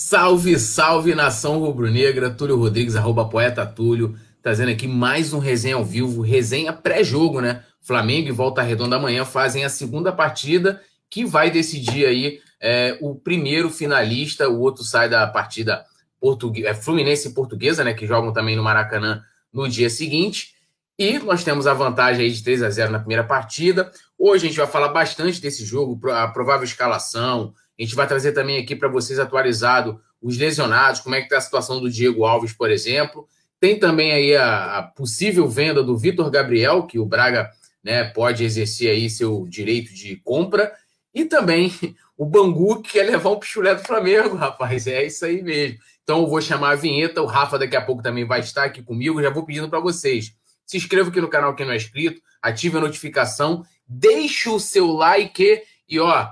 Salve, 0.00 0.56
salve 0.60 1.12
nação 1.12 1.58
rubro-negra, 1.58 2.30
Túlio 2.30 2.56
Rodrigues, 2.56 2.94
arroba 2.94 3.28
poeta 3.28 3.66
Túlio, 3.66 4.14
trazendo 4.40 4.70
aqui 4.70 4.86
mais 4.86 5.32
um 5.32 5.40
resenha 5.40 5.74
ao 5.74 5.84
vivo, 5.84 6.22
resenha 6.22 6.72
pré-jogo, 6.72 7.40
né? 7.40 7.64
Flamengo 7.80 8.28
e 8.28 8.30
Volta 8.30 8.62
Redonda 8.62 8.94
amanhã 8.94 9.24
fazem 9.24 9.64
a 9.64 9.68
segunda 9.68 10.12
partida 10.12 10.80
que 11.10 11.24
vai 11.24 11.50
decidir 11.50 12.06
aí 12.06 12.40
é, 12.60 12.96
o 13.00 13.16
primeiro 13.16 13.70
finalista, 13.70 14.48
o 14.48 14.60
outro 14.60 14.84
sai 14.84 15.08
da 15.08 15.26
partida 15.26 15.84
é, 16.64 16.74
Fluminense 16.74 17.30
e 17.30 17.34
Portuguesa, 17.34 17.82
né? 17.82 17.92
Que 17.92 18.06
jogam 18.06 18.32
também 18.32 18.54
no 18.54 18.62
Maracanã 18.62 19.20
no 19.52 19.68
dia 19.68 19.90
seguinte. 19.90 20.54
E 20.96 21.18
nós 21.18 21.42
temos 21.42 21.66
a 21.66 21.74
vantagem 21.74 22.24
aí 22.24 22.30
de 22.30 22.44
3 22.44 22.62
a 22.62 22.70
0 22.70 22.92
na 22.92 23.00
primeira 23.00 23.24
partida. 23.24 23.90
Hoje 24.16 24.46
a 24.46 24.48
gente 24.48 24.58
vai 24.58 24.68
falar 24.68 24.90
bastante 24.90 25.40
desse 25.40 25.64
jogo, 25.64 25.98
a 26.12 26.28
provável 26.28 26.62
escalação, 26.62 27.52
a 27.78 27.82
gente 27.82 27.94
vai 27.94 28.06
trazer 28.06 28.32
também 28.32 28.58
aqui 28.58 28.74
para 28.74 28.88
vocês 28.88 29.18
atualizado 29.18 30.00
os 30.20 30.36
lesionados, 30.36 31.00
como 31.00 31.14
é 31.14 31.18
que 31.20 31.26
está 31.26 31.38
a 31.38 31.40
situação 31.40 31.80
do 31.80 31.90
Diego 31.90 32.24
Alves, 32.24 32.52
por 32.52 32.70
exemplo. 32.70 33.28
Tem 33.60 33.78
também 33.78 34.12
aí 34.12 34.36
a, 34.36 34.78
a 34.78 34.82
possível 34.82 35.48
venda 35.48 35.82
do 35.82 35.96
Vitor 35.96 36.30
Gabriel, 36.30 36.84
que 36.84 36.98
o 36.98 37.06
Braga 37.06 37.50
né, 37.82 38.04
pode 38.04 38.44
exercer 38.44 38.90
aí 38.90 39.08
seu 39.08 39.46
direito 39.48 39.92
de 39.94 40.16
compra. 40.16 40.72
E 41.14 41.24
também 41.24 41.72
o 42.16 42.26
Bangu, 42.26 42.82
que 42.82 42.92
quer 42.92 43.04
levar 43.04 43.30
um 43.30 43.38
pichulé 43.38 43.74
do 43.74 43.82
Flamengo, 43.82 44.36
rapaz. 44.36 44.86
É 44.86 45.04
isso 45.04 45.24
aí 45.24 45.42
mesmo. 45.42 45.78
Então 46.02 46.22
eu 46.22 46.26
vou 46.26 46.40
chamar 46.40 46.70
a 46.70 46.76
vinheta. 46.76 47.22
O 47.22 47.26
Rafa 47.26 47.58
daqui 47.58 47.76
a 47.76 47.84
pouco 47.84 48.02
também 48.02 48.24
vai 48.24 48.40
estar 48.40 48.64
aqui 48.64 48.82
comigo. 48.82 49.22
Já 49.22 49.30
vou 49.30 49.44
pedindo 49.44 49.68
para 49.68 49.80
vocês. 49.80 50.34
Se 50.66 50.76
inscreva 50.76 51.08
aqui 51.10 51.20
no 51.20 51.28
canal 51.28 51.54
quem 51.54 51.64
não 51.64 51.72
é 51.72 51.76
inscrito, 51.76 52.20
ative 52.42 52.76
a 52.76 52.80
notificação, 52.80 53.64
deixe 53.86 54.48
o 54.50 54.60
seu 54.60 54.88
like 54.92 55.62
e 55.88 55.98
ó, 55.98 56.28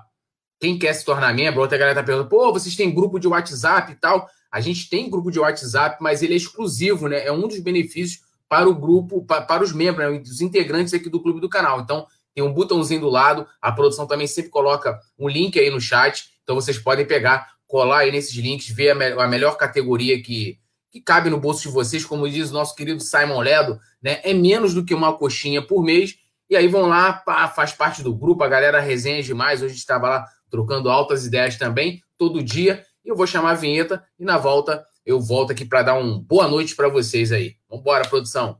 quem 0.58 0.78
quer 0.78 0.92
se 0.94 1.04
tornar 1.04 1.34
membro, 1.34 1.60
outra 1.60 1.76
galera 1.76 2.00
tá 2.00 2.02
perguntando, 2.02 2.30
pô, 2.30 2.52
vocês 2.52 2.74
têm 2.74 2.94
grupo 2.94 3.18
de 3.18 3.28
WhatsApp 3.28 3.92
e 3.92 3.94
tal. 3.94 4.28
A 4.50 4.60
gente 4.60 4.88
tem 4.88 5.10
grupo 5.10 5.30
de 5.30 5.38
WhatsApp, 5.38 5.98
mas 6.00 6.22
ele 6.22 6.34
é 6.34 6.36
exclusivo, 6.36 7.08
né? 7.08 7.26
É 7.26 7.32
um 7.32 7.46
dos 7.46 7.58
benefícios 7.60 8.20
para 8.48 8.68
o 8.68 8.74
grupo, 8.74 9.24
para, 9.24 9.42
para 9.42 9.62
os 9.62 9.72
membros, 9.72 10.10
né? 10.10 10.22
os 10.24 10.40
integrantes 10.40 10.94
aqui 10.94 11.10
do 11.10 11.20
clube 11.20 11.40
do 11.40 11.48
canal. 11.48 11.80
Então, 11.80 12.06
tem 12.34 12.44
um 12.44 12.52
botãozinho 12.52 13.00
do 13.00 13.08
lado, 13.08 13.46
a 13.60 13.72
produção 13.72 14.06
também 14.06 14.26
sempre 14.26 14.50
coloca 14.50 14.98
um 15.18 15.28
link 15.28 15.58
aí 15.58 15.70
no 15.70 15.80
chat, 15.80 16.28
então 16.42 16.54
vocês 16.54 16.78
podem 16.78 17.06
pegar, 17.06 17.50
colar 17.66 18.00
aí 18.00 18.12
nesses 18.12 18.34
links, 18.34 18.68
ver 18.68 18.90
a, 18.90 18.94
me 18.94 19.06
a 19.12 19.26
melhor 19.26 19.56
categoria 19.56 20.22
que, 20.22 20.58
que 20.92 21.00
cabe 21.00 21.28
no 21.30 21.40
bolso 21.40 21.62
de 21.62 21.68
vocês, 21.68 22.04
como 22.04 22.28
diz 22.28 22.50
o 22.50 22.54
nosso 22.54 22.74
querido 22.74 23.00
Simon 23.00 23.40
Ledo, 23.40 23.80
né? 24.02 24.20
É 24.22 24.32
menos 24.32 24.74
do 24.74 24.84
que 24.84 24.94
uma 24.94 25.16
coxinha 25.16 25.60
por 25.60 25.82
mês. 25.82 26.14
E 26.48 26.56
aí 26.56 26.68
vão 26.68 26.86
lá, 26.86 27.12
pá, 27.12 27.48
faz 27.48 27.72
parte 27.72 28.02
do 28.02 28.14
grupo, 28.14 28.44
a 28.44 28.48
galera 28.48 28.80
resenha 28.80 29.22
demais. 29.22 29.62
Hoje 29.62 29.74
estava 29.74 30.08
lá 30.08 30.24
trocando 30.50 30.90
altas 30.90 31.26
ideias 31.26 31.56
também, 31.56 32.00
todo 32.18 32.42
dia. 32.42 32.84
E 33.04 33.08
eu 33.08 33.16
vou 33.16 33.26
chamar 33.26 33.52
a 33.52 33.54
vinheta 33.54 34.04
e 34.18 34.24
na 34.24 34.38
volta 34.38 34.84
eu 35.04 35.20
volto 35.20 35.52
aqui 35.52 35.64
para 35.64 35.82
dar 35.82 35.94
um 35.94 36.18
boa 36.18 36.48
noite 36.48 36.74
para 36.74 36.88
vocês 36.88 37.30
aí. 37.30 37.54
Vamos 37.68 37.82
embora, 37.82 38.08
produção. 38.08 38.58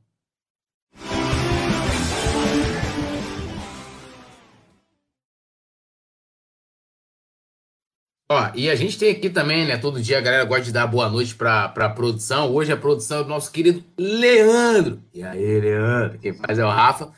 Ó, 8.29 8.51
e 8.57 8.69
a 8.69 8.75
gente 8.75 8.99
tem 8.99 9.13
aqui 9.13 9.31
também, 9.31 9.65
né? 9.65 9.77
Todo 9.77 10.03
dia 10.03 10.19
a 10.19 10.21
galera 10.21 10.45
gosta 10.45 10.65
de 10.65 10.73
dar 10.73 10.87
boa 10.89 11.09
noite 11.09 11.35
para 11.35 11.65
a 11.65 11.89
produção. 11.89 12.53
Hoje 12.53 12.73
a 12.73 12.77
produção 12.77 13.21
é 13.21 13.23
do 13.23 13.29
nosso 13.29 13.53
querido 13.53 13.85
Leandro. 13.97 15.01
E 15.15 15.23
aí, 15.23 15.61
Leandro? 15.61 16.19
Quem 16.19 16.33
faz 16.35 16.59
é 16.59 16.65
o 16.65 16.69
Rafa. 16.69 17.13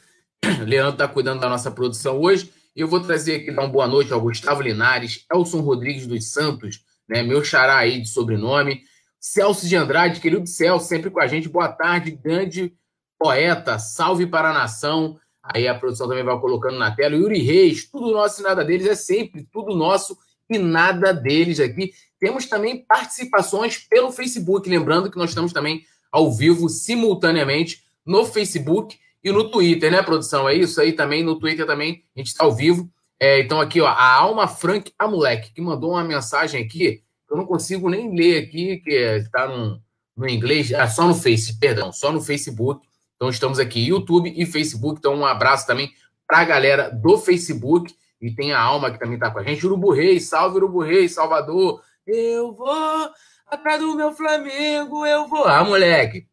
Leandro 0.67 0.99
tá 0.99 1.09
cuidando 1.09 1.41
da 1.41 1.49
nossa 1.49 1.71
produção 1.71 2.21
hoje. 2.21 2.53
Eu 2.75 2.89
vou 2.89 3.01
trazer 3.01 3.37
aqui, 3.37 3.51
dar 3.51 3.63
uma 3.63 3.69
boa 3.69 3.87
noite 3.87 4.13
ao 4.13 4.21
Gustavo 4.21 4.63
Linares, 4.63 5.25
Elson 5.33 5.61
Rodrigues 5.61 6.07
dos 6.07 6.31
Santos, 6.31 6.85
né, 7.09 7.23
meu 7.23 7.43
xará 7.43 7.79
aí 7.79 8.01
de 8.01 8.09
sobrenome, 8.09 8.83
Celso 9.21 9.67
de 9.67 9.75
Andrade, 9.75 10.21
querido 10.21 10.47
Celso, 10.47 10.87
sempre 10.87 11.11
com 11.11 11.21
a 11.21 11.27
gente. 11.27 11.49
Boa 11.49 11.69
tarde, 11.69 12.13
grande 12.13 12.73
poeta, 13.19 13.79
salve 13.79 14.27
para 14.27 14.51
a 14.51 14.55
nação. 14.55 15.19
Aí 15.43 15.67
a 15.67 15.75
produção 15.75 16.09
também 16.09 16.23
vai 16.23 16.39
colocando 16.39 16.79
na 16.79 16.95
tela. 16.95 17.17
Yuri 17.17 17.43
Reis, 17.43 17.91
tudo 17.91 18.13
nosso 18.13 18.41
e 18.41 18.45
nada 18.45 18.65
deles, 18.65 18.87
é 18.87 18.95
sempre 18.95 19.47
tudo 19.51 19.75
nosso 19.75 20.17
e 20.49 20.57
nada 20.57 21.13
deles 21.13 21.59
aqui. 21.59 21.93
Temos 22.21 22.47
também 22.47 22.85
participações 22.85 23.79
pelo 23.79 24.13
Facebook, 24.13 24.69
lembrando 24.69 25.11
que 25.11 25.19
nós 25.19 25.31
estamos 25.31 25.53
também 25.53 25.83
ao 26.13 26.33
vivo 26.33 26.69
simultaneamente 26.69 27.83
no 28.07 28.25
Facebook 28.25 28.99
e 29.23 29.33
no 29.33 29.51
Twitter, 29.51 29.91
né, 29.91 30.03
produção? 30.03 30.49
É 30.49 30.55
isso 30.55 30.81
aí 30.81 30.93
também. 30.93 31.23
No 31.23 31.39
Twitter 31.39 31.67
também 31.67 32.03
a 32.15 32.21
gente 32.21 32.29
está 32.29 32.45
ao 32.45 32.55
vivo. 32.55 32.91
É, 33.21 33.41
então, 33.41 33.61
aqui, 33.61 33.81
ó, 33.81 33.87
a 33.87 34.15
Alma 34.15 34.47
Frank 34.47 34.93
a 34.99 35.09
moleque, 35.09 35.53
que 35.53 35.61
mandou 35.61 35.91
uma 35.91 36.05
mensagem 36.05 36.63
aqui, 36.63 37.03
que 37.27 37.33
eu 37.33 37.37
não 37.37 37.45
consigo 37.45 37.91
nem 37.91 38.15
ler 38.15 38.45
aqui, 38.45 38.77
que 38.79 38.93
está 38.93 39.43
é, 39.43 39.49
no, 39.49 39.83
no 40.17 40.29
inglês, 40.29 40.73
ah, 40.73 40.87
só 40.87 41.07
no 41.07 41.15
Face, 41.15 41.59
perdão, 41.59 41.93
só 41.93 42.13
no 42.13 42.21
Facebook. 42.21 42.87
Então, 43.17 43.29
estamos 43.29 43.59
aqui, 43.59 43.89
YouTube 43.89 44.33
e 44.37 44.47
Facebook. 44.47 44.99
Então, 44.99 45.15
um 45.15 45.27
abraço 45.27 45.67
também 45.67 45.91
para 46.27 46.39
a 46.39 46.45
galera 46.45 46.91
do 46.91 47.19
Facebook. 47.19 47.93
E 48.21 48.33
tem 48.33 48.53
a 48.53 48.61
Alma 48.61 48.91
que 48.91 48.99
também 48.99 49.15
está 49.15 49.31
com 49.31 49.41
a 49.41 49.43
gente. 49.43 49.67
Urubu 49.67 49.93
Reis, 49.93 50.27
salve 50.27 50.57
Urubu 50.57 50.81
Reis, 50.81 51.15
Salvador. 51.15 51.83
Eu 52.07 52.53
vou 52.53 53.11
atrás 53.47 53.81
do 53.81 53.97
meu 53.97 54.13
Flamengo, 54.13 55.05
eu 55.05 55.27
vou. 55.27 55.45
Ah, 55.45 55.65
moleque, 55.65 56.28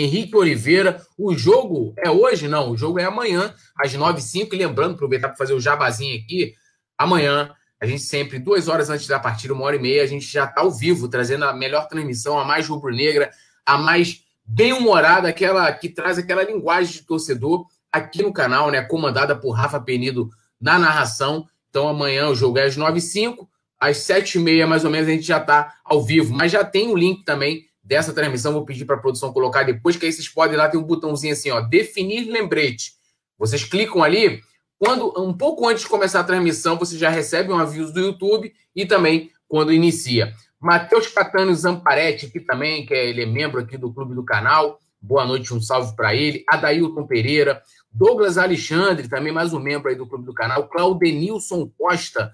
Henrique 0.00 0.36
Oliveira. 0.36 1.00
O 1.16 1.34
jogo 1.34 1.94
é 1.98 2.10
hoje? 2.10 2.48
Não, 2.48 2.70
o 2.70 2.76
jogo 2.76 2.98
é 2.98 3.04
amanhã, 3.04 3.54
às 3.76 3.92
9h05. 3.94 4.56
Lembrando, 4.56 4.94
aproveitar 4.94 5.28
para 5.28 5.36
fazer 5.36 5.54
o 5.54 5.60
jabazinho 5.60 6.18
aqui. 6.18 6.54
Amanhã, 6.96 7.52
a 7.80 7.86
gente 7.86 8.02
sempre, 8.02 8.38
duas 8.38 8.68
horas 8.68 8.90
antes 8.90 9.06
da 9.06 9.20
partida, 9.20 9.54
uma 9.54 9.64
hora 9.64 9.76
e 9.76 9.78
meia, 9.78 10.02
a 10.02 10.06
gente 10.06 10.26
já 10.26 10.44
está 10.44 10.62
ao 10.62 10.70
vivo, 10.70 11.08
trazendo 11.08 11.44
a 11.44 11.52
melhor 11.52 11.86
transmissão, 11.86 12.38
a 12.38 12.44
mais 12.44 12.66
rubro-negra, 12.66 13.30
a 13.64 13.78
mais 13.78 14.24
bem-humorada, 14.44 15.28
aquela 15.28 15.70
que 15.72 15.88
traz 15.88 16.18
aquela 16.18 16.42
linguagem 16.42 16.92
de 16.92 17.02
torcedor 17.02 17.66
aqui 17.92 18.22
no 18.22 18.32
canal, 18.32 18.70
né? 18.70 18.82
Comandada 18.82 19.36
por 19.36 19.52
Rafa 19.52 19.80
Penido 19.80 20.28
na 20.60 20.78
narração. 20.78 21.46
Então, 21.70 21.88
amanhã 21.88 22.28
o 22.28 22.34
jogo 22.34 22.58
é 22.58 22.64
às 22.64 22.76
9h05. 22.76 23.46
Às 23.78 23.98
7h30, 23.98 24.66
mais 24.66 24.84
ou 24.84 24.90
menos, 24.90 25.06
a 25.08 25.12
gente 25.12 25.26
já 25.26 25.38
está 25.38 25.74
ao 25.84 26.02
vivo. 26.02 26.34
Mas 26.34 26.50
já 26.50 26.64
tem 26.64 26.88
o 26.88 26.96
link 26.96 27.24
também 27.24 27.67
dessa 27.88 28.12
transmissão, 28.12 28.52
vou 28.52 28.66
pedir 28.66 28.84
para 28.84 28.96
a 28.96 29.00
produção 29.00 29.32
colocar 29.32 29.62
depois, 29.62 29.96
que 29.96 30.04
aí 30.04 30.12
vocês 30.12 30.28
podem 30.28 30.58
lá, 30.58 30.68
tem 30.68 30.78
um 30.78 30.84
botãozinho 30.84 31.32
assim, 31.32 31.50
ó, 31.50 31.60
definir 31.62 32.30
lembrete. 32.30 32.92
Vocês 33.38 33.64
clicam 33.64 34.02
ali, 34.02 34.42
quando 34.78 35.10
um 35.16 35.32
pouco 35.32 35.66
antes 35.66 35.84
de 35.84 35.88
começar 35.88 36.20
a 36.20 36.24
transmissão, 36.24 36.76
você 36.76 36.98
já 36.98 37.08
recebe 37.08 37.50
um 37.50 37.56
aviso 37.56 37.90
do 37.90 38.00
YouTube 38.00 38.52
e 38.76 38.84
também 38.84 39.30
quando 39.48 39.72
inicia. 39.72 40.34
Matheus 40.60 41.06
Catânio 41.06 41.54
Zamparetti 41.54 42.26
aqui 42.26 42.40
também, 42.40 42.84
que 42.84 42.92
é, 42.92 43.08
ele 43.08 43.22
é 43.22 43.26
membro 43.26 43.58
aqui 43.58 43.78
do 43.78 43.90
clube 43.90 44.14
do 44.14 44.22
canal. 44.22 44.78
Boa 45.00 45.24
noite, 45.24 45.54
um 45.54 45.60
salve 45.60 45.96
para 45.96 46.14
ele. 46.14 46.44
Adailton 46.46 47.06
Pereira, 47.06 47.62
Douglas 47.90 48.36
Alexandre, 48.36 49.08
também 49.08 49.32
mais 49.32 49.54
um 49.54 49.60
membro 49.60 49.88
aí 49.88 49.94
do 49.94 50.06
clube 50.06 50.26
do 50.26 50.34
canal. 50.34 50.68
Claudenilson 50.68 51.70
Costa 51.78 52.30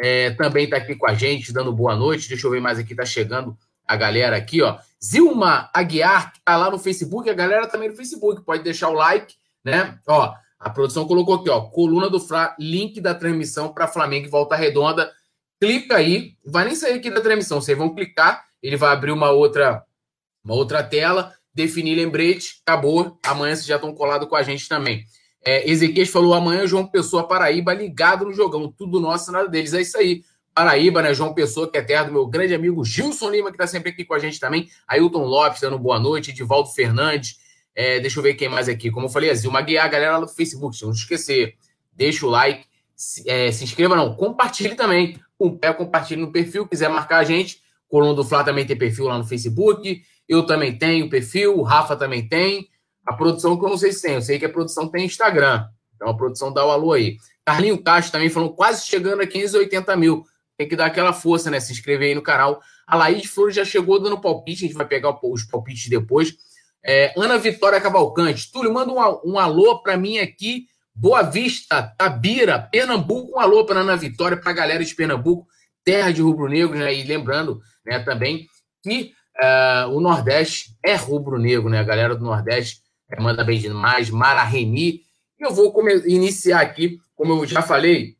é, 0.00 0.30
também 0.30 0.64
está 0.64 0.78
aqui 0.78 0.94
com 0.94 1.06
a 1.06 1.12
gente, 1.12 1.52
dando 1.52 1.72
boa 1.74 1.94
noite. 1.94 2.28
Deixa 2.28 2.46
eu 2.46 2.50
ver 2.50 2.60
mais 2.60 2.78
aqui, 2.78 2.92
está 2.92 3.04
chegando 3.04 3.54
a 3.86 3.96
galera 3.96 4.36
aqui, 4.36 4.62
ó. 4.62 4.78
Zilma 5.02 5.70
Aguiar, 5.74 6.32
tá 6.44 6.56
lá 6.56 6.70
no 6.70 6.78
Facebook, 6.78 7.28
a 7.28 7.34
galera 7.34 7.66
também 7.66 7.88
no 7.88 7.96
Facebook, 7.96 8.42
pode 8.42 8.62
deixar 8.62 8.88
o 8.88 8.94
like, 8.94 9.34
né? 9.64 9.98
Ó, 10.06 10.34
a 10.58 10.70
produção 10.70 11.06
colocou 11.06 11.34
aqui, 11.34 11.50
ó, 11.50 11.60
coluna 11.62 12.08
do 12.08 12.18
Fla, 12.18 12.54
link 12.58 13.00
da 13.00 13.14
transmissão 13.14 13.72
para 13.72 13.86
Flamengo 13.86 14.26
e 14.26 14.30
Volta 14.30 14.56
Redonda. 14.56 15.12
Clica 15.60 15.96
aí, 15.96 16.36
vai 16.44 16.64
nem 16.64 16.74
sair 16.74 16.94
aqui 16.94 17.10
da 17.10 17.20
transmissão, 17.20 17.60
vocês 17.60 17.76
vão 17.76 17.94
clicar, 17.94 18.44
ele 18.62 18.76
vai 18.76 18.92
abrir 18.92 19.12
uma 19.12 19.30
outra 19.30 19.84
uma 20.44 20.54
outra 20.54 20.82
tela, 20.82 21.32
definir 21.54 21.94
lembrete, 21.94 22.60
acabou. 22.66 23.18
Amanhã 23.24 23.54
vocês 23.54 23.66
já 23.66 23.76
estão 23.76 23.94
colados 23.94 24.28
com 24.28 24.36
a 24.36 24.42
gente 24.42 24.68
também. 24.68 25.06
É, 25.44 25.70
Ezequiel 25.70 26.06
falou 26.06 26.34
amanhã 26.34 26.66
João 26.66 26.86
Pessoa 26.86 27.26
Paraíba 27.26 27.72
ligado 27.72 28.24
no 28.24 28.32
jogão, 28.32 28.70
tudo 28.70 29.00
nosso, 29.00 29.32
nada 29.32 29.48
deles. 29.48 29.72
É 29.72 29.80
isso 29.80 29.96
aí. 29.96 30.22
Paraíba, 30.54 31.02
né? 31.02 31.12
João 31.12 31.34
Pessoa, 31.34 31.68
que 31.68 31.76
é 31.76 31.82
terra 31.82 32.04
do 32.04 32.12
meu 32.12 32.26
grande 32.26 32.54
amigo 32.54 32.84
Gilson 32.84 33.28
Lima, 33.28 33.50
que 33.50 33.56
está 33.56 33.66
sempre 33.66 33.90
aqui 33.90 34.04
com 34.04 34.14
a 34.14 34.20
gente 34.20 34.38
também. 34.38 34.68
Ailton 34.86 35.24
Lopes 35.24 35.60
dando 35.60 35.76
boa 35.78 35.98
noite. 35.98 36.30
Edivaldo 36.30 36.70
Fernandes. 36.70 37.38
É, 37.74 37.98
deixa 37.98 38.20
eu 38.20 38.22
ver 38.22 38.34
quem 38.34 38.48
mais 38.48 38.68
aqui. 38.68 38.88
Como 38.88 39.06
eu 39.06 39.10
falei, 39.10 39.30
a 39.30 39.34
Zilma 39.34 39.60
Guiar, 39.60 39.90
galera 39.90 40.18
lá 40.18 40.24
do 40.24 40.28
Facebook. 40.28 40.80
Não 40.80 40.92
esquecer. 40.92 41.56
Deixa 41.92 42.24
o 42.24 42.30
like. 42.30 42.66
Se, 42.94 43.28
é, 43.28 43.50
se 43.50 43.64
inscreva, 43.64 43.96
não. 43.96 44.14
Compartilhe 44.14 44.76
também. 44.76 45.18
Com 45.36 45.58
pé, 45.58 45.72
compartilhe 45.72 46.20
no 46.20 46.30
perfil. 46.30 46.68
Quiser 46.68 46.88
marcar 46.88 47.18
a 47.18 47.24
gente. 47.24 47.60
Coluna 47.88 48.14
do 48.14 48.22
Flá 48.22 48.44
também 48.44 48.64
tem 48.64 48.76
perfil 48.76 49.06
lá 49.06 49.18
no 49.18 49.24
Facebook. 49.24 50.02
Eu 50.28 50.46
também 50.46 50.78
tenho 50.78 51.10
perfil. 51.10 51.58
O 51.58 51.62
Rafa 51.62 51.96
também 51.96 52.28
tem. 52.28 52.68
A 53.04 53.12
produção 53.12 53.58
que 53.58 53.64
eu 53.64 53.70
não 53.70 53.76
sei 53.76 53.90
se 53.90 54.02
tem. 54.02 54.14
Eu 54.14 54.22
sei 54.22 54.38
que 54.38 54.44
a 54.44 54.48
produção 54.48 54.88
tem 54.88 55.04
Instagram. 55.04 55.66
Então 55.96 56.08
a 56.08 56.16
produção 56.16 56.52
dá 56.52 56.64
o 56.64 56.70
alô 56.70 56.92
aí. 56.92 57.16
Carlinho 57.44 57.82
Castro 57.82 58.12
também 58.12 58.30
falou 58.30 58.54
quase 58.54 58.86
chegando 58.86 59.20
a 59.20 59.26
580 59.26 59.96
mil 59.96 60.24
tem 60.56 60.68
que 60.68 60.76
dar 60.76 60.86
aquela 60.86 61.12
força, 61.12 61.50
né? 61.50 61.60
Se 61.60 61.72
inscrever 61.72 62.08
aí 62.08 62.14
no 62.14 62.22
canal. 62.22 62.60
A 62.86 62.96
Laís 62.96 63.26
Flores 63.26 63.56
já 63.56 63.64
chegou 63.64 64.00
dando 64.00 64.20
palpite, 64.20 64.64
a 64.64 64.68
gente 64.68 64.76
vai 64.76 64.86
pegar 64.86 65.18
os 65.22 65.44
palpites 65.44 65.88
depois. 65.88 66.34
É, 66.84 67.12
Ana 67.16 67.38
Vitória 67.38 67.80
Cavalcante. 67.80 68.50
Túlio, 68.52 68.72
manda 68.72 68.92
um, 68.92 69.32
um 69.32 69.38
alô 69.38 69.80
para 69.82 69.96
mim 69.96 70.18
aqui. 70.18 70.66
Boa 70.94 71.22
Vista, 71.22 71.82
Tabira, 71.98 72.58
Pernambuco. 72.58 73.36
Um 73.36 73.40
alô 73.40 73.64
para 73.64 73.80
Ana 73.80 73.96
Vitória, 73.96 74.36
para 74.36 74.50
a 74.50 74.54
galera 74.54 74.84
de 74.84 74.94
Pernambuco, 74.94 75.46
terra 75.82 76.12
de 76.12 76.22
rubro-negro, 76.22 76.78
né? 76.78 76.94
E 76.94 77.02
lembrando, 77.02 77.60
né, 77.84 77.98
também, 77.98 78.46
que 78.82 79.12
uh, 79.42 79.90
o 79.90 80.00
Nordeste 80.00 80.76
é 80.84 80.94
rubro-negro, 80.94 81.68
né? 81.68 81.80
A 81.80 81.84
galera 81.84 82.14
do 82.14 82.24
Nordeste 82.24 82.82
é, 83.10 83.20
manda 83.20 83.42
bem 83.42 83.58
demais, 83.58 84.10
Mara 84.10 84.44
Reni. 84.44 85.00
E 85.40 85.44
eu 85.44 85.52
vou 85.52 85.74
iniciar 86.06 86.60
aqui, 86.60 86.98
como 87.16 87.32
eu 87.32 87.46
já 87.46 87.60
falei, 87.60 88.16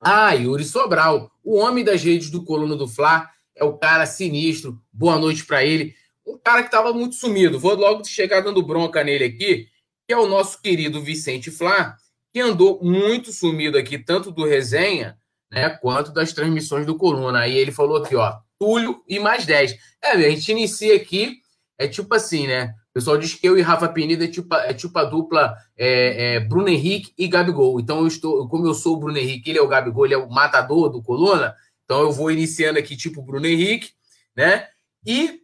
ah, 0.00 0.32
Yuri 0.32 0.64
Sobral, 0.64 1.30
o 1.44 1.56
homem 1.58 1.84
das 1.84 2.02
redes 2.02 2.30
do 2.30 2.44
Coluna 2.44 2.74
do 2.74 2.88
Fla, 2.88 3.28
é 3.54 3.62
o 3.64 3.76
cara 3.76 4.06
sinistro. 4.06 4.80
Boa 4.90 5.18
noite 5.18 5.44
para 5.44 5.62
ele. 5.64 5.94
Um 6.26 6.38
cara 6.38 6.62
que 6.62 6.68
estava 6.68 6.92
muito 6.92 7.14
sumido. 7.14 7.58
Vou 7.58 7.74
logo 7.74 8.04
chegar 8.04 8.40
dando 8.40 8.62
bronca 8.62 9.04
nele 9.04 9.24
aqui, 9.24 9.68
que 10.06 10.14
é 10.14 10.16
o 10.16 10.26
nosso 10.26 10.60
querido 10.62 11.02
Vicente 11.02 11.50
Flá, 11.50 11.96
que 12.32 12.40
andou 12.40 12.82
muito 12.82 13.32
sumido 13.32 13.76
aqui, 13.76 13.98
tanto 13.98 14.30
do 14.30 14.46
resenha, 14.46 15.18
né, 15.50 15.68
quanto 15.68 16.12
das 16.12 16.32
transmissões 16.32 16.86
do 16.86 16.96
Coluna. 16.96 17.40
Aí 17.40 17.56
ele 17.58 17.72
falou 17.72 17.98
aqui, 17.98 18.16
ó, 18.16 18.38
Túlio 18.58 19.02
e 19.06 19.18
mais 19.18 19.44
10. 19.44 19.76
É, 20.02 20.10
a 20.12 20.30
gente 20.30 20.50
inicia 20.50 20.96
aqui, 20.96 21.38
é 21.78 21.86
tipo 21.86 22.14
assim, 22.14 22.46
né? 22.46 22.74
O 22.90 22.94
pessoal 22.94 23.16
diz 23.16 23.34
que 23.34 23.46
eu 23.46 23.56
e 23.56 23.62
Rafa 23.62 23.88
Penida 23.88 24.24
é 24.24 24.28
tipo, 24.28 24.52
é 24.54 24.74
tipo 24.74 24.98
a 24.98 25.04
dupla 25.04 25.56
é, 25.76 26.34
é, 26.34 26.40
Bruno 26.40 26.68
Henrique 26.68 27.12
e 27.16 27.28
Gabigol. 27.28 27.78
Então, 27.78 28.00
eu 28.00 28.06
estou, 28.06 28.48
como 28.48 28.66
eu 28.66 28.74
sou 28.74 28.96
o 28.96 28.98
Bruno 28.98 29.16
Henrique, 29.16 29.50
ele 29.50 29.58
é 29.58 29.62
o 29.62 29.68
Gabigol, 29.68 30.04
ele 30.04 30.14
é 30.14 30.18
o 30.18 30.28
matador 30.28 30.88
do 30.88 31.02
Coluna. 31.02 31.54
Então, 31.84 32.00
eu 32.00 32.12
vou 32.12 32.30
iniciando 32.30 32.78
aqui, 32.78 32.96
tipo 32.96 33.22
Bruno 33.22 33.46
Henrique, 33.46 33.92
né? 34.36 34.68
E 35.06 35.40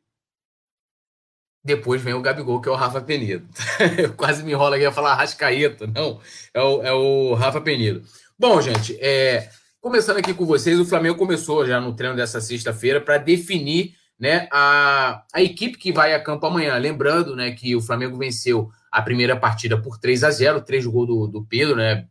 depois 1.65 2.03
vem 2.03 2.15
o 2.15 2.23
Gabigol, 2.23 2.61
que 2.61 2.69
é 2.69 2.73
o 2.73 2.77
Rafa 2.77 3.01
Penido. 3.01 3.49
eu 3.99 4.13
quase 4.15 4.43
me 4.43 4.53
enrolo 4.53 4.75
aqui 4.75 4.85
a 4.85 4.93
falar 4.93 5.15
Rascaeta. 5.15 5.87
Não, 5.87 6.21
é 6.53 6.61
o, 6.61 6.83
é 6.83 6.93
o 6.93 7.35
Rafa 7.35 7.61
Penido. 7.61 8.03
Bom, 8.39 8.61
gente, 8.61 8.97
é, 9.01 9.49
Começando 9.87 10.17
aqui 10.17 10.35
com 10.35 10.45
vocês, 10.45 10.81
o 10.81 10.85
Flamengo 10.85 11.17
começou 11.17 11.65
já 11.65 11.81
no 11.81 11.95
treino 11.95 12.17
dessa 12.17 12.41
sexta-feira 12.41 13.01
para 13.01 13.19
definir 13.19 13.95
né, 14.19 14.49
a, 14.51 15.23
a 15.33 15.43
equipe 15.43 15.77
que 15.79 15.93
vai 15.93 16.15
a 16.15 16.23
campo 16.23 16.47
amanhã. 16.47 16.77
Lembrando 16.77 17.37
né, 17.37 17.53
que 17.53 17.77
o 17.77 17.81
Flamengo 17.81 18.17
venceu 18.17 18.71
a 18.91 19.03
primeira 19.03 19.37
partida 19.37 19.81
por 19.81 19.99
3 19.99 20.25
a 20.25 20.31
0 20.31 20.63
três 20.63 20.87
gols 20.87 21.07
do, 21.07 21.27
do 21.27 21.45
Pedro, 21.45 21.77
né? 21.77 22.07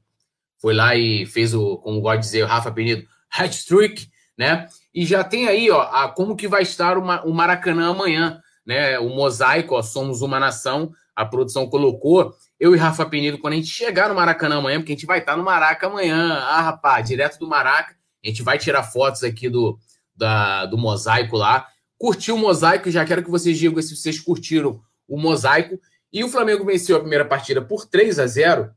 Foi 0.62 0.74
lá 0.74 0.96
e 0.96 1.26
fez 1.26 1.54
o, 1.54 1.78
como 1.78 2.02
gosta 2.02 2.18
de 2.18 2.26
dizer, 2.26 2.44
o 2.44 2.48
Rafa 2.48 2.72
Penido, 2.72 3.08
hat-trick, 3.30 4.08
né? 4.38 4.68
E 4.94 5.06
já 5.06 5.24
tem 5.24 5.48
aí, 5.48 5.70
ó, 5.70 5.82
a, 5.82 6.10
como 6.10 6.36
que 6.36 6.48
vai 6.48 6.62
estar 6.62 6.98
o, 6.98 7.02
o 7.02 7.34
Maracanã 7.34 7.90
amanhã, 7.90 8.40
né? 8.66 9.00
O 9.00 9.10
mosaico, 9.10 9.76
ó, 9.76 9.82
somos 9.82 10.22
uma 10.22 10.40
nação, 10.40 10.92
a 11.16 11.26
produção 11.26 11.68
colocou 11.68 12.36
eu 12.60 12.74
e 12.74 12.78
Rafa 12.78 13.06
Penido, 13.06 13.38
quando 13.38 13.54
a 13.54 13.58
gente 13.58 13.68
chegar 13.68 14.08
no 14.08 14.16
Maracanã 14.16 14.58
amanhã, 14.58 14.80
porque 14.80 14.94
a 14.94 14.96
gente 14.96 15.06
vai 15.06 15.20
estar 15.20 15.36
no 15.36 15.44
Maraca 15.44 15.88
amanhã. 15.88 16.36
Ah, 16.36 16.62
rapaz, 16.62 17.08
direto 17.08 17.38
do 17.38 17.48
Maraca. 17.48 17.96
A 18.24 18.28
gente 18.28 18.42
vai 18.42 18.58
tirar 18.58 18.84
fotos 18.84 19.24
aqui 19.24 19.50
do, 19.50 19.78
da, 20.16 20.66
do 20.66 20.78
mosaico 20.78 21.36
lá. 21.36 21.68
Curtiu 21.98 22.36
o 22.36 22.38
mosaico, 22.38 22.92
já 22.92 23.06
quero 23.06 23.24
que 23.24 23.30
vocês 23.30 23.58
digam 23.58 23.82
se 23.82 23.96
vocês 23.96 24.20
curtiram 24.20 24.82
o 25.08 25.18
mosaico. 25.18 25.80
E 26.12 26.24
o 26.24 26.30
Flamengo 26.30 26.66
venceu 26.66 26.96
a 26.96 27.00
primeira 27.00 27.26
partida 27.26 27.62
por 27.62 27.86
3 27.86 28.20
a 28.20 28.28
0. 28.28 28.72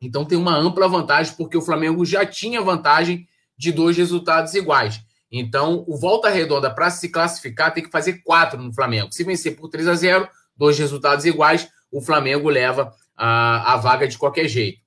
Então 0.00 0.24
tem 0.24 0.36
uma 0.36 0.56
ampla 0.56 0.88
vantagem, 0.88 1.34
porque 1.36 1.56
o 1.56 1.62
Flamengo 1.62 2.04
já 2.04 2.26
tinha 2.26 2.60
vantagem 2.60 3.26
de 3.56 3.72
dois 3.72 3.96
resultados 3.96 4.54
iguais. 4.54 5.00
Então, 5.30 5.84
o 5.88 5.96
Volta 5.96 6.28
Redonda, 6.28 6.72
para 6.72 6.90
se 6.90 7.08
classificar, 7.08 7.74
tem 7.74 7.82
que 7.82 7.90
fazer 7.90 8.22
quatro 8.22 8.60
no 8.60 8.72
Flamengo. 8.72 9.12
Se 9.12 9.24
vencer 9.24 9.56
por 9.56 9.68
3 9.68 9.88
a 9.88 9.94
0, 9.94 10.28
dois 10.56 10.78
resultados 10.78 11.24
iguais, 11.24 11.68
o 11.90 12.00
Flamengo 12.00 12.48
leva 12.48 12.92
a, 13.16 13.74
a 13.74 13.76
vaga 13.76 14.06
de 14.06 14.18
qualquer 14.18 14.46
jeito. 14.48 14.80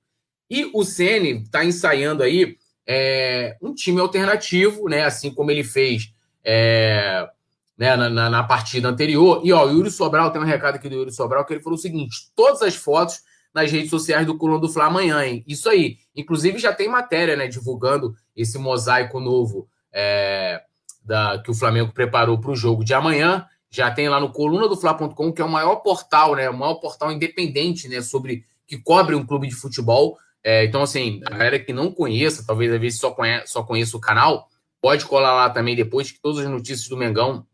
E 0.48 0.70
o 0.72 0.84
Ceni 0.84 1.42
está 1.42 1.64
ensaiando 1.64 2.22
aí 2.22 2.56
é, 2.86 3.56
um 3.60 3.74
time 3.74 4.00
alternativo, 4.00 4.88
né? 4.88 5.04
Assim 5.04 5.30
como 5.32 5.50
ele 5.50 5.62
fez 5.62 6.14
é, 6.42 7.28
né, 7.78 7.96
na, 7.96 8.10
na, 8.10 8.28
na, 8.28 8.42
partida 8.42 8.88
anterior. 8.88 9.40
E 9.44 9.52
ó, 9.52 9.64
o 9.64 9.70
Yuri 9.70 9.90
Sobral 9.90 10.30
tem 10.30 10.42
um 10.42 10.44
recado 10.44 10.74
aqui 10.74 10.88
do 10.88 10.96
Yuri 10.96 11.12
Sobral 11.12 11.44
que 11.44 11.54
ele 11.54 11.62
falou 11.62 11.78
o 11.78 11.80
seguinte: 11.80 12.30
todas 12.34 12.60
as 12.60 12.74
fotos 12.74 13.20
nas 13.54 13.70
redes 13.70 13.90
sociais 13.90 14.26
do 14.26 14.36
Coluna 14.36 14.60
do 14.60 14.68
Fla 14.68 14.86
amanhã, 14.86 15.24
hein? 15.24 15.44
Isso 15.46 15.68
aí. 15.68 15.96
Inclusive 16.14 16.58
já 16.58 16.72
tem 16.72 16.88
matéria, 16.88 17.36
né? 17.36 17.46
Divulgando 17.46 18.14
esse 18.36 18.58
mosaico 18.58 19.20
novo 19.20 19.68
é, 19.92 20.60
da, 21.04 21.38
que 21.38 21.50
o 21.50 21.54
Flamengo 21.54 21.92
preparou 21.92 22.38
para 22.38 22.50
o 22.50 22.56
jogo 22.56 22.84
de 22.84 22.92
amanhã 22.92 23.46
já 23.70 23.90
tem 23.90 24.08
lá 24.08 24.18
no 24.18 24.32
coluna 24.32 24.68
do 24.68 24.76
Fla.com, 24.76 25.32
que 25.32 25.42
é 25.42 25.44
o 25.44 25.48
maior 25.48 25.76
portal, 25.76 26.34
né? 26.34 26.48
O 26.48 26.56
maior 26.56 26.74
portal 26.76 27.12
independente, 27.12 27.88
né? 27.88 28.00
Sobre 28.00 28.44
que 28.66 28.78
cobre 28.78 29.14
um 29.14 29.24
clube 29.24 29.46
de 29.46 29.54
futebol. 29.54 30.16
É, 30.42 30.64
então, 30.64 30.82
assim, 30.82 31.20
a 31.26 31.30
galera 31.30 31.58
que 31.58 31.72
não 31.72 31.92
conheça, 31.92 32.44
talvez 32.46 32.72
às 32.72 32.80
vezes 32.80 33.00
só, 33.00 33.10
conhece, 33.10 33.52
só 33.52 33.62
conheça 33.62 33.96
o 33.96 34.00
canal, 34.00 34.48
pode 34.80 35.04
colar 35.04 35.34
lá 35.34 35.50
também 35.50 35.76
depois, 35.76 36.10
que 36.10 36.20
todas 36.20 36.44
as 36.44 36.50
notícias 36.50 36.88
do 36.88 36.96
Mengão. 36.96 37.46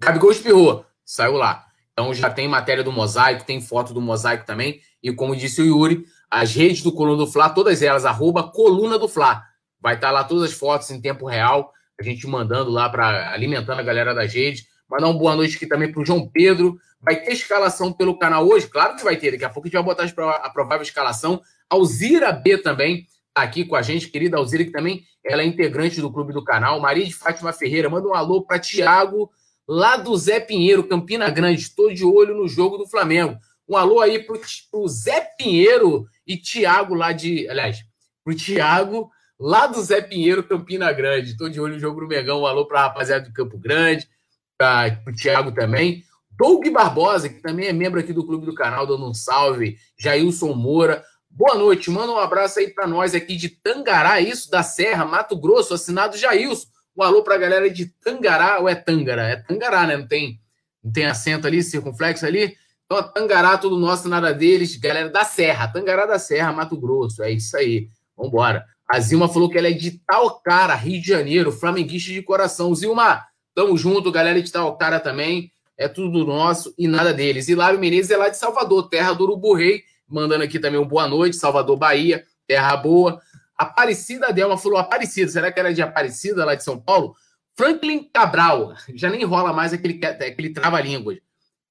Gabigol 0.00 0.30
espirrou, 0.30 0.86
saiu 1.04 1.32
lá. 1.32 1.66
Então 1.92 2.14
já 2.14 2.30
tem 2.30 2.46
matéria 2.46 2.84
do 2.84 2.92
mosaico, 2.92 3.44
tem 3.44 3.60
foto 3.60 3.92
do 3.92 4.00
mosaico 4.00 4.46
também. 4.46 4.80
E 5.02 5.12
como 5.12 5.34
disse 5.34 5.60
o 5.60 5.64
Yuri, 5.64 6.04
as 6.30 6.54
redes 6.54 6.82
do 6.82 6.92
Coluna 6.92 7.16
do 7.16 7.26
Fla, 7.26 7.50
todas 7.50 7.82
elas, 7.82 8.04
arroba 8.04 8.44
Coluna 8.44 8.98
do 8.98 9.08
Fla. 9.08 9.42
Vai 9.80 9.96
estar 9.96 10.10
lá 10.10 10.22
todas 10.22 10.50
as 10.50 10.56
fotos 10.56 10.90
em 10.90 11.00
tempo 11.00 11.26
real, 11.26 11.72
a 11.98 12.02
gente 12.02 12.26
mandando 12.26 12.70
lá 12.70 12.88
para 12.88 13.32
alimentando 13.32 13.80
a 13.80 13.82
galera 13.82 14.14
das 14.14 14.32
redes. 14.32 14.66
Mandar 14.88 15.08
uma 15.08 15.18
boa 15.18 15.36
noite 15.36 15.56
aqui 15.56 15.66
também 15.66 15.90
para 15.90 16.00
o 16.00 16.06
João 16.06 16.28
Pedro. 16.28 16.78
Vai 17.00 17.16
ter 17.16 17.32
escalação 17.32 17.92
pelo 17.92 18.18
canal 18.18 18.46
hoje? 18.46 18.66
Claro 18.66 18.96
que 18.96 19.04
vai 19.04 19.16
ter. 19.16 19.32
Daqui 19.32 19.44
a 19.44 19.50
pouco 19.50 19.66
a 19.66 19.68
gente 19.68 19.74
vai 19.74 19.82
botar 19.82 20.04
a 20.04 20.50
provável 20.50 20.82
escalação. 20.82 21.42
Alzira 21.68 22.32
B 22.32 22.58
também 22.58 23.06
está 23.28 23.42
aqui 23.42 23.64
com 23.64 23.76
a 23.76 23.82
gente, 23.82 24.08
querida 24.08 24.36
Alzira, 24.36 24.64
que 24.64 24.70
também 24.70 25.02
ela 25.24 25.42
é 25.42 25.46
integrante 25.46 26.00
do 26.00 26.12
clube 26.12 26.32
do 26.32 26.42
canal. 26.42 26.80
Maria 26.80 27.04
de 27.04 27.14
Fátima 27.14 27.52
Ferreira, 27.52 27.90
manda 27.90 28.08
um 28.08 28.14
alô 28.14 28.42
para 28.42 28.58
Tiago, 28.58 29.30
lá 29.68 29.98
do 29.98 30.16
Zé 30.16 30.40
Pinheiro, 30.40 30.88
Campina 30.88 31.28
Grande. 31.28 31.60
Estou 31.60 31.92
de 31.92 32.04
olho 32.04 32.34
no 32.34 32.48
jogo 32.48 32.78
do 32.78 32.88
Flamengo. 32.88 33.36
Um 33.68 33.76
alô 33.76 34.00
aí 34.00 34.18
para 34.18 34.38
o 34.72 34.88
Zé 34.88 35.20
Pinheiro 35.36 36.06
e 36.26 36.38
Tiago 36.38 36.94
lá 36.94 37.12
de. 37.12 37.46
Aliás, 37.48 37.84
para 38.24 38.32
o 38.32 38.36
Tiago, 38.36 39.10
lá 39.38 39.66
do 39.66 39.82
Zé 39.82 40.00
Pinheiro, 40.00 40.42
Campina 40.42 40.90
Grande. 40.90 41.32
Estou 41.32 41.50
de 41.50 41.60
olho 41.60 41.74
no 41.74 41.80
jogo 41.80 42.00
do 42.00 42.08
Megão. 42.08 42.40
Um 42.40 42.46
alô 42.46 42.64
para 42.64 42.80
a 42.80 42.82
rapaziada 42.84 43.26
do 43.26 43.32
Campo 43.34 43.58
Grande 43.58 44.08
para 44.56 45.02
o 45.06 45.12
Thiago 45.12 45.52
também. 45.52 46.02
Doug 46.30 46.66
Barbosa, 46.68 47.28
que 47.28 47.42
também 47.42 47.66
é 47.66 47.72
membro 47.72 48.00
aqui 48.00 48.12
do 48.12 48.24
Clube 48.24 48.46
do 48.46 48.54
Canal, 48.54 48.86
dando 48.86 49.08
um 49.08 49.12
salve. 49.12 49.76
Jailson 49.98 50.54
Moura. 50.54 51.04
Boa 51.30 51.54
noite, 51.54 51.90
manda 51.90 52.10
um 52.10 52.18
abraço 52.18 52.58
aí 52.58 52.68
para 52.68 52.86
nós 52.86 53.14
aqui 53.14 53.36
de 53.36 53.50
Tangará, 53.50 54.20
isso, 54.20 54.50
da 54.50 54.62
Serra, 54.62 55.04
Mato 55.04 55.36
Grosso, 55.36 55.74
assinado 55.74 56.16
Jailson. 56.16 56.66
Um 56.98 57.02
alô 57.02 57.22
para 57.22 57.36
a 57.36 57.38
galera 57.38 57.70
de 57.70 57.86
Tangará, 57.86 58.58
ou 58.58 58.68
é 58.68 58.74
Tangará? 58.74 59.28
É 59.28 59.36
Tangará, 59.36 59.86
né? 59.86 59.96
Não 59.96 60.06
tem, 60.06 60.40
não 60.82 60.90
tem 60.90 61.06
acento 61.06 61.46
ali, 61.46 61.62
circunflexo 61.62 62.26
ali? 62.26 62.56
Então, 62.86 63.02
Tangará, 63.12 63.56
tudo 63.56 63.78
nosso, 63.78 64.08
nada 64.08 64.34
deles. 64.34 64.74
Galera 64.76 65.08
da 65.08 65.24
Serra, 65.24 65.68
Tangará 65.68 66.06
da 66.06 66.18
Serra, 66.18 66.52
Mato 66.52 66.76
Grosso. 66.76 67.22
É 67.22 67.30
isso 67.30 67.56
aí. 67.56 67.88
Vambora. 68.16 68.64
A 68.90 68.98
Zilma 68.98 69.28
falou 69.28 69.48
que 69.48 69.56
ela 69.56 69.68
é 69.68 69.72
de 69.72 70.00
Talcara, 70.06 70.74
Rio 70.74 71.00
de 71.00 71.06
Janeiro, 71.06 71.52
flamenguista 71.52 72.10
de 72.10 72.22
coração. 72.22 72.74
Zilma, 72.74 73.28
Tamo 73.58 73.76
junto, 73.76 74.12
galera 74.12 74.40
de 74.40 74.52
Talcara 74.52 75.00
também. 75.00 75.50
É 75.76 75.88
tudo 75.88 76.24
nosso 76.24 76.72
e 76.78 76.86
nada 76.86 77.12
deles. 77.12 77.48
Hilário 77.48 77.76
Menezes 77.76 78.08
é 78.12 78.16
lá 78.16 78.28
de 78.28 78.36
Salvador, 78.36 78.88
terra 78.88 79.12
do 79.12 79.24
Urubu 79.24 79.52
Rei. 79.52 79.82
Mandando 80.08 80.44
aqui 80.44 80.60
também 80.60 80.78
um 80.78 80.86
boa 80.86 81.08
noite. 81.08 81.36
Salvador, 81.36 81.76
Bahia, 81.76 82.24
terra 82.46 82.76
boa. 82.76 83.20
Aparecida 83.58 84.32
Delma 84.32 84.56
falou: 84.56 84.78
Aparecida, 84.78 85.30
será 85.30 85.50
que 85.50 85.58
era 85.58 85.74
de 85.74 85.82
Aparecida 85.82 86.44
lá 86.44 86.54
de 86.54 86.62
São 86.62 86.78
Paulo? 86.78 87.16
Franklin 87.56 88.08
Cabral, 88.12 88.74
já 88.94 89.10
nem 89.10 89.24
rola 89.24 89.52
mais 89.52 89.72
aquele, 89.72 89.98
aquele 90.06 90.50
trava-línguas. 90.50 91.18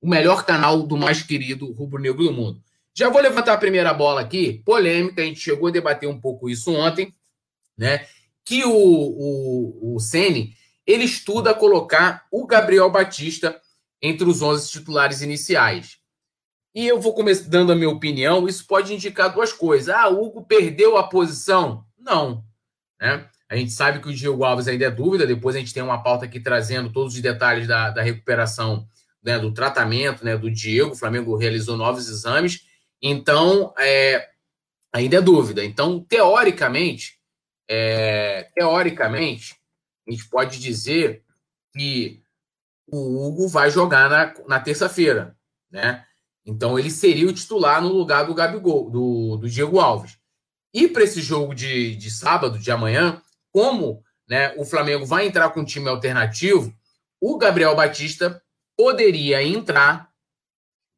O 0.01 0.09
melhor 0.09 0.45
canal 0.45 0.83
do 0.83 0.97
mais 0.97 1.23
querido 1.23 1.71
rubro-negro 1.71 2.25
do 2.25 2.33
mundo. 2.33 2.61
Já 2.93 3.09
vou 3.09 3.21
levantar 3.21 3.53
a 3.53 3.57
primeira 3.57 3.93
bola 3.93 4.19
aqui, 4.19 4.61
polêmica, 4.65 5.21
a 5.21 5.25
gente 5.25 5.39
chegou 5.39 5.69
a 5.69 5.71
debater 5.71 6.09
um 6.09 6.19
pouco 6.19 6.49
isso 6.49 6.73
ontem, 6.73 7.15
né? 7.77 8.05
Que 8.43 8.65
o, 8.65 8.73
o, 8.73 9.95
o 9.95 9.99
Sene 9.99 10.55
ele 10.85 11.05
estuda 11.05 11.53
colocar 11.53 12.25
o 12.31 12.45
Gabriel 12.45 12.89
Batista 12.89 13.59
entre 14.01 14.27
os 14.27 14.41
11 14.41 14.69
titulares 14.69 15.21
iniciais. 15.21 15.99
E 16.77 16.85
eu 16.85 17.01
vou 17.01 17.11
começar 17.11 17.49
dando 17.49 17.71
a 17.71 17.75
minha 17.75 17.89
opinião, 17.89 18.47
isso 18.47 18.63
pode 18.67 18.93
indicar 18.93 19.33
duas 19.33 19.51
coisas. 19.51 19.89
Ah, 19.89 20.09
o 20.09 20.23
Hugo 20.23 20.45
perdeu 20.45 20.95
a 20.95 21.09
posição? 21.09 21.83
Não. 21.97 22.45
Né? 23.01 23.27
A 23.49 23.55
gente 23.55 23.71
sabe 23.71 23.99
que 23.99 24.07
o 24.07 24.13
Diego 24.13 24.43
Alves 24.43 24.67
ainda 24.67 24.85
é 24.85 24.91
dúvida, 24.91 25.25
depois 25.25 25.55
a 25.55 25.59
gente 25.59 25.73
tem 25.73 25.81
uma 25.81 26.03
pauta 26.03 26.25
aqui 26.25 26.39
trazendo 26.39 26.93
todos 26.93 27.15
os 27.15 27.19
detalhes 27.19 27.67
da, 27.67 27.89
da 27.89 28.03
recuperação, 28.03 28.87
né, 29.23 29.39
do 29.39 29.51
tratamento 29.51 30.23
né, 30.23 30.37
do 30.37 30.51
Diego. 30.51 30.91
O 30.91 30.95
Flamengo 30.95 31.35
realizou 31.35 31.75
novos 31.75 32.07
exames, 32.09 32.67
então 33.01 33.73
é, 33.79 34.29
ainda 34.93 35.17
é 35.17 35.21
dúvida. 35.21 35.65
Então, 35.65 35.99
teoricamente, 35.99 37.17
é, 37.67 38.51
teoricamente, 38.53 39.55
a 40.07 40.11
gente 40.11 40.29
pode 40.29 40.59
dizer 40.59 41.23
que 41.75 42.21
o 42.85 43.25
Hugo 43.25 43.47
vai 43.47 43.71
jogar 43.71 44.07
na, 44.11 44.35
na 44.47 44.59
terça-feira, 44.59 45.35
né? 45.71 46.05
Então 46.47 46.79
ele 46.79 46.89
seria 46.89 47.27
o 47.27 47.33
titular 47.33 47.81
no 47.81 47.89
lugar 47.89 48.25
do 48.25 48.33
Gabigol, 48.33 48.89
do, 48.89 49.35
do 49.35 49.49
Diego 49.49 49.81
Alves. 49.81 50.17
E 50.73 50.87
para 50.87 51.03
esse 51.03 51.21
jogo 51.21 51.53
de, 51.53 51.95
de 51.97 52.09
sábado, 52.09 52.57
de 52.57 52.71
amanhã, 52.71 53.21
como 53.51 54.01
né, 54.29 54.53
o 54.55 54.63
Flamengo 54.63 55.05
vai 55.05 55.27
entrar 55.27 55.49
com 55.49 55.59
um 55.59 55.65
time 55.65 55.89
alternativo, 55.89 56.73
o 57.19 57.37
Gabriel 57.37 57.75
Batista 57.75 58.41
poderia 58.77 59.43
entrar 59.43 60.09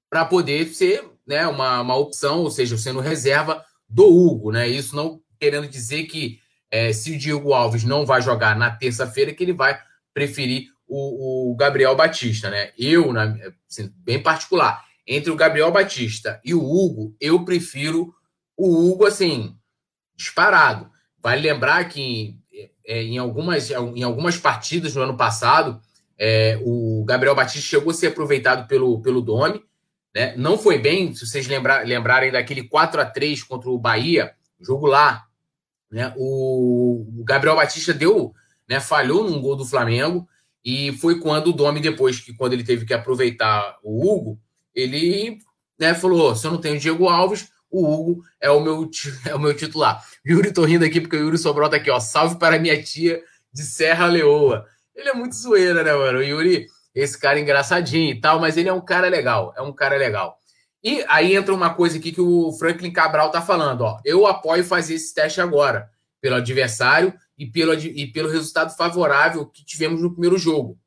para 0.10 0.24
poder 0.24 0.68
ser 0.68 1.04
né, 1.26 1.48
uma, 1.48 1.82
uma 1.82 1.96
opção, 1.96 2.42
ou 2.42 2.52
seja, 2.52 2.78
sendo 2.78 3.00
reserva 3.00 3.66
do 3.88 4.06
Hugo, 4.06 4.52
né? 4.52 4.68
Isso 4.68 4.96
não 4.96 5.22
querendo 5.40 5.68
dizer 5.68 6.04
que 6.04 6.40
é, 6.70 6.92
se 6.94 7.14
o 7.14 7.18
Diego 7.18 7.54
Alves 7.54 7.84
não 7.84 8.06
vai 8.06 8.22
jogar 8.22 8.56
na 8.56 8.70
terça-feira, 8.70 9.34
que 9.34 9.44
ele 9.44 9.54
vai 9.54 9.80
preferir 10.14 10.68
o, 10.88 11.52
o 11.52 11.56
Gabriel 11.56 11.96
Batista, 11.96 12.50
né? 12.50 12.72
Eu, 12.78 13.14
na, 13.14 13.36
assim, 13.70 13.92
bem 13.98 14.22
particular, 14.22 14.84
entre 15.10 15.32
o 15.32 15.36
Gabriel 15.36 15.72
Batista 15.72 16.40
e 16.46 16.54
o 16.54 16.64
Hugo, 16.64 17.16
eu 17.20 17.44
prefiro 17.44 18.14
o 18.56 18.86
Hugo, 18.86 19.08
assim, 19.08 19.56
disparado. 20.16 20.88
Vale 21.20 21.42
lembrar 21.42 21.90
que 21.90 22.38
é, 22.86 23.02
em, 23.02 23.18
algumas, 23.18 23.72
em 23.72 24.04
algumas 24.04 24.38
partidas 24.38 24.94
no 24.94 25.02
ano 25.02 25.18
passado, 25.18 25.82
é, 26.16 26.62
o 26.64 27.04
Gabriel 27.08 27.34
Batista 27.34 27.68
chegou 27.68 27.90
a 27.90 27.94
ser 27.94 28.08
aproveitado 28.08 28.68
pelo, 28.68 29.02
pelo 29.02 29.20
Domi, 29.20 29.64
né? 30.14 30.36
Não 30.38 30.60
foi 30.60 30.78
bem, 30.78 31.14
se 31.16 31.26
vocês 31.26 31.48
lembrar, 31.48 31.88
lembrarem 31.88 32.32
daquele 32.32 32.68
4 32.68 33.02
a 33.02 33.06
3 33.06 33.42
contra 33.44 33.70
o 33.70 33.80
Bahia, 33.80 34.34
jogo 34.60 34.86
lá, 34.86 35.26
né? 35.90 36.14
O, 36.18 37.20
o 37.20 37.24
Gabriel 37.24 37.56
Batista 37.56 37.94
deu, 37.94 38.32
né, 38.68 38.80
falhou 38.80 39.28
num 39.28 39.42
gol 39.42 39.56
do 39.56 39.66
Flamengo 39.66 40.28
e 40.64 40.92
foi 40.94 41.20
quando 41.20 41.48
o 41.48 41.54
Domi 41.54 41.80
depois 41.80 42.20
que 42.20 42.34
quando 42.34 42.54
ele 42.54 42.64
teve 42.64 42.86
que 42.86 42.94
aproveitar 42.94 43.78
o 43.82 44.06
Hugo, 44.06 44.40
ele, 44.80 45.40
né, 45.80 45.94
falou: 45.94 46.36
"Se 46.36 46.48
eu 46.48 46.52
não 46.52 46.62
tenho 46.62 46.76
o 46.76 46.80
Diego 46.80 47.08
Alves, 47.08 47.50
o 47.70 47.86
Hugo 47.86 48.24
é 48.42 48.50
o 48.50 48.60
meu 48.60 48.90
é 49.26 49.36
o 49.36 49.40
meu 49.40 49.56
titular". 49.56 50.04
Yuri 50.28 50.54
tô 50.54 50.66
rindo 50.66 50.86
aqui 50.86 51.02
porque 51.02 51.16
o 51.18 51.20
Yuri 51.20 51.38
Sobral 51.38 51.70
tá 51.70 51.78
aqui, 51.78 51.90
ó. 51.90 52.00
Salve 52.00 52.38
para 52.38 52.60
minha 52.60 52.82
tia 52.82 53.22
de 53.54 53.64
Serra 53.64 54.06
Leoa. 54.06 54.66
Ele 54.96 55.10
é 55.10 55.14
muito 55.14 55.36
zoeira, 55.36 55.84
né, 55.84 55.94
mano? 55.94 56.20
O 56.20 56.24
Yuri, 56.24 56.68
esse 56.94 57.18
cara 57.18 57.40
engraçadinho 57.40 58.12
e 58.12 58.20
tal, 58.20 58.40
mas 58.40 58.58
ele 58.58 58.70
é 58.70 58.74
um 58.74 58.82
cara 58.82 59.08
legal, 59.08 59.54
é 59.58 59.62
um 59.62 59.74
cara 59.74 59.98
legal. 59.98 60.38
E 60.84 61.04
aí 61.10 61.36
entra 61.36 61.54
uma 61.54 61.74
coisa 61.74 61.98
aqui 61.98 62.12
que 62.12 62.22
o 62.22 62.52
Franklin 62.54 62.92
Cabral 62.92 63.32
tá 63.32 63.42
falando, 63.42 63.82
ó. 63.82 64.00
Eu 64.06 64.26
apoio 64.26 64.64
fazer 64.64 64.96
esse 64.96 65.14
teste 65.14 65.42
agora, 65.42 65.90
pelo 66.22 66.36
adversário 66.36 67.14
e 67.38 67.46
pelo, 67.46 67.74
e 67.74 68.08
pelo 68.08 68.30
resultado 68.30 68.76
favorável 68.76 69.46
que 69.46 69.66
tivemos 69.66 70.02
no 70.02 70.12
primeiro 70.12 70.38
jogo. 70.38 70.78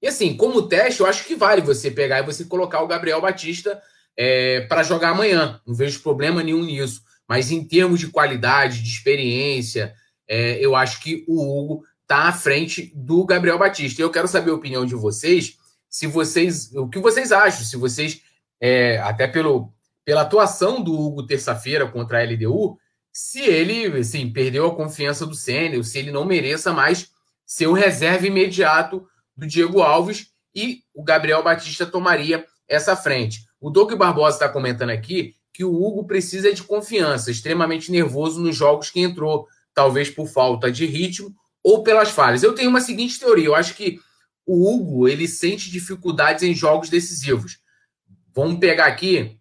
E 0.00 0.08
assim, 0.08 0.36
como 0.36 0.68
teste, 0.68 1.00
eu 1.00 1.06
acho 1.06 1.24
que 1.24 1.34
vale 1.34 1.60
você 1.60 1.90
pegar 1.90 2.20
e 2.20 2.26
você 2.26 2.44
colocar 2.44 2.82
o 2.82 2.86
Gabriel 2.86 3.20
Batista 3.20 3.80
é, 4.16 4.62
para 4.62 4.82
jogar 4.82 5.10
amanhã. 5.10 5.60
Não 5.66 5.74
vejo 5.74 6.02
problema 6.02 6.42
nenhum 6.42 6.64
nisso. 6.64 7.02
Mas 7.28 7.50
em 7.50 7.64
termos 7.64 8.00
de 8.00 8.08
qualidade, 8.08 8.82
de 8.82 8.88
experiência, 8.88 9.94
é, 10.26 10.58
eu 10.64 10.74
acho 10.74 11.00
que 11.00 11.24
o 11.28 11.42
Hugo 11.42 11.84
está 12.02 12.28
à 12.28 12.32
frente 12.32 12.92
do 12.94 13.24
Gabriel 13.24 13.58
Batista. 13.58 14.00
Eu 14.00 14.10
quero 14.10 14.28
saber 14.28 14.50
a 14.50 14.54
opinião 14.54 14.86
de 14.86 14.94
vocês, 14.94 15.58
se 15.90 16.06
vocês, 16.06 16.74
o 16.74 16.88
que 16.88 16.98
vocês 16.98 17.32
acham, 17.32 17.64
se 17.64 17.76
vocês 17.76 18.22
é, 18.60 18.98
até 18.98 19.26
pelo, 19.26 19.72
pela 20.04 20.22
atuação 20.22 20.82
do 20.82 20.98
Hugo 20.98 21.26
terça-feira 21.26 21.86
contra 21.86 22.18
a 22.18 22.24
LDU, 22.24 22.78
se 23.12 23.40
ele 23.40 23.98
assim, 23.98 24.32
perdeu 24.32 24.66
a 24.66 24.74
confiança 24.74 25.26
do 25.26 25.34
Sênio, 25.34 25.84
se 25.84 25.98
ele 25.98 26.10
não 26.10 26.24
mereça 26.24 26.72
mais 26.72 27.10
ser 27.44 27.66
o 27.66 27.72
reserva 27.72 28.26
imediato 28.26 29.06
do 29.38 29.46
Diego 29.46 29.80
Alves 29.80 30.32
e 30.52 30.82
o 30.92 31.04
Gabriel 31.04 31.44
Batista 31.44 31.86
tomaria 31.86 32.44
essa 32.66 32.96
frente. 32.96 33.46
O 33.60 33.70
Doug 33.70 33.94
Barbosa 33.94 34.36
está 34.36 34.48
comentando 34.48 34.90
aqui 34.90 35.36
que 35.52 35.64
o 35.64 35.72
Hugo 35.72 36.04
precisa 36.06 36.52
de 36.52 36.62
confiança, 36.62 37.30
extremamente 37.30 37.90
nervoso 37.90 38.40
nos 38.40 38.56
jogos 38.56 38.90
que 38.90 39.00
entrou, 39.00 39.46
talvez 39.72 40.10
por 40.10 40.26
falta 40.26 40.70
de 40.70 40.84
ritmo 40.86 41.32
ou 41.62 41.84
pelas 41.84 42.10
falhas. 42.10 42.42
Eu 42.42 42.54
tenho 42.54 42.68
uma 42.68 42.80
seguinte 42.80 43.18
teoria, 43.18 43.46
eu 43.46 43.54
acho 43.54 43.74
que 43.74 44.00
o 44.44 44.68
Hugo 44.68 45.08
ele 45.08 45.28
sente 45.28 45.70
dificuldades 45.70 46.42
em 46.42 46.54
jogos 46.54 46.88
decisivos. 46.88 47.58
Vamos 48.34 48.58
pegar 48.58 48.86
aqui 48.86 49.38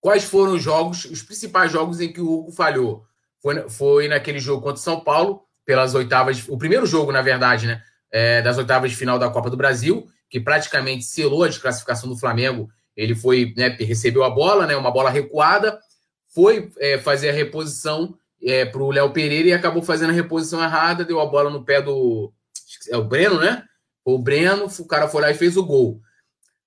quais 0.00 0.24
foram 0.24 0.54
os 0.54 0.62
jogos, 0.62 1.04
os 1.04 1.22
principais 1.22 1.70
jogos 1.70 2.00
em 2.00 2.12
que 2.12 2.20
o 2.20 2.32
Hugo 2.32 2.52
falhou. 2.52 3.04
Foi, 3.42 3.68
foi 3.68 4.08
naquele 4.08 4.38
jogo 4.38 4.62
contra 4.62 4.80
o 4.80 4.82
São 4.82 5.00
Paulo, 5.00 5.42
pelas 5.64 5.94
oitavas, 5.94 6.46
o 6.48 6.56
primeiro 6.56 6.86
jogo, 6.86 7.12
na 7.12 7.22
verdade, 7.22 7.66
né? 7.66 7.82
É, 8.12 8.42
das 8.42 8.58
oitavas 8.58 8.90
de 8.90 8.96
final 8.96 9.18
da 9.18 9.30
Copa 9.30 9.48
do 9.48 9.56
Brasil, 9.56 10.08
que 10.28 10.40
praticamente 10.40 11.04
selou 11.04 11.44
a 11.44 11.48
desclassificação 11.48 12.08
do 12.08 12.16
Flamengo. 12.16 12.68
Ele 12.96 13.14
foi, 13.14 13.54
né, 13.56 13.68
recebeu 13.68 14.24
a 14.24 14.30
bola, 14.30 14.66
né, 14.66 14.76
uma 14.76 14.90
bola 14.90 15.10
recuada, 15.10 15.78
foi 16.34 16.70
é, 16.78 16.98
fazer 16.98 17.30
a 17.30 17.32
reposição 17.32 18.16
é, 18.42 18.64
para 18.64 18.82
o 18.82 18.90
Léo 18.90 19.12
Pereira 19.12 19.48
e 19.48 19.52
acabou 19.52 19.82
fazendo 19.82 20.10
a 20.10 20.14
reposição 20.14 20.62
errada, 20.62 21.04
deu 21.04 21.20
a 21.20 21.26
bola 21.26 21.50
no 21.50 21.64
pé 21.64 21.82
do. 21.82 22.32
É 22.88 22.96
o 22.96 23.04
Breno, 23.04 23.40
né? 23.40 23.64
O 24.04 24.18
Breno, 24.18 24.66
o 24.66 24.86
cara 24.86 25.08
foi 25.08 25.22
lá 25.22 25.30
e 25.30 25.34
fez 25.34 25.56
o 25.56 25.64
gol. 25.64 26.00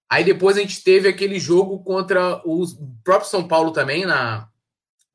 Aí 0.09 0.23
depois 0.23 0.57
a 0.57 0.59
gente 0.59 0.83
teve 0.83 1.07
aquele 1.07 1.39
jogo 1.39 1.83
contra 1.83 2.41
o 2.45 2.63
próprio 3.03 3.29
São 3.29 3.47
Paulo 3.47 3.71
também, 3.71 4.05
na, 4.05 4.47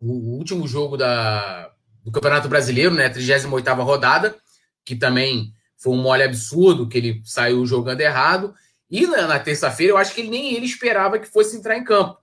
o 0.00 0.36
último 0.36 0.66
jogo 0.66 0.96
da, 0.96 1.70
do 2.02 2.10
Campeonato 2.10 2.48
Brasileiro, 2.48 2.94
né? 2.94 3.08
38 3.08 3.74
rodada, 3.82 4.36
que 4.84 4.96
também 4.96 5.52
foi 5.78 5.92
um 5.92 6.02
mole 6.02 6.22
absurdo, 6.22 6.88
que 6.88 6.98
ele 6.98 7.22
saiu 7.24 7.64
jogando 7.64 8.00
errado. 8.00 8.54
E 8.90 9.06
na, 9.06 9.26
na 9.26 9.38
terça-feira, 9.38 9.92
eu 9.92 9.96
acho 9.96 10.14
que 10.14 10.20
ele, 10.20 10.30
nem 10.30 10.54
ele 10.54 10.66
esperava 10.66 11.18
que 11.18 11.28
fosse 11.28 11.56
entrar 11.56 11.76
em 11.76 11.84
campo. 11.84 12.18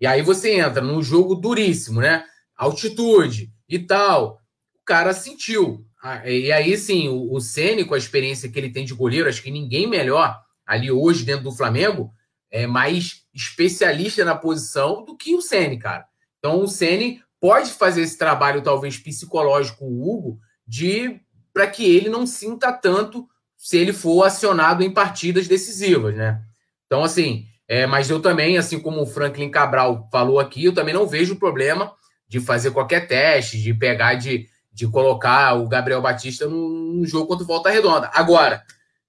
E 0.00 0.06
aí 0.06 0.22
você 0.22 0.60
entra 0.60 0.82
num 0.82 1.02
jogo 1.02 1.34
duríssimo, 1.34 2.00
né? 2.00 2.24
Altitude 2.56 3.50
e 3.68 3.78
tal. 3.78 4.40
O 4.80 4.84
cara 4.84 5.12
sentiu. 5.12 5.84
Ah, 6.02 6.28
e 6.28 6.52
aí, 6.52 6.76
sim, 6.76 7.08
o, 7.08 7.32
o 7.34 7.40
Ceni, 7.40 7.84
com 7.84 7.94
a 7.94 7.98
experiência 7.98 8.48
que 8.48 8.58
ele 8.58 8.70
tem 8.70 8.84
de 8.84 8.94
goleiro, 8.94 9.28
acho 9.28 9.42
que 9.42 9.50
ninguém 9.50 9.86
melhor 9.86 10.38
ali 10.66 10.90
hoje 10.90 11.24
dentro 11.24 11.44
do 11.44 11.52
Flamengo, 11.52 12.12
é, 12.50 12.66
mais 12.66 13.22
especialista 13.34 14.24
na 14.24 14.34
posição 14.34 15.04
do 15.04 15.16
que 15.16 15.34
o 15.34 15.40
Ceni, 15.40 15.78
cara. 15.78 16.06
Então 16.38 16.62
o 16.62 16.68
Ceni 16.68 17.22
pode 17.40 17.70
fazer 17.70 18.02
esse 18.02 18.18
trabalho 18.18 18.62
talvez 18.62 18.98
psicológico 18.98 19.84
o 19.84 20.10
Hugo 20.10 20.38
de 20.66 21.20
para 21.52 21.66
que 21.66 21.84
ele 21.84 22.08
não 22.08 22.26
sinta 22.26 22.72
tanto 22.72 23.28
se 23.56 23.76
ele 23.76 23.92
for 23.92 24.22
acionado 24.24 24.82
em 24.82 24.90
partidas 24.90 25.48
decisivas, 25.48 26.14
né? 26.14 26.42
Então 26.86 27.02
assim, 27.02 27.46
é, 27.68 27.86
mas 27.86 28.08
eu 28.08 28.20
também, 28.20 28.56
assim 28.56 28.80
como 28.80 29.02
o 29.02 29.06
Franklin 29.06 29.50
Cabral 29.50 30.08
falou 30.10 30.40
aqui, 30.40 30.64
eu 30.64 30.74
também 30.74 30.94
não 30.94 31.06
vejo 31.06 31.36
problema 31.36 31.92
de 32.26 32.40
fazer 32.40 32.70
qualquer 32.70 33.06
teste, 33.06 33.60
de 33.60 33.74
pegar 33.74 34.14
de, 34.14 34.48
de 34.72 34.86
colocar 34.88 35.54
o 35.54 35.68
Gabriel 35.68 36.00
Batista 36.00 36.46
num, 36.46 37.04
jogo 37.04 37.26
contra 37.26 37.44
o 37.44 37.46
Volta 37.46 37.68
Redonda. 37.68 38.10
Agora, 38.14 38.64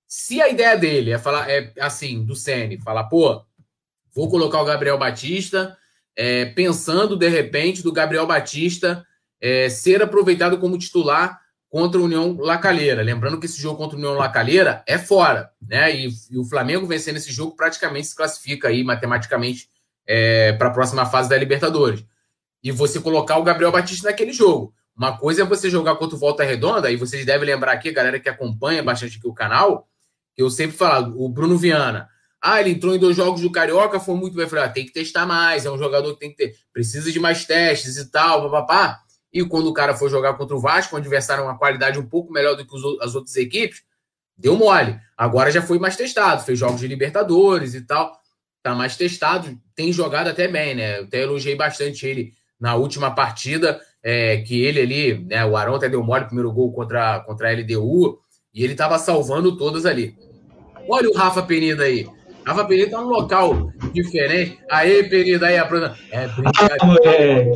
se 0.06 0.42
a 0.42 0.50
ideia 0.50 0.78
dele 0.78 1.12
é 1.12 1.18
falar, 1.18 1.50
é 1.50 1.72
assim, 1.80 2.26
do 2.26 2.36
Sene, 2.36 2.82
falar, 2.82 3.06
pô, 3.06 3.42
vou 4.14 4.30
colocar 4.30 4.62
o 4.62 4.66
Gabriel 4.66 4.98
Batista, 4.98 5.78
é, 6.16 6.46
pensando 6.46 7.16
de 7.16 7.30
repente 7.30 7.82
do 7.82 7.94
Gabriel 7.94 8.28
Batista 8.28 9.06
é, 9.40 9.70
ser 9.70 10.02
aproveitado 10.02 10.58
como 10.58 10.78
titular 10.78 11.40
contra 11.70 12.02
a 12.02 12.04
União 12.04 12.36
Lacalheira. 12.40 13.04
Lembrando 13.04 13.40
que 13.40 13.46
esse 13.46 13.62
jogo 13.62 13.78
contra 13.78 13.96
a 13.96 14.00
União 14.00 14.14
Lacalheira 14.14 14.84
é 14.88 14.98
fora, 14.98 15.52
né? 15.62 15.96
E, 15.96 16.10
e 16.32 16.38
o 16.38 16.44
Flamengo 16.44 16.88
vencendo 16.88 17.18
esse 17.18 17.32
jogo 17.32 17.56
praticamente 17.56 18.08
se 18.08 18.16
classifica 18.16 18.68
aí 18.68 18.84
matematicamente 18.84 19.70
é, 20.06 20.54
para 20.54 20.70
a 20.70 20.72
próxima 20.72 21.06
fase 21.06 21.30
da 21.30 21.38
Libertadores. 21.38 22.04
E 22.64 22.72
você 22.72 23.00
colocar 23.00 23.38
o 23.38 23.44
Gabriel 23.44 23.72
Batista 23.72 24.10
naquele 24.10 24.34
jogo. 24.34 24.74
Uma 24.98 25.18
coisa 25.18 25.44
é 25.44 25.46
você 25.46 25.70
jogar 25.70 25.96
contra 25.96 26.18
o 26.18 26.20
Volta 26.20 26.44
Redonda, 26.44 26.92
e 26.92 26.98
vocês 26.98 27.26
devem 27.26 27.48
lembrar 27.48 27.72
aqui, 27.72 27.90
galera 27.90 28.20
que 28.20 28.28
acompanha 28.28 28.84
bastante 28.84 29.18
aqui 29.18 29.28
o 29.28 29.34
canal, 29.34 29.88
eu 30.36 30.50
sempre 30.50 30.76
falo, 30.76 31.24
o 31.24 31.30
Bruno 31.30 31.58
Viana. 31.58 32.10
Ah, 32.42 32.60
ele 32.60 32.72
entrou 32.72 32.96
em 32.96 33.00
dois 33.00 33.16
jogos 33.16 33.42
do 33.42 33.52
Carioca, 33.52 34.00
foi 34.00 34.16
muito 34.16 34.34
bem. 34.34 34.44
Eu 34.44 34.50
falei, 34.50 34.66
ah, 34.66 34.70
tem 34.70 34.86
que 34.86 34.92
testar 34.92 35.26
mais, 35.26 35.66
é 35.66 35.72
um 35.72 35.78
jogador 35.78 36.14
que 36.14 36.20
tem 36.20 36.32
que 36.32 36.38
ter, 36.38 36.56
precisa 36.74 37.12
de 37.12 37.20
mais 37.20 37.46
testes 37.46 37.98
e 37.98 38.10
tal, 38.10 38.50
papapá. 38.50 39.00
E 39.32 39.44
quando 39.46 39.68
o 39.68 39.74
cara 39.74 39.96
foi 39.96 40.10
jogar 40.10 40.34
contra 40.34 40.56
o 40.56 40.60
Vasco, 40.60 40.96
um 40.96 41.00
adversário 41.00 41.44
uma 41.44 41.58
qualidade 41.58 42.00
um 42.00 42.06
pouco 42.06 42.34
melhor 42.34 42.56
do 42.56 42.66
que 42.66 42.76
as 43.02 43.16
outras 43.16 43.36
equipes, 43.36 43.84
deu 44.38 44.56
mole. 44.56 45.00
Agora 45.18 45.52
já 45.52 45.62
foi 45.62 45.78
mais 45.78 45.96
testado, 45.96 46.44
fez 46.44 46.58
jogos 46.58 46.80
de 46.80 46.88
Libertadores 46.88 47.76
e 47.76 47.82
tal, 47.82 48.20
tá 48.64 48.74
mais 48.74 48.96
testado, 48.96 49.60
tem 49.76 49.94
jogado 49.94 50.28
até 50.28 50.48
bem, 50.48 50.76
né? 50.76 51.00
Eu 51.00 51.04
até 51.04 51.22
elogiei 51.22 51.56
bastante 51.56 52.08
ele 52.08 52.34
na 52.60 52.76
última 52.76 53.12
partida, 53.12 53.80
é, 54.02 54.38
que 54.38 54.62
ele 54.62 54.82
ali, 54.82 55.26
né? 55.26 55.46
O 55.46 55.56
Arão 55.56 55.76
até 55.76 55.88
deu 55.88 56.04
mole, 56.04 56.26
primeiro 56.26 56.52
gol 56.52 56.72
contra, 56.72 57.20
contra 57.22 57.50
a 57.50 57.54
LDU, 57.54 58.20
e 58.54 58.64
ele 58.64 58.76
tava 58.76 58.98
salvando 58.98 59.58
todas 59.58 59.86
ali. 59.86 60.18
Olha 60.88 61.10
o 61.10 61.14
Rafa 61.14 61.44
Penida 61.44 61.84
aí. 61.84 62.08
Rafa 62.46 62.66
Penida 62.66 62.92
tá 62.92 63.02
num 63.02 63.10
local 63.10 63.72
diferente. 63.94 64.60
Aí, 64.70 65.08
Penida, 65.10 65.48
aí, 65.48 65.58
a 65.58 65.66
Bruna. 65.66 65.96
É 66.12 66.28
brincadeira. 66.28 67.52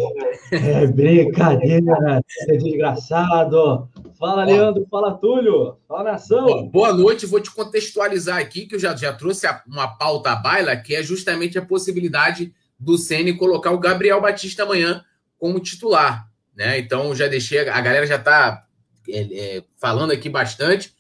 Ah, 0.52 0.56
é 0.56 0.88
brincadeira, 0.88 2.22
é 2.48 2.58
desgraçado. 2.58 3.90
Fala, 4.20 4.46
Leandro. 4.46 4.86
Fala, 4.90 5.18
Túlio. 5.18 5.78
Fala, 5.88 6.12
nação. 6.12 6.68
boa 6.68 6.94
noite. 6.94 7.26
Vou 7.26 7.40
te 7.40 7.52
contextualizar 7.52 8.38
aqui, 8.38 8.66
que 8.66 8.76
eu 8.76 8.80
já, 8.80 8.96
já 8.96 9.12
trouxe 9.14 9.48
uma 9.68 9.88
pauta 9.88 10.32
à 10.32 10.36
baila, 10.36 10.76
que 10.78 10.96
é 10.96 11.04
justamente 11.04 11.58
a 11.58 11.66
possibilidade 11.66 12.54
do 12.80 12.98
Ceni 12.98 13.34
colocar 13.34 13.72
o 13.72 13.80
Gabriel 13.80 14.22
Batista 14.22 14.64
amanhã 14.64 15.04
como 15.38 15.60
titular. 15.60 16.28
Né? 16.56 16.80
Então, 16.80 17.16
já 17.16 17.28
deixei. 17.28 17.68
A 17.68 17.82
galera 17.82 18.06
já 18.06 18.16
está 18.16 18.66
é, 19.10 19.58
é, 19.58 19.64
falando 19.80 20.12
aqui 20.12 20.30
bastante. 20.30 20.94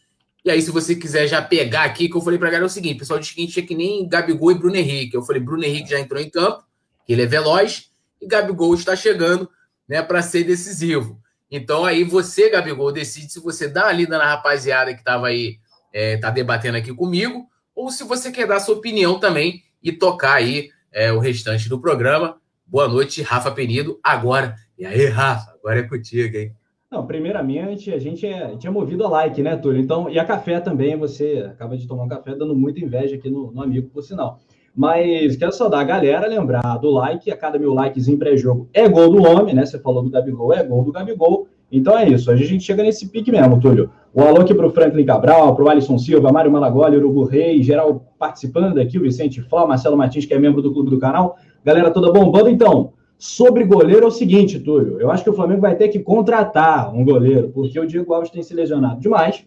E 0.46 0.52
aí, 0.52 0.62
se 0.62 0.72
você 0.72 0.96
quiser 0.96 1.26
já 1.28 1.42
pegar 1.42 1.84
aqui, 1.84 2.10
que 2.10 2.18
eu 2.18 2.22
falei 2.22 2.38
pra 2.38 2.50
galera 2.50 2.66
é 2.66 2.68
o 2.68 2.70
seguinte: 2.70 2.98
o 2.98 3.00
pessoal 3.00 3.20
disse 3.20 3.34
que 3.34 3.60
a 3.60 3.64
é 3.64 3.66
que 3.66 3.76
nem 3.76 4.08
Gabigol 4.08 4.52
e 4.52 4.56
Bruno 4.56 4.76
Henrique. 4.76 5.16
Eu 5.16 5.22
falei, 5.22 5.42
Bruno 5.42 5.64
Henrique 5.64 5.90
já 5.90 6.00
entrou 6.00 6.22
em 6.22 6.30
campo, 6.30 6.64
ele 7.08 7.22
é 7.22 7.26
veloz, 7.26 7.90
e 8.22 8.28
Gabigol 8.28 8.74
está 8.74 8.96
chegando 8.96 9.50
né, 9.88 10.02
para 10.02 10.22
ser 10.22 10.44
decisivo. 10.44 11.20
Então 11.50 11.86
aí 11.86 12.04
você, 12.04 12.50
Gabigol, 12.50 12.92
decide 12.92 13.32
se 13.32 13.40
você 13.40 13.68
dá 13.68 13.86
uma 13.86 13.92
lida 13.92 14.18
na 14.18 14.26
rapaziada 14.26 14.94
que 14.94 15.00
estava 15.00 15.28
aí, 15.28 15.60
é, 15.94 16.18
tá 16.18 16.30
debatendo 16.30 16.78
aqui 16.78 16.94
comigo, 16.94 17.48
ou 17.76 17.90
se 17.92 18.04
você 18.04 18.32
quer 18.32 18.48
dar 18.48 18.60
sua 18.60 18.76
opinião 18.76 19.20
também 19.20 19.64
e 19.82 19.92
tocar 19.92 20.34
aí 20.34 20.72
é, 20.92 21.12
o 21.12 21.20
restante 21.20 21.70
do 21.70 21.80
programa. 21.80 22.38
Boa 22.66 22.88
noite, 22.88 23.22
Rafa 23.22 23.52
Penido. 23.52 24.00
Agora, 24.04 24.56
e 24.78 24.86
aí, 24.86 25.06
Rafa, 25.06 25.52
agora 25.52 25.80
é 25.80 25.84
contigo, 25.84 26.36
hein? 26.36 26.56
Não, 26.94 27.08
primeiramente, 27.08 27.92
a 27.92 27.98
gente 27.98 28.24
é, 28.24 28.54
a 28.54 28.58
é 28.64 28.70
movido 28.70 29.04
a 29.04 29.10
like, 29.10 29.42
né, 29.42 29.56
Túlio? 29.56 29.82
Então, 29.82 30.08
e 30.12 30.20
a 30.20 30.24
café 30.24 30.60
também, 30.60 30.96
você 30.96 31.44
acaba 31.50 31.76
de 31.76 31.88
tomar 31.88 32.04
um 32.04 32.08
café 32.08 32.36
dando 32.36 32.56
muita 32.56 32.80
inveja 32.82 33.16
aqui 33.16 33.32
no, 33.32 33.52
no 33.52 33.64
amigo, 33.64 33.90
por 33.92 34.04
sinal. 34.04 34.38
Mas 34.76 35.36
quero 35.36 35.52
só 35.52 35.68
dar 35.68 35.80
a 35.80 35.84
galera 35.84 36.28
lembrar 36.28 36.78
do 36.78 36.92
like, 36.92 37.32
a 37.32 37.36
cada 37.36 37.58
mil 37.58 37.74
likes 37.74 38.08
em 38.08 38.16
pré-jogo 38.16 38.70
é 38.72 38.88
gol 38.88 39.10
do 39.10 39.24
homem, 39.24 39.56
né? 39.56 39.66
Você 39.66 39.80
falou 39.80 40.04
do 40.04 40.12
Gabigol, 40.12 40.54
é 40.54 40.64
gol 40.64 40.84
do 40.84 40.92
Gabigol. 40.92 41.48
Então 41.72 41.98
é 41.98 42.08
isso, 42.08 42.30
a 42.30 42.36
gente 42.36 42.64
chega 42.64 42.84
nesse 42.84 43.10
pique 43.10 43.32
mesmo, 43.32 43.60
Túlio. 43.60 43.90
O 44.14 44.22
alô 44.22 44.42
aqui 44.42 44.54
para 44.54 44.68
o 44.68 44.70
Franklin 44.70 45.04
Cabral, 45.04 45.56
para 45.56 45.66
o 45.66 45.70
Alisson 45.70 45.98
Silva, 45.98 46.32
Mário 46.32 46.52
Malagoli, 46.52 46.98
Urubu 46.98 47.24
Rei, 47.24 47.64
geral 47.64 48.06
participando 48.20 48.78
aqui, 48.78 49.00
o 49.00 49.02
Vicente 49.02 49.42
Flá, 49.42 49.66
Marcelo 49.66 49.98
Martins, 49.98 50.28
que 50.28 50.34
é 50.36 50.38
membro 50.38 50.62
do 50.62 50.72
clube 50.72 50.92
do 50.92 51.00
canal. 51.00 51.38
Galera 51.66 51.90
toda 51.90 52.12
bombando. 52.12 52.50
Então, 52.50 52.94
sobre 53.18 53.64
goleiro 53.64 54.04
é 54.04 54.08
o 54.08 54.12
seguinte, 54.12 54.60
Túlio. 54.60 55.00
Eu 55.00 55.10
acho 55.10 55.24
que 55.24 55.30
o 55.30 55.34
Flamengo 55.34 55.62
vai 55.62 55.76
ter 55.76 55.88
que 55.90 56.00
contratar 56.00 56.94
um 56.94 57.06
goleiro, 57.06 57.50
porque 57.50 57.80
o 57.80 57.86
Diego 57.86 58.14
Alves 58.14 58.30
tem 58.30 58.44
se 58.44 58.54
lesionado 58.54 59.00
demais. 59.00 59.46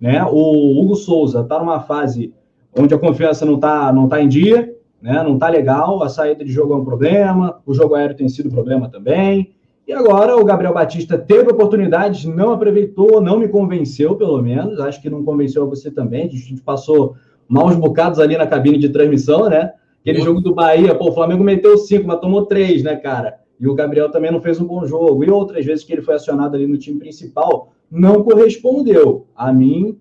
Né? 0.00 0.24
O 0.24 0.80
Hugo 0.80 0.96
Souza 0.96 1.40
está 1.40 1.58
numa 1.58 1.80
fase 1.80 2.34
onde 2.76 2.94
a 2.94 2.98
confiança 2.98 3.44
não 3.44 3.54
está 3.54 3.92
não 3.92 4.08
tá 4.08 4.20
em 4.20 4.28
dia, 4.28 4.74
né? 5.00 5.22
não 5.22 5.34
está 5.34 5.48
legal, 5.48 6.02
a 6.02 6.08
saída 6.08 6.44
de 6.44 6.50
jogo 6.50 6.74
é 6.74 6.76
um 6.76 6.84
problema, 6.84 7.60
o 7.64 7.72
jogo 7.72 7.94
aéreo 7.94 8.16
tem 8.16 8.28
sido 8.28 8.50
problema 8.50 8.88
também. 8.88 9.54
E 9.86 9.92
agora 9.92 10.36
o 10.36 10.44
Gabriel 10.44 10.72
Batista 10.72 11.18
teve 11.18 11.50
oportunidades, 11.50 12.24
não 12.24 12.52
aproveitou, 12.52 13.20
não 13.20 13.38
me 13.38 13.48
convenceu, 13.48 14.14
pelo 14.16 14.40
menos. 14.40 14.78
Acho 14.78 15.02
que 15.02 15.10
não 15.10 15.24
convenceu 15.24 15.68
você 15.68 15.90
também. 15.90 16.26
A 16.26 16.28
gente 16.28 16.62
passou 16.62 17.16
maus 17.48 17.74
bocados 17.74 18.20
ali 18.20 18.36
na 18.36 18.46
cabine 18.46 18.78
de 18.78 18.88
transmissão, 18.88 19.48
né? 19.48 19.72
Aquele 20.02 20.20
jogo 20.20 20.40
do 20.40 20.54
Bahia, 20.54 20.94
pô, 20.94 21.08
o 21.08 21.14
Flamengo 21.14 21.42
meteu 21.42 21.78
cinco, 21.78 22.06
mas 22.06 22.20
tomou 22.20 22.44
três, 22.44 22.82
né, 22.82 22.96
cara? 22.96 23.38
E 23.58 23.68
o 23.68 23.74
Gabriel 23.74 24.10
também 24.10 24.32
não 24.32 24.40
fez 24.40 24.60
um 24.60 24.66
bom 24.66 24.84
jogo. 24.84 25.24
E 25.24 25.30
outras 25.30 25.64
vezes 25.64 25.84
que 25.84 25.92
ele 25.92 26.02
foi 26.02 26.16
acionado 26.16 26.56
ali 26.56 26.66
no 26.66 26.76
time 26.76 26.98
principal, 26.98 27.72
não 27.88 28.24
correspondeu. 28.24 29.26
A 29.36 29.52
mim, 29.52 29.96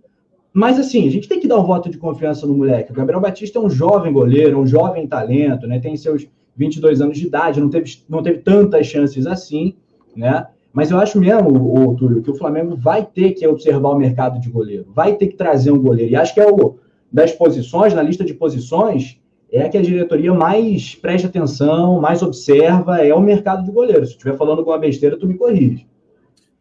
mas 0.51 0.79
assim, 0.79 1.08
a 1.08 1.12
gente 1.12 1.29
tem 1.29 1.39
que 1.39 1.48
dar 1.48 1.60
um 1.60 1.65
voto 1.65 1.89
de 1.89 2.00
confiança 2.00 2.48
no 2.48 2.55
moleque. 2.55 2.91
O 2.91 2.96
Gabriel 2.96 3.22
Batista 3.22 3.60
é 3.60 3.62
um 3.62 3.70
jovem 3.70 4.12
goleiro, 4.12 4.60
um 4.60 4.65
jovem 4.65 5.08
talento, 5.08 5.67
né? 5.67 5.79
Tem 5.79 5.96
seus 5.96 6.27
22 6.55 7.00
anos 7.00 7.17
de 7.17 7.27
idade, 7.27 7.62
não 7.62 7.70
teve, 7.70 8.03
não 8.10 8.24
teve 8.24 8.39
tantas 8.39 8.88
chances 8.88 9.25
assim, 9.27 9.75
né? 10.15 10.48
Mas 10.74 10.89
eu 10.89 11.00
acho 11.00 11.20
mesmo, 11.20 11.50
o, 11.50 11.96
Túlio, 11.96 12.24
que 12.24 12.31
o 12.31 12.36
Flamengo 12.36 12.75
vai 12.75 13.05
ter 13.05 13.31
que 13.31 13.46
observar 13.46 13.89
o 13.89 13.98
mercado 13.98 14.39
de 14.39 14.50
goleiro, 14.50 14.88
vai 14.93 15.15
ter 15.15 15.27
que 15.27 15.36
trazer 15.36 15.72
um 15.72 15.81
goleiro. 15.81 16.12
E 16.12 16.15
acho 16.15 16.34
que 16.34 16.39
é 16.39 16.50
o 16.50 16.75
das 17.12 17.34
posições, 17.34 17.93
na 17.93 18.01
lista 18.01 18.24
de 18.24 18.34
posições, 18.34 19.21
é 19.51 19.63
a 19.63 19.70
que 19.70 19.77
a 19.77 19.81
diretoria 19.81 20.34
mais 20.34 20.96
presta 20.96 21.27
atenção, 21.27 22.00
mais 22.00 22.22
observa, 22.22 23.00
é 23.00 23.13
o 23.13 23.20
mercado 23.20 23.65
de 23.65 23.72
goleiro. 23.72 24.05
Se 24.05 24.13
eu 24.13 24.17
estiver 24.17 24.38
falando 24.38 24.60
alguma 24.60 24.77
besteira, 24.77 25.17
tu 25.17 25.27
me 25.27 25.34
corrige. 25.34 25.86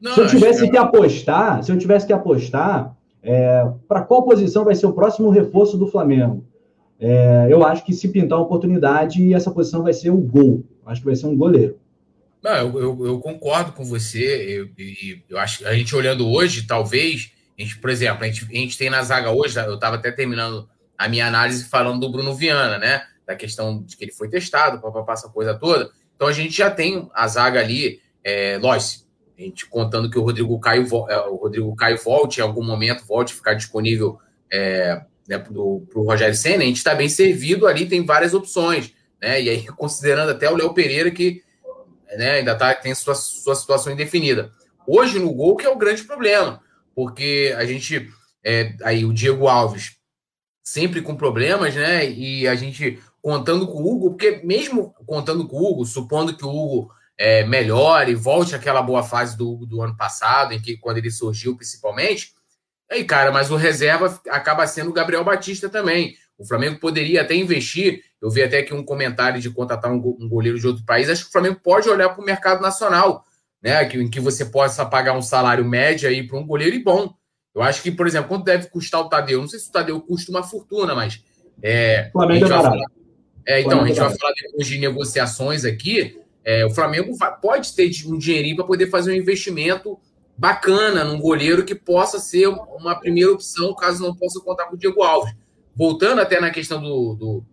Não, 0.00 0.14
se 0.14 0.20
eu 0.20 0.26
tivesse 0.26 0.64
que, 0.64 0.70
que 0.70 0.76
apostar, 0.76 1.62
se 1.62 1.70
eu 1.70 1.78
tivesse 1.78 2.06
que 2.06 2.12
apostar, 2.12 2.96
é, 3.22 3.64
para 3.86 4.02
qual 4.02 4.24
posição 4.24 4.64
vai 4.64 4.74
ser 4.74 4.86
o 4.86 4.92
próximo 4.92 5.30
reforço 5.30 5.78
do 5.78 5.86
Flamengo? 5.86 6.44
É, 6.98 7.46
eu 7.48 7.64
acho 7.64 7.84
que 7.84 7.92
se 7.92 8.08
pintar 8.08 8.38
uma 8.38 8.44
oportunidade, 8.44 9.32
essa 9.32 9.50
posição 9.50 9.82
vai 9.82 9.92
ser 9.92 10.10
o 10.10 10.16
gol. 10.16 10.64
Acho 10.84 11.00
que 11.00 11.06
vai 11.06 11.16
ser 11.16 11.26
um 11.26 11.36
goleiro. 11.36 11.78
Não, 12.42 12.52
eu, 12.52 12.80
eu, 12.80 13.06
eu 13.06 13.20
concordo 13.20 13.72
com 13.72 13.84
você. 13.84 14.24
Eu, 14.48 14.64
eu, 14.76 15.18
eu, 15.30 15.38
acho 15.38 15.66
a 15.66 15.74
gente 15.74 15.94
olhando 15.94 16.26
hoje, 16.26 16.66
talvez, 16.66 17.32
a 17.58 17.62
gente, 17.62 17.78
por 17.78 17.90
exemplo, 17.90 18.24
a 18.24 18.26
gente, 18.26 18.46
a 18.50 18.56
gente 18.56 18.76
tem 18.76 18.90
na 18.90 19.02
zaga 19.02 19.30
hoje, 19.30 19.58
eu 19.58 19.74
estava 19.74 19.96
até 19.96 20.10
terminando 20.10 20.68
a 21.00 21.08
minha 21.08 21.26
análise 21.26 21.64
falando 21.64 21.98
do 21.98 22.12
Bruno 22.12 22.34
Viana, 22.34 22.76
né? 22.78 23.02
Da 23.26 23.34
questão 23.34 23.82
de 23.82 23.96
que 23.96 24.04
ele 24.04 24.12
foi 24.12 24.28
testado, 24.28 24.82
papapá, 24.82 25.14
essa 25.14 25.30
coisa 25.30 25.54
toda. 25.54 25.90
Então 26.14 26.28
a 26.28 26.32
gente 26.32 26.54
já 26.54 26.70
tem 26.70 27.08
a 27.14 27.26
zaga 27.26 27.58
ali, 27.58 28.02
é, 28.22 28.56
a 28.62 29.40
gente 29.40 29.64
contando 29.64 30.10
que 30.10 30.18
o 30.18 30.22
Rodrigo 30.22 30.60
Caio, 30.60 30.86
é, 31.08 31.18
o 31.20 31.36
Rodrigo 31.36 31.74
Caio 31.74 31.96
volte 31.96 32.40
em 32.40 32.42
algum 32.42 32.62
momento, 32.62 33.06
volte 33.06 33.32
a 33.32 33.36
ficar 33.36 33.54
disponível 33.54 34.18
é, 34.52 35.00
né, 35.26 35.38
para 35.38 35.54
o 35.54 35.86
Rogério 35.94 36.34
Senna, 36.34 36.64
a 36.64 36.66
gente 36.66 36.76
está 36.76 36.94
bem 36.94 37.08
servido 37.08 37.66
ali, 37.66 37.86
tem 37.86 38.04
várias 38.04 38.34
opções. 38.34 38.92
Né? 39.22 39.40
E 39.40 39.48
aí, 39.48 39.66
considerando 39.72 40.32
até 40.32 40.50
o 40.50 40.56
Léo 40.56 40.74
Pereira, 40.74 41.10
que 41.10 41.42
né, 42.14 42.32
ainda 42.32 42.54
tá, 42.54 42.74
tem 42.74 42.94
sua, 42.94 43.14
sua 43.14 43.54
situação 43.54 43.90
indefinida. 43.90 44.52
Hoje, 44.86 45.18
no 45.18 45.32
gol, 45.32 45.56
que 45.56 45.64
é 45.64 45.70
o 45.70 45.78
grande 45.78 46.04
problema, 46.04 46.60
porque 46.94 47.54
a 47.56 47.64
gente. 47.64 48.06
É, 48.44 48.74
aí 48.82 49.04
o 49.04 49.12
Diego 49.12 49.48
Alves 49.48 49.99
sempre 50.70 51.02
com 51.02 51.16
problemas, 51.16 51.74
né? 51.74 52.08
E 52.08 52.46
a 52.46 52.54
gente 52.54 52.98
contando 53.20 53.66
com 53.66 53.82
o 53.82 53.90
Hugo, 53.90 54.10
porque 54.10 54.40
mesmo 54.44 54.94
contando 55.06 55.46
com 55.46 55.56
o 55.56 55.70
Hugo, 55.70 55.84
supondo 55.84 56.36
que 56.36 56.44
o 56.44 56.48
Hugo 56.48 56.92
é, 57.18 57.44
melhore, 57.44 58.14
volte 58.14 58.54
àquela 58.54 58.80
boa 58.80 59.02
fase 59.02 59.36
do 59.36 59.66
do 59.66 59.82
ano 59.82 59.96
passado, 59.96 60.54
em 60.54 60.60
que 60.60 60.76
quando 60.76 60.98
ele 60.98 61.10
surgiu, 61.10 61.56
principalmente, 61.56 62.34
Aí, 62.90 63.04
cara, 63.04 63.30
mas 63.30 63.52
o 63.52 63.56
reserva 63.56 64.20
acaba 64.28 64.66
sendo 64.66 64.90
o 64.90 64.92
Gabriel 64.92 65.22
Batista 65.22 65.68
também. 65.68 66.16
O 66.36 66.44
Flamengo 66.44 66.80
poderia 66.80 67.22
até 67.22 67.36
investir. 67.36 68.02
Eu 68.20 68.28
vi 68.28 68.42
até 68.42 68.58
aqui 68.58 68.74
um 68.74 68.82
comentário 68.82 69.40
de 69.40 69.48
contratar 69.48 69.92
um 69.92 70.28
goleiro 70.28 70.58
de 70.58 70.66
outro 70.66 70.84
país. 70.84 71.08
Acho 71.08 71.22
que 71.22 71.28
o 71.28 71.32
Flamengo 71.32 71.60
pode 71.62 71.88
olhar 71.88 72.08
para 72.08 72.20
o 72.20 72.24
mercado 72.24 72.60
nacional, 72.60 73.24
né? 73.62 73.84
Em 73.94 74.10
que 74.10 74.18
você 74.18 74.44
possa 74.44 74.84
pagar 74.84 75.12
um 75.12 75.22
salário 75.22 75.64
médio 75.64 76.08
aí 76.08 76.26
para 76.26 76.36
um 76.36 76.44
goleiro 76.44 76.74
e 76.74 76.82
bom. 76.82 77.14
Eu 77.54 77.62
acho 77.62 77.82
que, 77.82 77.90
por 77.90 78.06
exemplo, 78.06 78.28
quanto 78.28 78.44
deve 78.44 78.68
custar 78.68 79.00
o 79.00 79.08
Tadeu? 79.08 79.40
Não 79.40 79.48
sei 79.48 79.58
se 79.58 79.68
o 79.68 79.72
Tadeu 79.72 80.00
custa 80.00 80.30
uma 80.30 80.42
fortuna, 80.42 80.94
mas. 80.94 81.22
É, 81.62 82.10
Flamengo 82.12 82.46
é 82.46 82.48
barato. 82.48 82.68
Falar, 82.68 82.86
é, 83.46 83.60
então, 83.60 83.82
a 83.82 83.86
gente 83.86 83.98
vai 83.98 84.16
falar 84.16 84.32
depois 84.40 84.66
de 84.66 84.78
negociações 84.78 85.64
aqui. 85.64 86.18
É, 86.44 86.64
o 86.64 86.70
Flamengo 86.70 87.12
pode 87.42 87.74
ter 87.74 87.90
um 88.06 88.16
dinheirinho 88.16 88.56
para 88.56 88.64
poder 88.64 88.88
fazer 88.88 89.12
um 89.12 89.16
investimento 89.16 89.98
bacana 90.36 91.04
num 91.04 91.20
goleiro 91.20 91.64
que 91.64 91.74
possa 91.74 92.18
ser 92.18 92.46
uma 92.48 92.98
primeira 92.98 93.30
opção, 93.30 93.74
caso 93.74 94.02
não 94.02 94.14
possa 94.14 94.40
contar 94.40 94.66
com 94.66 94.74
o 94.74 94.78
Diego 94.78 95.02
Alves. 95.02 95.34
Voltando 95.76 96.20
até 96.20 96.40
na 96.40 96.50
questão 96.50 96.80
do, 96.80 97.14
do, 97.14 97.44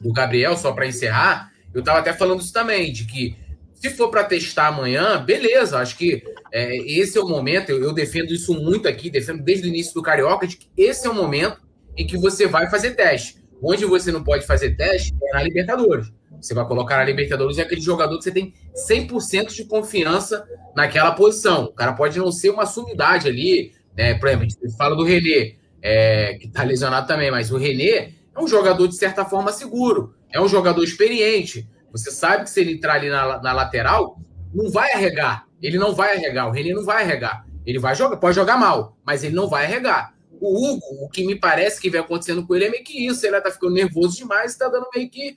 do 0.00 0.12
Gabriel, 0.12 0.56
só 0.56 0.72
para 0.72 0.86
encerrar, 0.86 1.50
eu 1.74 1.80
estava 1.80 1.98
até 1.98 2.12
falando 2.12 2.40
isso 2.40 2.52
também, 2.52 2.92
de 2.92 3.06
que 3.06 3.36
se 3.82 3.90
for 3.90 4.10
para 4.10 4.22
testar 4.22 4.68
amanhã, 4.68 5.20
beleza, 5.24 5.76
acho 5.78 5.98
que 5.98 6.22
é, 6.52 6.76
esse 6.76 7.18
é 7.18 7.20
o 7.20 7.26
momento, 7.26 7.70
eu, 7.70 7.82
eu, 7.82 7.92
defendo 7.92 8.32
isso 8.32 8.54
muito 8.54 8.86
aqui, 8.86 9.10
defendo 9.10 9.42
desde 9.42 9.66
o 9.66 9.68
início 9.68 9.92
do 9.92 10.00
Carioca, 10.00 10.46
de 10.46 10.56
que 10.56 10.68
esse 10.76 11.04
é 11.04 11.10
o 11.10 11.14
momento 11.14 11.60
em 11.96 12.06
que 12.06 12.16
você 12.16 12.46
vai 12.46 12.70
fazer 12.70 12.92
teste. 12.92 13.42
Onde 13.60 13.84
você 13.84 14.12
não 14.12 14.22
pode 14.22 14.46
fazer 14.46 14.76
teste 14.76 15.12
é 15.20 15.34
na 15.34 15.42
Libertadores. 15.42 16.12
Você 16.40 16.54
vai 16.54 16.64
colocar 16.64 16.98
na 16.98 17.04
Libertadores 17.04 17.58
é 17.58 17.62
aquele 17.62 17.80
jogador 17.80 18.16
que 18.18 18.22
você 18.22 18.30
tem 18.30 18.54
100% 18.88 19.52
de 19.52 19.64
confiança 19.64 20.46
naquela 20.76 21.10
posição. 21.10 21.64
O 21.64 21.72
cara 21.72 21.92
pode 21.92 22.16
não 22.20 22.30
ser 22.30 22.50
uma 22.50 22.66
sumidade 22.66 23.26
ali, 23.26 23.72
né? 23.96 24.14
Por 24.14 24.28
exemplo, 24.28 24.46
a 24.46 24.48
gente 24.48 24.76
fala 24.76 24.94
do 24.94 25.02
René, 25.02 25.56
é, 25.82 26.34
que 26.34 26.46
está 26.46 26.62
lesionado 26.62 27.08
também, 27.08 27.32
mas 27.32 27.50
o 27.50 27.56
René 27.56 28.12
é 28.32 28.40
um 28.40 28.46
jogador 28.46 28.86
de 28.86 28.94
certa 28.94 29.24
forma 29.24 29.50
seguro, 29.50 30.14
é 30.32 30.40
um 30.40 30.46
jogador 30.46 30.84
experiente. 30.84 31.68
Você 31.92 32.10
sabe 32.10 32.44
que 32.44 32.50
se 32.50 32.60
ele 32.60 32.72
entrar 32.72 32.94
ali 32.94 33.08
na, 33.08 33.40
na 33.40 33.52
lateral, 33.52 34.18
não 34.52 34.70
vai 34.70 34.92
arregar. 34.92 35.46
Ele 35.62 35.78
não 35.78 35.94
vai 35.94 36.16
arregar. 36.16 36.48
O 36.48 36.50
René 36.50 36.72
não 36.72 36.84
vai 36.84 37.02
arregar. 37.02 37.46
Ele 37.64 37.78
vai 37.78 37.94
jogar, 37.94 38.16
pode 38.16 38.34
jogar 38.34 38.56
mal, 38.56 38.96
mas 39.04 39.22
ele 39.22 39.34
não 39.34 39.48
vai 39.48 39.64
arregar. 39.64 40.14
O 40.40 40.66
Hugo, 40.66 41.04
o 41.04 41.08
que 41.08 41.24
me 41.24 41.36
parece 41.36 41.80
que 41.80 41.88
vem 41.88 42.00
acontecendo 42.00 42.44
com 42.44 42.56
ele 42.56 42.64
é 42.64 42.70
meio 42.70 42.82
que 42.82 43.06
isso. 43.06 43.24
Ele 43.24 43.40
tá 43.40 43.50
ficando 43.50 43.74
nervoso 43.74 44.16
demais 44.16 44.54
e 44.54 44.58
tá 44.58 44.68
dando 44.68 44.88
meio 44.94 45.08
que 45.08 45.36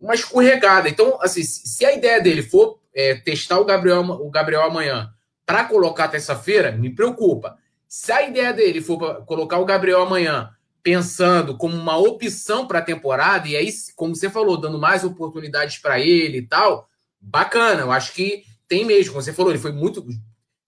uma 0.00 0.14
escorregada. 0.14 0.88
Então, 0.88 1.18
assim, 1.20 1.42
se 1.42 1.84
a 1.84 1.92
ideia 1.92 2.20
dele 2.20 2.42
for 2.42 2.78
é, 2.94 3.16
testar 3.16 3.58
o 3.58 3.64
Gabriel, 3.64 4.02
o 4.02 4.30
Gabriel 4.30 4.62
amanhã 4.62 5.10
para 5.44 5.64
colocar 5.64 6.08
terça-feira, 6.08 6.72
me 6.72 6.94
preocupa. 6.94 7.56
Se 7.88 8.12
a 8.12 8.28
ideia 8.28 8.52
dele 8.52 8.80
for 8.80 9.24
colocar 9.24 9.58
o 9.58 9.64
Gabriel 9.64 10.02
amanhã 10.02 10.50
pensando 10.86 11.56
como 11.56 11.74
uma 11.74 11.98
opção 11.98 12.64
para 12.64 12.78
a 12.78 12.82
temporada, 12.82 13.48
e 13.48 13.56
aí, 13.56 13.68
como 13.96 14.14
você 14.14 14.30
falou, 14.30 14.56
dando 14.56 14.78
mais 14.78 15.02
oportunidades 15.02 15.78
para 15.78 15.98
ele 15.98 16.38
e 16.38 16.42
tal, 16.42 16.88
bacana. 17.20 17.80
Eu 17.80 17.90
acho 17.90 18.14
que 18.14 18.44
tem 18.68 18.84
mesmo, 18.84 19.10
como 19.10 19.20
você 19.20 19.32
falou, 19.32 19.50
ele 19.50 19.58
foi 19.58 19.72
muito. 19.72 20.06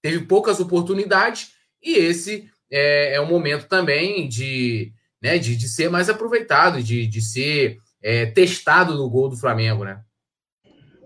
teve 0.03 0.25
poucas 0.25 0.59
oportunidades, 0.59 1.53
e 1.81 1.93
esse 1.93 2.51
é, 2.69 3.15
é 3.15 3.21
um 3.21 3.29
momento 3.29 3.69
também 3.69 4.29
de, 4.29 4.93
né, 5.23 5.39
de, 5.39 5.55
de 5.55 5.69
ser 5.69 5.89
mais 5.89 6.11
aproveitado, 6.11 6.83
de, 6.83 7.07
de 7.07 7.23
ser 7.23 7.79
é, 8.03 8.27
testado 8.27 8.97
no 8.97 9.09
gol 9.09 9.29
do 9.29 9.37
Flamengo, 9.37 9.85
né? 9.85 10.01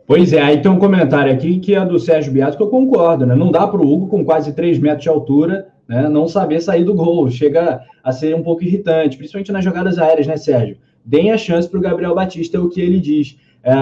Pois 0.07 0.33
é, 0.33 0.41
aí 0.41 0.63
tem 0.63 0.71
um 0.71 0.79
comentário 0.79 1.35
aqui 1.35 1.61
que 1.61 1.75
é 1.75 1.85
do 1.85 1.99
Sérgio 1.99 2.33
Beato 2.33 2.57
que 2.57 2.63
eu 2.63 2.71
concordo, 2.71 3.27
né? 3.27 3.35
Não 3.35 3.51
dá 3.51 3.69
para 3.69 3.83
o 3.83 3.93
Hugo, 3.93 4.09
com 4.09 4.25
quase 4.25 4.55
3 4.55 4.79
metros 4.79 5.03
de 5.03 5.11
altura, 5.11 5.71
né? 5.93 6.09
Não 6.09 6.27
saber 6.27 6.63
sair 6.63 6.85
do 6.85 6.95
gol. 6.95 7.31
Chega 7.31 7.83
a 8.03 8.13
ser 8.13 8.35
um 8.35 8.43
pouco 8.43 8.65
irritante, 8.65 9.19
principalmente 9.19 9.53
nas 9.53 9.63
jogadas 9.63 9.99
aéreas, 9.99 10.27
né, 10.27 10.39
Sérgio? 10.39 10.79
Deem 11.05 11.31
a 11.31 11.37
chance 11.37 11.69
para 11.69 11.79
o 11.79 11.83
Gabriel 11.83 12.15
Batista, 12.15 12.57
é 12.57 12.61
o 12.61 12.71
que 12.71 12.81
ele 12.81 12.99
diz. 12.99 13.37
É, 13.63 13.75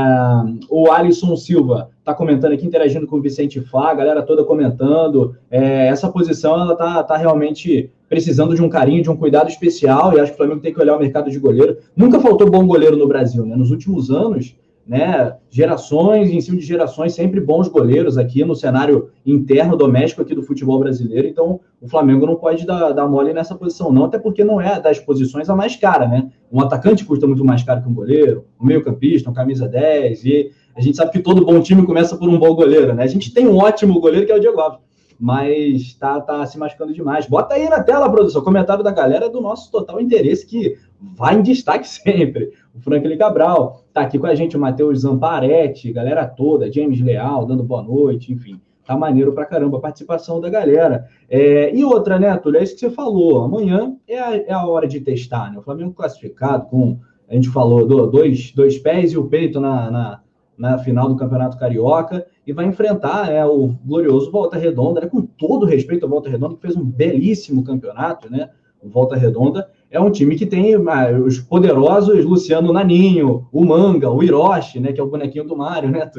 o 0.69 0.91
Alisson 0.91 1.37
Silva 1.37 1.91
está 2.01 2.13
comentando 2.13 2.53
aqui, 2.53 2.67
interagindo 2.67 3.07
com 3.07 3.17
o 3.17 3.23
Vicente 3.23 3.61
Fá, 3.61 3.93
a 3.93 3.95
galera 3.95 4.23
toda 4.23 4.43
comentando. 4.43 5.37
É, 5.49 5.87
essa 5.87 6.11
posição 6.11 6.61
ela 6.61 6.75
tá, 6.75 7.01
tá 7.05 7.17
realmente 7.17 7.91
precisando 8.09 8.57
de 8.57 8.63
um 8.63 8.69
carinho, 8.69 9.05
de 9.05 9.11
um 9.11 9.17
cuidado 9.17 9.49
especial, 9.49 10.13
e 10.13 10.21
acho 10.21 10.33
que 10.33 10.35
o 10.35 10.37
Flamengo 10.39 10.61
tem 10.61 10.75
que 10.75 10.81
olhar 10.81 10.97
o 10.97 10.99
mercado 10.99 11.31
de 11.31 11.39
goleiro. 11.39 11.79
Nunca 11.95 12.19
faltou 12.19 12.51
bom 12.51 12.67
goleiro 12.67 12.97
no 12.97 13.07
Brasil, 13.07 13.47
né? 13.47 13.55
Nos 13.55 13.71
últimos 13.71 14.11
anos, 14.11 14.57
né? 14.87 15.35
Gerações 15.49 16.31
em 16.31 16.41
cima 16.41 16.59
de 16.59 16.65
gerações, 16.65 17.15
sempre 17.15 17.41
bons 17.41 17.69
goleiros 17.69 18.19
aqui 18.19 18.45
no 18.45 18.57
cenário 18.57 19.11
interno, 19.25 19.77
doméstico 19.77 20.23
aqui 20.23 20.35
do 20.35 20.43
futebol 20.43 20.79
brasileiro. 20.79 21.29
Então, 21.29 21.61
o 21.81 21.89
Flamengo 21.89 22.27
não 22.27 22.37
pode 22.37 22.67
dar, 22.67 22.93
dar 22.93 23.07
mole 23.07 23.33
nessa 23.33 23.55
posição, 23.55 23.93
não, 23.93 24.05
até 24.05 24.19
porque 24.19 24.43
não 24.43 24.61
é 24.61 24.81
das 24.81 24.99
posições 24.99 25.49
a 25.49 25.55
mais 25.55 25.77
cara, 25.77 26.09
né? 26.09 26.29
Um 26.51 26.61
atacante 26.61 27.05
custa 27.05 27.27
muito 27.27 27.45
mais 27.45 27.63
caro 27.63 27.83
que 27.83 27.89
um 27.89 27.95
goleiro, 27.95 28.47
um 28.61 28.67
meio-campista, 28.67 29.31
um 29.31 29.35
camisa 29.35 29.69
10, 29.69 30.25
e 30.25 30.51
a 30.75 30.81
gente 30.81 30.97
sabe 30.97 31.13
que 31.13 31.21
todo 31.21 31.45
bom 31.45 31.61
time 31.61 31.85
começa 31.85 32.17
por 32.17 32.29
um 32.29 32.39
bom 32.39 32.55
goleiro, 32.55 32.95
né? 32.95 33.05
A 33.05 33.09
gente 33.09 33.33
tem 33.33 33.47
um 33.47 33.57
ótimo 33.57 34.01
goleiro 34.01 34.27
que 34.27 34.33
é 34.33 34.37
o 34.37 34.41
Diego 34.41 34.61
Alves 34.61 34.90
mas 35.21 35.93
tá, 35.95 36.19
tá 36.19 36.47
se 36.47 36.59
machucando 36.59 36.95
demais. 36.95 37.27
Bota 37.27 37.55
aí 37.55 37.69
na 37.69 37.83
tela, 37.83 38.11
produção, 38.11 38.43
comentário 38.43 38.83
da 38.83 38.91
galera 38.91 39.29
do 39.29 39.39
nosso 39.39 39.71
total 39.71 40.01
interesse, 40.01 40.47
que 40.47 40.79
vai 40.99 41.35
em 41.35 41.43
destaque 41.43 41.87
sempre. 41.87 42.55
O 42.75 42.81
Franklin 42.81 43.19
Cabral 43.19 43.85
tá 43.93 44.01
aqui 44.01 44.19
com 44.19 44.27
a 44.27 44.35
gente, 44.35 44.57
o 44.57 44.61
Matheus 44.61 45.01
Zamparetti, 45.01 45.93
galera 45.93 46.27
toda, 46.27 46.73
James 46.73 47.03
Leal, 47.03 47.45
dando 47.45 47.63
boa 47.63 47.83
noite, 47.83 48.33
enfim. 48.33 48.59
Tá 48.87 48.97
maneiro 48.97 49.33
pra 49.35 49.45
caramba 49.45 49.77
a 49.77 49.81
participação 49.81 50.41
da 50.41 50.49
galera. 50.49 51.07
É, 51.29 51.73
e 51.77 51.85
outra, 51.85 52.19
né, 52.19 52.35
Túlio, 52.39 52.59
é 52.59 52.65
isso 52.65 52.75
que 52.75 52.81
você 52.81 52.91
falou. 52.91 53.45
Amanhã 53.45 53.95
é 54.09 54.19
a, 54.19 54.37
é 54.37 54.53
a 54.53 54.67
hora 54.67 54.89
de 54.89 55.01
testar, 55.01 55.53
né? 55.53 55.59
O 55.59 55.63
Flamengo 55.63 55.93
classificado 55.93 56.65
com, 56.67 56.99
a 57.29 57.35
gente 57.35 57.51
falou, 57.51 57.87
dois, 57.87 58.53
dois 58.53 58.79
pés 58.79 59.13
e 59.13 59.19
o 59.19 59.29
peito 59.29 59.61
na, 59.61 59.91
na, 59.91 60.21
na 60.57 60.79
final 60.79 61.09
do 61.09 61.17
Campeonato 61.17 61.59
Carioca 61.59 62.27
e 62.51 62.53
vai 62.53 62.67
enfrentar 62.67 63.29
né, 63.29 63.47
o 63.47 63.69
glorioso 63.87 64.29
Volta 64.29 64.59
Redonda, 64.59 65.01
né, 65.01 65.07
com 65.07 65.23
todo 65.23 65.65
respeito 65.65 66.03
ao 66.03 66.11
Volta 66.11 66.29
Redonda, 66.29 66.57
que 66.57 66.63
fez 66.63 66.75
um 66.75 66.85
belíssimo 66.85 67.63
campeonato, 67.63 68.29
né? 68.29 68.51
O 68.83 68.89
Volta 68.89 69.15
Redonda 69.15 69.71
é 69.89 70.01
um 70.01 70.11
time 70.11 70.35
que 70.35 70.45
tem 70.45 70.75
ah, 70.75 71.17
os 71.25 71.39
poderosos 71.39 72.25
Luciano 72.25 72.73
Naninho, 72.73 73.47
o 73.53 73.65
Manga, 73.65 74.11
o 74.11 74.21
Hiroshi, 74.21 74.81
né, 74.81 74.93
que 74.93 75.01
é 75.01 75.03
o 75.05 75.07
bonequinho 75.07 75.45
do 75.45 75.57
Mario, 75.57 75.91
né, 75.91 76.11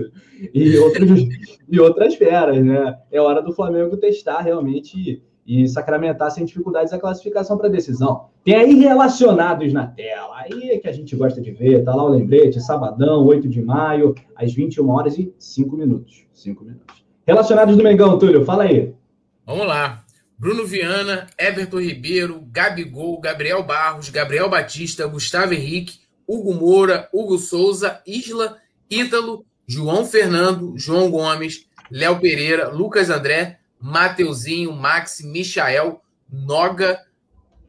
e, 0.54 0.78
outros, 0.78 1.20
e 1.70 1.80
outras 1.82 2.16
feras, 2.16 2.64
né? 2.64 2.98
É 3.12 3.20
hora 3.20 3.42
do 3.42 3.52
Flamengo 3.52 3.98
testar 3.98 4.40
realmente 4.40 5.22
e 5.52 5.68
sacramentar 5.68 6.32
sem 6.32 6.46
dificuldades 6.46 6.94
a 6.94 6.98
classificação 6.98 7.58
para 7.58 7.68
decisão. 7.68 8.30
Tem 8.42 8.56
aí 8.56 8.74
relacionados 8.76 9.74
na 9.74 9.86
tela, 9.86 10.38
aí 10.38 10.70
é 10.70 10.80
que 10.80 10.88
a 10.88 10.94
gente 10.94 11.14
gosta 11.14 11.42
de 11.42 11.52
ver, 11.52 11.84
tá 11.84 11.94
lá 11.94 12.06
o 12.06 12.10
lembrete, 12.10 12.62
sabadão, 12.62 13.26
8 13.26 13.50
de 13.50 13.62
maio, 13.62 14.16
às 14.34 14.54
21 14.54 14.90
horas 14.90 15.18
e 15.18 15.34
5 15.38 15.76
minutos. 15.76 16.26
5 16.32 16.64
minutos. 16.64 17.04
Relacionados 17.28 17.76
do 17.76 17.84
Mengão, 17.84 18.18
Túlio, 18.18 18.46
fala 18.46 18.64
aí. 18.64 18.94
Vamos 19.46 19.68
lá. 19.68 20.06
Bruno 20.40 20.66
Viana, 20.66 21.28
Everton 21.38 21.82
Ribeiro, 21.82 22.48
Gabigol, 22.50 23.20
Gabriel 23.20 23.62
Barros, 23.62 24.08
Gabriel 24.08 24.50
Batista, 24.50 25.06
Gustavo 25.06 25.54
Henrique, 25.54 26.00
Hugo 26.26 26.54
Moura, 26.54 27.10
Hugo 27.14 27.38
Souza, 27.38 28.00
Isla, 28.08 28.56
Ítalo, 28.90 29.46
João 29.68 30.06
Fernando, 30.06 30.76
João 30.78 31.12
Gomes, 31.12 31.68
Léo 31.92 32.22
Pereira, 32.22 32.70
Lucas 32.70 33.10
André, 33.10 33.60
Mateuzinho, 33.82 34.72
Max, 34.74 35.22
Michael, 35.24 36.02
Noga, 36.32 37.00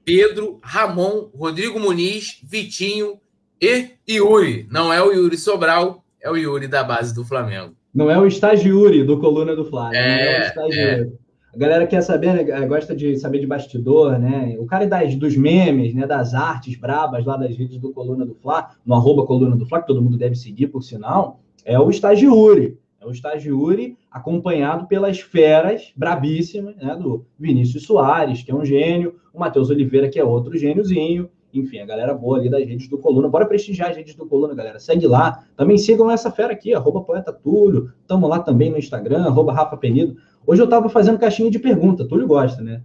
Pedro, 0.04 0.58
Ramon, 0.62 1.30
Rodrigo 1.34 1.80
Muniz, 1.80 2.40
Vitinho 2.44 3.18
e 3.60 3.90
Yuri. 4.08 4.66
Não 4.70 4.92
é 4.92 5.02
o 5.02 5.12
Yuri 5.12 5.36
Sobral, 5.36 6.04
é 6.20 6.30
o 6.30 6.36
Yuri 6.36 6.68
da 6.68 6.82
base 6.82 7.14
do 7.14 7.24
Flamengo. 7.24 7.74
Não 7.94 8.10
é 8.10 8.18
o 8.18 8.26
estagiuri 8.26 9.04
do 9.04 9.18
Coluna 9.18 9.54
do 9.54 9.64
Flamengo. 9.64 9.96
É, 9.96 10.52
é, 10.56 11.00
é. 11.00 11.08
A 11.54 11.58
galera 11.58 11.86
quer 11.86 12.00
saber, 12.00 12.32
né, 12.32 12.66
gosta 12.66 12.96
de 12.96 13.18
saber 13.18 13.38
de 13.38 13.46
bastidor, 13.46 14.18
né? 14.18 14.56
O 14.58 14.64
cara 14.64 14.86
das, 14.86 15.14
dos 15.14 15.36
memes, 15.36 15.94
né? 15.94 16.06
Das 16.06 16.32
artes 16.32 16.76
brabas 16.76 17.26
lá 17.26 17.36
das 17.36 17.54
redes 17.54 17.76
do 17.78 17.92
Coluna 17.92 18.24
do 18.24 18.34
Fla, 18.34 18.70
no 18.86 18.94
arroba 18.94 19.26
Coluna 19.26 19.54
do 19.54 19.66
Fla, 19.66 19.82
que 19.82 19.86
todo 19.86 20.00
mundo 20.00 20.16
deve 20.16 20.34
seguir, 20.34 20.68
por 20.68 20.82
sinal, 20.82 21.40
é 21.64 21.78
o 21.78 21.90
estagiuri. 21.90 22.78
É 23.02 23.06
o 23.06 23.10
estagiuri 23.10 23.96
acompanhado 24.10 24.86
pelas 24.86 25.18
feras 25.18 25.92
brabíssimas, 25.96 26.76
né? 26.76 26.94
Do 26.94 27.26
Vinícius 27.36 27.82
Soares, 27.82 28.42
que 28.42 28.52
é 28.52 28.54
um 28.54 28.64
gênio, 28.64 29.16
o 29.34 29.40
Matheus 29.40 29.70
Oliveira, 29.70 30.08
que 30.08 30.20
é 30.20 30.24
outro 30.24 30.56
gêniozinho, 30.56 31.28
enfim, 31.52 31.80
a 31.80 31.84
galera 31.84 32.14
boa 32.14 32.38
ali 32.38 32.48
das 32.48 32.66
redes 32.66 32.88
do 32.88 32.96
Coluna. 32.96 33.28
Bora 33.28 33.44
prestigiar 33.44 33.90
as 33.90 33.96
redes 33.96 34.14
do 34.14 34.24
Coluna, 34.24 34.54
galera. 34.54 34.78
Segue 34.78 35.06
lá. 35.06 35.44
Também 35.56 35.76
sigam 35.76 36.10
essa 36.10 36.30
fera 36.30 36.52
aqui, 36.52 36.72
arroba 36.72 37.02
Poeta 37.02 37.32
Túlio. 37.32 37.92
Tamo 38.06 38.26
lá 38.26 38.38
também 38.38 38.70
no 38.70 38.78
Instagram, 38.78 39.24
arroba 39.24 39.52
Rafa 39.52 39.76
Penido. 39.76 40.16
Hoje 40.46 40.62
eu 40.62 40.64
estava 40.64 40.88
fazendo 40.88 41.18
caixinha 41.18 41.50
de 41.50 41.58
pergunta. 41.58 42.06
Túlio 42.06 42.26
gosta, 42.26 42.62
né? 42.62 42.82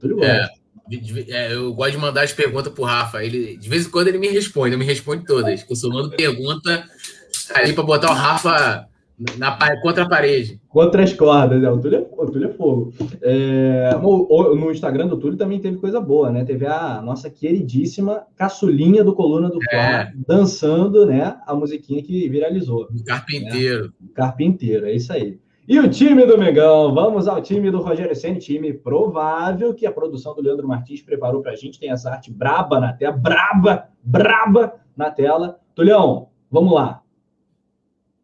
Túlio 0.00 0.16
gosta. 0.16 0.32
É, 0.32 0.48
é, 1.28 1.54
eu 1.54 1.72
gosto 1.72 1.92
de 1.92 1.98
mandar 1.98 2.22
as 2.22 2.32
perguntas 2.32 2.72
pro 2.72 2.82
Rafa. 2.82 3.22
Ele, 3.22 3.56
de 3.56 3.68
vez 3.68 3.86
em 3.86 3.90
quando 3.90 4.08
ele 4.08 4.18
me 4.18 4.28
responde, 4.28 4.72
eu 4.72 4.78
me 4.78 4.84
responde 4.84 5.24
todas. 5.24 5.64
Eu 5.68 5.76
só 5.76 5.88
mando 5.88 6.10
pergunta 6.16 6.84
ali 7.54 7.72
para 7.72 7.84
botar 7.84 8.10
o 8.10 8.14
Rafa 8.14 8.88
na, 9.38 9.56
contra 9.80 10.04
a 10.04 10.08
parede. 10.08 10.60
Contra 10.68 11.04
as 11.04 11.12
cordas, 11.12 11.62
né? 11.62 11.70
O 11.70 11.78
Túlio 11.78 11.98
é, 11.98 12.22
o 12.22 12.26
Túlio 12.26 12.48
é 12.48 12.52
fogo. 12.52 12.92
É, 13.22 13.96
no, 14.00 14.54
no, 14.56 14.72
Instagram 14.72 15.06
do 15.06 15.16
Túlio 15.16 15.38
também 15.38 15.60
teve 15.60 15.76
coisa 15.76 16.00
boa, 16.00 16.30
né? 16.30 16.44
Teve 16.44 16.66
a 16.66 17.00
nossa 17.00 17.30
queridíssima 17.30 18.26
caçulinha 18.36 19.04
do 19.04 19.14
Coluna 19.14 19.48
do 19.48 19.58
é. 19.72 20.12
dançando, 20.26 21.06
né? 21.06 21.36
A 21.46 21.54
musiquinha 21.54 22.02
que 22.02 22.28
viralizou. 22.28 22.88
O 22.92 23.04
carpinteiro. 23.04 23.84
Né? 23.84 24.08
Carpinteiro, 24.14 24.86
é 24.86 24.94
isso 24.94 25.12
aí. 25.12 25.38
E 25.66 25.78
o 25.78 25.88
time 25.88 26.26
do 26.26 26.36
Mengão, 26.36 26.92
vamos 26.92 27.26
ao 27.26 27.40
time 27.40 27.70
do 27.70 27.80
Rogério 27.80 28.14
Senna, 28.14 28.38
time 28.38 28.74
provável 28.74 29.72
que 29.72 29.86
a 29.86 29.92
produção 29.92 30.34
do 30.34 30.42
Leandro 30.42 30.68
Martins 30.68 31.00
preparou 31.00 31.40
para 31.40 31.52
a 31.52 31.56
gente. 31.56 31.78
Tem 31.78 31.90
essa 31.90 32.10
arte 32.10 32.30
braba 32.30 32.78
na 32.78 32.92
tela, 32.92 33.16
braba, 33.16 33.88
braba 34.02 34.74
na 34.94 35.10
tela. 35.10 35.58
Tulhão, 35.74 36.28
vamos 36.50 36.74
lá. 36.74 37.00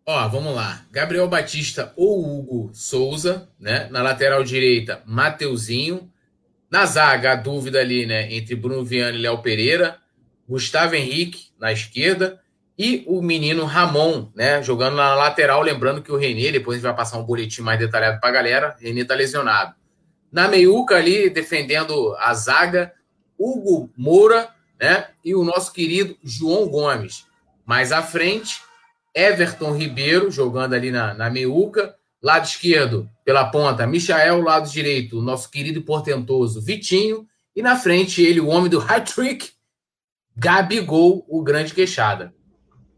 Ó, 0.06 0.28
vamos 0.28 0.54
lá. 0.54 0.84
Gabriel 0.90 1.28
Batista 1.28 1.92
ou 1.96 2.24
Hugo 2.24 2.70
Souza, 2.72 3.48
né? 3.58 3.88
Na 3.90 4.02
lateral 4.02 4.42
direita, 4.42 5.02
Mateuzinho. 5.06 6.10
Na 6.70 6.86
zaga, 6.86 7.32
a 7.32 7.36
dúvida 7.36 7.80
ali, 7.80 8.06
né? 8.06 8.32
Entre 8.32 8.54
Bruno 8.54 8.84
Viana 8.84 9.16
e 9.16 9.20
Léo 9.20 9.38
Pereira. 9.38 9.98
Gustavo 10.48 10.96
Henrique 10.96 11.48
na 11.58 11.72
esquerda 11.72 12.40
e 12.82 13.04
o 13.06 13.20
menino 13.20 13.66
Ramon, 13.66 14.32
né, 14.34 14.62
jogando 14.62 14.96
na 14.96 15.14
lateral, 15.14 15.60
lembrando 15.60 16.00
que 16.00 16.10
o 16.10 16.16
Renê, 16.16 16.50
depois 16.50 16.76
a 16.76 16.78
gente 16.78 16.88
vai 16.88 16.96
passar 16.96 17.18
um 17.18 17.24
boletim 17.24 17.60
mais 17.60 17.78
detalhado 17.78 18.18
para 18.18 18.30
a 18.30 18.32
galera, 18.32 18.76
Renê 18.80 19.04
tá 19.04 19.14
lesionado. 19.14 19.74
Na 20.32 20.48
meiuca 20.48 20.96
ali, 20.96 21.28
defendendo 21.28 22.16
a 22.18 22.32
zaga, 22.32 22.90
Hugo 23.38 23.90
Moura, 23.94 24.48
né, 24.80 25.08
e 25.22 25.34
o 25.34 25.44
nosso 25.44 25.74
querido 25.74 26.16
João 26.24 26.68
Gomes. 26.68 27.26
Mais 27.66 27.92
à 27.92 28.02
frente, 28.02 28.62
Everton 29.14 29.72
Ribeiro, 29.72 30.30
jogando 30.30 30.74
ali 30.74 30.90
na, 30.90 31.14
na 31.14 31.30
meiuca, 31.30 31.94
lado 32.22 32.44
esquerdo, 32.44 33.08
pela 33.24 33.50
ponta, 33.50 33.86
Michael, 33.86 34.42
lado 34.42 34.70
direito, 34.70 35.22
nosso 35.22 35.50
querido 35.50 35.78
e 35.78 35.82
portentoso 35.82 36.60
Vitinho, 36.60 37.26
e 37.54 37.62
na 37.62 37.76
frente 37.76 38.22
ele, 38.22 38.40
o 38.40 38.48
homem 38.48 38.70
do 38.70 38.80
hat-trick, 38.80 39.50
Gabigol, 40.36 41.24
o 41.28 41.42
grande 41.42 41.74
queixada. 41.74 42.32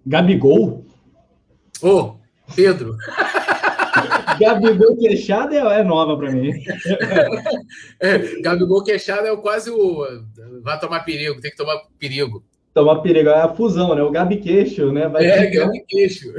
Gabigol? 0.06 0.86
Ô, 1.80 1.88
oh, 1.88 2.16
Pedro. 2.54 2.96
Gabigol 4.38 4.96
queixada 4.96 5.54
é, 5.54 5.80
é 5.80 5.82
nova 5.82 6.16
para 6.16 6.30
mim. 6.30 6.52
É, 8.00 8.40
Gabigol 8.40 8.82
queixada 8.82 9.28
é 9.28 9.36
quase 9.36 9.70
o. 9.70 10.04
Vai 10.62 10.78
tomar 10.78 11.00
perigo, 11.00 11.40
tem 11.40 11.52
que 11.52 11.56
tomar 11.56 11.80
perigo. 11.98 12.44
Tomar 12.74 13.00
perigo, 13.00 13.28
é 13.28 13.42
a 13.42 13.48
fusão, 13.48 13.94
né? 13.94 14.02
O 14.02 14.10
Gabi 14.10 14.38
Queixo, 14.38 14.90
né? 14.92 15.06
Vai 15.06 15.26
é, 15.26 15.50
ficar... 15.50 15.66
Gabi 15.66 15.84
Queixo. 15.86 16.32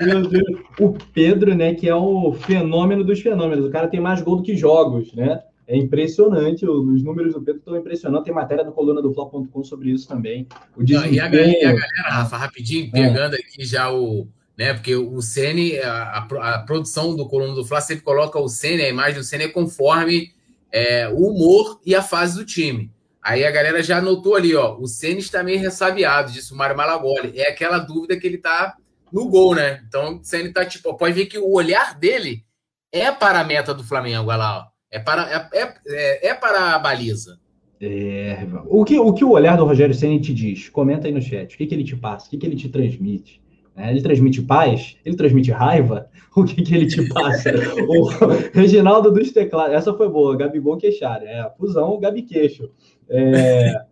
Meu 0.00 0.22
Deus. 0.22 0.60
O 0.78 0.92
Pedro, 1.12 1.54
né? 1.54 1.74
Que 1.74 1.88
é 1.88 1.94
o 1.94 2.32
fenômeno 2.32 3.02
dos 3.02 3.20
fenômenos. 3.20 3.66
O 3.66 3.70
cara 3.70 3.88
tem 3.88 3.98
mais 3.98 4.22
gol 4.22 4.36
do 4.36 4.42
que 4.42 4.56
jogos, 4.56 5.12
né? 5.12 5.42
É 5.66 5.76
impressionante, 5.76 6.66
os 6.66 7.00
números 7.00 7.32
do 7.32 7.40
Pedro 7.40 7.60
estão 7.60 7.76
impressionantes. 7.76 8.24
Tem 8.24 8.34
matéria 8.34 8.64
no 8.64 8.72
coluna 8.72 9.00
do 9.00 9.14
Fla.com 9.14 9.62
sobre 9.62 9.90
isso 9.90 10.08
também. 10.08 10.46
O 10.76 10.82
desempenho... 10.82 11.14
e, 11.14 11.20
a 11.20 11.28
galera, 11.28 11.50
e 11.52 11.64
a 11.64 11.72
galera, 11.72 12.08
Rafa, 12.08 12.36
rapidinho, 12.36 12.88
é. 12.88 12.90
pegando 12.90 13.36
é. 13.36 13.38
aqui 13.38 13.64
já 13.64 13.92
o. 13.92 14.26
Né, 14.58 14.74
porque 14.74 14.94
o 14.94 15.22
Ceni, 15.22 15.78
a, 15.78 16.26
a, 16.40 16.58
produção 16.66 17.16
do 17.16 17.26
coluna 17.26 17.54
do 17.54 17.64
Fla 17.64 17.80
sempre 17.80 18.04
coloca 18.04 18.38
o 18.38 18.48
Ceni, 18.48 18.82
a 18.82 18.88
imagem 18.88 19.20
do 19.20 19.24
Ceni 19.24 19.44
é 19.44 19.48
conforme 19.48 20.32
é, 20.72 21.08
o 21.08 21.28
humor 21.28 21.80
e 21.86 21.94
a 21.94 22.02
fase 22.02 22.36
do 22.36 22.44
time. 22.44 22.90
Aí 23.22 23.44
a 23.44 23.50
galera 23.50 23.82
já 23.82 23.98
anotou 23.98 24.34
ali, 24.34 24.54
ó, 24.54 24.76
o 24.78 24.86
Ceni 24.86 25.18
está 25.18 25.42
meio 25.42 25.60
ressabiado, 25.60 26.32
disse 26.32 26.52
o 26.52 26.56
Mário 26.56 26.76
Malagoli. 26.76 27.38
É 27.38 27.50
aquela 27.50 27.78
dúvida 27.78 28.18
que 28.18 28.26
ele 28.26 28.38
tá 28.38 28.76
no 29.12 29.28
gol, 29.28 29.54
né? 29.54 29.82
Então 29.86 30.16
o 30.16 30.24
Ceni 30.24 30.52
tá 30.52 30.64
tipo, 30.64 30.96
pode 30.96 31.14
ver 31.14 31.26
que 31.26 31.38
o 31.38 31.52
olhar 31.52 31.98
dele 31.98 32.44
é 32.92 33.10
para 33.12 33.40
a 33.40 33.44
meta 33.44 33.74
do 33.74 33.84
Flamengo, 33.84 34.28
olha 34.28 34.36
lá, 34.36 34.58
ó. 34.58 34.70
É 34.90 34.98
para, 34.98 35.30
é, 35.30 35.60
é, 35.60 35.74
é, 35.86 36.28
é 36.28 36.34
para 36.34 36.74
a 36.74 36.78
baliza. 36.78 37.38
É, 37.80 38.46
o, 38.66 38.84
que, 38.84 38.98
o 38.98 39.12
que 39.12 39.24
o 39.24 39.30
olhar 39.30 39.56
do 39.56 39.64
Rogério 39.64 39.94
Senna 39.94 40.20
te 40.20 40.34
diz? 40.34 40.68
Comenta 40.68 41.06
aí 41.06 41.12
no 41.14 41.22
chat. 41.22 41.54
O 41.54 41.58
que, 41.58 41.66
que 41.66 41.74
ele 41.74 41.84
te 41.84 41.96
passa? 41.96 42.26
O 42.26 42.30
que, 42.30 42.36
que 42.36 42.46
ele 42.46 42.56
te 42.56 42.68
transmite? 42.68 43.40
É, 43.74 43.90
ele 43.90 44.02
transmite 44.02 44.42
paz? 44.42 44.96
Ele 45.04 45.16
transmite 45.16 45.50
raiva? 45.50 46.08
O 46.36 46.44
que, 46.44 46.62
que 46.62 46.72
ele 46.72 46.86
te 46.86 47.08
passa? 47.08 47.50
o 47.88 48.04
Reginaldo 48.54 49.10
dos 49.10 49.32
Teclados. 49.32 49.74
Essa 49.74 49.92
foi 49.92 50.08
boa. 50.08 50.36
Gabigol 50.36 50.76
Queixário. 50.76 51.26
É 51.26 51.40
a 51.40 51.50
fusão 51.50 51.98
Gabi 51.98 52.22
Queixo. 52.22 52.70
É, 53.10 53.84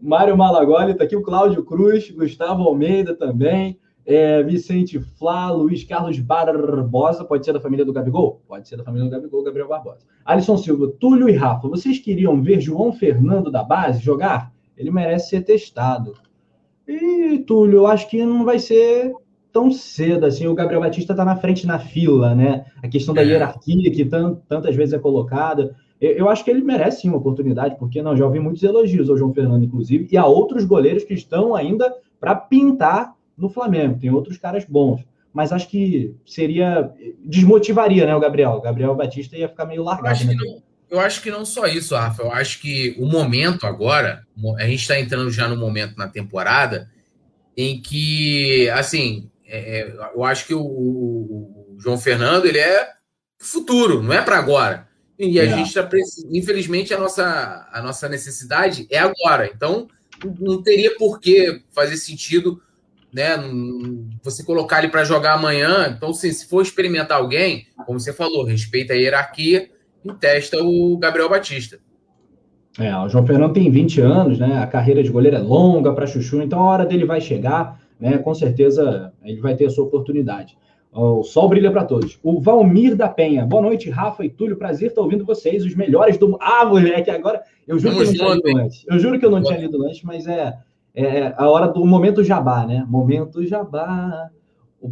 Mário 0.00 0.36
Malagoli 0.36 0.92
está 0.92 1.04
aqui. 1.04 1.14
O 1.14 1.22
Cláudio 1.22 1.62
Cruz. 1.64 2.10
Gustavo 2.10 2.62
Almeida 2.62 3.14
também. 3.14 3.78
É, 4.04 4.42
Vicente 4.42 4.98
Flá, 4.98 5.50
Luiz 5.50 5.84
Carlos 5.84 6.18
Barbosa, 6.18 7.24
pode 7.24 7.44
ser 7.44 7.52
da 7.52 7.60
família 7.60 7.84
do 7.84 7.92
Gabigol? 7.92 8.42
Pode 8.48 8.68
ser 8.68 8.76
da 8.76 8.82
família 8.82 9.08
do 9.08 9.10
Gabigol, 9.12 9.44
Gabriel 9.44 9.68
Barbosa. 9.68 10.00
Alisson 10.24 10.56
Silva, 10.56 10.92
Túlio 10.98 11.28
e 11.28 11.36
Rafa, 11.36 11.68
vocês 11.68 12.00
queriam 12.00 12.42
ver 12.42 12.60
João 12.60 12.92
Fernando 12.92 13.48
da 13.48 13.62
base 13.62 14.02
jogar? 14.02 14.52
Ele 14.76 14.90
merece 14.90 15.30
ser 15.30 15.42
testado. 15.42 16.14
E, 16.86 17.38
Túlio, 17.46 17.78
eu 17.78 17.86
acho 17.86 18.10
que 18.10 18.24
não 18.24 18.44
vai 18.44 18.58
ser 18.58 19.12
tão 19.52 19.70
cedo 19.70 20.26
assim. 20.26 20.48
O 20.48 20.54
Gabriel 20.54 20.80
Batista 20.80 21.12
está 21.12 21.24
na 21.24 21.36
frente 21.36 21.66
na 21.66 21.78
fila, 21.78 22.34
né? 22.34 22.64
A 22.82 22.88
questão 22.88 23.14
da 23.14 23.22
é. 23.22 23.26
hierarquia 23.26 23.90
que 23.92 24.04
tantas 24.04 24.74
vezes 24.74 24.94
é 24.94 24.98
colocada. 24.98 25.76
Eu, 26.02 26.28
acho 26.28 26.44
que 26.44 26.50
ele 26.50 26.62
merece 26.62 27.02
sim 27.02 27.08
uma 27.08 27.18
oportunidade, 27.18 27.76
porque 27.78 28.02
não, 28.02 28.16
já 28.16 28.24
ouvi 28.24 28.40
muitos 28.40 28.62
elogios 28.64 29.08
ao 29.08 29.16
João 29.16 29.32
Fernando, 29.32 29.64
inclusive, 29.64 30.08
e 30.10 30.16
a 30.16 30.26
outros 30.26 30.64
goleiros 30.64 31.04
que 31.04 31.14
estão 31.14 31.54
ainda 31.54 31.94
para 32.18 32.34
pintar 32.34 33.14
no 33.38 33.48
Flamengo. 33.48 34.00
Tem 34.00 34.10
outros 34.10 34.36
caras 34.36 34.64
bons. 34.64 35.02
Mas 35.32 35.52
acho 35.52 35.68
que 35.68 36.14
seria. 36.26 36.92
Desmotivaria, 37.24 38.04
né, 38.04 38.16
o 38.16 38.20
Gabriel? 38.20 38.50
O 38.50 38.60
Gabriel 38.60 38.94
Batista 38.96 39.36
ia 39.36 39.48
ficar 39.48 39.64
meio 39.64 39.84
largado. 39.84 40.08
Eu 40.08 40.12
acho, 40.12 40.26
né? 40.26 40.34
que, 40.36 40.44
não, 40.44 40.62
eu 40.90 41.00
acho 41.00 41.22
que 41.22 41.30
não 41.30 41.46
só 41.46 41.66
isso, 41.66 41.94
Rafa. 41.94 42.22
Eu 42.22 42.32
acho 42.32 42.60
que 42.60 42.96
o 42.98 43.06
momento 43.06 43.64
agora, 43.64 44.26
a 44.58 44.64
gente 44.64 44.80
está 44.80 44.98
entrando 44.98 45.30
já 45.30 45.46
no 45.46 45.56
momento 45.56 45.96
na 45.96 46.08
temporada 46.08 46.90
em 47.56 47.80
que, 47.80 48.68
assim, 48.70 49.30
é, 49.46 49.80
é 49.80 49.96
eu 50.14 50.24
acho 50.24 50.46
que 50.46 50.54
o, 50.54 50.60
o, 50.60 51.76
João 51.78 51.96
Fernando 51.96 52.46
ele 52.46 52.58
é 52.58 52.90
futuro, 53.38 54.02
não 54.02 54.12
é 54.12 54.20
para 54.20 54.36
agora. 54.36 54.88
E 55.22 55.38
a 55.38 55.44
é. 55.44 55.48
gente 55.48 55.68
está 55.68 55.88
infelizmente 56.30 56.92
a 56.92 56.98
nossa 56.98 57.68
a 57.72 57.80
nossa 57.80 58.08
necessidade 58.08 58.86
é 58.90 58.98
agora. 58.98 59.50
Então 59.54 59.86
não 60.38 60.62
teria 60.62 60.96
por 60.96 61.20
que 61.20 61.62
fazer 61.70 61.96
sentido 61.96 62.60
né? 63.12 63.36
Você 64.22 64.42
colocar 64.42 64.78
ele 64.78 64.88
para 64.88 65.04
jogar 65.04 65.34
amanhã. 65.34 65.92
Então, 65.94 66.10
assim, 66.10 66.32
se 66.32 66.48
for 66.48 66.62
experimentar 66.62 67.18
alguém, 67.18 67.66
como 67.84 68.00
você 68.00 68.12
falou, 68.12 68.44
respeita 68.44 68.94
a 68.94 68.96
hierarquia 68.96 69.68
e 70.04 70.12
testa 70.14 70.62
o 70.62 70.96
Gabriel 70.96 71.28
Batista. 71.28 71.78
É, 72.78 72.96
o 72.96 73.08
João 73.08 73.26
Fernando 73.26 73.52
tem 73.52 73.70
20 73.70 74.00
anos, 74.00 74.38
né? 74.38 74.62
A 74.62 74.66
carreira 74.66 75.02
de 75.02 75.10
goleiro 75.10 75.36
é 75.36 75.40
longa 75.40 75.92
para 75.92 76.06
Chuchu, 76.06 76.40
então 76.40 76.58
a 76.60 76.70
hora 76.70 76.86
dele 76.86 77.04
vai 77.04 77.20
chegar, 77.20 77.78
né? 78.00 78.16
Com 78.16 78.34
certeza 78.34 79.12
ele 79.22 79.42
vai 79.42 79.54
ter 79.54 79.66
a 79.66 79.70
sua 79.70 79.84
oportunidade. 79.84 80.56
O 80.92 81.22
sol 81.22 81.48
brilha 81.48 81.70
para 81.70 81.84
todos. 81.84 82.18
O 82.22 82.40
Valmir 82.40 82.94
da 82.94 83.08
Penha. 83.08 83.46
Boa 83.46 83.62
noite, 83.62 83.88
Rafa 83.88 84.24
e 84.24 84.28
Túlio. 84.28 84.56
Prazer 84.56 84.88
estar 84.88 85.00
ouvindo 85.00 85.24
vocês, 85.24 85.64
os 85.64 85.74
melhores 85.74 86.18
do. 86.18 86.36
Ah, 86.40 86.66
moleque, 86.66 87.10
agora. 87.10 87.42
Eu 87.66 87.78
juro 87.78 87.94
Vamos 87.94 88.10
que 88.10 88.20
eu 88.20 88.28
não 88.28 88.40
tinha 88.40 88.50
lido 88.50 88.58
antes. 88.58 88.84
Eu 88.86 88.98
juro 88.98 89.18
que 89.18 89.26
eu 89.26 89.30
não 89.30 89.42
tinha 89.42 89.58
lido 89.58 89.82
antes, 89.86 90.02
mas 90.02 90.26
é 90.26 90.58
é 90.94 91.34
a 91.36 91.48
hora 91.48 91.68
do 91.68 91.84
momento 91.84 92.22
jabá, 92.22 92.66
né? 92.66 92.84
Momento 92.88 93.44
jabá, 93.46 94.30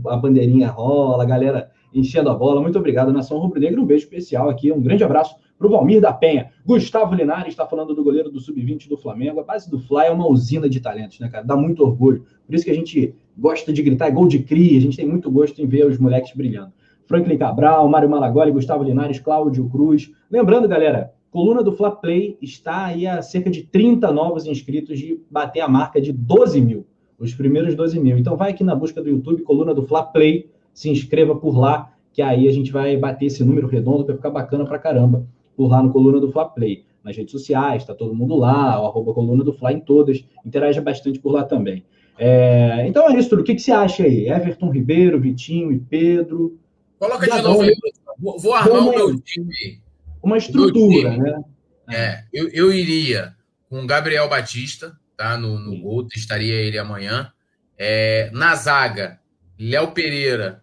a 0.07 0.17
bandeirinha 0.17 0.69
rola, 0.69 1.25
a 1.25 1.27
galera 1.27 1.71
enchendo 1.93 2.31
a 2.31 2.35
bola. 2.35 2.61
Muito 2.61 2.79
obrigado, 2.79 3.13
Nação 3.13 3.39
Rubro-Negra. 3.39 3.81
Um 3.81 3.87
beijo 3.87 4.05
especial 4.05 4.49
aqui, 4.49 4.73
um 4.73 4.81
grande 4.81 5.05
abraço 5.05 5.37
para 5.59 5.67
o 5.67 5.71
Valmir 5.71 6.01
da 6.01 6.13
Penha. 6.13 6.51
Gustavo 6.65 7.15
Linares 7.15 7.49
está 7.49 7.67
falando 7.67 7.95
do 7.95 8.03
goleiro 8.03 8.31
do 8.31 8.41
Sub-20 8.41 8.89
do 8.89 8.97
Flamengo. 8.97 9.41
A 9.41 9.45
base 9.45 9.71
do 9.71 9.79
Fly 9.79 10.07
é 10.07 10.11
uma 10.11 10.27
usina 10.27 10.69
de 10.71 10.81
talentos, 10.81 11.21
né, 11.21 11.29
cara? 11.29 11.45
Dá 11.45 11.55
muito 11.55 11.83
orgulho. 11.83 12.25
Por 12.51 12.57
isso 12.57 12.65
que 12.65 12.71
a 12.73 12.75
gente 12.75 13.15
gosta 13.39 13.73
de 13.73 13.81
gritar, 13.81 14.09
é 14.09 14.11
gol 14.11 14.27
de 14.27 14.41
cria. 14.41 14.77
A 14.77 14.81
gente 14.81 14.97
tem 14.97 15.07
muito 15.07 15.31
gosto 15.31 15.63
em 15.63 15.67
ver 15.67 15.87
os 15.87 15.99
moleques 15.99 16.35
brilhando. 16.35 16.73
Franklin 17.07 17.39
Cabral, 17.39 17.89
Mário 17.89 18.11
Malagoli, 18.11 18.51
Gustavo 18.51 18.83
Linares, 18.83 19.21
Cláudio 19.21 19.69
Cruz. 19.71 20.11
Lembrando, 20.29 20.67
galera, 20.67 21.13
Coluna 21.31 21.63
do 21.63 21.71
Fla 21.71 21.93
Play 21.93 22.37
está 22.43 22.87
aí 22.87 23.07
a 23.07 23.23
cerca 23.23 23.49
de 23.49 23.63
30 23.63 24.11
novos 24.11 24.47
inscritos 24.47 24.99
de 24.99 25.21
bater 25.31 25.61
a 25.61 25.69
marca 25.69 26.01
de 26.01 26.13
12 26.13 26.61
mil, 26.61 26.85
os 27.21 27.33
primeiros 27.33 27.77
12 27.77 28.01
mil. 28.01 28.19
Então 28.19 28.37
vai 28.37 28.51
aqui 28.51 28.65
na 28.65 28.75
busca 28.75 29.01
do 29.01 29.09
YouTube, 29.09 29.43
Coluna 29.43 29.73
do 29.73 29.85
Fla 29.85 30.03
Play, 30.03 30.51
se 30.75 30.91
inscreva 30.91 31.37
por 31.37 31.57
lá, 31.57 31.93
que 32.13 32.21
aí 32.21 32.49
a 32.49 32.53
gente 32.53 32.73
vai 32.73 32.97
bater 32.97 33.27
esse 33.27 33.45
número 33.45 33.69
redondo, 33.69 34.05
vai 34.05 34.17
ficar 34.17 34.31
bacana 34.31 34.65
pra 34.65 34.77
caramba, 34.77 35.25
por 35.57 35.69
lá 35.69 35.81
no 35.81 35.93
Coluna 35.93 36.19
do 36.19 36.33
Fla 36.33 36.47
Play. 36.47 36.83
Nas 37.05 37.17
redes 37.17 37.31
sociais, 37.31 37.83
está 37.83 37.95
todo 37.95 38.13
mundo 38.13 38.35
lá, 38.35 38.83
o 38.83 38.87
arroba 38.87 39.15
Coluna 39.15 39.45
do 39.45 39.53
Fla 39.53 39.73
em 39.73 39.79
todas, 39.79 40.25
interaja 40.45 40.83
bastante 40.83 41.21
por 41.21 41.31
lá 41.31 41.45
também. 41.45 41.85
É, 42.22 42.87
então 42.87 43.09
é 43.09 43.18
isso, 43.18 43.30
tudo. 43.30 43.40
O 43.40 43.44
que, 43.44 43.54
que 43.54 43.62
você 43.62 43.72
acha 43.72 44.02
aí? 44.02 44.28
Everton 44.28 44.70
Ribeiro, 44.70 45.18
Vitinho 45.18 45.72
e 45.72 45.78
Pedro. 45.78 46.61
Coloca 46.98 47.26
de 47.26 47.42
novo 47.42 47.62
aí. 47.62 47.74
Vou, 48.18 48.38
vou 48.38 48.52
armar 48.52 48.88
o 48.88 48.90
meu 48.90 49.18
time 49.18 49.80
uma 50.22 50.37
estrutura, 50.37 51.16
né? 51.16 51.42
É, 51.90 52.24
eu, 52.30 52.48
eu 52.50 52.72
iria 52.72 53.35
com 53.70 53.87
Gabriel 53.87 54.28
Batista, 54.28 54.94
tá? 55.16 55.35
No, 55.38 55.59
no 55.59 55.80
gol, 55.80 56.06
testaria 56.06 56.54
ele 56.54 56.76
amanhã. 56.78 57.33
É, 57.78 58.30
na 58.35 58.54
zaga, 58.54 59.18
Léo 59.59 59.92
Pereira 59.92 60.62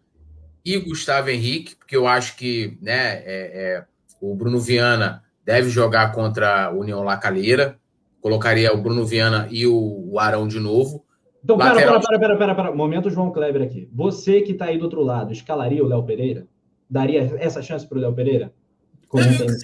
e 0.64 0.78
Gustavo 0.78 1.32
Henrique, 1.32 1.76
porque 1.76 1.98
eu 1.98 2.08
acho 2.08 2.36
que 2.36 2.78
né, 2.82 3.24
é, 3.26 3.26
é, 3.26 3.86
o 4.22 4.36
Bruno 4.36 4.60
Viana 4.60 5.24
deve 5.44 5.72
jogar 5.72 6.12
contra 6.12 6.66
a 6.66 6.72
União 6.72 7.02
Lacaleira. 7.02 7.80
Colocaria 8.22 8.72
o 8.72 8.82
Bruno 8.82 9.06
Viana 9.08 9.48
e 9.50 9.66
o, 9.66 10.12
o 10.12 10.20
Arão 10.20 10.48
de 10.48 10.60
novo. 10.60 11.04
Então, 11.48 11.58
pera, 11.58 11.76
Lateral... 11.76 12.02
pera, 12.02 12.20
pera, 12.20 12.38
pera, 12.38 12.56
pera, 12.56 12.76
Momento 12.76 13.10
João 13.10 13.32
Kleber 13.32 13.62
aqui. 13.62 13.90
Você 13.94 14.42
que 14.42 14.52
está 14.52 14.66
aí 14.66 14.78
do 14.78 14.84
outro 14.84 15.02
lado, 15.02 15.32
escalaria 15.32 15.82
o 15.82 15.88
Léo 15.88 16.04
Pereira? 16.04 16.46
Daria 16.90 17.22
essa 17.40 17.62
chance 17.62 17.88
para 17.88 17.98
o 17.98 18.02
Léo 18.02 18.14
Pereira? 18.14 18.52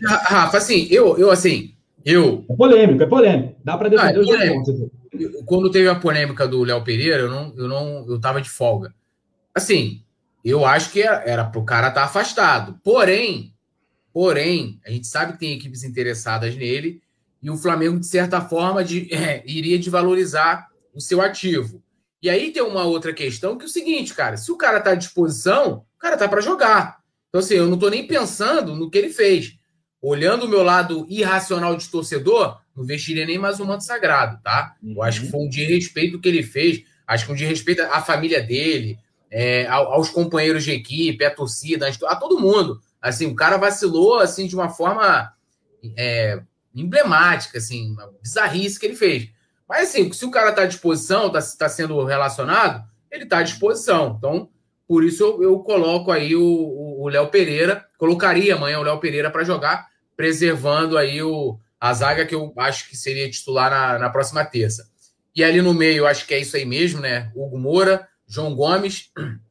Rafa, 0.06 0.58
assim, 0.58 0.88
eu, 0.90 1.18
eu 1.18 1.30
assim, 1.30 1.76
eu. 2.06 2.46
É 2.50 2.56
polêmico, 2.56 3.04
é 3.04 3.06
polêmico. 3.06 3.56
Dá 3.62 3.78
para 3.78 3.90
defender 3.90 4.18
ah, 4.18 4.46
é 4.46 4.58
os 4.58 4.66
pontos. 4.66 4.90
Quando 5.46 5.70
teve 5.70 5.90
a 5.90 5.96
polêmica 5.96 6.48
do 6.48 6.64
Léo 6.64 6.82
Pereira, 6.86 7.24
eu 7.24 7.30
não, 7.30 7.54
eu 7.58 7.68
não, 7.68 8.06
eu 8.08 8.18
tava 8.18 8.42
de 8.42 8.50
folga. 8.50 8.94
Assim, 9.54 10.04
eu 10.42 10.66
acho 10.66 10.90
que 10.90 11.02
era, 11.02 11.22
era 11.26 11.44
pro 11.44 11.66
cara 11.66 11.90
estar 11.90 12.00
tá 12.00 12.08
afastado. 12.08 12.80
Porém, 12.82 13.54
porém, 14.14 14.80
a 14.88 14.90
gente 14.90 15.06
sabe 15.06 15.34
que 15.34 15.40
tem 15.40 15.52
equipes 15.52 15.84
interessadas 15.84 16.56
nele 16.56 17.02
e 17.42 17.52
o 17.52 17.58
Flamengo, 17.58 18.00
de 18.00 18.08
certa 18.08 18.40
forma, 18.40 18.86
de, 18.86 19.12
é, 19.14 19.44
iria 19.46 19.78
desvalorizar 19.78 20.72
o 20.94 21.02
seu 21.02 21.22
ativo. 21.22 21.84
E 22.22 22.30
aí 22.30 22.52
tem 22.52 22.64
uma 22.64 22.84
outra 22.84 23.12
questão 23.12 23.58
que 23.58 23.64
é 23.64 23.68
o 23.68 23.70
seguinte, 23.70 24.14
cara, 24.14 24.38
se 24.38 24.52
o 24.52 24.58
cara 24.58 24.80
tá 24.80 24.92
à 24.92 24.96
disposição, 24.96 25.86
o 25.96 26.00
cara 26.00 26.16
tá 26.16 26.28
para 26.28 26.42
jogar. 26.42 27.00
Então, 27.28 27.40
assim, 27.40 27.56
eu 27.56 27.68
não 27.68 27.74
estou 27.74 27.90
nem 27.90 28.08
pensando 28.08 28.76
no 28.76 28.90
que 28.90 28.98
ele 28.98 29.10
fez. 29.10 29.58
Olhando 30.02 30.46
o 30.46 30.48
meu 30.48 30.64
lado 30.64 31.06
irracional 31.10 31.76
de 31.76 31.90
torcedor, 31.90 32.60
não 32.76 32.86
vestiria 32.86 33.26
nem 33.26 33.38
mais 33.38 33.60
um 33.60 33.66
manto 33.66 33.84
sagrado, 33.84 34.40
tá? 34.44 34.76
Eu 34.84 35.02
acho 35.02 35.22
que 35.22 35.26
uhum. 35.26 35.32
foi 35.32 35.40
um 35.42 35.50
de 35.50 35.66
respeito 35.66 36.20
que 36.20 36.30
ele 36.30 36.44
fez. 36.44 36.84
Acho 37.08 37.26
que 37.26 37.32
um 37.32 37.36
de 37.36 37.46
respeito 37.46 37.82
à 37.82 38.02
família 38.02 38.42
dele, 38.42 38.98
é, 39.30 39.66
aos 39.68 40.10
companheiros 40.10 40.64
de 40.64 40.72
equipe, 40.72 41.26
à 41.26 41.32
torcida, 41.32 41.90
a 41.90 42.16
todo 42.16 42.40
mundo. 42.40 42.80
Assim, 43.02 43.26
o 43.26 43.36
cara 43.36 43.58
vacilou 43.58 44.20
assim 44.20 44.48
de 44.48 44.56
uma 44.56 44.70
forma 44.70 45.34
é, 45.98 46.42
emblemática, 46.74 47.58
assim, 47.58 47.92
uma 47.92 48.12
bizarrice 48.22 48.80
que 48.80 48.86
ele 48.86 48.96
fez. 48.96 49.30
Mas 49.68 49.90
assim, 49.90 50.12
se 50.12 50.26
o 50.26 50.32
cara 50.32 50.50
está 50.50 50.64
à 50.64 50.68
disposição, 50.68 51.28
está 51.28 51.40
tá 51.58 51.70
sendo 51.70 52.04
relacionado, 52.04 52.84
ele 53.12 53.24
está 53.24 53.40
à 53.40 53.44
disposição. 53.44 54.16
Então, 54.18 54.50
por 54.88 55.04
isso 55.04 55.24
eu, 55.24 55.44
eu 55.44 55.60
coloco 55.60 56.12
aí 56.12 56.36
o 56.36 57.08
Léo 57.10 57.28
Pereira, 57.28 57.86
colocaria 57.98 58.56
amanhã 58.56 58.80
o 58.80 58.84
Léo 58.84 59.00
Pereira 59.00 59.30
para 59.30 59.44
jogar, 59.44 59.88
preservando 60.16 60.98
aí 60.98 61.22
o, 61.22 61.58
a 61.80 61.94
zaga 61.94 62.26
que 62.26 62.34
eu 62.34 62.54
acho 62.58 62.90
que 62.90 62.96
seria 62.96 63.30
titular 63.30 63.70
na, 63.70 64.00
na 64.00 64.10
próxima 64.10 64.46
terça. 64.46 64.90
E 65.36 65.44
ali 65.44 65.62
no 65.62 65.74
meio, 65.74 66.00
eu 66.00 66.08
acho 66.08 66.26
que 66.26 66.34
é 66.34 66.40
isso 66.40 66.56
aí 66.56 66.66
mesmo, 66.66 67.02
né? 67.02 67.32
Hugo 67.36 67.58
Moura, 67.58 68.08
João 68.28 68.56
Gomes. 68.56 69.12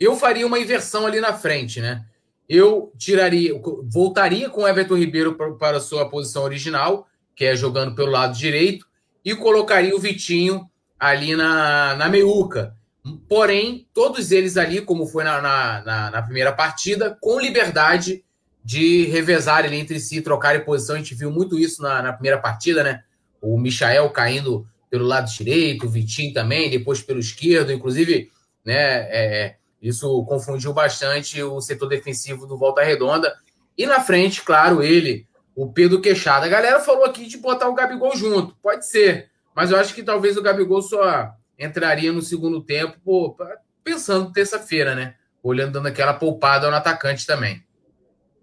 Eu 0.00 0.16
faria 0.16 0.46
uma 0.46 0.58
inversão 0.58 1.06
ali 1.06 1.20
na 1.20 1.32
frente, 1.32 1.80
né? 1.80 2.04
Eu 2.48 2.92
tiraria, 2.98 3.52
voltaria 3.84 4.50
com 4.50 4.62
o 4.62 4.68
Everton 4.68 4.96
Ribeiro 4.96 5.36
para 5.58 5.76
a 5.76 5.80
sua 5.80 6.08
posição 6.08 6.42
original, 6.42 7.06
que 7.36 7.44
é 7.44 7.54
jogando 7.54 7.94
pelo 7.94 8.10
lado 8.10 8.36
direito, 8.36 8.84
e 9.24 9.34
colocaria 9.34 9.94
o 9.94 10.00
Vitinho 10.00 10.68
ali 10.98 11.34
na, 11.34 11.94
na 11.96 12.08
meiuca, 12.08 12.76
Porém, 13.28 13.88
todos 13.92 14.30
eles 14.30 14.56
ali, 14.56 14.80
como 14.80 15.06
foi 15.06 15.24
na, 15.24 15.40
na, 15.40 16.10
na 16.10 16.22
primeira 16.22 16.52
partida, 16.52 17.16
com 17.20 17.40
liberdade 17.40 18.24
de 18.64 19.06
revezar 19.06 19.64
ele 19.64 19.76
entre 19.76 19.98
si, 19.98 20.22
trocar 20.22 20.64
posição. 20.64 20.94
A 20.94 20.98
gente 20.98 21.14
viu 21.14 21.30
muito 21.30 21.58
isso 21.58 21.82
na, 21.82 22.00
na 22.00 22.12
primeira 22.12 22.38
partida, 22.38 22.84
né? 22.84 23.02
O 23.40 23.58
Michael 23.58 24.08
caindo 24.10 24.64
pelo 24.88 25.04
lado 25.04 25.28
direito, 25.28 25.86
o 25.86 25.90
Vitinho 25.90 26.32
também, 26.32 26.70
depois 26.70 27.02
pelo 27.02 27.18
esquerdo, 27.18 27.72
inclusive, 27.72 28.30
né? 28.64 28.76
É, 29.10 29.56
isso 29.80 30.24
confundiu 30.26 30.72
bastante 30.72 31.42
o 31.42 31.60
setor 31.60 31.88
defensivo 31.88 32.46
do 32.46 32.56
Volta 32.56 32.84
Redonda. 32.84 33.34
E 33.76 33.84
na 33.84 34.00
frente, 34.00 34.42
claro, 34.42 34.80
ele, 34.80 35.26
o 35.54 35.72
Pedro 35.72 36.00
Queixada. 36.00 36.46
A 36.46 36.48
galera 36.48 36.80
falou 36.80 37.04
aqui 37.04 37.26
de 37.26 37.38
botar 37.38 37.68
o 37.68 37.74
Gabigol 37.74 38.16
junto. 38.16 38.56
Pode 38.62 38.86
ser. 38.86 39.30
Mas 39.54 39.70
eu 39.70 39.78
acho 39.78 39.94
que 39.94 40.02
talvez 40.02 40.36
o 40.36 40.42
Gabigol 40.42 40.82
só 40.82 41.32
entraria 41.58 42.12
no 42.12 42.22
segundo 42.22 42.62
tempo, 42.62 42.96
pô, 43.04 43.36
pensando 43.84 44.32
terça-feira, 44.32 44.94
né? 44.94 45.14
Olhando, 45.42 45.72
dando 45.72 45.88
aquela 45.88 46.14
poupada 46.14 46.70
no 46.70 46.76
atacante 46.76 47.26
também. 47.26 47.62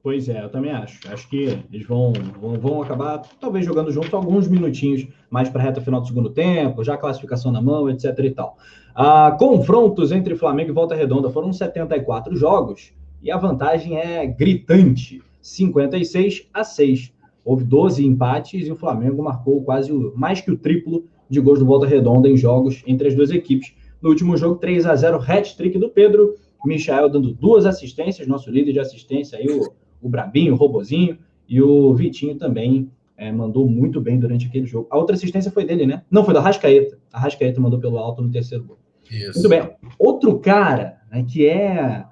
Pois 0.01 0.29
é, 0.29 0.43
eu 0.43 0.49
também 0.49 0.71
acho. 0.71 0.99
Acho 1.11 1.27
que 1.27 1.61
eles 1.71 1.85
vão, 1.85 2.13
vão, 2.13 2.59
vão 2.59 2.81
acabar, 2.81 3.21
talvez, 3.39 3.65
jogando 3.65 3.91
juntos 3.91 4.13
alguns 4.13 4.47
minutinhos 4.47 5.07
mais 5.29 5.49
para 5.49 5.61
a 5.61 5.65
reta 5.65 5.81
final 5.81 5.99
do 5.99 6.07
segundo 6.07 6.29
tempo, 6.29 6.83
já 6.83 6.97
classificação 6.97 7.51
na 7.51 7.61
mão, 7.61 7.89
etc. 7.89 8.17
e 8.19 8.31
tal. 8.31 8.57
Ah, 8.95 9.35
confrontos 9.37 10.11
entre 10.11 10.35
Flamengo 10.35 10.71
e 10.71 10.73
Volta 10.73 10.95
Redonda 10.95 11.29
foram 11.29 11.51
74 11.51 12.35
jogos 12.35 12.93
e 13.21 13.29
a 13.31 13.37
vantagem 13.37 13.97
é 13.97 14.25
gritante: 14.25 15.21
56 15.41 16.47
a 16.53 16.63
6. 16.63 17.13
Houve 17.43 17.63
12 17.63 18.05
empates 18.05 18.67
e 18.67 18.71
o 18.71 18.75
Flamengo 18.75 19.23
marcou 19.23 19.63
quase 19.63 19.91
o, 19.91 20.13
mais 20.15 20.41
que 20.41 20.51
o 20.51 20.57
triplo 20.57 21.05
de 21.29 21.39
gols 21.39 21.59
do 21.59 21.65
Volta 21.65 21.87
Redonda 21.87 22.27
em 22.27 22.37
jogos 22.37 22.83
entre 22.85 23.07
as 23.07 23.15
duas 23.15 23.31
equipes. 23.31 23.73
No 24.01 24.09
último 24.09 24.37
jogo, 24.37 24.55
3 24.55 24.85
a 24.85 24.95
0 24.95 25.17
hat-trick 25.17 25.77
do 25.77 25.89
Pedro. 25.89 26.35
Michael 26.65 27.09
dando 27.09 27.33
duas 27.33 27.65
assistências, 27.65 28.27
nosso 28.27 28.51
líder 28.51 28.73
de 28.73 28.79
assistência 28.79 29.37
aí, 29.37 29.47
o, 29.49 29.71
o 30.01 30.09
Brabinho, 30.09 30.53
o 30.53 30.57
Robozinho, 30.57 31.17
e 31.47 31.61
o 31.61 31.93
Vitinho 31.93 32.35
também 32.35 32.91
é, 33.17 33.31
mandou 33.31 33.67
muito 33.67 33.99
bem 33.99 34.19
durante 34.19 34.47
aquele 34.47 34.65
jogo. 34.65 34.87
A 34.91 34.97
outra 34.97 35.15
assistência 35.15 35.51
foi 35.51 35.65
dele, 35.65 35.85
né? 35.85 36.03
Não, 36.11 36.23
foi 36.23 36.33
da 36.33 36.41
Rascaeta. 36.41 36.97
A 37.11 37.19
Rascaeta 37.19 37.59
mandou 37.59 37.79
pelo 37.79 37.97
alto 37.97 38.21
no 38.21 38.31
terceiro 38.31 38.63
gol. 38.63 38.77
Isso. 39.09 39.39
Muito 39.39 39.49
bem. 39.49 39.69
Outro 39.97 40.37
cara 40.39 40.99
né, 41.11 41.25
que 41.27 41.47
é, 41.47 42.05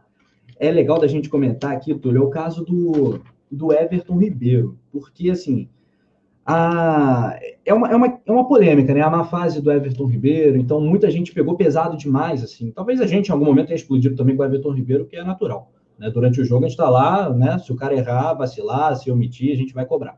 é 0.59 0.71
legal 0.71 0.99
da 0.99 1.07
gente 1.07 1.29
comentar 1.29 1.71
aqui, 1.71 1.93
Túlio, 1.93 2.23
é 2.23 2.25
o 2.25 2.29
caso 2.29 2.63
do, 2.63 3.19
do 3.51 3.71
Everton 3.71 4.17
Ribeiro. 4.17 4.77
Porque, 4.91 5.29
assim, 5.29 5.69
a, 6.45 7.37
é, 7.65 7.73
uma, 7.73 7.91
é, 7.91 7.95
uma, 7.95 8.19
é 8.25 8.31
uma 8.31 8.47
polêmica, 8.47 8.93
né? 8.93 9.01
A 9.01 9.09
má 9.09 9.25
fase 9.25 9.61
do 9.61 9.71
Everton 9.71 10.05
Ribeiro, 10.05 10.57
então 10.57 10.79
muita 10.79 11.11
gente 11.11 11.33
pegou 11.33 11.57
pesado 11.57 11.97
demais, 11.97 12.43
assim. 12.43 12.71
Talvez 12.71 13.01
a 13.01 13.05
gente 13.05 13.27
em 13.27 13.31
algum 13.31 13.45
momento 13.45 13.67
tenha 13.67 13.75
explodido 13.75 14.15
também 14.15 14.35
com 14.35 14.43
o 14.43 14.45
Everton 14.45 14.71
Ribeiro, 14.71 15.05
que 15.05 15.17
é 15.17 15.23
natural. 15.23 15.71
Né? 15.99 16.09
Durante 16.09 16.39
o 16.39 16.45
jogo 16.45 16.63
a 16.63 16.67
gente 16.69 16.77
está 16.77 16.89
lá, 16.89 17.29
né? 17.29 17.57
Se 17.59 17.71
o 17.71 17.75
cara 17.75 17.95
errar, 17.95 18.33
vacilar, 18.33 18.95
se 18.95 19.11
omitir, 19.11 19.51
a 19.51 19.57
gente 19.57 19.73
vai 19.73 19.85
cobrar. 19.85 20.17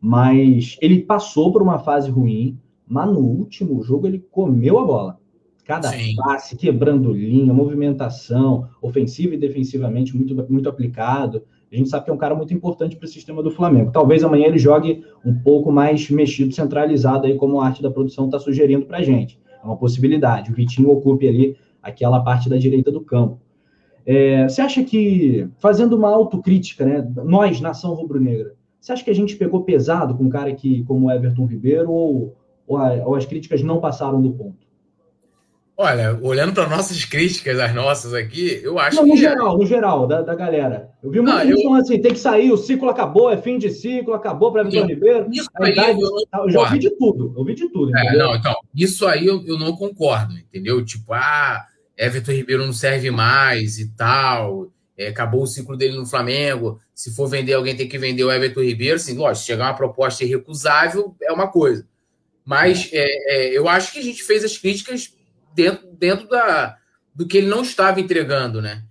Mas 0.00 0.76
ele 0.80 1.02
passou 1.02 1.52
por 1.52 1.60
uma 1.60 1.78
fase 1.78 2.10
ruim, 2.10 2.58
mas 2.86 3.10
no 3.10 3.20
último 3.20 3.82
jogo 3.82 4.06
ele 4.06 4.24
comeu 4.30 4.78
a 4.78 4.84
bola. 4.84 5.18
Cada 5.64 5.88
Sim. 5.88 6.14
passe, 6.16 6.56
quebrando 6.56 7.12
linha, 7.12 7.52
movimentação, 7.52 8.68
ofensiva 8.82 9.34
e 9.34 9.38
defensivamente 9.38 10.14
muito, 10.14 10.34
muito 10.50 10.68
aplicado. 10.68 11.42
A 11.72 11.76
gente 11.76 11.88
sabe 11.88 12.04
que 12.04 12.10
é 12.10 12.14
um 12.14 12.18
cara 12.18 12.34
muito 12.34 12.52
importante 12.52 12.96
para 12.96 13.06
o 13.06 13.08
sistema 13.08 13.42
do 13.42 13.50
Flamengo. 13.50 13.90
Talvez 13.90 14.22
amanhã 14.22 14.46
ele 14.46 14.58
jogue 14.58 15.02
um 15.24 15.34
pouco 15.34 15.72
mais 15.72 16.08
mexido, 16.10 16.54
centralizado, 16.54 17.26
aí, 17.26 17.36
como 17.36 17.60
a 17.60 17.66
arte 17.66 17.82
da 17.82 17.90
produção 17.90 18.26
está 18.26 18.38
sugerindo 18.38 18.86
para 18.86 18.98
a 18.98 19.02
gente. 19.02 19.40
É 19.62 19.66
uma 19.66 19.76
possibilidade. 19.76 20.52
O 20.52 20.54
Vitinho 20.54 20.90
ocupe 20.90 21.26
ali 21.26 21.56
aquela 21.82 22.20
parte 22.20 22.48
da 22.48 22.56
direita 22.56 22.92
do 22.92 23.00
campo. 23.00 23.40
É, 24.06 24.46
você 24.46 24.60
acha 24.60 24.84
que, 24.84 25.48
fazendo 25.58 25.96
uma 25.96 26.10
autocrítica, 26.10 26.84
né, 26.84 27.10
nós, 27.24 27.60
nação 27.60 27.94
rubro-negra, 27.94 28.54
você 28.78 28.92
acha 28.92 29.02
que 29.02 29.10
a 29.10 29.14
gente 29.14 29.34
pegou 29.36 29.62
pesado 29.62 30.14
com 30.14 30.24
um 30.24 30.28
cara 30.28 30.54
que, 30.54 30.84
como 30.84 31.06
o 31.06 31.10
Everton 31.10 31.46
Ribeiro 31.46 31.90
ou, 31.90 32.36
ou, 32.66 32.76
a, 32.76 32.92
ou 33.06 33.14
as 33.14 33.24
críticas 33.24 33.62
não 33.62 33.80
passaram 33.80 34.20
do 34.20 34.30
ponto? 34.30 34.63
Olha, 35.76 36.16
olhando 36.22 36.54
para 36.54 36.68
nossas 36.68 37.02
críticas, 37.04 37.58
as 37.58 37.74
nossas 37.74 38.14
aqui, 38.14 38.60
eu 38.62 38.78
acho 38.78 38.96
não, 38.96 39.04
que. 39.04 39.10
No 39.10 39.16
geral, 39.16 39.58
no 39.58 39.66
geral, 39.66 40.06
da, 40.06 40.22
da 40.22 40.34
galera. 40.34 40.90
Eu 41.02 41.10
vi 41.10 41.20
muita 41.20 41.44
gente 41.44 41.62
falando 41.62 41.80
assim: 41.80 42.00
tem 42.00 42.12
que 42.12 42.18
sair, 42.18 42.52
o 42.52 42.56
ciclo 42.56 42.88
acabou, 42.88 43.30
é 43.30 43.36
fim 43.36 43.58
de 43.58 43.70
ciclo, 43.70 44.14
acabou 44.14 44.52
para 44.52 44.62
Vitor 44.62 44.86
Ribeiro. 44.86 45.28
Isso 45.32 45.48
aí 45.56 45.72
idade, 45.72 46.00
eu, 46.00 46.10
eu, 46.42 46.50
já 46.50 46.60
ouvi 46.60 46.78
de 46.78 46.90
tudo. 46.90 47.32
Eu 47.34 47.40
ouvi 47.40 47.54
de 47.54 47.68
tudo. 47.70 47.96
É, 47.96 48.16
não, 48.16 48.36
então, 48.36 48.54
isso 48.74 49.06
aí 49.06 49.26
eu, 49.26 49.42
eu 49.46 49.58
não 49.58 49.74
concordo, 49.74 50.34
entendeu? 50.38 50.84
Tipo, 50.84 51.12
ah, 51.12 51.64
Everton 51.98 52.32
Ribeiro 52.32 52.64
não 52.64 52.72
serve 52.72 53.10
mais 53.10 53.78
e 53.78 53.90
tal. 53.96 54.68
É, 54.96 55.08
acabou 55.08 55.42
o 55.42 55.46
ciclo 55.46 55.76
dele 55.76 55.96
no 55.96 56.06
Flamengo. 56.06 56.80
Se 56.94 57.12
for 57.12 57.26
vender, 57.26 57.54
alguém 57.54 57.76
tem 57.76 57.88
que 57.88 57.98
vender 57.98 58.22
o 58.22 58.30
Everton 58.30 58.62
Ribeiro. 58.62 58.94
Assim, 58.94 59.16
lógico, 59.16 59.40
se 59.40 59.46
chegar 59.46 59.64
uma 59.64 59.76
proposta 59.76 60.22
irrecusável, 60.22 61.16
é 61.20 61.32
uma 61.32 61.48
coisa. 61.48 61.84
Mas 62.44 62.90
é, 62.92 63.04
é, 63.04 63.58
eu 63.58 63.68
acho 63.68 63.92
que 63.92 63.98
a 63.98 64.02
gente 64.02 64.22
fez 64.22 64.44
as 64.44 64.56
críticas 64.56 65.12
dentro, 65.54 65.86
dentro 65.92 66.28
da, 66.28 66.76
do 67.14 67.26
que 67.26 67.38
ele 67.38 67.46
não 67.46 67.62
estava 67.62 68.00
entregando, 68.00 68.60
né? 68.60 68.82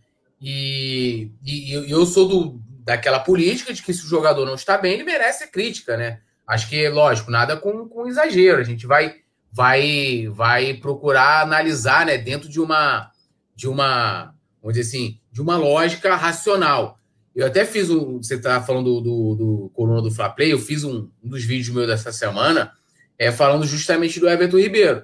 E, 0.41 1.32
e, 1.43 1.73
eu 1.89 2.06
sou 2.06 2.28
do, 2.28 2.62
daquela 2.84 3.19
política 3.19 3.73
de 3.73 3.82
que 3.82 3.93
se 3.93 4.06
o 4.06 4.10
jogador 4.10 4.45
não 4.45 4.56
está 4.56 4.78
bem, 4.78 4.93
ele 4.93 5.04
merece 5.04 5.43
a 5.43 5.47
crítica, 5.47 5.95
né? 5.95 6.19
Acho 6.47 6.67
que, 6.67 6.89
lógico, 6.89 7.32
nada 7.32 7.56
com, 7.56 7.88
com 7.88 8.08
exagero. 8.08 8.60
A 8.60 8.63
gente 8.63 8.86
vai, 8.86 9.15
vai, 9.52 10.28
vai 10.30 10.73
procurar 10.73 11.41
analisar, 11.41 12.06
né, 12.06 12.17
dentro 12.17 12.49
de 12.49 12.60
uma, 12.60 13.10
de 13.56 13.67
uma, 13.67 14.34
vamos 14.62 14.76
dizer 14.76 14.88
assim, 14.89 15.19
de 15.32 15.41
uma 15.41 15.56
lógica 15.56 16.15
racional. 16.15 16.99
Eu 17.34 17.47
até 17.47 17.65
fiz 17.65 17.89
um. 17.89 18.17
Você 18.17 18.36
está 18.36 18.62
falando 18.62 19.02
do, 19.02 19.02
do, 19.02 19.36
do 19.36 19.71
Corona 19.73 20.02
do 20.02 20.12
Fla 20.12 20.30
Play, 20.30 20.52
eu 20.52 20.60
fiz 20.60 20.84
um, 20.84 21.10
um 21.23 21.30
dos 21.30 21.43
vídeos 21.43 21.73
meus 21.73 21.88
dessa 21.88 22.12
semana 22.12 22.73
é, 23.17 23.32
falando 23.32 23.65
justamente 23.65 24.19
do 24.19 24.30
Everton 24.30 24.58
Ribeiro. 24.58 25.04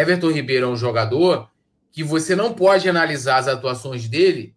Everton 0.00 0.30
Ribeiro 0.30 0.66
é 0.66 0.68
um 0.68 0.76
jogador 0.76 1.48
que 1.90 2.04
você 2.04 2.36
não 2.36 2.52
pode 2.52 2.88
analisar 2.88 3.38
as 3.38 3.48
atuações 3.48 4.08
dele, 4.08 4.54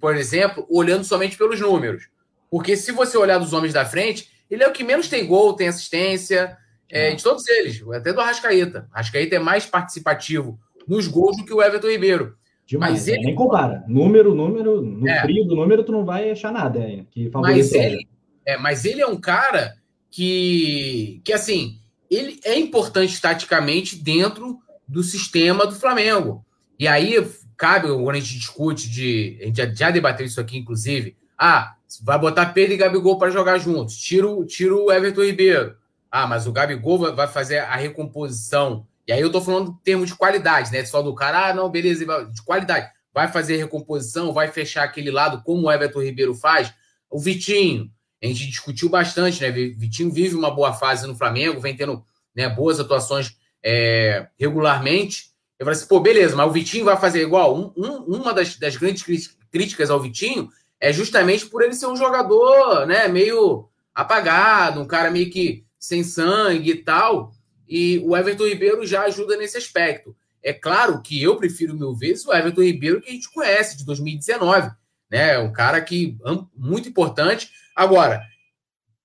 por 0.00 0.16
exemplo, 0.16 0.66
olhando 0.68 1.04
somente 1.04 1.36
pelos 1.36 1.60
números. 1.60 2.08
Porque 2.50 2.76
se 2.76 2.92
você 2.92 3.16
olhar 3.16 3.38
dos 3.38 3.54
homens 3.54 3.72
da 3.72 3.84
frente, 3.84 4.28
ele 4.50 4.62
é 4.62 4.68
o 4.68 4.72
que 4.72 4.84
menos 4.84 5.08
tem 5.08 5.26
gol, 5.26 5.54
tem 5.54 5.68
assistência, 5.68 6.56
é, 6.90 7.14
de 7.14 7.22
todos 7.22 7.48
eles, 7.48 7.82
até 7.90 8.12
do 8.12 8.20
Arrascaeta. 8.20 8.86
Arrascaeta 8.92 9.36
é 9.36 9.38
mais 9.38 9.64
participativo 9.64 10.60
nos 10.86 11.08
gols 11.08 11.38
do 11.38 11.44
que 11.46 11.54
o 11.54 11.62
Everton 11.62 11.88
Ribeiro. 11.88 12.36
Demais, 12.66 12.92
mas 12.92 13.08
ele... 13.08 13.22
nem 13.24 13.34
compara. 13.34 13.82
Número, 13.88 14.34
número, 14.34 14.82
no 14.82 15.08
é. 15.08 15.22
frio 15.22 15.44
do 15.46 15.56
número, 15.56 15.82
tu 15.84 15.92
não 15.92 16.04
vai 16.04 16.30
achar 16.30 16.52
nada 16.52 16.78
é, 16.80 17.04
que 17.10 17.30
mas 17.34 17.72
ele, 17.72 18.06
é, 18.46 18.58
mas 18.58 18.84
ele 18.84 19.00
é 19.00 19.06
um 19.06 19.18
cara 19.18 19.74
que, 20.10 21.22
que 21.24 21.32
assim, 21.32 21.78
ele 22.14 22.40
é 22.44 22.58
importante 22.58 23.20
taticamente 23.20 23.96
dentro 23.96 24.58
do 24.86 25.02
sistema 25.02 25.66
do 25.66 25.74
Flamengo. 25.74 26.44
E 26.78 26.86
aí 26.86 27.16
cabe, 27.56 27.88
quando 27.88 28.10
a 28.10 28.20
gente 28.20 28.38
discute 28.38 28.90
de. 28.90 29.38
A 29.40 29.46
gente 29.46 29.56
já, 29.56 29.74
já 29.74 29.90
debateu 29.90 30.26
isso 30.26 30.40
aqui, 30.40 30.58
inclusive. 30.58 31.16
Ah, 31.38 31.74
vai 32.02 32.18
botar 32.18 32.46
Pedro 32.46 32.74
e 32.74 32.76
Gabigol 32.76 33.18
para 33.18 33.30
jogar 33.30 33.58
juntos. 33.58 33.96
Tira, 33.96 34.26
tira 34.46 34.74
o 34.74 34.92
Everton 34.92 35.24
Ribeiro. 35.24 35.76
Ah, 36.10 36.26
mas 36.26 36.46
o 36.46 36.52
Gabigol 36.52 37.14
vai 37.14 37.26
fazer 37.26 37.58
a 37.58 37.76
recomposição. 37.76 38.86
E 39.06 39.12
aí 39.12 39.20
eu 39.20 39.32
tô 39.32 39.40
falando 39.40 39.70
em 39.70 39.84
termos 39.84 40.08
de 40.08 40.14
qualidade, 40.14 40.70
né? 40.70 40.84
Só 40.84 41.02
do 41.02 41.14
cara, 41.14 41.48
ah, 41.48 41.54
não, 41.54 41.70
beleza, 41.70 42.04
de 42.26 42.42
qualidade. 42.42 42.90
Vai 43.14 43.28
fazer 43.28 43.56
recomposição, 43.56 44.32
vai 44.32 44.48
fechar 44.48 44.84
aquele 44.84 45.10
lado, 45.10 45.42
como 45.42 45.66
o 45.66 45.72
Everton 45.72 46.02
Ribeiro 46.02 46.34
faz. 46.34 46.72
O 47.10 47.18
Vitinho, 47.18 47.90
a 48.22 48.26
gente 48.26 48.46
discutiu 48.46 48.88
bastante, 48.88 49.42
né? 49.42 49.50
Vitinho 49.50 50.12
vive 50.12 50.36
uma 50.36 50.50
boa 50.50 50.72
fase 50.72 51.06
no 51.06 51.16
Flamengo, 51.16 51.60
vem 51.60 51.76
tendo 51.76 52.04
né, 52.34 52.48
boas 52.48 52.78
atuações 52.78 53.36
é, 53.62 54.28
regularmente. 54.38 55.32
Eu 55.58 55.66
falei 55.66 55.78
assim, 55.78 55.88
pô, 55.88 56.00
beleza, 56.00 56.36
mas 56.36 56.46
o 56.46 56.52
Vitinho 56.52 56.84
vai 56.84 56.96
fazer 56.96 57.22
igual. 57.22 57.56
Um, 57.56 57.72
um, 57.76 58.16
uma 58.16 58.32
das, 58.32 58.56
das 58.56 58.76
grandes 58.76 59.04
críticas 59.50 59.90
ao 59.90 60.00
Vitinho 60.00 60.48
é 60.80 60.92
justamente 60.92 61.46
por 61.46 61.62
ele 61.62 61.74
ser 61.74 61.86
um 61.86 61.96
jogador, 61.96 62.86
né, 62.86 63.06
meio 63.08 63.68
apagado, 63.94 64.80
um 64.80 64.86
cara 64.86 65.10
meio 65.10 65.30
que 65.30 65.64
sem 65.78 66.02
sangue 66.02 66.70
e 66.70 66.76
tal. 66.76 67.32
E 67.68 68.00
o 68.04 68.16
Everton 68.16 68.46
Ribeiro 68.46 68.86
já 68.86 69.02
ajuda 69.02 69.36
nesse 69.36 69.56
aspecto. 69.56 70.14
É 70.42 70.52
claro 70.52 71.00
que 71.00 71.22
eu 71.22 71.36
prefiro 71.36 71.74
mil 71.74 71.94
vezes 71.94 72.26
o 72.26 72.32
Everton 72.32 72.62
Ribeiro 72.62 73.00
que 73.00 73.10
a 73.10 73.12
gente 73.12 73.32
conhece, 73.32 73.76
de 73.76 73.84
2019. 73.84 74.70
Né? 75.10 75.38
Um 75.38 75.52
cara 75.52 75.80
que 75.80 76.16
muito 76.56 76.88
importante. 76.88 77.50
Agora, 77.74 78.22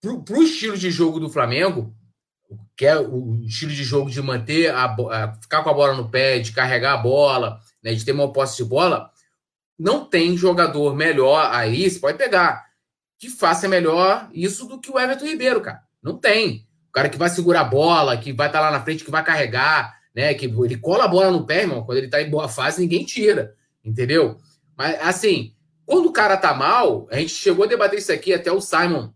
para 0.02 0.38
o 0.38 0.44
estilo 0.44 0.78
de 0.78 0.92
jogo 0.92 1.20
do 1.20 1.30
Flamengo, 1.30 1.96
que 2.76 2.86
é 2.86 2.98
o 2.98 3.42
estilo 3.44 3.72
de 3.72 3.84
jogo 3.84 4.10
de 4.10 4.22
manter 4.22 4.74
a, 4.74 4.86
a, 4.86 5.34
ficar 5.36 5.64
com 5.64 5.70
a 5.70 5.74
bola 5.74 5.96
no 5.96 6.10
pé, 6.10 6.40
de 6.40 6.52
carregar 6.52 6.94
a 6.94 6.98
bola, 6.98 7.60
né, 7.84 7.94
de 7.94 8.06
ter 8.06 8.12
uma 8.12 8.32
posse 8.32 8.58
de 8.58 8.70
bola, 8.70 9.12
não 9.78 10.06
tem 10.06 10.38
jogador 10.38 10.96
melhor 10.96 11.50
aí, 11.52 11.90
você 11.90 12.00
pode 12.00 12.18
pegar, 12.18 12.66
que 13.18 13.30
faça 13.30 13.68
melhor 13.68 14.30
isso 14.32 14.68
do 14.68 14.80
que 14.80 14.92
o 14.92 15.00
Everton 15.00 15.26
Ribeiro, 15.26 15.62
cara. 15.62 15.82
Não 16.02 16.18
tem. 16.18 16.68
O 16.90 16.92
cara 16.92 17.10
que 17.10 17.18
vai 17.18 17.30
segurar 17.30 17.62
a 17.62 17.66
bola, 17.66 18.18
que 18.18 18.32
vai 18.32 18.48
estar 18.48 18.60
tá 18.60 18.66
lá 18.66 18.72
na 18.72 18.84
frente, 18.84 19.04
que 19.04 19.12
vai 19.12 19.24
carregar, 19.24 19.98
né? 20.16 20.34
Que 20.34 20.46
ele 20.46 20.78
cola 20.78 21.06
a 21.06 21.08
bola 21.08 21.32
no 21.32 21.46
pé, 21.46 21.62
irmão. 21.62 21.84
Quando 21.84 21.98
ele 21.98 22.08
tá 22.08 22.22
em 22.22 22.30
boa 22.30 22.48
fase, 22.48 22.82
ninguém 22.82 23.04
tira. 23.04 23.56
Entendeu? 23.84 24.40
Mas, 24.76 25.00
assim, 25.02 25.56
quando 25.88 26.08
o 26.08 26.12
cara 26.12 26.36
tá 26.36 26.54
mal, 26.54 27.08
a 27.10 27.16
gente 27.16 27.30
chegou 27.30 27.64
a 27.64 27.68
debater 27.68 27.98
isso 27.98 28.12
aqui, 28.12 28.34
até 28.34 28.52
o 28.52 28.60
Simon 28.60 29.10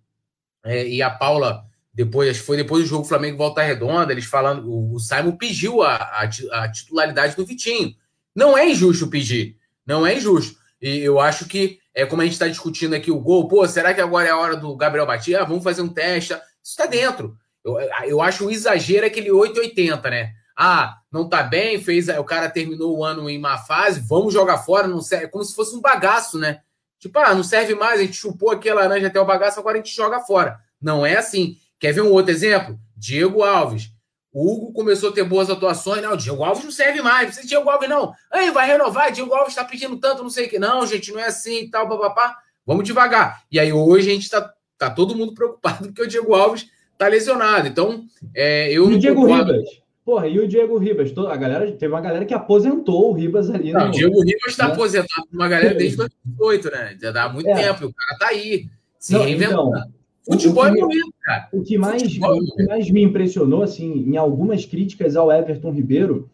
é, 0.63 0.87
e 0.87 1.01
a 1.01 1.09
Paula, 1.09 1.65
depois, 1.93 2.37
foi 2.37 2.55
depois 2.55 2.83
do 2.83 2.89
jogo 2.89 3.03
Flamengo 3.03 3.37
Volta 3.37 3.61
Redonda, 3.61 4.13
eles 4.13 4.23
falando, 4.23 4.71
o, 4.71 4.95
o 4.95 4.99
Simon 4.99 5.35
pediu 5.35 5.81
a, 5.81 5.95
a, 5.95 6.29
a 6.53 6.71
titularidade 6.71 7.35
do 7.35 7.45
Vitinho. 7.45 7.93
Não 8.33 8.57
é 8.57 8.69
injusto 8.69 9.07
pedir. 9.07 9.57
Não 9.85 10.07
é 10.07 10.15
injusto. 10.15 10.57
E 10.81 10.99
eu 10.99 11.19
acho 11.19 11.45
que 11.45 11.79
É 11.93 12.05
como 12.05 12.21
a 12.21 12.25
gente 12.25 12.33
está 12.33 12.47
discutindo 12.47 12.95
aqui 12.95 13.11
o 13.11 13.19
gol, 13.19 13.49
pô, 13.49 13.67
será 13.67 13.93
que 13.93 13.99
agora 13.99 14.29
é 14.29 14.31
a 14.31 14.37
hora 14.37 14.55
do 14.55 14.73
Gabriel 14.77 15.05
bater? 15.05 15.35
Ah, 15.35 15.43
vamos 15.43 15.65
fazer 15.65 15.81
um 15.81 15.89
teste. 15.89 16.31
Isso 16.31 16.41
está 16.63 16.85
dentro. 16.85 17.35
Eu, 17.65 17.77
eu 18.05 18.21
acho 18.21 18.45
um 18.45 18.49
exagero 18.49 19.05
aquele 19.05 19.29
880, 19.29 20.09
né? 20.09 20.33
Ah, 20.63 20.99
não 21.11 21.27
tá 21.27 21.41
bem, 21.41 21.81
fez, 21.81 22.07
o 22.07 22.23
cara 22.23 22.47
terminou 22.47 22.95
o 22.95 23.03
ano 23.03 23.27
em 23.27 23.39
má 23.39 23.57
fase, 23.57 23.99
vamos 23.99 24.31
jogar 24.31 24.59
fora, 24.59 24.87
não 24.87 25.01
serve, 25.01 25.25
é 25.25 25.27
como 25.27 25.43
se 25.43 25.55
fosse 25.55 25.75
um 25.75 25.81
bagaço, 25.81 26.37
né? 26.37 26.61
Tipo, 26.99 27.17
ah, 27.17 27.33
não 27.33 27.43
serve 27.43 27.73
mais, 27.73 27.99
a 27.99 28.03
gente 28.03 28.13
chupou 28.13 28.51
aqui 28.51 28.69
a 28.69 28.75
laranja 28.75 29.07
até 29.07 29.19
o 29.19 29.25
bagaço, 29.25 29.59
agora 29.59 29.79
a 29.79 29.81
gente 29.81 29.95
joga 29.95 30.19
fora. 30.19 30.59
Não 30.79 31.03
é 31.03 31.17
assim. 31.17 31.57
Quer 31.79 31.93
ver 31.93 32.01
um 32.01 32.11
outro 32.11 32.31
exemplo? 32.31 32.79
Diego 32.95 33.41
Alves. 33.41 33.89
O 34.31 34.53
Hugo 34.53 34.71
começou 34.71 35.09
a 35.09 35.11
ter 35.11 35.23
boas 35.23 35.49
atuações. 35.49 36.03
Não, 36.03 36.13
o 36.13 36.17
Diego 36.17 36.43
Alves 36.43 36.63
não 36.63 36.71
serve 36.71 37.01
mais. 37.01 37.21
Não 37.21 37.25
precisa 37.25 37.41
de 37.41 37.49
Diego 37.49 37.67
Alves, 37.67 37.89
não. 37.89 38.13
Aí, 38.31 38.51
vai 38.51 38.67
renovar. 38.67 39.11
Diego 39.11 39.33
Alves 39.33 39.53
está 39.53 39.65
pedindo 39.65 39.97
tanto, 39.99 40.21
não 40.21 40.29
sei 40.29 40.45
o 40.45 40.49
que. 40.49 40.59
Não, 40.59 40.85
gente, 40.85 41.11
não 41.11 41.19
é 41.19 41.25
assim 41.25 41.61
e 41.63 41.71
tal, 41.71 41.89
papapá. 41.89 42.37
Vamos 42.67 42.83
devagar. 42.83 43.41
E 43.51 43.59
aí, 43.59 43.73
hoje, 43.73 44.11
a 44.11 44.13
gente 44.13 44.23
está 44.23 44.53
tá 44.77 44.91
todo 44.91 45.15
mundo 45.15 45.33
preocupado 45.33 45.87
porque 45.89 46.03
o 46.03 46.07
Diego 46.07 46.35
Alves 46.35 46.67
está 46.93 47.07
lesionado. 47.07 47.67
Então, 47.67 48.05
é, 48.35 48.71
eu. 48.71 48.91
E 48.91 48.95
o 48.95 48.99
Diego 48.99 49.21
concordo. 49.21 49.53
Ribas? 49.53 49.80
Porra, 50.03 50.27
e 50.27 50.39
o 50.39 50.47
Diego 50.47 50.77
Ribas? 50.77 51.15
A 51.17 51.35
galera, 51.35 51.71
teve 51.71 51.93
uma 51.93 52.01
galera 52.01 52.25
que 52.25 52.33
aposentou 52.33 53.11
o 53.11 53.13
Ribas 53.13 53.49
ali. 53.51 53.71
Não, 53.71 53.87
o 53.87 53.91
Diego 53.91 54.19
Ribas 54.21 54.47
está 54.47 54.67
né? 54.67 54.73
aposentado 54.73 55.27
uma 55.31 55.47
galera 55.47 55.75
desde 55.75 55.97
2008, 55.97 56.71
né? 56.71 56.97
Já 56.99 57.11
dá 57.11 57.29
muito 57.29 57.47
é. 57.47 57.53
tempo. 57.53 57.85
O 57.85 57.93
cara 57.93 58.19
tá 58.19 58.27
aí, 58.29 58.65
se 58.97 59.13
não, 59.13 59.23
reinventando. 59.23 59.69
Então, 59.69 60.01
Futebol 60.23 60.65
é 60.65 60.71
momento, 60.71 61.13
cara. 61.21 61.49
O 61.51 61.63
que, 61.63 61.77
mais, 61.77 62.03
é 62.03 62.27
o 62.27 62.55
que 62.55 62.63
mais 62.63 62.89
me 62.89 63.01
impressionou, 63.01 63.63
assim, 63.63 64.05
em 64.07 64.17
algumas 64.17 64.65
críticas 64.65 65.15
ao 65.15 65.31
Everton 65.31 65.71
Ribeiro, 65.71 66.29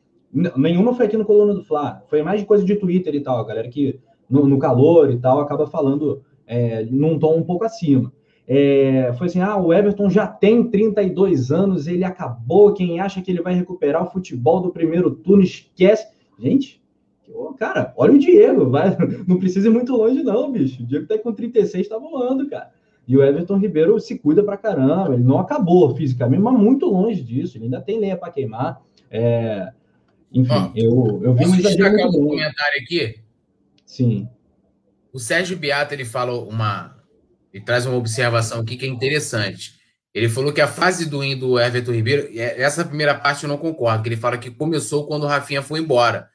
nenhuma 0.56 0.94
foi 0.94 1.06
aqui 1.06 1.16
no 1.16 1.26
Coluna 1.26 1.54
do 1.54 1.64
Fla, 1.64 2.04
foi 2.10 2.22
mais 2.22 2.42
de 2.42 2.46
coisa 2.46 2.66
de 2.66 2.76
Twitter 2.76 3.16
e 3.16 3.22
tal, 3.22 3.40
a 3.40 3.46
galera 3.46 3.70
que 3.70 4.00
no, 4.30 4.46
no 4.46 4.60
calor 4.60 5.10
e 5.10 5.18
tal 5.18 5.40
acaba 5.40 5.68
falando 5.68 6.22
é, 6.46 6.84
num 6.84 7.18
tom 7.18 7.38
um 7.38 7.44
pouco 7.44 7.64
acima. 7.64 8.12
É, 8.48 9.14
foi 9.18 9.28
assim: 9.28 9.42
ah, 9.42 9.58
o 9.58 9.74
Everton 9.74 10.10
já 10.10 10.26
tem 10.26 10.70
32 10.70 11.52
anos, 11.52 11.88
ele 11.88 12.04
acabou. 12.04 12.74
Quem 12.74 13.00
acha 13.00 13.22
que 13.22 13.30
ele 13.30 13.42
vai 13.42 13.54
recuperar 13.54 14.04
o 14.04 14.10
futebol 14.10 14.62
do 14.62 14.72
primeiro 14.72 15.12
turno, 15.12 15.44
esquece. 15.44 16.08
Gente, 16.40 16.82
cara, 17.58 17.94
olha 17.98 18.14
o 18.14 18.20
Diego, 18.20 18.70
vai, 18.70 18.96
não 19.28 19.38
precisa 19.38 19.68
ir 19.68 19.72
muito 19.72 19.96
longe, 19.96 20.24
não, 20.24 20.52
bicho. 20.52 20.84
O 20.84 20.86
Diego 20.86 21.08
tá 21.08 21.18
com 21.18 21.34
36, 21.34 21.88
tá 21.88 21.98
voando, 21.98 22.48
cara. 22.50 22.72
E 23.08 23.16
o 23.16 23.24
Everton 23.24 23.58
Ribeiro 23.58 24.00
se 24.00 24.20
cuida 24.20 24.44
pra 24.44 24.58
caramba, 24.58 25.14
ele 25.14 25.24
não 25.24 25.40
acabou 25.40 25.96
fisicamente, 25.96 26.42
mas 26.42 26.60
muito 26.60 26.86
longe 26.88 27.22
disso, 27.22 27.58
ele 27.58 27.66
ainda 27.66 27.82
tem 27.82 28.00
lenha 28.00 28.18
para 28.18 28.32
queimar. 28.32 28.82
É... 29.10 29.72
Enfim, 30.32 30.72
eu, 30.76 31.22
eu 31.24 31.34
vi 31.34 31.46
um 31.46 31.56
destacar 31.56 32.08
um 32.08 32.12
comentário 32.12 32.82
aqui? 32.82 33.16
Sim. 33.86 34.28
O 35.14 35.20
Sérgio 35.20 35.58
Beato, 35.58 35.94
ele 35.94 36.04
fala 36.04 36.38
uma... 36.38 36.97
Ele 37.58 37.66
traz 37.66 37.88
uma 37.88 37.98
observação 37.98 38.60
aqui 38.60 38.78
que 38.78 38.86
é 38.86 38.88
interessante. 38.88 39.74
Ele 40.14 40.30
falou 40.30 40.54
que 40.54 40.62
a 40.62 40.68
fase 40.68 41.10
do 41.10 41.24
in 41.24 41.38
do 41.38 41.60
Everton 41.60 41.92
Ribeiro, 41.92 42.30
essa 42.36 42.86
primeira 42.86 43.16
parte 43.16 43.44
eu 43.44 43.50
não 43.50 43.58
concordo, 43.58 44.04
que 44.04 44.10
ele 44.10 44.16
fala 44.16 44.38
que 44.38 44.52
começou 44.52 45.08
quando 45.08 45.24
o 45.24 45.28
Rafinha 45.28 45.64
foi 45.64 45.80
embora. 45.80 46.28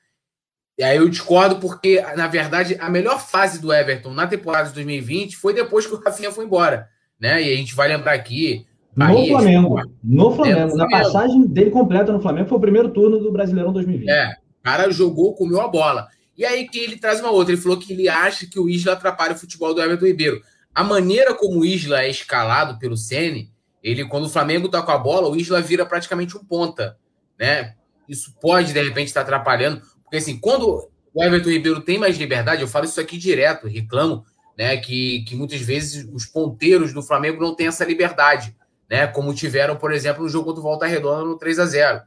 E 0.76 0.82
aí 0.82 0.96
eu 0.96 1.08
discordo 1.08 1.56
porque, 1.56 2.00
na 2.16 2.26
verdade, 2.26 2.76
a 2.80 2.90
melhor 2.90 3.20
fase 3.20 3.60
do 3.60 3.72
Everton 3.72 4.12
na 4.12 4.26
temporada 4.26 4.68
de 4.68 4.74
2020 4.74 5.36
foi 5.36 5.54
depois 5.54 5.86
que 5.86 5.94
o 5.94 6.00
Rafinha 6.00 6.32
foi 6.32 6.44
embora. 6.44 6.88
Né? 7.20 7.40
E 7.40 7.52
a 7.52 7.56
gente 7.56 7.74
vai 7.74 7.88
lembrar 7.88 8.14
aqui. 8.14 8.66
Bahia, 8.96 9.20
no 9.20 9.26
Flamengo. 9.28 9.80
No 10.02 10.32
Flamengo. 10.34 10.76
Na 10.76 10.88
passagem 10.88 11.46
dele 11.46 11.70
completa 11.70 12.12
no 12.12 12.20
Flamengo 12.20 12.48
foi 12.48 12.58
o 12.58 12.60
primeiro 12.60 12.88
turno 12.88 13.20
do 13.20 13.30
Brasileirão 13.30 13.72
2020. 13.72 14.10
É. 14.10 14.28
O 14.60 14.62
cara 14.64 14.90
jogou, 14.90 15.34
comeu 15.34 15.60
a 15.60 15.68
bola. 15.68 16.08
E 16.36 16.44
aí 16.44 16.66
que 16.66 16.78
ele 16.78 16.96
traz 16.96 17.20
uma 17.20 17.30
outra. 17.30 17.52
Ele 17.52 17.62
falou 17.62 17.78
que 17.78 17.92
ele 17.92 18.08
acha 18.08 18.46
que 18.46 18.58
o 18.58 18.68
Isla 18.68 18.94
atrapalha 18.94 19.34
o 19.34 19.38
futebol 19.38 19.72
do 19.72 19.80
Everton 19.80 20.06
Ribeiro. 20.06 20.42
A 20.74 20.82
maneira 20.82 21.34
como 21.34 21.60
o 21.60 21.64
Isla 21.64 22.02
é 22.02 22.10
escalado 22.10 22.78
pelo 22.78 22.96
Sene, 22.96 23.52
ele, 23.82 24.04
quando 24.06 24.26
o 24.26 24.30
Flamengo 24.30 24.68
tá 24.68 24.80
com 24.82 24.92
a 24.92 24.98
bola, 24.98 25.28
o 25.28 25.36
Isla 25.36 25.60
vira 25.60 25.84
praticamente 25.84 26.36
um 26.36 26.44
ponta. 26.44 26.96
Né? 27.38 27.74
Isso 28.08 28.34
pode, 28.40 28.72
de 28.72 28.82
repente, 28.82 29.08
estar 29.08 29.22
atrapalhando. 29.22 29.82
Porque 30.02 30.16
assim, 30.16 30.38
quando 30.38 30.88
o 31.12 31.22
Everton 31.22 31.50
Ribeiro 31.50 31.80
tem 31.80 31.98
mais 31.98 32.16
liberdade, 32.16 32.62
eu 32.62 32.68
falo 32.68 32.84
isso 32.84 33.00
aqui 33.00 33.18
direto, 33.18 33.66
reclamo, 33.66 34.24
né, 34.56 34.76
que, 34.76 35.24
que 35.24 35.34
muitas 35.34 35.60
vezes 35.60 36.08
os 36.12 36.26
ponteiros 36.26 36.92
do 36.92 37.02
Flamengo 37.02 37.42
não 37.42 37.54
têm 37.54 37.66
essa 37.66 37.84
liberdade, 37.84 38.54
né, 38.88 39.06
como 39.06 39.34
tiveram, 39.34 39.76
por 39.76 39.92
exemplo, 39.92 40.22
no 40.22 40.28
jogo 40.28 40.52
do 40.52 40.62
Volta 40.62 40.86
Redonda 40.86 41.24
no 41.24 41.38
3 41.38 41.58
a 41.58 41.66
0 41.66 42.02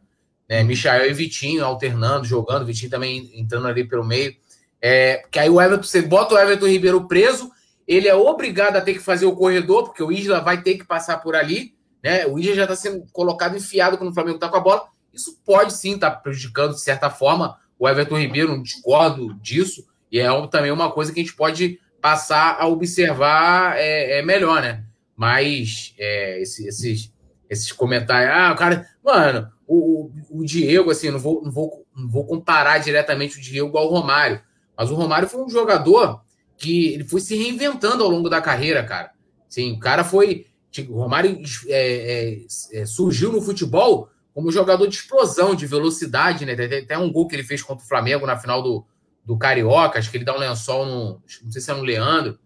né, 0.47 0.63
Michael 0.63 1.09
e 1.09 1.13
Vitinho 1.13 1.65
alternando, 1.65 2.25
jogando, 2.25 2.65
Vitinho 2.65 2.91
também 2.91 3.31
entrando 3.33 3.67
ali 3.67 3.83
pelo 3.83 4.05
meio. 4.05 4.35
É, 4.81 5.23
que 5.31 5.39
aí 5.39 5.49
o 5.49 5.59
Everton, 5.59 5.83
você 5.83 6.01
bota 6.01 6.35
o 6.35 6.37
Everton 6.37 6.67
Ribeiro 6.67 7.07
preso, 7.07 7.51
ele 7.87 8.07
é 8.07 8.15
obrigado 8.15 8.75
a 8.75 8.81
ter 8.81 8.93
que 8.93 8.99
fazer 8.99 9.25
o 9.25 9.35
corredor, 9.35 9.85
porque 9.85 10.03
o 10.03 10.11
Isla 10.11 10.41
vai 10.41 10.61
ter 10.61 10.77
que 10.77 10.85
passar 10.85 11.17
por 11.17 11.35
ali, 11.35 11.75
né? 12.03 12.25
O 12.25 12.39
Isla 12.39 12.55
já 12.55 12.63
está 12.63 12.75
sendo 12.75 13.05
colocado 13.11 13.55
enfiado 13.55 13.97
quando 13.97 14.09
o 14.09 14.13
Flamengo 14.13 14.37
está 14.37 14.49
com 14.49 14.57
a 14.57 14.61
bola. 14.61 14.87
Isso 15.13 15.39
pode 15.45 15.73
sim 15.73 15.93
estar 15.95 16.11
tá 16.11 16.17
prejudicando, 16.17 16.73
de 16.73 16.81
certa 16.81 17.09
forma, 17.09 17.57
o 17.77 17.87
Everton 17.87 18.17
Ribeiro, 18.17 18.49
não 18.49 18.61
discordo 18.61 19.33
disso, 19.35 19.85
e 20.11 20.19
é 20.19 20.27
também 20.47 20.71
uma 20.71 20.91
coisa 20.91 21.11
que 21.11 21.19
a 21.19 21.23
gente 21.23 21.35
pode 21.35 21.79
passar 22.01 22.57
a 22.59 22.67
observar 22.67 23.77
é, 23.77 24.19
é 24.19 24.21
melhor, 24.21 24.61
né? 24.61 24.83
Mas 25.15 25.93
é, 25.97 26.41
esse, 26.41 26.67
esses, 26.67 27.13
esses 27.49 27.71
comentários, 27.71 28.31
ah, 28.33 28.51
o 28.51 28.55
cara, 28.55 28.87
mano, 29.03 29.49
o, 29.67 30.11
o 30.29 30.43
Diego, 30.43 30.91
assim, 30.91 31.09
não 31.09 31.19
vou, 31.19 31.41
não, 31.43 31.51
vou, 31.51 31.85
não 31.95 32.09
vou 32.09 32.25
comparar 32.25 32.79
diretamente 32.79 33.37
o 33.37 33.41
Diego 33.41 33.77
ao 33.77 33.87
Romário, 33.87 34.41
mas 34.77 34.91
o 34.91 34.95
Romário 34.95 35.29
foi 35.29 35.41
um 35.43 35.49
jogador 35.49 36.21
que 36.57 36.93
ele 36.93 37.03
foi 37.03 37.21
se 37.21 37.35
reinventando 37.35 38.03
ao 38.03 38.09
longo 38.09 38.29
da 38.29 38.41
carreira, 38.41 38.83
cara. 38.83 39.11
Sim, 39.47 39.73
o 39.73 39.79
cara 39.79 40.03
foi. 40.03 40.47
Tipo, 40.71 40.93
o 40.93 40.97
Romário 40.97 41.41
é, 41.67 42.41
é, 42.41 42.81
é, 42.81 42.85
surgiu 42.85 43.31
no 43.31 43.41
futebol 43.41 44.09
como 44.33 44.51
jogador 44.51 44.87
de 44.87 44.95
explosão, 44.95 45.55
de 45.55 45.65
velocidade, 45.65 46.45
né? 46.45 46.55
Tem 46.55 46.79
até 46.79 46.97
um 46.97 47.11
gol 47.11 47.27
que 47.27 47.35
ele 47.35 47.43
fez 47.43 47.61
contra 47.61 47.83
o 47.83 47.87
Flamengo 47.87 48.25
na 48.25 48.37
final 48.37 48.61
do, 48.61 48.85
do 49.23 49.37
Carioca, 49.37 49.97
acho 49.97 50.11
que 50.11 50.17
ele 50.17 50.25
dá 50.25 50.35
um 50.35 50.39
lençol 50.39 50.85
no. 50.85 51.21
Não 51.43 51.51
sei 51.51 51.61
se 51.61 51.71
é 51.71 51.73
no 51.73 51.83
Leandro 51.83 52.37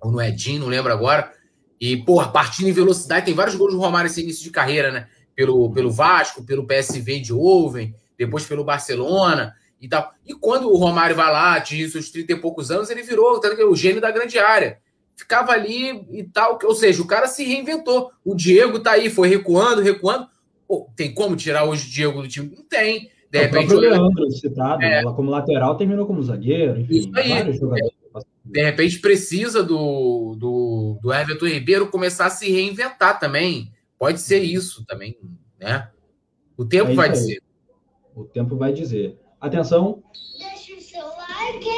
ou 0.00 0.10
no 0.10 0.22
Edinho, 0.22 0.60
não 0.60 0.68
lembro 0.68 0.92
agora. 0.92 1.30
E, 1.78 1.96
porra, 1.98 2.28
partindo 2.28 2.68
em 2.68 2.72
velocidade, 2.72 3.26
tem 3.26 3.34
vários 3.34 3.56
gols 3.56 3.72
do 3.72 3.78
Romário 3.78 4.08
nesse 4.08 4.22
início 4.22 4.42
de 4.42 4.50
carreira, 4.50 4.90
né? 4.90 5.08
Pelo, 5.34 5.70
pelo 5.72 5.90
Vasco, 5.90 6.44
pelo 6.44 6.66
PSV 6.66 7.20
de 7.20 7.32
Oven, 7.32 7.94
depois 8.18 8.44
pelo 8.44 8.64
Barcelona 8.64 9.54
e 9.80 9.88
tal. 9.88 10.12
E 10.26 10.34
quando 10.34 10.68
o 10.68 10.76
Romário 10.76 11.16
vai 11.16 11.32
lá, 11.32 11.56
atinge 11.56 11.90
seus 11.90 12.10
30 12.10 12.32
e 12.32 12.36
poucos 12.36 12.70
anos, 12.70 12.90
ele 12.90 13.02
virou 13.02 13.40
o 13.68 13.76
gênio 13.76 14.00
da 14.00 14.10
grande 14.10 14.38
área. 14.38 14.78
Ficava 15.16 15.52
ali 15.52 16.06
e 16.10 16.24
tal. 16.24 16.58
Ou 16.62 16.74
seja, 16.74 17.02
o 17.02 17.06
cara 17.06 17.26
se 17.26 17.44
reinventou. 17.44 18.10
O 18.24 18.34
Diego 18.34 18.78
tá 18.78 18.92
aí, 18.92 19.10
foi 19.10 19.28
recuando, 19.28 19.82
recuando. 19.82 20.28
Pô, 20.66 20.88
tem 20.96 21.12
como 21.12 21.36
tirar 21.36 21.64
hoje 21.64 21.86
o 21.86 21.90
Diego 21.90 22.22
do 22.22 22.28
time? 22.28 22.54
Não 22.56 22.64
tem. 22.64 23.10
De 23.30 23.38
o 23.38 23.40
repente. 23.42 23.74
O 23.74 23.78
Leandro, 23.78 24.30
citado, 24.30 24.82
é, 24.82 25.02
como 25.02 25.30
lateral, 25.30 25.76
terminou 25.76 26.06
como 26.06 26.22
zagueiro. 26.22 26.80
Enfim, 26.80 27.10
vários 27.10 27.58
jogadores. 27.58 28.00
De 28.44 28.62
repente 28.62 28.98
precisa 28.98 29.62
do, 29.62 30.34
do, 30.36 30.98
do 31.00 31.12
Everton 31.12 31.46
Ribeiro 31.46 31.88
começar 31.88 32.26
a 32.26 32.30
se 32.30 32.50
reinventar 32.50 33.20
também. 33.20 33.70
Pode 33.98 34.20
ser 34.20 34.38
isso 34.38 34.84
também, 34.86 35.16
né? 35.58 35.88
O 36.56 36.64
tempo 36.64 36.90
é 36.90 36.94
vai 36.94 37.10
dizer. 37.10 37.42
O 38.16 38.24
tempo 38.24 38.56
vai 38.56 38.72
dizer. 38.72 39.19
Atenção. 39.40 40.02
Deixa 40.38 40.76
o 40.76 40.80
seu 40.82 41.02
like. 41.02 41.70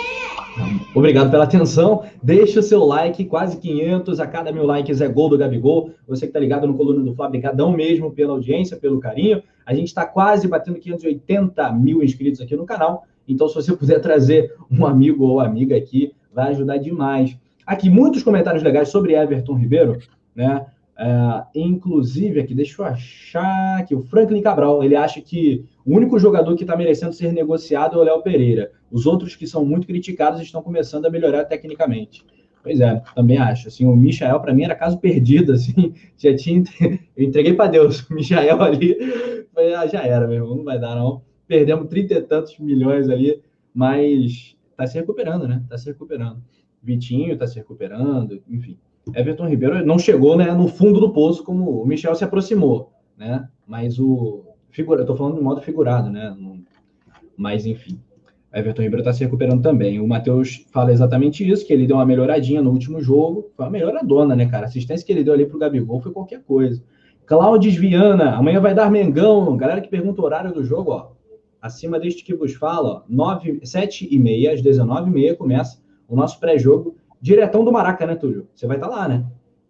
Obrigado 0.97 1.31
pela 1.31 1.45
atenção. 1.45 2.03
Deixe 2.21 2.59
o 2.59 2.63
seu 2.63 2.85
like, 2.85 3.25
quase 3.25 3.57
500. 3.59 4.19
A 4.19 4.27
cada 4.27 4.51
mil 4.51 4.65
likes 4.65 5.01
é 5.01 5.07
gol 5.07 5.29
do 5.29 5.39
Gabigol. 5.39 5.91
Você 6.09 6.23
que 6.23 6.31
está 6.31 6.41
ligado 6.41 6.67
no 6.67 6.75
Coluna 6.75 7.05
do 7.05 7.15
Flá, 7.15 7.29
brigadão 7.29 7.71
mesmo 7.71 8.11
pela 8.11 8.33
audiência, 8.33 8.77
pelo 8.77 8.99
carinho. 8.99 9.43
A 9.65 9.73
gente 9.75 9.87
está 9.87 10.05
quase 10.05 10.49
batendo 10.49 10.81
580 10.81 11.73
mil 11.73 12.03
inscritos 12.03 12.41
aqui 12.41 12.57
no 12.57 12.67
canal. 12.67 13.05
Então, 13.29 13.49
se 13.49 13.55
você 13.55 13.77
puder 13.77 14.01
trazer 14.01 14.53
um 14.69 14.85
amigo 14.85 15.25
ou 15.25 15.39
amiga 15.39 15.77
aqui, 15.77 16.13
vai 16.35 16.51
ajudar 16.51 16.79
demais. 16.79 17.39
Aqui, 17.65 17.89
muitos 17.89 18.25
comentários 18.25 18.65
legais 18.65 18.89
sobre 18.89 19.15
Everton 19.15 19.55
Ribeiro, 19.55 19.99
né? 20.35 20.67
É, 20.99 21.45
inclusive, 21.55 22.41
aqui, 22.41 22.55
deixa 22.55 22.83
eu 22.83 22.87
achar 22.87 23.85
que 23.87 23.95
o 23.95 24.03
Franklin 24.03 24.43
Cabral, 24.43 24.83
ele 24.83 24.97
acha 24.97 25.21
que 25.21 25.65
o 25.85 25.97
único 25.97 26.19
jogador 26.19 26.55
que 26.57 26.63
está 26.63 26.77
merecendo 26.77 27.13
ser 27.13 27.33
negociado 27.33 27.97
é 27.97 28.01
o 28.01 28.05
Léo 28.05 28.23
Pereira. 28.23 28.73
Os 28.91 29.07
outros 29.07 29.35
que 29.35 29.47
são 29.47 29.65
muito 29.65 29.87
criticados 29.87 30.41
estão 30.41 30.63
começando 30.63 31.07
a 31.07 31.11
melhorar 31.11 31.45
tecnicamente. 31.45 32.25
Pois 32.63 32.81
é, 32.81 33.03
também 33.15 33.39
acho. 33.39 33.69
Assim, 33.69 33.85
o 33.85 33.97
Michael, 33.97 34.41
para 34.41 34.55
mim, 34.55 34.65
era 34.65 34.75
caso 34.75 34.99
perdido. 34.99 35.53
Assim, 35.55 35.95
já 36.17 36.35
tinha. 36.37 36.63
Eu 37.17 37.25
entreguei 37.25 37.55
para 37.55 37.71
Deus. 37.71 38.09
O 38.09 38.15
Michael 38.15 38.63
ali. 38.63 38.97
Ah, 39.77 39.87
já 39.87 40.03
era, 40.03 40.27
meu 40.27 40.37
irmão. 40.37 40.57
Não 40.57 40.65
vai 40.65 40.79
dar, 40.79 40.95
não. 40.95 41.23
Perdemos 41.47 41.89
trinta 41.89 42.15
e 42.15 42.23
tantos 42.23 42.59
milhões 42.59 43.09
ali, 43.09 43.43
mas 43.75 44.57
está 44.71 44.87
se 44.87 44.99
recuperando, 44.99 45.49
né? 45.49 45.61
Está 45.65 45.77
se 45.77 45.87
recuperando. 45.87 46.43
Vitinho 46.83 47.33
está 47.33 47.47
se 47.47 47.57
recuperando, 47.57 48.43
enfim. 48.49 48.79
Everton 49.15 49.49
Ribeiro 49.49 49.85
não 49.85 49.99
chegou 49.99 50.37
né, 50.37 50.53
no 50.53 50.69
fundo 50.69 51.01
do 51.01 51.13
poço 51.13 51.43
como 51.43 51.83
o 51.83 51.87
Michel 51.87 52.15
se 52.15 52.25
aproximou, 52.25 52.93
né? 53.17 53.49
Mas 53.67 53.99
o 53.99 54.52
figura, 54.73 55.03
eu 55.03 55.07
tô 55.07 55.15
falando 55.15 55.37
de 55.37 55.43
modo 55.43 55.61
figurado, 55.61 56.11
né? 56.11 56.37
Mas 57.37 57.65
enfim. 57.65 58.01
Everton 58.53 58.83
Ribeiro 58.83 59.01
está 59.01 59.13
se 59.13 59.25
recuperando 59.25 59.63
também. 59.63 60.01
O 60.01 60.07
Matheus 60.07 60.67
fala 60.73 60.93
exatamente 60.93 61.49
isso, 61.49 61.67
que 61.67 61.73
ele 61.73 61.87
deu 61.87 61.97
uma 61.97 62.05
melhoradinha 62.05 62.61
no 62.61 62.71
último 62.71 63.01
jogo. 63.01 63.51
Foi 63.57 63.65
uma 63.65 63.71
melhoradona, 63.71 64.37
né, 64.37 64.47
cara? 64.47 64.65
A 64.65 64.69
assistência 64.69 65.07
que 65.07 65.13
ele 65.13 65.25
deu 65.25 65.33
ali 65.33 65.47
pro 65.47 65.59
Gabigol 65.59 66.01
foi 66.01 66.13
qualquer 66.13 66.43
coisa. 66.43 66.83
Cláudio 67.25 67.73
Viana, 67.73 68.35
amanhã 68.35 68.61
vai 68.61 68.75
dar 68.75 68.91
Mengão. 68.91 69.57
Galera 69.57 69.81
que 69.81 69.89
pergunta 69.89 70.21
o 70.21 70.25
horário 70.25 70.53
do 70.53 70.65
jogo, 70.65 70.91
ó. 70.91 71.13
Acima 71.63 71.99
deste 71.99 72.25
que 72.25 72.35
vos 72.35 72.53
fala, 72.55 73.05
9, 73.09 73.61
7 73.65 74.09
e 74.11 74.19
meia, 74.19 74.53
às 74.53 74.61
19 74.61 75.09
e 75.09 75.15
meia, 75.15 75.37
começa 75.37 75.81
o 76.09 76.17
nosso 76.17 76.39
pré-jogo 76.39 76.97
diretão 77.21 77.65
do 77.65 77.73
Maraca, 77.73 78.05
né, 78.05 78.17
Túlio? 78.17 78.49
Você 78.55 78.67
vai 78.67 78.77
estar 78.77 78.89
tá 78.89 78.97
lá, 78.97 79.09
né? 79.09 79.25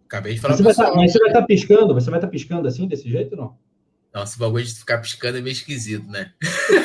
Acabei 0.07 0.33
de 0.33 0.41
falar 0.41 0.55
você 0.55 0.63
vai 0.63 0.73
tá, 0.73 0.95
Mas 0.95 1.11
você 1.11 1.19
vai 1.19 1.27
estar 1.29 1.41
tá 1.41 1.45
piscando? 1.45 1.93
Você 1.93 2.09
vai 2.09 2.17
estar 2.19 2.27
tá 2.27 2.31
piscando 2.31 2.67
assim, 2.67 2.87
desse 2.87 3.07
jeito 3.07 3.33
ou 3.33 3.37
não? 3.41 3.55
Não, 4.13 4.23
esse 4.23 4.37
bagulho 4.37 4.63
de 4.63 4.75
ficar 4.75 4.99
piscando 4.99 5.39
é 5.39 5.41
meio 5.41 5.53
esquisito, 5.53 6.07
né? 6.07 6.31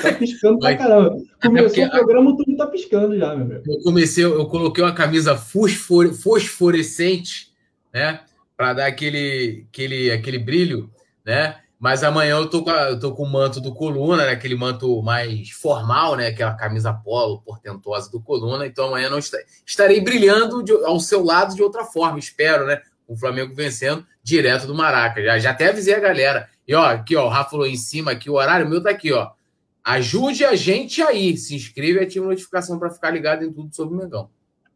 Tá 0.00 0.12
piscando 0.14 0.58
pra 0.58 0.74
caramba. 0.76 1.18
Começou 1.42 1.84
o 1.84 1.90
programa, 1.90 2.36
tudo 2.36 2.56
tá 2.56 2.66
piscando 2.66 3.18
já, 3.18 3.36
meu 3.36 3.46
velho. 3.46 3.62
Eu 3.66 3.82
comecei, 3.82 4.24
eu 4.24 4.46
coloquei 4.46 4.82
uma 4.82 4.94
camisa 4.94 5.36
fosfor, 5.36 6.14
fosforescente, 6.14 7.52
né? 7.92 8.20
Para 8.56 8.72
dar 8.72 8.86
aquele, 8.86 9.66
aquele, 9.68 10.10
aquele 10.10 10.38
brilho, 10.38 10.90
né? 11.24 11.56
Mas 11.78 12.02
amanhã 12.02 12.36
eu 12.38 12.48
tô 12.48 12.64
com, 12.64 12.70
a, 12.70 12.90
eu 12.90 12.98
tô 12.98 13.12
com 13.12 13.22
o 13.22 13.30
manto 13.30 13.60
do 13.60 13.72
Coluna, 13.72 14.24
né? 14.24 14.32
aquele 14.32 14.56
manto 14.56 15.00
mais 15.02 15.50
formal, 15.50 16.16
né? 16.16 16.28
Aquela 16.28 16.54
camisa 16.54 16.92
polo 16.92 17.42
portentosa 17.42 18.10
do 18.10 18.20
Coluna. 18.20 18.66
Então 18.66 18.86
amanhã 18.88 19.08
não 19.08 19.18
está, 19.18 19.38
estarei 19.64 20.00
brilhando 20.00 20.62
de, 20.62 20.72
ao 20.72 20.98
seu 20.98 21.22
lado 21.22 21.54
de 21.54 21.62
outra 21.62 21.84
forma, 21.84 22.18
espero, 22.18 22.66
né? 22.66 22.80
O 23.06 23.16
Flamengo 23.16 23.54
vencendo 23.54 24.04
direto 24.22 24.66
do 24.66 24.74
Maraca. 24.74 25.22
Já, 25.22 25.38
já 25.38 25.50
até 25.50 25.68
avisei 25.68 25.94
a 25.94 26.00
galera. 26.00 26.48
E 26.68 26.74
ó, 26.74 26.84
aqui, 26.84 27.16
ó, 27.16 27.24
o 27.24 27.28
Rafa 27.30 27.52
falou 27.52 27.66
em 27.66 27.76
cima 27.76 28.10
aqui, 28.10 28.28
o 28.28 28.34
horário 28.34 28.68
meu 28.68 28.82
tá 28.82 28.90
aqui, 28.90 29.10
ó. 29.10 29.30
Ajude 29.82 30.44
a 30.44 30.54
gente 30.54 31.00
aí. 31.00 31.34
Se 31.34 31.56
inscreve 31.56 31.98
e 31.98 32.02
ativa 32.02 32.26
a 32.26 32.28
notificação 32.28 32.78
para 32.78 32.90
ficar 32.90 33.10
ligado 33.10 33.42
em 33.42 33.50
tudo 33.50 33.74
sobre 33.74 33.94
o 33.94 33.98
Mengão. 33.98 34.28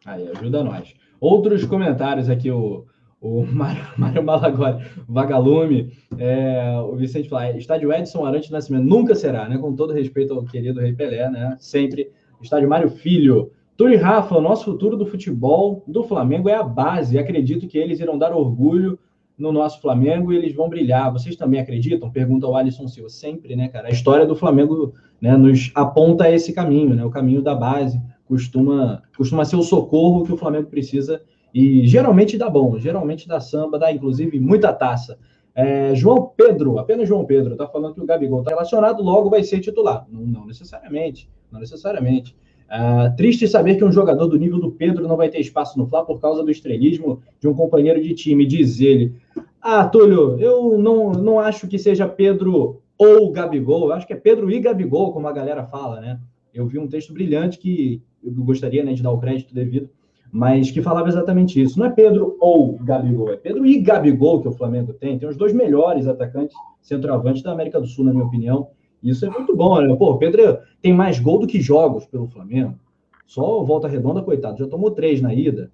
Aí, 0.06 0.26
ajuda 0.30 0.64
nós. 0.64 0.94
Outros 1.20 1.66
comentários 1.66 2.30
aqui, 2.30 2.50
o, 2.50 2.86
o 3.20 3.44
Mário 3.98 4.24
Malagoli, 4.24 4.82
Vagalume, 5.06 5.92
é, 6.16 6.78
o 6.80 6.96
Vicente 6.96 7.28
fala, 7.28 7.50
estádio 7.58 7.92
Edson 7.92 8.24
Arantes 8.24 8.48
Nascimento 8.48 8.84
nunca 8.84 9.14
será, 9.14 9.46
né? 9.46 9.58
Com 9.58 9.76
todo 9.76 9.92
respeito 9.92 10.32
ao 10.32 10.44
querido 10.44 10.80
Rei 10.80 10.94
Pelé, 10.94 11.28
né? 11.28 11.58
Sempre. 11.60 12.10
Estádio 12.40 12.70
Mário 12.70 12.88
Filho. 12.88 13.52
Turi 13.76 13.96
Rafa, 13.96 14.34
o 14.34 14.40
nosso 14.40 14.64
futuro 14.64 14.96
do 14.96 15.04
futebol 15.04 15.84
do 15.86 16.02
Flamengo 16.04 16.48
é 16.48 16.54
a 16.54 16.62
base. 16.62 17.18
Acredito 17.18 17.68
que 17.68 17.76
eles 17.76 18.00
irão 18.00 18.16
dar 18.16 18.34
orgulho 18.34 18.98
no 19.36 19.52
nosso 19.52 19.80
Flamengo 19.80 20.32
e 20.32 20.36
eles 20.36 20.54
vão 20.54 20.68
brilhar. 20.68 21.12
Vocês 21.12 21.36
também 21.36 21.60
acreditam? 21.60 22.10
Pergunta 22.10 22.46
o 22.46 22.56
Alisson 22.56 22.86
Silva. 22.88 23.08
Sempre, 23.08 23.56
né, 23.56 23.68
cara? 23.68 23.88
A 23.88 23.90
história 23.90 24.26
do 24.26 24.36
Flamengo 24.36 24.94
né, 25.20 25.36
nos 25.36 25.70
aponta 25.74 26.30
esse 26.30 26.52
caminho, 26.52 26.94
né? 26.94 27.04
O 27.04 27.10
caminho 27.10 27.42
da 27.42 27.54
base 27.54 28.00
costuma, 28.24 29.02
costuma 29.16 29.44
ser 29.44 29.56
o 29.56 29.62
socorro 29.62 30.24
que 30.24 30.32
o 30.32 30.36
Flamengo 30.36 30.68
precisa 30.68 31.22
e 31.54 31.86
geralmente 31.86 32.38
dá 32.38 32.48
bom, 32.48 32.78
geralmente 32.78 33.28
dá 33.28 33.40
samba, 33.40 33.78
dá 33.78 33.92
inclusive 33.92 34.40
muita 34.40 34.72
taça. 34.72 35.18
É, 35.54 35.94
João 35.94 36.32
Pedro, 36.34 36.78
apenas 36.78 37.06
João 37.06 37.26
Pedro, 37.26 37.56
tá 37.56 37.68
falando 37.68 37.94
que 37.94 38.00
o 38.00 38.06
Gabigol 38.06 38.40
está 38.40 38.52
relacionado, 38.52 39.02
logo 39.02 39.28
vai 39.28 39.44
ser 39.44 39.60
titular. 39.60 40.06
Não, 40.10 40.22
não 40.22 40.46
necessariamente, 40.46 41.28
não 41.50 41.60
necessariamente. 41.60 42.34
Uh, 42.72 43.14
triste 43.16 43.46
saber 43.46 43.76
que 43.76 43.84
um 43.84 43.92
jogador 43.92 44.26
do 44.26 44.38
nível 44.38 44.58
do 44.58 44.70
Pedro 44.70 45.06
não 45.06 45.14
vai 45.14 45.28
ter 45.28 45.38
espaço 45.38 45.78
no 45.78 45.86
Fla 45.86 46.06
por 46.06 46.18
causa 46.18 46.42
do 46.42 46.50
estrelismo 46.50 47.20
de 47.38 47.46
um 47.46 47.52
companheiro 47.52 48.02
de 48.02 48.14
time, 48.14 48.46
diz 48.46 48.80
ele. 48.80 49.12
Ah, 49.60 49.84
Túlio, 49.84 50.40
eu 50.40 50.78
não, 50.78 51.12
não 51.12 51.38
acho 51.38 51.68
que 51.68 51.78
seja 51.78 52.08
Pedro 52.08 52.80
ou 52.96 53.30
Gabigol, 53.30 53.88
eu 53.88 53.92
acho 53.92 54.06
que 54.06 54.14
é 54.14 54.16
Pedro 54.16 54.50
e 54.50 54.58
Gabigol, 54.58 55.12
como 55.12 55.28
a 55.28 55.32
galera 55.32 55.64
fala, 55.64 56.00
né? 56.00 56.18
Eu 56.54 56.66
vi 56.66 56.78
um 56.78 56.88
texto 56.88 57.12
brilhante 57.12 57.58
que 57.58 58.02
eu 58.24 58.32
gostaria 58.32 58.82
né, 58.82 58.94
de 58.94 59.02
dar 59.02 59.10
o 59.10 59.18
crédito 59.18 59.54
devido, 59.54 59.90
mas 60.30 60.70
que 60.70 60.80
falava 60.80 61.08
exatamente 61.08 61.60
isso. 61.60 61.78
Não 61.78 61.86
é 61.86 61.90
Pedro 61.90 62.38
ou 62.40 62.78
Gabigol, 62.78 63.32
é 63.32 63.36
Pedro 63.36 63.66
e 63.66 63.80
Gabigol 63.80 64.40
que 64.40 64.48
o 64.48 64.52
Flamengo 64.52 64.94
tem. 64.94 65.18
Tem 65.18 65.28
os 65.28 65.36
dois 65.36 65.52
melhores 65.52 66.06
atacantes 66.06 66.56
centroavantes 66.80 67.42
da 67.42 67.52
América 67.52 67.78
do 67.78 67.86
Sul, 67.86 68.06
na 68.06 68.12
minha 68.12 68.24
opinião. 68.24 68.68
Isso 69.02 69.26
é 69.26 69.30
muito 69.30 69.56
bom, 69.56 69.80
né? 69.80 69.94
Pô, 69.96 70.12
o 70.12 70.18
Pedro 70.18 70.58
tem 70.80 70.92
mais 70.92 71.18
gol 71.18 71.40
do 71.40 71.46
que 71.46 71.60
jogos 71.60 72.06
pelo 72.06 72.28
Flamengo. 72.28 72.78
Só 73.26 73.62
volta 73.64 73.88
redonda, 73.88 74.22
coitado, 74.22 74.58
já 74.58 74.66
tomou 74.66 74.90
três 74.90 75.20
na 75.20 75.34
ida. 75.34 75.70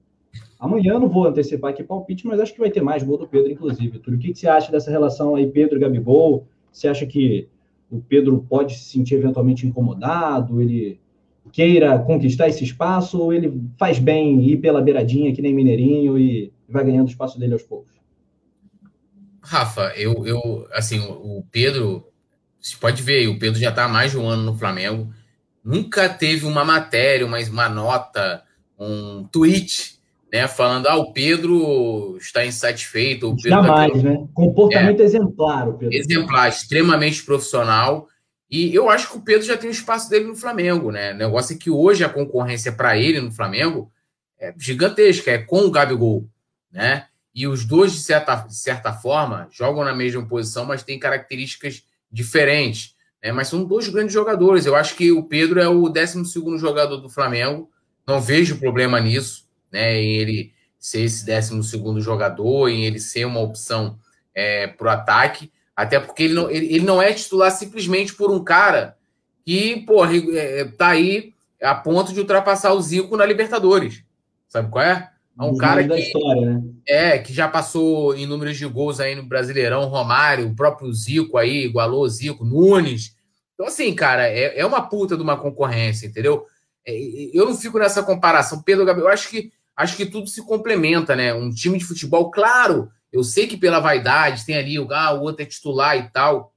Amanhã 0.59 0.99
não 0.99 1.09
vou 1.09 1.27
antecipar 1.27 1.71
aqui 1.71 1.83
palpite, 1.83 2.27
mas 2.27 2.41
acho 2.41 2.53
que 2.53 2.61
vai 2.61 2.71
ter 2.71 2.83
mais 2.83 3.03
gol 3.03 3.19
do 3.19 3.29
Pedro, 3.29 3.51
inclusive. 3.51 3.99
Tudo 3.99 4.17
o 4.17 4.19
que, 4.19 4.33
que 4.33 4.39
você 4.39 4.49
acha 4.49 4.73
dessa 4.73 4.91
relação 4.91 5.35
aí, 5.35 5.47
Pedro 5.47 5.77
e 5.77 5.81
Gabigol? 5.81 6.47
Você 6.73 6.89
acha 6.89 7.07
que 7.07 7.49
o 7.91 8.01
Pedro 8.01 8.45
pode 8.49 8.77
se 8.77 8.85
sentir 8.85 9.15
eventualmente 9.15 9.67
incomodado? 9.67 10.61
Ele 10.61 10.99
queira 11.53 11.99
conquistar 11.99 12.49
esse 12.49 12.65
espaço? 12.65 13.21
Ou 13.21 13.33
ele 13.33 13.61
faz 13.79 13.99
bem 13.99 14.43
ir 14.43 14.59
pela 14.59 14.83
beiradinha, 14.83 15.33
que 15.33 15.43
nem 15.43 15.55
Mineirinho, 15.55 16.19
e 16.19 16.53
vai 16.69 16.85
ganhando 16.85 17.07
o 17.07 17.11
espaço 17.11 17.39
dele 17.39 17.53
aos 17.53 17.63
poucos? 17.63 17.93
Rafa, 19.41 19.93
eu, 19.97 20.27
eu 20.27 20.67
assim, 20.73 20.99
o 21.01 21.43
Pedro 21.51 22.05
você 22.69 22.77
pode 22.77 23.03
ver, 23.03 23.29
o 23.29 23.39
Pedro 23.39 23.61
já 23.61 23.71
está 23.71 23.85
há 23.85 23.89
mais 23.89 24.11
de 24.11 24.19
um 24.19 24.29
ano 24.29 24.43
no 24.43 24.59
Flamengo. 24.59 25.13
Nunca 25.65 26.09
teve 26.09 26.47
uma 26.47 26.65
matéria, 26.65 27.27
uma, 27.27 27.39
uma 27.39 27.69
nota, 27.69 28.43
um 28.79 29.25
tweet, 29.25 29.99
né? 30.33 30.47
Falando, 30.47 30.87
ah, 30.87 30.97
o 30.97 31.13
Pedro 31.13 32.17
está 32.19 32.45
insatisfeito. 32.45 33.31
O 33.31 33.37
Pedro 33.37 33.51
Jamais, 33.51 34.03
né? 34.03 34.27
Comportamento 34.35 35.01
é, 35.01 35.05
exemplar, 35.05 35.69
o 35.69 35.75
Pedro. 35.75 35.95
Exemplar, 35.95 36.49
extremamente 36.49 37.23
profissional. 37.23 38.09
E 38.51 38.75
eu 38.75 38.89
acho 38.89 39.11
que 39.11 39.19
o 39.19 39.23
Pedro 39.23 39.47
já 39.47 39.57
tem 39.57 39.69
o 39.69 39.73
espaço 39.73 40.09
dele 40.09 40.27
no 40.27 40.37
Flamengo, 40.37 40.91
né? 40.91 41.13
O 41.13 41.17
negócio 41.17 41.55
é 41.55 41.59
que 41.59 41.71
hoje 41.71 42.05
a 42.05 42.09
concorrência 42.09 42.73
para 42.73 42.97
ele 42.97 43.21
no 43.21 43.33
Flamengo 43.33 43.91
é 44.39 44.55
gigantesca, 44.57 45.31
é 45.31 45.39
com 45.39 45.61
o 45.61 45.71
Gabigol, 45.71 46.27
né? 46.73 47.07
E 47.35 47.47
os 47.47 47.65
dois, 47.65 47.93
de 47.93 48.01
certa, 48.01 48.35
de 48.37 48.57
certa 48.57 48.93
forma, 48.93 49.49
jogam 49.51 49.85
na 49.85 49.95
mesma 49.95 50.27
posição, 50.27 50.65
mas 50.65 50.83
têm 50.83 50.99
características 50.99 51.85
diferentes. 52.11 52.95
Né? 53.23 53.33
Mas 53.33 53.49
são 53.49 53.65
dois 53.65 53.89
grandes 53.89 54.13
jogadores. 54.13 54.67
Eu 54.67 54.75
acho 54.75 54.95
que 54.97 55.13
o 55.13 55.23
Pedro 55.23 55.61
é 55.61 55.69
o 55.69 55.89
12 55.89 56.59
jogador 56.59 56.99
do 56.99 57.09
Flamengo. 57.09 57.71
Não 58.07 58.21
vejo 58.21 58.59
problema 58.59 59.01
nisso, 59.01 59.47
né? 59.71 60.01
Em 60.01 60.15
ele 60.17 60.53
ser 60.79 61.03
esse 61.03 61.27
12 61.27 62.01
jogador, 62.01 62.69
em 62.69 62.85
ele 62.85 63.01
ser 63.01 63.25
uma 63.25 63.41
opção 63.41 63.99
é, 64.35 64.67
para 64.67 64.87
o 64.87 64.91
ataque. 64.91 65.53
Até 65.77 66.01
porque 66.01 66.25
ele 66.25 66.35
não, 66.35 66.51
ele, 66.51 66.67
ele, 66.75 66.85
não 66.85 67.01
é 67.03 67.13
titular 67.13 67.51
simplesmente 67.51 68.15
por 68.15 68.31
um 68.31 68.43
cara 68.43 68.97
que, 69.45 69.77
porra, 69.87 70.13
é, 70.17 70.65
tá 70.65 70.89
aí 70.89 71.35
a 71.63 71.75
ponto 71.75 72.13
de 72.13 72.21
ultrapassar 72.21 72.73
o 72.73 72.81
Zico 72.81 73.17
na 73.17 73.27
Libertadores. 73.27 74.03
Sabe 74.49 74.71
qual 74.71 74.85
é? 74.85 75.11
É 75.39 75.43
um 75.43 75.57
cara 75.57 75.87
que, 75.87 75.95
história, 75.95 76.55
né? 76.55 76.63
É, 76.89 77.19
que 77.19 77.35
já 77.35 77.47
passou 77.47 78.17
em 78.17 78.27
números 78.27 78.57
de 78.57 78.65
gols 78.65 78.99
aí 78.99 79.15
no 79.15 79.23
Brasileirão, 79.23 79.85
Romário, 79.85 80.49
o 80.49 80.57
próprio 80.57 80.91
Zico 80.91 81.37
aí, 81.37 81.67
igualou 81.67 82.03
o 82.03 82.09
Zico, 82.09 82.47
Nunes. 82.47 83.15
Então, 83.53 83.67
assim, 83.67 83.95
cara, 83.95 84.27
é, 84.27 84.59
é 84.59 84.65
uma 84.65 84.81
puta 84.81 85.15
de 85.15 85.23
uma 85.23 85.37
concorrência, 85.37 86.07
entendeu? 86.07 86.47
É, 86.87 86.95
eu 87.35 87.45
não 87.45 87.55
fico 87.55 87.79
nessa 87.79 88.03
comparação. 88.03 88.63
Pedro 88.63 88.87
Gabriel, 88.87 89.09
eu 89.09 89.13
acho 89.13 89.29
que, 89.29 89.53
acho 89.77 89.97
que 89.97 90.07
tudo 90.07 90.29
se 90.29 90.43
complementa, 90.47 91.15
né? 91.15 91.35
Um 91.35 91.51
time 91.51 91.77
de 91.77 91.85
futebol, 91.85 92.31
claro, 92.31 92.91
eu 93.13 93.23
sei 93.23 93.47
que 93.47 93.59
pela 93.59 93.81
vaidade 93.81 94.47
tem 94.47 94.57
ali 94.57 94.79
o, 94.79 94.91
ah, 94.91 95.13
o 95.13 95.21
outro 95.21 95.43
é 95.43 95.47
titular 95.47 95.95
e 95.99 96.09
tal. 96.11 96.55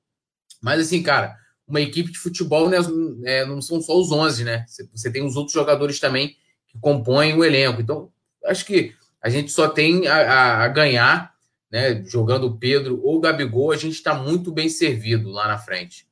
Mas, 0.61 0.79
assim, 0.79 1.03
cara, 1.03 1.35
uma 1.67 1.81
equipe 1.81 2.09
de 2.09 2.17
futebol 2.17 2.69
né, 2.69 2.77
é, 3.25 3.45
não 3.45 3.61
são 3.61 3.81
só 3.81 3.99
os 3.99 4.11
11, 4.11 4.45
né? 4.45 4.65
Você 4.93 5.11
tem 5.11 5.25
os 5.25 5.35
outros 5.35 5.53
jogadores 5.53 5.99
também 5.99 6.37
que 6.69 6.79
compõem 6.79 7.33
o 7.35 7.43
elenco. 7.43 7.81
Então, 7.81 8.09
acho 8.45 8.65
que 8.65 8.93
a 9.23 9.29
gente 9.29 9.51
só 9.51 9.67
tem 9.67 10.07
a, 10.07 10.63
a, 10.63 10.67
ganhar, 10.67 11.31
né? 11.71 12.03
Jogando 12.05 12.47
o 12.47 12.57
Pedro 12.57 12.99
ou 13.03 13.17
o 13.17 13.19
Gabigol, 13.19 13.71
a 13.71 13.77
gente 13.77 13.93
está 13.93 14.13
muito 14.13 14.51
bem 14.51 14.67
servido 14.67 15.29
lá 15.29 15.47
na 15.47 15.57
frente. 15.57 16.09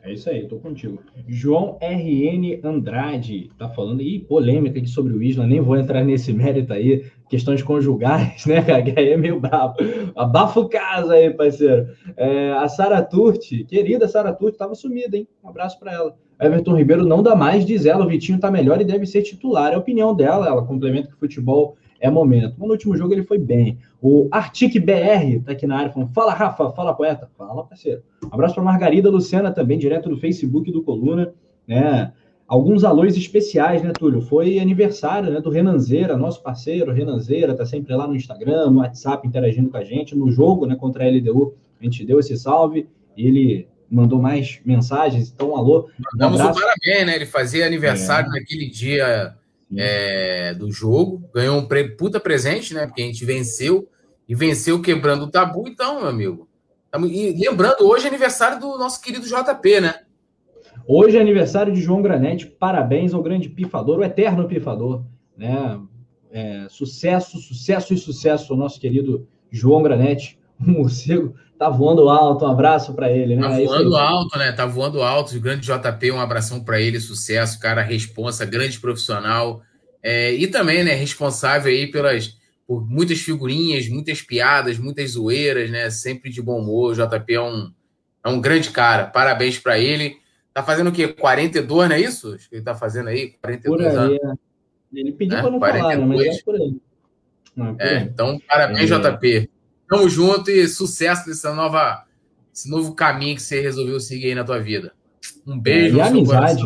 É 0.00 0.12
isso 0.12 0.30
aí, 0.30 0.46
tô 0.46 0.56
contigo. 0.56 1.00
João 1.26 1.76
RN 1.82 2.60
Andrade 2.62 3.50
tá 3.58 3.68
falando 3.68 4.00
aí 4.00 4.20
polêmica 4.20 4.78
aqui 4.78 4.88
sobre 4.88 5.12
o 5.12 5.22
Isla, 5.22 5.44
nem 5.44 5.60
vou 5.60 5.76
entrar 5.76 6.04
nesse 6.04 6.32
mérito 6.32 6.72
aí, 6.72 7.04
questões 7.28 7.62
conjugais, 7.62 8.46
né? 8.46 8.62
Que 8.82 8.98
aí 8.98 9.10
é 9.10 9.16
meio 9.16 9.40
brabo. 9.40 9.74
Abafa 10.14 10.60
o 10.60 10.68
caso 10.68 11.10
aí, 11.10 11.30
parceiro. 11.30 11.88
É, 12.16 12.52
a 12.52 12.68
Sara 12.68 13.02
Turti, 13.02 13.64
querida 13.64 14.06
Sara 14.06 14.32
Turti, 14.32 14.56
tava 14.56 14.76
sumida, 14.76 15.16
hein? 15.16 15.26
Um 15.42 15.48
abraço 15.48 15.78
para 15.80 15.92
ela. 15.92 16.16
Everton 16.40 16.76
Ribeiro 16.76 17.04
não 17.04 17.20
dá 17.20 17.34
mais, 17.34 17.66
diz 17.66 17.84
ela, 17.84 18.06
o 18.06 18.08
Vitinho 18.08 18.38
tá 18.38 18.50
melhor 18.50 18.80
e 18.80 18.84
deve 18.84 19.04
ser 19.04 19.22
titular. 19.22 19.72
É 19.72 19.74
a 19.74 19.78
opinião 19.78 20.14
dela, 20.14 20.46
ela 20.46 20.64
complementa 20.64 21.08
que 21.08 21.14
o 21.14 21.18
futebol 21.18 21.76
é 22.00 22.10
momento. 22.10 22.54
No 22.58 22.66
último 22.66 22.96
jogo 22.96 23.12
ele 23.12 23.24
foi 23.24 23.38
bem. 23.38 23.78
O 24.00 24.28
Artic 24.30 24.78
BR 24.78 25.42
tá 25.44 25.52
aqui 25.52 25.66
na 25.66 25.78
área 25.78 25.90
falando: 25.90 26.12
fala, 26.12 26.32
Rafa, 26.32 26.70
fala, 26.70 26.94
poeta. 26.94 27.28
Fala, 27.36 27.64
parceiro. 27.64 28.02
Abraço 28.30 28.54
para 28.54 28.62
Margarida 28.62 29.10
Luciana 29.10 29.50
também, 29.50 29.78
direto 29.78 30.08
do 30.08 30.16
Facebook 30.16 30.70
do 30.70 30.82
Coluna. 30.82 31.32
Né? 31.66 32.12
Alguns 32.46 32.84
alôs 32.84 33.16
especiais, 33.16 33.82
né, 33.82 33.92
Túlio? 33.92 34.22
Foi 34.22 34.58
aniversário 34.58 35.30
né, 35.30 35.40
do 35.40 35.50
Renanzeira, 35.50 36.16
nosso 36.16 36.42
parceiro, 36.42 36.92
Renanzeira, 36.92 37.54
tá 37.54 37.66
sempre 37.66 37.94
lá 37.94 38.06
no 38.06 38.16
Instagram, 38.16 38.70
no 38.70 38.78
WhatsApp, 38.78 39.26
interagindo 39.26 39.68
com 39.68 39.76
a 39.76 39.84
gente. 39.84 40.16
No 40.16 40.30
jogo 40.30 40.64
né, 40.64 40.74
contra 40.76 41.04
a 41.04 41.10
LDU, 41.10 41.54
a 41.80 41.84
gente 41.84 42.06
deu 42.06 42.18
esse 42.18 42.36
salve. 42.38 42.88
E 43.16 43.26
ele 43.26 43.68
mandou 43.90 44.20
mais 44.20 44.60
mensagens. 44.64 45.30
Então, 45.34 45.56
alô. 45.56 45.88
Mandamos 46.12 46.40
um 46.40 46.50
o 46.50 46.54
parabéns, 46.54 47.06
né? 47.06 47.16
Ele 47.16 47.26
fazia 47.26 47.66
aniversário 47.66 48.30
é. 48.30 48.38
naquele 48.38 48.70
dia 48.70 49.34
é, 49.76 50.54
do 50.54 50.70
jogo, 50.70 51.28
ganhou 51.34 51.58
um 51.58 51.68
puta 51.96 52.18
presente, 52.18 52.74
né? 52.74 52.86
Porque 52.86 53.02
a 53.02 53.06
gente 53.06 53.24
venceu 53.24 53.88
e 54.28 54.34
venceu 54.34 54.80
quebrando 54.80 55.24
o 55.24 55.30
tabu, 55.30 55.66
então, 55.66 56.00
meu 56.00 56.08
amigo. 56.08 56.48
E 57.10 57.32
lembrando, 57.32 57.84
hoje 57.86 58.06
é 58.06 58.08
aniversário 58.08 58.60
do 58.60 58.78
nosso 58.78 59.00
querido 59.02 59.26
JP, 59.26 59.80
né? 59.80 60.02
Hoje 60.86 61.18
é 61.18 61.20
aniversário 61.20 61.72
de 61.72 61.80
João 61.80 62.00
Granete. 62.00 62.46
Parabéns 62.46 63.12
ao 63.12 63.22
grande 63.22 63.48
pifador, 63.48 63.98
o 63.98 64.04
eterno 64.04 64.48
pifador, 64.48 65.04
né? 65.36 65.78
É, 66.30 66.66
sucesso, 66.70 67.38
sucesso 67.38 67.92
e 67.92 67.98
sucesso 67.98 68.52
ao 68.52 68.58
nosso 68.58 68.80
querido 68.80 69.26
João 69.50 69.82
Granete. 69.82 70.38
O 70.58 70.64
morcego 70.70 71.34
tá 71.58 71.68
voando 71.68 72.08
alto. 72.08 72.44
Um 72.44 72.48
abraço 72.48 72.94
para 72.94 73.10
ele, 73.10 73.36
né? 73.36 73.42
Tá 73.42 73.60
é 73.60 73.64
voando 73.64 73.96
alto, 73.96 74.38
né? 74.38 74.52
Tá 74.52 74.66
voando 74.66 75.02
alto. 75.02 75.36
O 75.36 75.40
grande 75.40 75.66
JP, 75.66 76.12
um 76.12 76.20
abração 76.20 76.62
para 76.62 76.80
ele, 76.80 77.00
sucesso, 77.00 77.58
cara, 77.58 77.82
responsa, 77.82 78.44
grande 78.44 78.78
profissional. 78.78 79.62
É, 80.02 80.32
e 80.32 80.46
também, 80.46 80.84
né, 80.84 80.94
responsável 80.94 81.70
aí 81.72 81.90
pelas 81.90 82.38
por 82.66 82.86
muitas 82.86 83.20
figurinhas, 83.20 83.88
muitas 83.88 84.20
piadas, 84.20 84.78
muitas 84.78 85.12
zoeiras, 85.12 85.70
né? 85.70 85.88
Sempre 85.88 86.30
de 86.30 86.42
bom 86.42 86.60
humor. 86.60 86.92
O 86.92 86.94
JP 86.94 87.34
é 87.34 87.40
um, 87.40 87.72
é 88.22 88.28
um 88.28 88.40
grande 88.40 88.70
cara. 88.70 89.06
Parabéns 89.06 89.58
para 89.58 89.78
ele. 89.78 90.18
Tá 90.52 90.62
fazendo 90.62 90.88
o 90.88 90.92
quê? 90.92 91.08
42, 91.08 91.88
não 91.88 91.96
é 91.96 92.00
isso? 92.00 92.34
Acho 92.34 92.48
que 92.48 92.56
ele 92.56 92.64
tá 92.64 92.74
fazendo 92.74 93.08
aí, 93.08 93.30
42 93.40 93.64
por 93.64 93.80
aí, 93.80 93.96
anos. 93.96 94.18
É. 94.22 95.00
Ele 95.00 95.12
pediu 95.12 95.38
é, 95.38 95.40
para 95.40 95.50
não 95.50 95.58
42. 95.58 95.94
falar, 95.94 96.06
né? 96.06 96.16
Mas 96.16 96.36
é 96.36 96.42
por 96.42 96.54
aí. 96.54 96.76
Não, 97.56 97.66
é, 97.68 97.72
por 97.72 97.82
é, 97.82 97.96
aí. 97.96 98.04
então, 98.04 98.38
parabéns, 98.46 98.90
é. 98.90 98.98
JP. 98.98 99.50
Tamo 99.88 100.08
junto 100.08 100.50
e 100.50 100.68
sucesso 100.68 101.28
nessa 101.28 101.54
nova, 101.54 102.04
esse 102.54 102.70
novo 102.70 102.94
caminho 102.94 103.34
que 103.34 103.42
você 103.42 103.60
resolveu 103.60 103.98
seguir 103.98 104.26
aí 104.26 104.34
na 104.34 104.44
tua 104.44 104.60
vida. 104.60 104.92
Um 105.46 105.58
beijo. 105.58 105.98
É, 105.98 105.98
e 105.98 106.00
amizade, 106.02 106.62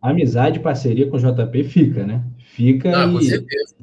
amizade, 0.00 0.60
parceria 0.60 1.08
com 1.08 1.16
o 1.16 1.20
JP 1.20 1.64
fica, 1.64 2.06
né? 2.06 2.22
Fica 2.38 2.90
Não, 2.90 3.10
e... 3.10 3.12
com 3.14 3.20
certeza. 3.20 3.74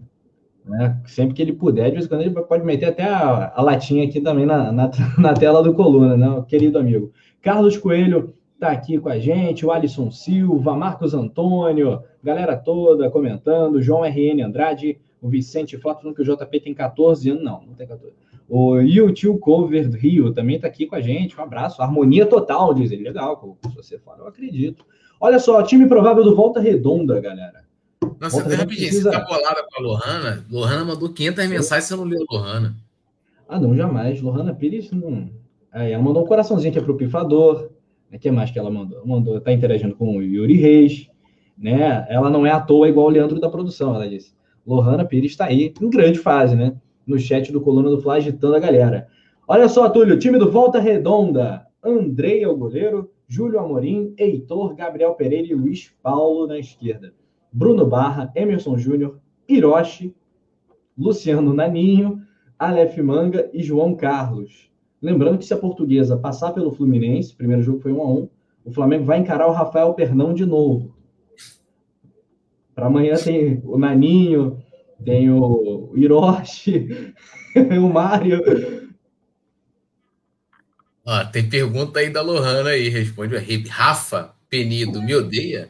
Né? 0.66 0.97
Sempre 1.07 1.36
que 1.36 1.41
ele 1.41 1.51
puder, 1.51 1.88
de 1.88 1.95
vez 1.95 2.05
em 2.05 2.07
quando 2.07 2.22
ele 2.22 2.32
pode 2.32 2.64
meter 2.64 2.86
até 2.86 3.03
a, 3.03 3.51
a 3.53 3.61
latinha 3.61 4.05
aqui 4.05 4.22
também 4.22 4.45
na, 4.45 4.72
na, 4.72 4.89
na, 5.20 5.34
tela 5.34 5.61
do 5.61 5.74
Coluna, 5.74 6.16
né? 6.16 6.45
Querido 6.47 6.80
amigo. 6.80 7.11
Carlos 7.41 7.76
Coelho 7.76 8.34
está 8.53 8.72
aqui 8.72 8.97
com 8.97 9.09
a 9.09 9.20
gente, 9.20 9.66
o 9.66 9.72
Alisson 9.72 10.09
Silva, 10.09 10.74
Marcos 10.74 11.14
Antônio, 11.14 12.01
galera 12.24 12.55
toda 12.55 13.11
comentando, 13.11 13.82
João 13.82 14.05
RN 14.05 14.41
Andrade, 14.41 14.97
o 15.22 15.28
Vicente 15.28 15.78
Foto 15.78 16.01
falando 16.01 16.16
que 16.16 16.22
o 16.22 16.26
JP 16.26 16.59
tem 16.61 16.74
14 16.74 17.30
anos. 17.30 17.43
Não, 17.43 17.61
não 17.68 17.74
tem 17.74 17.86
14. 17.86 18.22
O 18.47 18.77
YouTube 18.77 19.39
Cover 19.39 19.89
do 19.89 19.97
Rio 19.97 20.33
também 20.33 20.57
está 20.57 20.67
aqui 20.67 20.85
com 20.85 20.95
a 20.95 21.01
gente. 21.01 21.39
Um 21.39 21.43
abraço. 21.43 21.81
Harmonia 21.81 22.25
total, 22.25 22.73
diz 22.73 22.91
ele. 22.91 23.03
Legal, 23.03 23.57
se 23.65 23.75
você 23.75 23.99
fala, 23.99 24.19
eu 24.19 24.27
acredito. 24.27 24.85
Olha 25.19 25.39
só, 25.39 25.61
time 25.63 25.87
provável 25.87 26.23
do 26.23 26.35
Volta 26.35 26.59
Redonda, 26.59 27.19
galera. 27.19 27.63
Nossa, 28.19 28.41
Volta 28.41 28.55
rapidinho, 28.55 28.89
precisa... 28.89 29.11
você 29.11 29.17
tá 29.17 29.25
bolada 29.25 29.63
com 29.63 29.79
a 29.79 29.81
Lohana? 29.81 30.45
Lohana 30.51 30.85
mandou 30.85 31.09
500 31.09 31.47
mensagens, 31.47 31.85
você 31.85 31.95
não 31.95 32.03
leu 32.03 32.25
a 32.29 32.35
Lohana. 32.35 32.75
Ah, 33.47 33.59
não, 33.59 33.75
jamais. 33.75 34.21
Lohana 34.21 34.53
Pires 34.53 34.91
não... 34.91 35.29
Aí, 35.71 35.91
ela 35.91 36.03
mandou 36.03 36.23
um 36.23 36.27
coraçãozinho 36.27 36.71
aqui 36.71 36.81
pro 36.83 36.95
Pifador. 36.95 37.69
O 38.13 38.19
que 38.19 38.29
mais 38.29 38.51
que 38.51 38.59
ela 38.59 38.69
mandou? 38.69 39.05
Mandou, 39.05 39.41
tá 39.41 39.51
interagindo 39.51 39.95
com 39.95 40.17
o 40.17 40.21
Yuri 40.21 40.55
Reis, 40.55 41.09
né? 41.57 42.05
Ela 42.09 42.29
não 42.29 42.45
é 42.45 42.51
à 42.51 42.59
toa 42.59 42.87
igual 42.87 43.07
o 43.07 43.09
Leandro 43.09 43.39
da 43.39 43.49
produção, 43.49 43.95
ela 43.95 44.07
disse. 44.07 44.33
Lohana 44.65 45.03
Pires 45.03 45.31
está 45.31 45.45
aí 45.45 45.73
em 45.81 45.89
grande 45.89 46.19
fase, 46.19 46.55
né? 46.55 46.75
No 47.06 47.20
chat 47.20 47.51
do 47.51 47.62
Coluna 47.62 47.89
do 47.89 48.01
Fla, 48.01 48.16
agitando 48.16 48.56
a 48.56 48.60
galera. 48.60 49.08
Olha 49.47 49.68
só, 49.68 49.89
Túlio, 49.89 50.18
time 50.18 50.38
do 50.38 50.51
Volta 50.51 50.80
Redonda. 50.80 51.66
Andrei 51.84 52.43
é 52.43 52.47
o 52.47 52.56
goleiro, 52.56 53.12
Júlio 53.28 53.60
Amorim, 53.60 54.14
Heitor, 54.18 54.76
Gabriel 54.76 55.14
Pereira 55.16 55.47
e 55.47 55.56
Luiz 55.56 55.93
Paulo 56.01 56.47
na 56.47 56.58
esquerda. 56.58 57.14
Bruno 57.51 57.86
Barra, 57.86 58.32
Emerson 58.36 58.78
Júnior, 58.78 59.20
Hiroshi, 59.47 60.16
Luciano 60.97 61.54
Naninho, 61.54 62.22
Aleph 62.58 62.97
Manga 62.99 63.49
e 63.51 63.62
João 63.62 63.95
Carlos. 63.95 64.72
Lembrando 65.01 65.38
que 65.38 65.45
se 65.45 65.54
a 65.54 65.58
portuguesa 65.58 66.18
passar 66.18 66.54
pelo 66.54 66.72
Fluminense, 66.72 67.36
primeiro 67.36 67.62
jogo 67.62 67.80
foi 67.80 67.91
1 67.91 68.01
a 68.01 68.08
1 68.08 68.30
o 68.66 68.72
Flamengo 68.72 69.04
vai 69.04 69.20
encarar 69.20 69.47
o 69.47 69.51
Rafael 69.51 69.93
Pernão 69.93 70.34
de 70.34 70.45
novo. 70.45 70.95
Para 72.74 72.88
amanhã 72.88 73.16
tem 73.16 73.62
o 73.66 73.78
Naninho, 73.78 74.58
tem 75.04 75.30
o 75.30 75.72
Hiroshi, 75.95 77.13
o 77.55 77.89
Mário. 77.89 78.41
Ah, 81.05 81.25
tem 81.25 81.49
pergunta 81.49 81.99
aí 81.99 82.09
da 82.09 82.21
Lohana 82.21 82.69
aí, 82.69 82.89
responde. 82.89 83.35
Rafa 83.67 84.33
Penido, 84.49 85.01
me 85.01 85.15
odeia? 85.15 85.69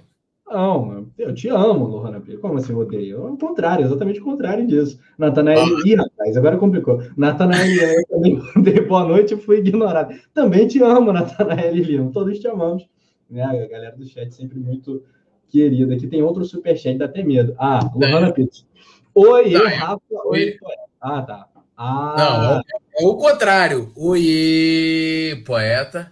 Não, 0.53 1.07
eu 1.17 1.33
te 1.33 1.47
amo, 1.49 1.87
Lohana 1.87 2.21
Pires. 2.21 2.39
Como 2.39 2.57
assim 2.57 2.73
odeio? 2.73 3.25
É 3.25 3.31
o 3.31 3.37
contrário, 3.37 3.85
exatamente 3.85 4.19
o 4.19 4.23
contrário 4.23 4.67
disso. 4.67 4.99
Natanael, 5.17 5.63
ah. 5.63 5.81
ih, 5.83 5.95
rapaz, 5.95 6.37
agora 6.37 6.57
complicou. 6.57 7.01
Natanael 7.17 7.71
eu 7.71 8.07
também 8.07 8.39
dei 8.61 8.81
boa 8.81 9.07
noite 9.07 9.33
e 9.33 9.37
fui 9.37 9.57
ignorado. 9.57 10.13
Também 10.31 10.67
te 10.67 10.83
amo, 10.83 11.11
Natanael 11.11 11.73
Lima. 11.73 12.11
Todos 12.11 12.37
te 12.37 12.47
amamos. 12.47 12.87
Né? 13.27 13.41
A 13.41 13.67
galera 13.67 13.95
do 13.95 14.05
chat 14.05 14.31
sempre 14.35 14.59
muito 14.59 15.03
querida. 15.49 15.95
Aqui 15.95 16.05
tem 16.05 16.21
outro 16.21 16.45
superchat, 16.45 16.99
dá 16.99 17.05
até 17.05 17.23
medo. 17.23 17.55
Ah, 17.57 17.79
Lohana 17.95 18.31
Pires. 18.31 18.67
Oi, 19.15 19.51
tá, 19.51 19.67
Rafa. 19.69 20.01
Oi. 20.25 20.57
Ah, 20.99 21.21
tá. 21.21 21.47
Ah. 21.77 22.15
Não, 22.17 22.57
é, 22.57 22.61
é 22.99 23.05
o 23.05 23.15
contrário. 23.15 23.91
Oi, 23.95 25.43
poeta. 25.45 26.11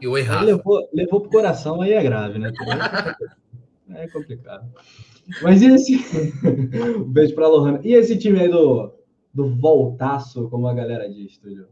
E 0.00 0.06
oi, 0.06 0.22
Rafa. 0.22 0.44
Levou, 0.44 0.88
levou 0.92 1.20
pro 1.20 1.30
coração, 1.30 1.80
aí 1.80 1.92
é 1.92 2.02
grave, 2.02 2.38
né? 2.38 2.52
É 3.94 4.08
complicado. 4.08 4.66
Mas 5.42 5.62
e 5.62 5.66
esse. 5.66 5.96
um 6.98 7.04
beijo 7.04 7.34
pra 7.34 7.48
Lohana. 7.48 7.80
E 7.82 7.94
esse 7.94 8.18
time 8.18 8.40
aí 8.40 8.48
do, 8.48 8.92
do 9.32 9.54
voltaço, 9.56 10.48
como 10.48 10.66
a 10.66 10.74
galera 10.74 11.08
diz, 11.08 11.38
Túlio? 11.38 11.68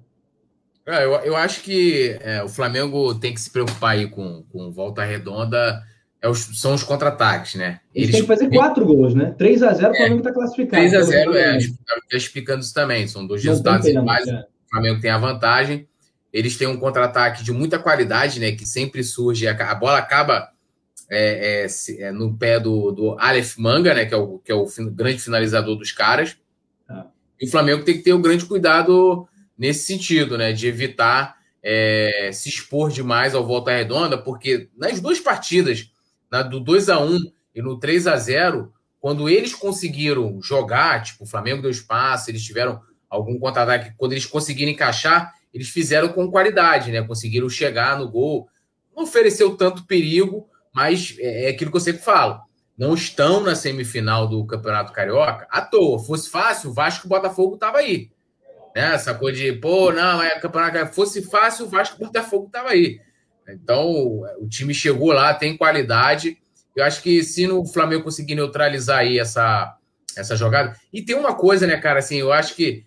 É, 0.86 1.04
eu, 1.04 1.12
eu 1.20 1.36
acho 1.36 1.62
que 1.62 2.16
é, 2.20 2.42
o 2.42 2.48
Flamengo 2.48 3.14
tem 3.14 3.32
que 3.32 3.40
se 3.40 3.50
preocupar 3.50 3.92
aí 3.92 4.08
com, 4.08 4.42
com 4.50 4.70
volta 4.72 5.04
redonda. 5.04 5.82
É 6.22 6.28
os, 6.28 6.60
são 6.60 6.72
os 6.72 6.84
contra-ataques, 6.84 7.56
né? 7.56 7.80
Eles, 7.92 8.08
Eles 8.08 8.10
têm 8.12 8.20
que 8.22 8.28
fazer 8.28 8.48
quatro 8.48 8.86
gols, 8.86 9.12
né? 9.12 9.34
3 9.36 9.62
a 9.64 9.72
0 9.74 9.92
o 9.92 9.96
Flamengo 9.96 10.18
está 10.18 10.32
classificado. 10.32 10.82
3 10.88 10.94
a 10.94 11.02
0 11.02 11.36
é, 11.36 11.56
está 11.56 11.76
explicando 12.12 12.60
isso 12.60 12.72
também. 12.72 13.08
São 13.08 13.26
dois 13.26 13.42
resultados 13.42 13.88
iguais. 13.88 14.28
É. 14.28 14.40
O 14.40 14.70
Flamengo 14.70 15.00
tem 15.00 15.10
a 15.10 15.18
vantagem. 15.18 15.88
Eles 16.32 16.56
têm 16.56 16.68
um 16.68 16.78
contra-ataque 16.78 17.42
de 17.42 17.50
muita 17.50 17.78
qualidade, 17.78 18.38
né? 18.38 18.52
Que 18.52 18.64
sempre 18.64 19.02
surge. 19.02 19.48
A, 19.48 19.70
a 19.70 19.74
bola 19.74 19.98
acaba 19.98 20.52
é, 21.14 21.66
é, 21.66 22.04
é, 22.04 22.10
no 22.10 22.34
pé 22.38 22.58
do, 22.58 22.90
do 22.90 23.18
Aleph 23.18 23.58
Manga, 23.58 23.92
né, 23.92 24.06
que 24.06 24.14
é 24.14 24.16
o, 24.16 24.38
que 24.38 24.50
é 24.50 24.54
o 24.54 24.66
grande 24.90 25.18
finalizador 25.18 25.76
dos 25.76 25.92
caras. 25.92 26.38
Ah. 26.88 27.04
E 27.38 27.46
o 27.46 27.50
Flamengo 27.50 27.84
tem 27.84 27.98
que 27.98 28.02
ter 28.02 28.14
um 28.14 28.22
grande 28.22 28.46
cuidado 28.46 29.28
nesse 29.58 29.84
sentido, 29.84 30.38
né, 30.38 30.52
de 30.52 30.66
evitar 30.66 31.36
é, 31.62 32.30
se 32.32 32.48
expor 32.48 32.90
demais 32.90 33.34
ao 33.34 33.46
volta 33.46 33.72
redonda, 33.72 34.16
porque 34.16 34.70
nas 34.74 35.00
duas 35.00 35.20
partidas, 35.20 35.91
na, 36.32 36.40
do 36.40 36.58
2 36.58 36.88
a 36.88 36.98
1 36.98 37.18
e 37.54 37.60
no 37.60 37.78
3 37.78 38.06
a 38.06 38.16
0 38.16 38.72
quando 38.98 39.28
eles 39.28 39.54
conseguiram 39.54 40.40
jogar, 40.40 41.02
tipo, 41.02 41.24
o 41.24 41.26
Flamengo 41.26 41.60
deu 41.60 41.70
espaço, 41.70 42.30
eles 42.30 42.42
tiveram 42.42 42.80
algum 43.10 43.38
contra-ataque, 43.38 43.92
quando 43.98 44.12
eles 44.12 44.24
conseguiram 44.24 44.72
encaixar, 44.72 45.34
eles 45.52 45.68
fizeram 45.68 46.08
com 46.08 46.30
qualidade, 46.30 46.90
né? 46.90 47.02
Conseguiram 47.02 47.48
chegar 47.48 47.98
no 47.98 48.08
gol, 48.08 48.48
não 48.96 49.02
ofereceu 49.02 49.56
tanto 49.56 49.84
perigo, 49.86 50.48
mas 50.72 51.16
é, 51.18 51.46
é 51.46 51.48
aquilo 51.50 51.70
que 51.70 51.76
eu 51.76 51.80
sempre 51.80 52.00
falo. 52.00 52.40
Não 52.78 52.94
estão 52.94 53.40
na 53.42 53.54
semifinal 53.54 54.26
do 54.26 54.46
Campeonato 54.46 54.92
Carioca 54.92 55.46
à 55.50 55.60
toa. 55.60 55.98
Fosse 55.98 56.30
fácil, 56.30 56.70
o 56.70 56.72
Vasco 56.72 57.04
e 57.04 57.06
o 57.06 57.10
Botafogo 57.10 57.58
tava 57.58 57.78
aí. 57.78 58.10
Né? 58.74 58.94
Essa 58.94 59.12
coisa 59.12 59.38
de, 59.38 59.52
pô, 59.52 59.92
não, 59.92 60.22
é 60.22 60.40
Campeonato 60.40 60.72
Carioca. 60.72 60.94
Fosse 60.94 61.22
fácil, 61.22 61.66
o 61.66 61.68
Vasco 61.68 61.96
e 62.00 62.02
o 62.02 62.06
Botafogo 62.06 62.48
tava 62.50 62.70
aí. 62.70 62.98
Então, 63.52 64.22
o 64.38 64.48
time 64.48 64.72
chegou 64.74 65.12
lá, 65.12 65.34
tem 65.34 65.56
qualidade. 65.56 66.38
Eu 66.74 66.84
acho 66.84 67.02
que 67.02 67.22
se 67.22 67.46
o 67.48 67.64
Flamengo 67.66 68.04
conseguir 68.04 68.34
neutralizar 68.34 69.00
aí 69.00 69.18
essa, 69.18 69.76
essa 70.16 70.36
jogada. 70.36 70.76
E 70.92 71.02
tem 71.02 71.16
uma 71.16 71.34
coisa, 71.34 71.66
né, 71.66 71.76
cara, 71.76 71.98
assim, 71.98 72.16
eu 72.16 72.32
acho 72.32 72.54
que 72.54 72.84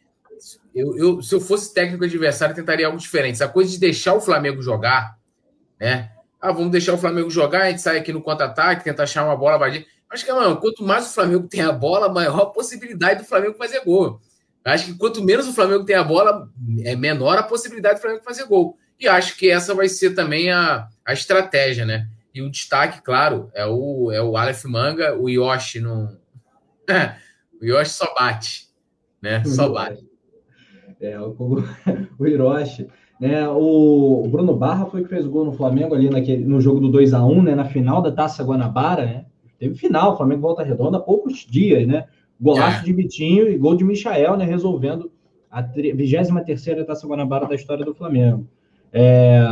eu, 0.76 0.98
eu, 0.98 1.22
se 1.22 1.34
eu 1.34 1.40
fosse 1.40 1.74
técnico 1.74 2.04
adversário, 2.04 2.52
eu 2.52 2.56
tentaria 2.56 2.86
algo 2.86 2.98
diferente. 2.98 3.36
Essa 3.36 3.48
coisa 3.48 3.72
de 3.72 3.80
deixar 3.80 4.14
o 4.14 4.22
Flamengo 4.22 4.62
jogar, 4.62 5.18
né? 5.80 6.12
Ah, 6.42 6.52
vamos 6.52 6.72
deixar 6.72 6.94
o 6.94 6.98
Flamengo 6.98 7.30
jogar, 7.30 7.64
a 7.64 7.70
gente 7.70 7.82
sai 7.82 7.98
aqui 7.98 8.12
no 8.12 8.22
contra-ataque, 8.22 8.84
tentar 8.84 9.04
achar 9.04 9.24
uma 9.24 9.38
bola 9.38 9.58
vadia. 9.58 9.86
Acho 10.10 10.26
que, 10.26 10.32
mano, 10.32 10.58
quanto 10.58 10.84
mais 10.84 11.08
o 11.08 11.14
Flamengo 11.14 11.48
tem 11.48 11.62
a 11.62 11.72
bola, 11.72 12.10
maior 12.10 12.42
a 12.42 12.46
possibilidade 12.48 13.22
do 13.22 13.26
Flamengo 13.26 13.56
fazer 13.56 13.84
gol. 13.84 14.20
Acho 14.64 14.86
que 14.86 14.98
quanto 14.98 15.24
menos 15.24 15.48
o 15.48 15.54
Flamengo 15.54 15.86
tem 15.86 15.96
a 15.96 16.04
bola, 16.04 16.50
é 16.84 16.96
menor 16.96 17.38
a 17.38 17.44
possibilidade 17.44 18.00
do 18.00 18.02
Flamengo 18.02 18.24
fazer 18.24 18.46
gol. 18.46 18.78
E 19.00 19.08
acho 19.08 19.38
que 19.38 19.50
essa 19.50 19.74
vai 19.74 19.90
ser 19.90 20.16
também 20.16 20.52
a, 20.52 20.88
a 21.06 21.14
estratégia, 21.14 21.86
né? 21.86 22.08
E 22.34 22.42
o 22.42 22.50
destaque, 22.50 23.02
claro, 23.02 23.50
é 23.54 23.66
o, 23.66 24.12
é 24.12 24.22
o 24.22 24.36
Aleph 24.36 24.66
Manga, 24.66 25.18
o 25.18 25.30
Yoshi 25.30 25.80
não. 25.80 26.18
o 27.62 27.66
Yoshi 27.66 27.92
só 27.92 28.14
bate, 28.14 28.68
né? 29.22 29.44
Só 29.46 29.70
bate. 29.72 30.06
É, 31.00 31.20
o, 31.20 31.36
o 32.18 32.26
Hiroshi 32.28 32.88
Né? 33.20 33.48
O, 33.50 34.28
Bruno 34.30 34.56
Barra 34.56 34.86
foi 34.86 35.04
que 35.04 35.10
fez 35.10 35.26
o 35.26 35.30
gol 35.30 35.46
no 35.46 35.54
Flamengo 35.54 35.94
ali 35.94 36.10
naquele, 36.10 36.44
no 36.46 36.60
jogo 36.62 36.80
do 36.80 36.90
2 36.90 37.14
a 37.14 37.26
1 37.26 37.44
né? 37.44 37.56
Na 37.56 37.66
final 37.66 38.02
da 38.02 38.12
Taça 38.12 38.44
Guanabara, 38.44 39.06
né? 39.06 39.26
Teve 39.58 39.76
final, 39.76 40.18
Flamengo 40.18 40.42
volta 40.42 40.64
redonda 40.64 40.98
há 40.98 41.02
poucos 41.02 41.46
dias, 41.50 41.88
né? 41.88 42.06
Golaço 42.40 42.82
é. 42.82 42.84
de 42.84 42.94
Vitinho 42.94 43.50
e 43.50 43.58
gol 43.58 43.76
de 43.76 43.84
Michael, 43.84 44.38
né? 44.38 44.46
Resolvendo 44.46 45.12
a 45.50 45.62
23 45.62 46.86
Taça 46.86 47.08
Guanabara 47.08 47.48
da 47.48 47.56
história 47.56 47.86
do 47.86 47.96
Flamengo. 47.96 48.48
É, 48.98 49.46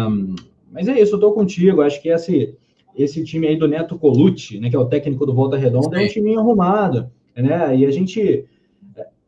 mas 0.72 0.88
é 0.88 0.98
isso, 0.98 1.16
eu 1.16 1.20
tô 1.20 1.34
contigo. 1.34 1.82
Acho 1.82 2.02
que 2.02 2.08
esse, 2.08 2.56
esse 2.96 3.26
time 3.26 3.46
aí 3.46 3.58
do 3.58 3.68
Neto 3.68 4.00
Colucci, 4.00 4.58
né? 4.58 4.70
Que 4.70 4.76
é 4.78 4.80
o 4.80 4.86
técnico 4.86 5.26
do 5.26 5.34
Volta 5.34 5.58
Redonda, 5.58 5.98
Sim. 5.98 6.04
é 6.04 6.06
um 6.06 6.10
time 6.10 6.38
arrumado, 6.38 7.12
né? 7.36 7.76
E 7.76 7.86
a 7.86 7.92
gente 7.92 8.46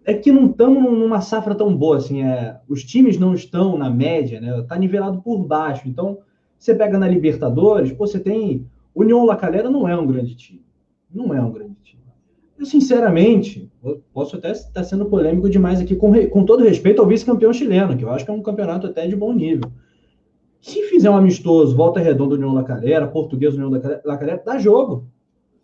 é 0.05 0.13
que 0.13 0.31
não 0.31 0.45
estamos 0.45 0.83
numa 0.83 1.19
safra 1.19 1.55
tão 1.55 1.75
boa, 1.75 1.97
assim, 1.97 2.21
é, 2.21 2.57
os 2.69 2.83
times 2.83 3.17
não 3.17 3.33
estão 3.33 3.75
na 3.77 3.89
média, 3.89 4.39
né? 4.39 4.63
Tá 4.67 4.77
nivelado 4.77 5.21
por 5.21 5.43
baixo. 5.43 5.87
Então, 5.87 6.19
você 6.57 6.73
pega 6.73 6.97
na 6.97 7.07
Libertadores, 7.07 7.91
pô, 7.91 8.07
você 8.07 8.19
tem. 8.19 8.65
União 8.93 9.25
La 9.25 9.35
Calera 9.35 9.69
não 9.69 9.89
é 9.89 9.97
um 9.97 10.07
grande 10.07 10.35
time. 10.35 10.63
Não 11.13 11.33
é 11.33 11.41
um 11.41 11.51
grande 11.51 11.75
time. 11.83 12.03
Eu, 12.57 12.65
sinceramente, 12.65 13.69
eu 13.83 14.01
posso 14.13 14.37
até 14.37 14.51
estar 14.51 14.83
sendo 14.85 15.07
polêmico 15.07 15.49
demais 15.49 15.81
aqui, 15.81 15.95
com, 15.95 16.13
com 16.27 16.45
todo 16.45 16.63
respeito 16.63 17.01
ao 17.01 17.07
vice-campeão 17.07 17.51
chileno, 17.51 17.97
que 17.97 18.05
eu 18.05 18.09
acho 18.11 18.23
que 18.23 18.31
é 18.31 18.33
um 18.33 18.41
campeonato 18.41 18.87
até 18.87 19.05
de 19.05 19.15
bom 19.15 19.33
nível. 19.33 19.69
Se 20.65 20.81
fizer 20.89 21.11
um 21.11 21.15
amistoso, 21.15 21.75
volta 21.75 21.99
redonda 21.99 22.33
União 22.33 22.51
La 22.51 22.63
Calera, 22.63 23.05
português 23.05 23.53
União 23.53 23.69
La 24.03 24.17
Calera, 24.17 24.41
dá 24.43 24.57
jogo. 24.57 25.05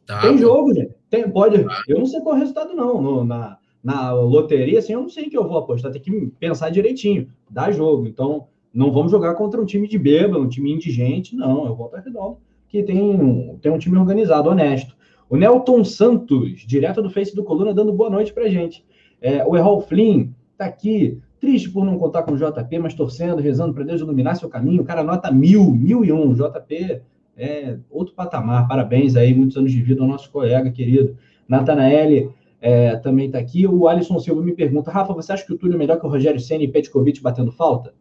Tá, 0.05 0.21
tem 0.21 0.37
jogo, 0.37 0.75
gente. 0.75 0.93
Tem, 1.09 1.27
pode. 1.27 1.65
Eu 1.87 1.97
não 1.97 2.05
sei 2.05 2.21
qual 2.21 2.35
é 2.35 2.37
o 2.37 2.39
resultado, 2.41 2.75
não. 2.75 3.01
No, 3.01 3.25
na, 3.25 3.57
na 3.83 4.13
loteria, 4.13 4.77
assim, 4.77 4.93
eu 4.93 5.01
não 5.01 5.09
sei 5.09 5.27
que 5.27 5.35
eu 5.35 5.47
vou 5.47 5.57
apostar, 5.57 5.91
tem 5.91 5.99
que 5.99 6.27
pensar 6.39 6.69
direitinho, 6.69 7.29
dá 7.49 7.71
jogo. 7.71 8.05
Então, 8.05 8.45
não 8.71 8.91
vamos 8.91 9.11
jogar 9.11 9.33
contra 9.33 9.59
um 9.59 9.65
time 9.65 9.87
de 9.87 9.97
bêbado, 9.97 10.39
um 10.39 10.47
time 10.47 10.71
indigente, 10.71 11.35
não, 11.35 11.65
eu 11.65 11.75
volto 11.75 11.95
a 11.95 11.99
Redondo, 11.99 12.37
que 12.69 12.83
tem, 12.83 13.57
tem 13.59 13.71
um 13.71 13.79
time 13.79 13.97
organizado, 13.97 14.51
honesto. 14.51 14.95
O 15.27 15.35
Nelton 15.35 15.83
Santos, 15.83 16.59
direto 16.59 17.01
do 17.01 17.09
Face 17.09 17.35
do 17.35 17.43
Coluna, 17.43 17.73
dando 17.73 17.91
boa 17.91 18.11
noite 18.11 18.31
pra 18.31 18.47
gente. 18.47 18.85
É, 19.19 19.43
o 19.43 19.57
Errol 19.57 19.81
Flynn 19.81 20.27
tá 20.55 20.65
aqui, 20.65 21.19
triste 21.41 21.71
por 21.71 21.83
não 21.83 21.97
contar 21.97 22.21
com 22.21 22.33
o 22.33 22.37
JP, 22.37 22.79
mas 22.79 22.93
torcendo, 22.93 23.41
rezando 23.41 23.73
para 23.73 23.83
Deus 23.83 23.99
iluminar 23.99 24.37
seu 24.37 24.47
caminho. 24.47 24.83
O 24.83 24.85
cara 24.85 25.03
nota 25.03 25.31
mil, 25.31 25.71
mil 25.71 26.05
e 26.05 26.13
um. 26.13 26.33
JP 26.33 27.01
é 27.35 27.77
outro 27.89 28.13
patamar. 28.13 28.67
Parabéns 28.67 29.15
aí, 29.15 29.33
muitos 29.33 29.57
anos 29.57 29.71
de 29.71 29.81
vida 29.81 30.01
ao 30.01 30.07
nosso 30.07 30.29
colega 30.29 30.69
querido. 30.69 31.17
Natanael 31.47 32.31
é, 32.61 32.95
também 32.97 33.25
está 33.25 33.39
aqui. 33.39 33.65
O 33.65 33.87
Alisson 33.87 34.19
Silva 34.19 34.43
me 34.43 34.53
pergunta: 34.53 34.91
Rafa, 34.91 35.13
você 35.13 35.33
acha 35.33 35.43
que 35.43 35.51
o 35.51 35.57
Túlio 35.57 35.73
é 35.73 35.77
melhor 35.77 35.99
que 35.99 36.05
o 36.05 36.09
Rogério 36.09 36.39
Senna 36.39 36.63
e 36.63 36.67
Petkovic 36.67 37.19
batendo 37.21 37.51
falta? 37.51 37.93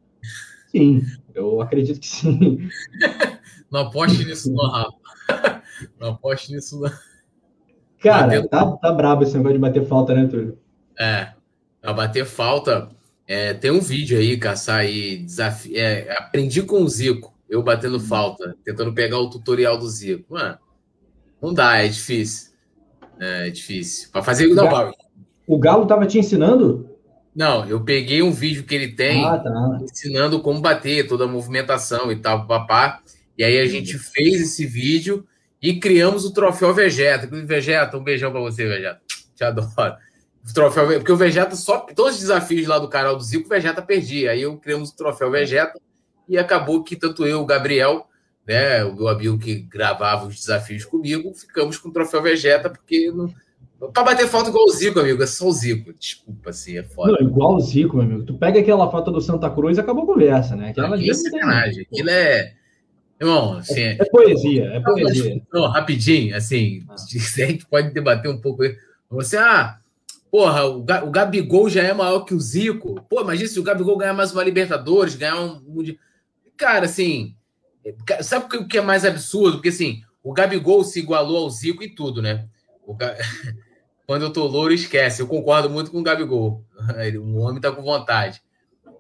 Sim, 0.68 1.02
eu 1.34 1.62
acredito 1.62 1.98
que 1.98 2.06
sim. 2.06 2.68
Não 3.72 3.80
aposte 3.80 4.24
nisso, 4.24 4.52
não, 4.52 4.68
Rafa. 4.68 5.62
Não 5.98 6.08
aposte 6.10 6.52
nisso, 6.52 6.80
não. 6.80 6.90
Cara, 8.00 8.46
tá, 8.48 8.66
tá 8.76 8.92
brabo 8.92 9.22
esse 9.22 9.36
negócio 9.36 9.56
de 9.56 9.60
bater 9.60 9.86
falta, 9.86 10.12
né, 10.12 10.26
Túlio? 10.26 10.58
É, 10.98 11.28
a 11.82 11.92
bater 11.92 12.24
falta. 12.26 12.88
É, 13.30 13.54
tem 13.54 13.70
um 13.70 13.78
vídeo 13.78 14.18
aí, 14.18 14.36
caçar 14.36 14.80
aí, 14.80 15.18
desafio. 15.18 15.78
É, 15.78 16.18
aprendi 16.18 16.62
com 16.64 16.82
o 16.82 16.88
Zico, 16.88 17.32
eu 17.48 17.62
batendo 17.62 17.96
hum. 17.96 18.00
falta, 18.00 18.56
tentando 18.64 18.92
pegar 18.92 19.20
o 19.20 19.30
tutorial 19.30 19.78
do 19.78 19.88
Zico. 19.88 20.34
Mano, 20.34 20.58
não 21.40 21.54
dá, 21.54 21.76
é 21.76 21.86
difícil. 21.86 22.50
É, 23.20 23.46
é 23.46 23.50
difícil. 23.50 24.08
Para 24.10 24.24
fazer. 24.24 24.48
O, 24.48 24.54
não, 24.56 24.64
Galo, 24.64 24.94
o 25.46 25.58
Galo 25.60 25.86
tava 25.86 26.06
te 26.06 26.18
ensinando? 26.18 26.90
Não, 27.32 27.64
eu 27.68 27.84
peguei 27.84 28.20
um 28.20 28.32
vídeo 28.32 28.64
que 28.64 28.74
ele 28.74 28.96
tem 28.96 29.24
ah, 29.24 29.38
tá. 29.38 29.78
ensinando 29.80 30.42
como 30.42 30.60
bater, 30.60 31.06
toda 31.06 31.22
a 31.22 31.28
movimentação 31.28 32.10
e 32.10 32.16
tal, 32.16 32.48
papá. 32.48 33.00
E 33.38 33.44
aí 33.44 33.60
a 33.60 33.66
gente 33.68 33.96
fez 33.96 34.40
esse 34.40 34.66
vídeo 34.66 35.24
e 35.62 35.78
criamos 35.78 36.24
o 36.24 36.32
troféu 36.32 36.74
Vegeta. 36.74 37.28
Vegeta, 37.46 37.96
um 37.96 38.02
beijão 38.02 38.32
para 38.32 38.40
você, 38.40 38.66
Vegeta. 38.66 39.00
Te 39.36 39.44
adoro. 39.44 39.70
Troféu, 40.54 40.86
porque 40.86 41.12
o 41.12 41.16
Vegeta 41.16 41.54
só 41.54 41.80
todos 41.80 42.14
os 42.14 42.20
desafios 42.20 42.66
lá 42.66 42.78
do 42.78 42.88
canal 42.88 43.16
do 43.16 43.22
Zico, 43.22 43.46
o 43.46 43.48
Vegeta 43.48 43.82
perdia. 43.82 44.32
Aí 44.32 44.42
eu 44.42 44.56
criamos 44.56 44.90
o 44.90 44.96
troféu 44.96 45.30
Vegeta 45.30 45.78
e 46.28 46.38
acabou 46.38 46.82
que 46.82 46.96
tanto 46.96 47.26
eu, 47.26 47.40
o 47.40 47.46
Gabriel, 47.46 48.06
né, 48.46 48.82
o 48.84 48.94
meu 48.94 49.08
amigo 49.08 49.38
que 49.38 49.56
gravava 49.60 50.26
os 50.26 50.36
desafios 50.36 50.84
comigo, 50.84 51.32
ficamos 51.34 51.76
com 51.78 51.88
o 51.88 51.92
troféu 51.92 52.22
Vegeta, 52.22 52.70
porque 52.70 53.10
não. 53.12 53.32
Pra 53.92 54.02
bater 54.02 54.28
falta 54.28 54.50
igual 54.50 54.66
o 54.66 54.70
Zico, 54.70 55.00
amigo. 55.00 55.22
É 55.22 55.26
só 55.26 55.46
o 55.46 55.52
Zico. 55.52 55.94
Desculpa, 55.98 56.50
assim, 56.50 56.76
é 56.76 56.82
foda. 56.82 57.12
Não, 57.12 57.20
igual 57.26 57.54
o 57.54 57.60
Zico, 57.60 57.96
meu 57.96 58.04
amigo. 58.04 58.24
Tu 58.24 58.34
pega 58.34 58.60
aquela 58.60 58.90
foto 58.90 59.10
do 59.10 59.22
Santa 59.22 59.48
Cruz 59.48 59.78
e 59.78 59.80
acabou 59.80 60.04
a 60.04 60.06
conversa, 60.06 60.54
né? 60.54 60.70
Aquela 60.70 61.02
é 61.02 61.14
sacanagem. 61.14 61.86
Aquilo 61.90 62.10
é. 62.10 62.54
Irmão, 63.18 63.54
assim. 63.54 63.80
É, 63.80 63.96
é 63.98 64.04
poesia, 64.04 64.64
é 64.66 64.80
poesia. 64.80 65.42
Não, 65.52 65.66
rapidinho, 65.66 66.36
assim, 66.36 66.82
ah. 66.88 66.94
a 66.94 67.46
gente 67.46 67.66
pode 67.66 67.90
debater 67.92 68.30
um 68.30 68.38
pouco. 68.38 68.62
Você, 69.10 69.38
ah, 69.38 69.78
porra, 70.30 70.66
o, 70.66 70.78
o 70.78 71.10
Gabigol 71.10 71.68
já 71.68 71.82
é 71.82 71.92
maior 71.92 72.20
que 72.20 72.34
o 72.34 72.40
Zico. 72.40 73.02
Pô, 73.08 73.20
imagina 73.20 73.48
se 73.48 73.60
o 73.60 73.62
Gabigol 73.62 73.96
ganhar 73.96 74.14
mais 74.14 74.32
uma 74.32 74.44
Libertadores, 74.44 75.14
ganhar 75.14 75.40
um. 75.40 75.60
Cara, 76.56 76.84
assim, 76.84 77.34
Sabe 78.22 78.56
o 78.56 78.68
que 78.68 78.78
é 78.78 78.82
mais 78.82 79.04
absurdo? 79.04 79.56
Porque 79.56 79.70
assim, 79.70 80.02
o 80.22 80.32
Gabigol 80.32 80.84
se 80.84 80.98
igualou 80.98 81.38
ao 81.38 81.50
Zico 81.50 81.82
e 81.82 81.88
tudo, 81.88 82.20
né? 82.20 82.46
Ga... 82.96 83.16
Quando 84.06 84.22
eu 84.22 84.32
tô 84.32 84.44
louro, 84.46 84.74
esquece. 84.74 85.22
Eu 85.22 85.28
concordo 85.28 85.70
muito 85.70 85.90
com 85.90 86.00
o 86.00 86.02
Gabigol. 86.02 86.64
O 87.22 87.38
homem 87.38 87.60
tá 87.60 87.70
com 87.70 87.82
vontade. 87.82 88.42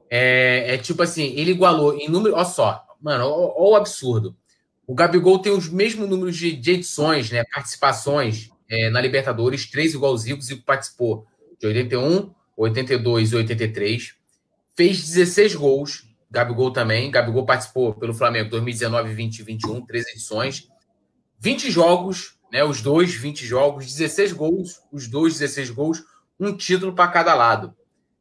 É, 0.08 0.74
é 0.74 0.78
tipo 0.78 1.02
assim, 1.02 1.34
ele 1.36 1.50
igualou 1.50 1.94
em 1.94 2.08
número. 2.08 2.34
Olha 2.34 2.44
só, 2.44 2.84
mano, 3.00 3.24
olha 3.24 3.72
o 3.72 3.76
absurdo. 3.76 4.36
O 4.86 4.94
Gabigol 4.94 5.38
tem 5.38 5.52
os 5.52 5.68
mesmos 5.68 6.08
números 6.08 6.36
de, 6.36 6.52
de 6.52 6.72
edições, 6.72 7.30
né? 7.30 7.44
Participações 7.52 8.50
é, 8.70 8.88
na 8.88 9.00
Libertadores, 9.00 9.68
três 9.68 9.92
igual 9.92 10.12
o 10.12 10.18
Zico. 10.18 10.38
O 10.38 10.42
Zico 10.42 10.64
participou 10.64 11.26
de 11.58 11.66
81, 11.66 12.32
82 12.56 13.32
e 13.32 13.36
83. 13.36 14.14
Fez 14.76 15.02
16 15.02 15.56
gols, 15.56 16.06
Gabigol 16.30 16.72
também. 16.72 17.10
Gabigol 17.10 17.44
participou 17.44 17.94
pelo 17.94 18.14
Flamengo 18.14 18.48
2019, 18.48 19.12
20 19.12 19.42
21, 19.42 19.84
três 19.84 20.06
edições. 20.08 20.68
20 21.40 21.70
jogos, 21.70 22.38
né? 22.52 22.62
Os 22.62 22.80
dois 22.80 23.12
20 23.12 23.44
jogos, 23.44 23.86
16 23.86 24.32
gols, 24.32 24.80
os 24.92 25.08
dois 25.08 25.38
16 25.38 25.70
gols, 25.70 26.04
um 26.38 26.56
título 26.56 26.94
para 26.94 27.10
cada 27.10 27.34
lado. 27.34 27.74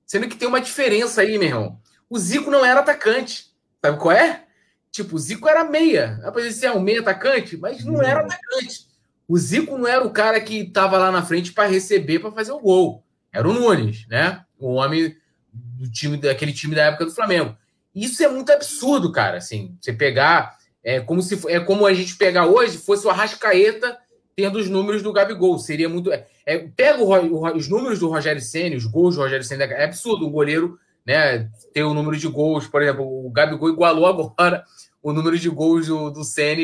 Sendo 0.05 0.27
que 0.27 0.35
tem 0.35 0.47
uma 0.47 0.59
diferença 0.59 1.21
aí, 1.21 1.37
meu 1.37 1.47
irmão. 1.47 1.79
O 2.09 2.17
Zico 2.17 2.49
não 2.49 2.65
era 2.65 2.79
atacante. 2.79 3.53
Sabe 3.85 3.99
qual 3.99 4.11
é? 4.11 4.45
Tipo, 4.91 5.15
o 5.15 5.19
Zico 5.19 5.47
era 5.47 5.63
meia. 5.63 6.19
Apesar 6.23 6.47
de 6.47 6.53
ser 6.55 6.71
um 6.71 6.79
meia 6.79 7.01
atacante, 7.01 7.55
mas 7.55 7.85
não 7.85 8.01
era 8.01 8.21
atacante. 8.21 8.88
O 9.29 9.37
Zico 9.37 9.77
não 9.77 9.87
era 9.87 10.03
o 10.03 10.09
cara 10.09 10.41
que 10.41 10.61
estava 10.61 10.97
lá 10.97 11.11
na 11.11 11.21
frente 11.21 11.53
para 11.53 11.69
receber, 11.69 12.17
para 12.17 12.31
fazer 12.31 12.51
o 12.51 12.59
gol. 12.59 13.03
Era 13.31 13.47
o 13.47 13.53
Nunes, 13.53 14.07
né? 14.07 14.43
O 14.57 14.73
homem 14.73 15.15
do 15.53 15.87
time 15.91 16.17
daquele 16.17 16.51
time 16.51 16.73
da 16.73 16.85
época 16.85 17.05
do 17.05 17.11
Flamengo. 17.11 17.55
Isso 17.93 18.23
é 18.23 18.27
muito 18.27 18.51
absurdo, 18.51 19.11
cara. 19.11 19.37
Assim, 19.37 19.77
você 19.79 19.93
pegar. 19.93 20.57
É 20.83 20.99
como 20.99 21.21
se 21.21 21.39
é 21.47 21.59
como 21.59 21.85
a 21.85 21.93
gente 21.93 22.15
pegar 22.15 22.47
hoje 22.47 22.79
fosse 22.79 23.05
o 23.05 23.09
Arrascaeta 23.11 23.99
tendo 24.35 24.57
os 24.57 24.67
números 24.67 25.03
do 25.03 25.13
Gabigol. 25.13 25.59
Seria 25.59 25.87
muito. 25.87 26.11
É, 26.11 26.25
é 26.43 26.57
pega 26.57 27.03
o, 27.03 27.11
o, 27.11 27.55
os 27.55 27.69
números 27.69 27.99
do 27.99 28.09
Rogério 28.09 28.41
Senna, 28.41 28.75
os 28.75 28.85
gols 28.85 29.13
do 29.13 29.21
Rogério 29.21 29.45
Senna. 29.45 29.65
É 29.65 29.83
absurdo 29.83 30.25
um 30.25 30.31
goleiro 30.31 30.79
né, 31.05 31.47
ter 31.71 31.83
o 31.83 31.93
número 31.93 32.17
de 32.17 32.27
gols. 32.27 32.65
Por 32.65 32.81
exemplo, 32.81 33.05
o 33.05 33.29
Gabigol 33.29 33.69
igualou 33.69 34.07
agora 34.07 34.63
o 35.03 35.13
número 35.13 35.37
de 35.37 35.49
gols 35.49 35.85
do, 35.85 36.09
do 36.09 36.21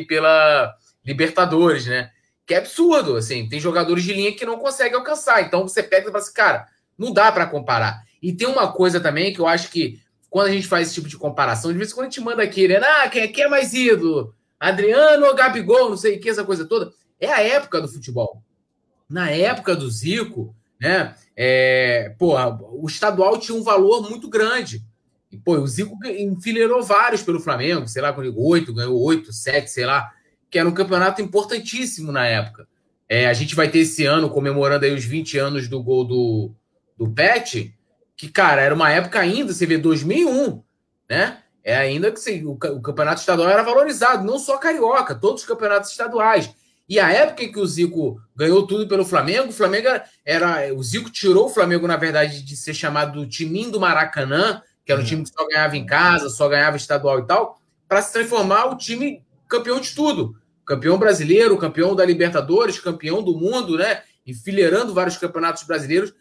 pela 0.08 0.74
Libertadores, 1.06 1.86
né? 1.86 2.10
Que 2.46 2.54
é 2.54 2.58
absurdo. 2.58 3.16
Assim, 3.16 3.48
tem 3.48 3.60
jogadores 3.60 4.04
de 4.04 4.14
linha 4.14 4.36
que 4.36 4.46
não 4.46 4.58
conseguem 4.58 4.98
alcançar. 4.98 5.42
Então 5.42 5.68
você 5.68 5.82
pega 5.82 6.08
e 6.08 6.12
fala 6.12 6.24
assim, 6.24 6.34
cara, 6.34 6.68
não 6.98 7.12
dá 7.12 7.32
para 7.32 7.48
comparar. 7.48 8.04
E 8.22 8.34
tem 8.34 8.48
uma 8.48 8.72
coisa 8.72 9.00
também 9.00 9.34
que 9.34 9.40
eu 9.40 9.48
acho 9.48 9.70
que 9.70 10.00
quando 10.30 10.48
a 10.48 10.52
gente 10.52 10.68
faz 10.68 10.88
esse 10.88 10.96
tipo 10.96 11.08
de 11.08 11.18
comparação, 11.18 11.72
de 11.72 11.78
vez 11.78 11.92
em 11.92 11.96
quando 11.96 12.08
a 12.08 12.10
gente 12.10 12.22
manda 12.22 12.44
aqui, 12.44 12.68
né? 12.68 12.78
Ah, 12.78 13.08
quem, 13.08 13.32
quem 13.32 13.46
é 13.46 13.48
mais 13.48 13.74
ídolo? 13.74 14.34
Adriano 14.60 15.26
ou 15.26 15.36
Gabigol, 15.36 15.90
não 15.90 15.98
sei 15.98 16.18
o 16.18 16.20
que, 16.20 16.30
essa 16.30 16.44
coisa 16.44 16.66
toda. 16.66 16.92
É 17.20 17.32
a 17.32 17.42
época 17.42 17.80
do 17.80 17.88
futebol. 17.88 18.42
Na 19.10 19.30
época 19.30 19.76
do 19.76 19.90
Zico, 19.90 20.56
né? 20.80 21.16
É, 21.36 22.14
porra, 22.18 22.58
o 22.72 22.86
estadual 22.88 23.38
tinha 23.38 23.58
um 23.58 23.64
valor 23.64 24.10
muito 24.10 24.28
grande. 24.28 24.84
E, 25.32 25.38
pô, 25.38 25.58
o 25.58 25.68
Zico 25.68 25.98
enfileirou 26.06 26.82
vários 26.84 27.22
pelo 27.22 27.40
Flamengo, 27.40 27.88
sei 27.88 28.02
lá, 28.02 28.12
com 28.14 28.22
oito, 28.22 28.74
ganhou 28.74 29.00
oito, 29.02 29.32
sete, 29.32 29.70
sei 29.70 29.86
lá, 29.86 30.12
que 30.56 30.60
era 30.60 30.70
um 30.70 30.74
campeonato 30.74 31.22
importantíssimo 31.22 32.14
na 32.14 32.26
época. 32.26 32.66
É, 33.10 33.28
a 33.28 33.34
gente 33.34 33.54
vai 33.54 33.68
ter 33.68 33.80
esse 33.80 34.06
ano, 34.06 34.30
comemorando 34.30 34.86
aí 34.86 34.94
os 34.94 35.04
20 35.04 35.38
anos 35.38 35.68
do 35.68 35.84
gol 35.84 36.06
do, 36.06 36.56
do 36.98 37.12
Pet, 37.12 37.76
que, 38.16 38.30
cara, 38.30 38.62
era 38.62 38.74
uma 38.74 38.90
época 38.90 39.20
ainda, 39.20 39.52
você 39.52 39.66
vê 39.66 39.78
2001, 39.78 40.64
né? 41.10 41.40
É 41.62 41.76
ainda 41.76 42.10
que 42.10 42.46
o, 42.46 42.52
o 42.54 42.82
campeonato 42.82 43.20
estadual 43.20 43.50
era 43.50 43.64
valorizado, 43.64 44.26
não 44.26 44.40
só 44.40 44.58
carioca, 44.58 45.14
todos 45.14 45.42
os 45.42 45.48
campeonatos 45.48 45.92
estaduais. 45.92 46.50
E 46.88 47.02
a 47.02 47.12
época 47.12 47.44
em 47.44 47.52
que 47.52 47.60
o 47.60 47.68
Zico 47.68 48.22
ganhou 48.34 48.66
tudo 48.66 48.88
pelo 48.88 49.04
Flamengo, 49.04 49.50
o 49.50 49.52
Flamengo 49.52 49.90
era, 49.90 50.06
era, 50.24 50.74
O 50.74 50.82
Zico 50.82 51.10
tirou 51.10 51.48
o 51.48 51.54
Flamengo, 51.54 51.86
na 51.86 51.98
verdade, 51.98 52.42
de 52.42 52.56
ser 52.56 52.74
chamado 52.74 53.20
do 53.20 53.28
Timinho 53.28 53.72
do 53.72 53.80
Maracanã, 53.82 54.62
que 54.86 54.92
era 54.94 55.02
um 55.02 55.04
time 55.04 55.24
que 55.24 55.34
só 55.38 55.46
ganhava 55.50 55.76
em 55.76 55.86
casa, 55.86 56.30
só 56.30 56.48
ganhava 56.48 56.78
estadual 56.78 57.20
e 57.20 57.28
tal, 57.28 57.60
para 57.90 58.02
se 58.02 58.14
transformar 58.14 58.68
o 58.68 58.78
time 58.78 59.22
campeão 59.50 59.82
de 59.82 59.94
tudo. 59.94 60.34
Campeão 60.66 60.98
brasileiro, 60.98 61.58
campeão 61.58 61.96
da 61.96 62.04
Libertadores, 62.04 62.80
campeão 62.80 63.22
do 63.22 63.38
mundo, 63.38 63.78
né? 63.78 64.02
Enfileirando 64.26 64.94
vários 64.94 65.18
campeonatos 65.18 65.64
brasileiros. 65.64 66.14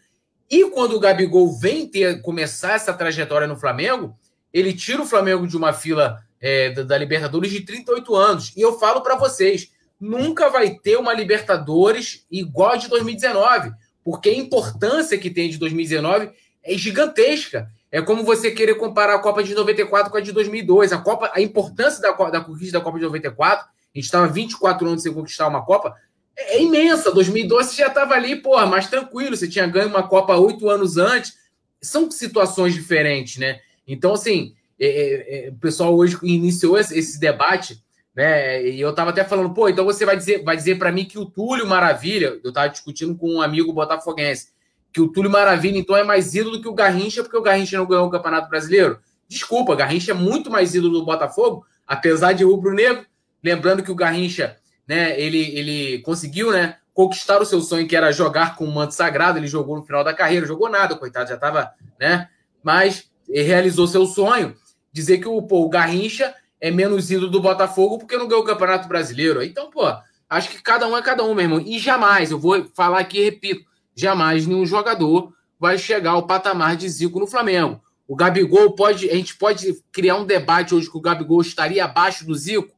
E 0.49 0.69
quando 0.69 0.95
o 0.95 0.99
Gabigol 0.99 1.57
vem 1.57 1.87
ter, 1.87 2.21
começar 2.21 2.73
essa 2.73 2.93
trajetória 2.93 3.47
no 3.47 3.55
Flamengo, 3.55 4.15
ele 4.53 4.73
tira 4.73 5.01
o 5.01 5.05
Flamengo 5.05 5.47
de 5.47 5.57
uma 5.57 5.73
fila 5.73 6.19
é, 6.39 6.69
da, 6.69 6.83
da, 6.83 6.97
Libertadores 6.97 7.51
de 7.51 7.61
38 7.61 8.15
anos. 8.15 8.53
E 8.55 8.61
eu 8.61 8.77
falo 8.77 9.01
para 9.01 9.15
vocês, 9.15 9.71
nunca 9.99 10.49
vai 10.49 10.75
ter 10.75 10.97
uma 10.97 11.13
Libertadores 11.13 12.25
igual 12.31 12.73
a 12.73 12.77
de 12.77 12.87
2019, 12.87 13.71
porque 14.03 14.29
a 14.29 14.37
importância 14.37 15.17
que 15.17 15.31
tem 15.31 15.49
de 15.49 15.57
2019 15.57 16.29
é 16.63 16.77
gigantesca. 16.77 17.67
É 17.91 18.01
como 18.01 18.23
você 18.23 18.51
querer 18.51 18.75
comparar 18.75 19.15
a 19.15 19.19
Copa 19.19 19.43
de 19.43 19.55
94 19.55 20.11
com 20.11 20.17
a 20.17 20.21
de 20.21 20.31
2002. 20.31 20.93
A 20.93 20.99
Copa, 20.99 21.31
a 21.33 21.41
importância 21.41 22.01
da, 22.01 22.11
da 22.29 22.41
conquista 22.41 22.77
da 22.77 22.83
Copa 22.83 22.97
de 22.97 23.05
94, 23.05 23.67
a 23.95 23.97
gente 23.97 24.05
estava 24.05 24.27
24 24.27 24.87
anos 24.87 25.03
sem 25.03 25.13
conquistar 25.13 25.47
uma 25.47 25.63
Copa, 25.63 25.95
é, 26.37 26.57
é 26.57 26.61
imensa. 26.61 27.11
2012 27.11 27.69
você 27.69 27.81
já 27.81 27.87
estava 27.87 28.13
ali, 28.13 28.35
porra, 28.35 28.65
mais 28.65 28.87
tranquilo. 28.87 29.35
Você 29.35 29.47
tinha 29.47 29.65
ganho 29.65 29.87
uma 29.87 30.03
Copa 30.03 30.35
oito 30.35 30.69
anos 30.69 30.97
antes. 30.97 31.33
São 31.81 32.11
situações 32.11 32.73
diferentes, 32.73 33.37
né? 33.37 33.59
Então, 33.87 34.13
assim, 34.13 34.53
é, 34.77 34.87
é, 34.87 35.47
é 35.47 35.49
o 35.49 35.55
pessoal 35.55 35.95
hoje 35.95 36.17
iniciou 36.23 36.77
esse, 36.77 36.97
esse, 36.97 37.19
debate, 37.19 37.81
né? 38.13 38.67
E 38.67 38.81
eu 38.81 38.89
estava 38.89 39.11
até 39.11 39.23
falando, 39.23 39.53
pô, 39.53 39.69
então 39.69 39.85
você 39.85 40.05
vai 40.05 40.17
dizer, 40.17 40.43
vai 40.43 40.57
dizer 40.57 40.77
para 40.77 40.91
mim 40.91 41.05
que 41.05 41.17
o 41.17 41.25
Túlio 41.25 41.65
Maravilha, 41.65 42.39
eu 42.43 42.49
estava 42.49 42.67
discutindo 42.67 43.15
com 43.15 43.35
um 43.35 43.41
amigo 43.41 43.71
botafoguense, 43.71 44.49
que 44.91 44.99
o 44.99 45.07
Túlio 45.07 45.31
Maravilha, 45.31 45.77
então, 45.77 45.95
é 45.95 46.03
mais 46.03 46.33
ídolo 46.35 46.57
do 46.57 46.61
que 46.61 46.67
o 46.67 46.73
Garrincha, 46.73 47.21
porque 47.23 47.37
o 47.37 47.41
Garrincha 47.41 47.77
não 47.77 47.85
ganhou 47.85 48.07
o 48.07 48.09
Campeonato 48.09 48.49
Brasileiro. 48.49 48.99
Desculpa, 49.27 49.75
Garrincha 49.75 50.11
é 50.11 50.15
muito 50.15 50.49
mais 50.49 50.73
ídolo 50.73 50.99
do 50.99 51.05
Botafogo, 51.05 51.65
apesar 51.85 52.33
de 52.33 52.43
rubro-negro. 52.43 53.05
Lembrando 53.45 53.83
que 53.83 53.91
o 53.91 53.95
Garrincha 53.95 54.57
né, 54.87 55.19
ele, 55.21 55.55
ele 55.55 55.99
conseguiu, 55.99 56.51
né, 56.51 56.77
conquistar 56.95 57.39
o 57.39 57.45
seu 57.45 57.61
sonho, 57.61 57.87
que 57.87 57.95
era 57.95 58.11
jogar 58.11 58.55
com 58.55 58.65
o 58.65 58.73
manto 58.73 58.95
sagrado. 58.95 59.37
Ele 59.37 59.45
jogou 59.45 59.75
no 59.75 59.83
final 59.83 60.03
da 60.03 60.15
carreira, 60.15 60.47
jogou 60.47 60.67
nada, 60.67 60.95
coitado, 60.95 61.29
já 61.29 61.35
estava, 61.35 61.71
né? 61.99 62.27
Mas 62.63 63.07
realizou 63.29 63.85
seu 63.85 64.07
sonho. 64.07 64.55
Dizer 64.91 65.19
que 65.19 65.27
o, 65.27 65.43
pô, 65.43 65.63
o 65.63 65.69
Garrincha 65.69 66.33
é 66.59 66.71
menos 66.71 67.11
ídolo 67.11 67.29
do 67.29 67.39
Botafogo 67.39 67.99
porque 67.99 68.17
não 68.17 68.27
ganhou 68.27 68.43
o 68.43 68.47
Campeonato 68.47 68.87
Brasileiro. 68.87 69.43
Então, 69.43 69.69
pô, 69.69 69.83
acho 70.27 70.49
que 70.49 70.59
cada 70.63 70.87
um 70.87 70.97
é 70.97 71.01
cada 71.03 71.23
um, 71.23 71.35
meu 71.35 71.43
irmão. 71.43 71.59
E 71.59 71.77
jamais, 71.77 72.31
eu 72.31 72.39
vou 72.39 72.65
falar 72.73 72.97
aqui 72.97 73.23
repito, 73.23 73.63
jamais 73.93 74.47
nenhum 74.47 74.65
jogador 74.65 75.31
vai 75.59 75.77
chegar 75.77 76.11
ao 76.11 76.25
patamar 76.25 76.75
de 76.75 76.89
Zico 76.89 77.19
no 77.19 77.27
Flamengo. 77.27 77.79
O 78.07 78.15
Gabigol 78.15 78.71
pode, 78.71 79.07
a 79.07 79.15
gente 79.15 79.37
pode 79.37 79.83
criar 79.91 80.15
um 80.15 80.25
debate 80.25 80.73
hoje 80.73 80.89
que 80.89 80.97
o 80.97 81.01
Gabigol 81.01 81.41
estaria 81.41 81.85
abaixo 81.85 82.25
do 82.25 82.33
Zico 82.33 82.74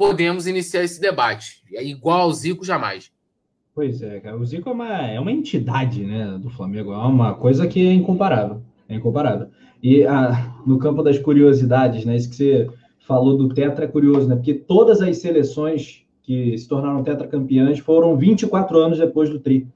podemos 0.00 0.46
iniciar 0.46 0.82
esse 0.82 0.98
debate. 0.98 1.62
É 1.74 1.84
igual 1.84 2.22
ao 2.22 2.32
Zico, 2.32 2.64
jamais. 2.64 3.12
Pois 3.74 4.00
é, 4.00 4.18
cara. 4.18 4.38
O 4.38 4.46
Zico 4.46 4.70
é 4.70 4.72
uma, 4.72 5.06
é 5.06 5.20
uma 5.20 5.30
entidade 5.30 6.02
né, 6.02 6.38
do 6.40 6.48
Flamengo, 6.48 6.94
é 6.94 6.96
uma 6.96 7.34
coisa 7.34 7.66
que 7.66 7.86
é 7.86 7.92
incomparável. 7.92 8.62
É 8.88 8.94
incomparável. 8.94 9.48
E 9.82 10.02
ah, 10.06 10.54
no 10.66 10.78
campo 10.78 11.02
das 11.02 11.18
curiosidades, 11.18 12.06
né? 12.06 12.16
Isso 12.16 12.30
que 12.30 12.36
você 12.36 12.70
falou 13.06 13.36
do 13.36 13.52
Tetra 13.52 13.84
é 13.84 13.88
curioso, 13.88 14.26
né? 14.26 14.36
Porque 14.36 14.54
todas 14.54 15.02
as 15.02 15.18
seleções 15.18 16.02
que 16.22 16.56
se 16.56 16.66
tornaram 16.66 17.04
tetracampeãs 17.04 17.78
foram 17.78 18.16
24 18.16 18.78
anos 18.78 18.98
depois 18.98 19.28
do 19.28 19.38
Tri. 19.38 19.68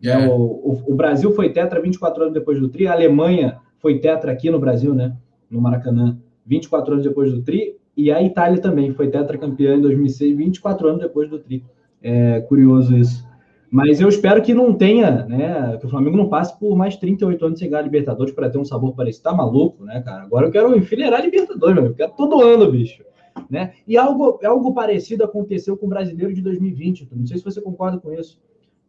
É. 0.00 0.28
O, 0.28 0.32
o, 0.32 0.82
o, 0.92 0.94
Brasil 0.94 1.32
foi 1.32 1.50
tetra 1.50 1.82
24 1.82 2.22
anos 2.22 2.34
depois 2.34 2.60
do 2.60 2.68
Tri, 2.68 2.86
a 2.86 2.92
Alemanha 2.92 3.58
foi 3.80 3.98
tetra 3.98 4.30
aqui 4.30 4.48
no 4.48 4.60
Brasil, 4.60 4.94
né? 4.94 5.16
No 5.50 5.60
Maracanã, 5.60 6.16
24 6.46 6.92
anos 6.92 7.04
depois 7.04 7.32
do 7.32 7.42
Tri. 7.42 7.81
E 7.96 8.10
a 8.10 8.22
Itália 8.22 8.60
também 8.60 8.92
foi 8.94 9.08
tetracampeã 9.08 9.76
em 9.76 9.80
2006, 9.80 10.36
24 10.36 10.88
anos 10.88 11.02
depois 11.02 11.28
do 11.28 11.38
tri. 11.38 11.64
É 12.02 12.40
curioso 12.40 12.96
isso. 12.96 13.26
Mas 13.70 14.00
eu 14.02 14.08
espero 14.08 14.42
que 14.42 14.52
não 14.52 14.74
tenha, 14.74 15.24
né? 15.24 15.78
Que 15.78 15.86
o 15.86 15.88
Flamengo 15.88 16.16
não 16.16 16.28
passe 16.28 16.58
por 16.58 16.76
mais 16.76 16.96
38 16.96 17.46
anos 17.46 17.58
sem 17.58 17.70
ganhar 17.70 17.80
a 17.80 17.84
Libertadores 17.84 18.34
para 18.34 18.50
ter 18.50 18.58
um 18.58 18.64
sabor 18.64 18.94
parecido. 18.94 19.24
Tá 19.24 19.32
maluco, 19.32 19.84
né, 19.84 20.02
cara? 20.02 20.24
Agora 20.24 20.46
eu 20.46 20.50
quero 20.50 20.76
enfileirar 20.76 21.20
a 21.20 21.24
Libertadores, 21.24 21.76
meu. 21.76 21.86
Eu 21.86 21.94
quero 21.94 22.12
todo 22.12 22.42
ano, 22.42 22.70
bicho. 22.70 23.02
Né? 23.48 23.72
E 23.88 23.96
algo, 23.96 24.38
algo 24.44 24.74
parecido 24.74 25.24
aconteceu 25.24 25.74
com 25.76 25.86
o 25.86 25.88
brasileiro 25.88 26.34
de 26.34 26.42
2020. 26.42 27.08
Não 27.12 27.26
sei 27.26 27.38
se 27.38 27.44
você 27.44 27.62
concorda 27.62 27.98
com 27.98 28.12
isso. 28.12 28.38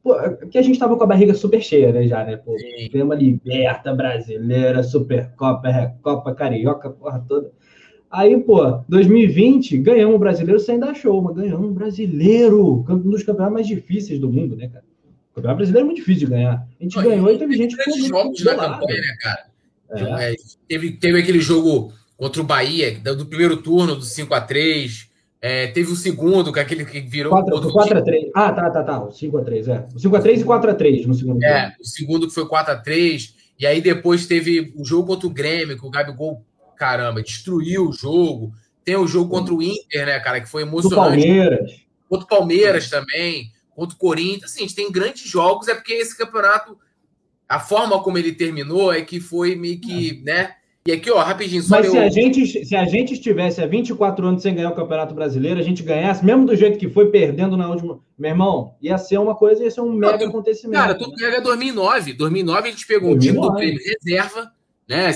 Pô, 0.03 0.15
que 0.51 0.57
a 0.57 0.61
gente 0.61 0.77
tava 0.77 0.97
com 0.97 1.03
a 1.05 1.07
barriga 1.07 1.33
super 1.33 1.61
cheia, 1.61 1.93
né, 1.93 2.05
já, 2.05 2.25
né? 2.25 2.35
Pô, 2.35 2.53
tema 2.91 3.15
liberta 3.15 3.95
brasileira, 3.95 4.83
Supercopa, 4.83 5.69
Recopa, 5.69 6.35
Carioca, 6.35 6.89
porra 6.89 7.23
toda. 7.25 7.53
Aí, 8.13 8.39
pô, 8.39 8.79
2020, 8.87 9.75
ganhamos 9.79 10.15
o 10.15 10.19
brasileiro 10.19 10.59
sem 10.59 10.77
dar 10.77 10.93
show, 10.93 11.19
mas 11.19 11.35
ganhamos 11.35 11.67
um 11.67 11.73
brasileiro, 11.73 12.85
um 12.87 12.97
dos 13.09 13.23
campeonatos 13.23 13.53
mais 13.55 13.67
difíceis 13.67 14.19
do 14.19 14.31
mundo, 14.31 14.55
né, 14.55 14.67
cara? 14.67 14.85
O 15.31 15.35
campeonato 15.35 15.57
brasileiro 15.57 15.83
é 15.83 15.87
muito 15.87 15.97
difícil 15.97 16.27
de 16.27 16.33
ganhar. 16.35 16.67
A 16.79 16.83
gente 16.83 17.01
ganhou 17.01 17.31
e 17.31 17.39
teve 17.39 17.57
gente 17.57 17.75
que. 17.75 18.07
jogos 18.07 18.43
na 18.43 18.53
campanha, 18.55 19.01
né, 19.01 19.17
cara? 19.19 19.45
É. 19.89 20.31
É, 20.31 20.35
teve, 20.67 20.91
teve 20.91 21.19
aquele 21.19 21.39
jogo 21.39 21.91
contra 22.15 22.39
o 22.39 22.45
Bahia, 22.45 22.99
do 22.99 23.25
primeiro 23.25 23.57
turno, 23.57 23.95
do 23.95 24.03
5x3. 24.03 25.07
É, 25.41 25.67
teve 25.67 25.91
o 25.91 25.95
segundo, 25.95 26.53
que 26.53 26.59
é 26.59 26.61
aquele 26.61 26.85
que 26.85 27.01
virou. 27.01 27.33
4x3. 27.33 28.29
Ah, 28.35 28.51
tá, 28.53 28.69
tá, 28.69 28.83
tá. 28.83 29.03
O 29.03 29.09
5x3, 29.09 29.67
é. 29.67 29.87
O 29.93 29.99
5x3 29.99 30.39
e 30.39 30.43
4x3 30.43 31.05
no 31.07 31.13
segundo 31.15 31.43
É, 31.43 31.61
turno. 31.61 31.75
o 31.81 31.85
segundo 31.85 32.27
que 32.27 32.33
foi 32.33 32.45
4x3. 32.45 33.33
E 33.59 33.65
aí 33.65 33.81
depois 33.81 34.27
teve 34.27 34.71
o 34.75 34.85
jogo 34.85 35.07
contra 35.07 35.27
o 35.27 35.31
Grêmio, 35.31 35.77
que 35.77 35.85
o 35.85 35.89
Gabigol 35.89 36.43
caramba, 36.75 37.21
destruiu 37.21 37.89
o 37.89 37.93
jogo. 37.93 38.53
Tem 38.83 38.95
o 38.95 39.07
jogo 39.07 39.29
contra 39.29 39.53
o 39.53 39.61
Inter, 39.61 40.05
né, 40.05 40.19
cara, 40.19 40.41
que 40.41 40.49
foi 40.49 40.63
emocionante. 40.63 40.95
Contra 40.95 41.09
o 41.09 41.25
Palmeiras. 41.25 41.71
Contra 42.09 42.25
o 42.25 42.27
Palmeiras 42.27 42.89
também, 42.89 43.51
contra 43.75 43.95
o 43.95 43.99
Corinthians. 43.99 44.51
Assim, 44.51 44.59
a 44.59 44.63
gente 44.63 44.75
tem 44.75 44.91
grandes 44.91 45.29
jogos, 45.29 45.67
é 45.67 45.75
porque 45.75 45.93
esse 45.93 46.17
campeonato, 46.17 46.77
a 47.47 47.59
forma 47.59 48.01
como 48.03 48.17
ele 48.17 48.33
terminou 48.33 48.93
é 48.93 49.01
que 49.01 49.19
foi 49.19 49.55
meio 49.55 49.79
que, 49.79 50.21
é. 50.21 50.25
né? 50.25 50.55
E 50.85 50.91
aqui, 50.91 51.09
ó, 51.09 51.21
rapidinho. 51.21 51.63
Mas 51.69 51.87
se, 51.87 51.97
a 51.97 52.09
gente, 52.09 52.65
se 52.65 52.75
a 52.75 52.83
gente 52.83 53.13
estivesse 53.13 53.61
há 53.61 53.65
24 53.65 54.27
anos 54.27 54.41
sem 54.41 54.53
ganhar 54.53 54.69
o 54.69 54.75
Campeonato 54.75 55.15
Brasileiro, 55.15 55.57
a 55.57 55.63
gente 55.63 55.81
ganhasse, 55.81 56.25
mesmo 56.25 56.45
do 56.45 56.53
jeito 56.57 56.77
que 56.77 56.89
foi, 56.89 57.09
perdendo 57.09 57.55
na 57.55 57.69
última. 57.69 58.01
Meu 58.17 58.31
irmão, 58.31 58.75
ia 58.81 58.97
ser 58.97 59.17
uma 59.17 59.33
coisa, 59.33 59.63
ia 59.63 59.71
ser 59.71 59.79
um 59.79 59.93
mega 59.93 60.27
acontecimento. 60.27 60.81
Cara, 60.81 60.95
tu 60.95 61.09
pega 61.15 61.39
2009. 61.39 62.13
2009 62.13 62.67
a 62.67 62.71
gente 62.71 62.85
pegou 62.85 63.15
2009. 63.15 63.17
um 63.17 63.21
time 63.21 63.39
do 63.39 63.55
Grêmio 63.55 63.95
reserva, 63.97 64.51
né? 64.87 65.13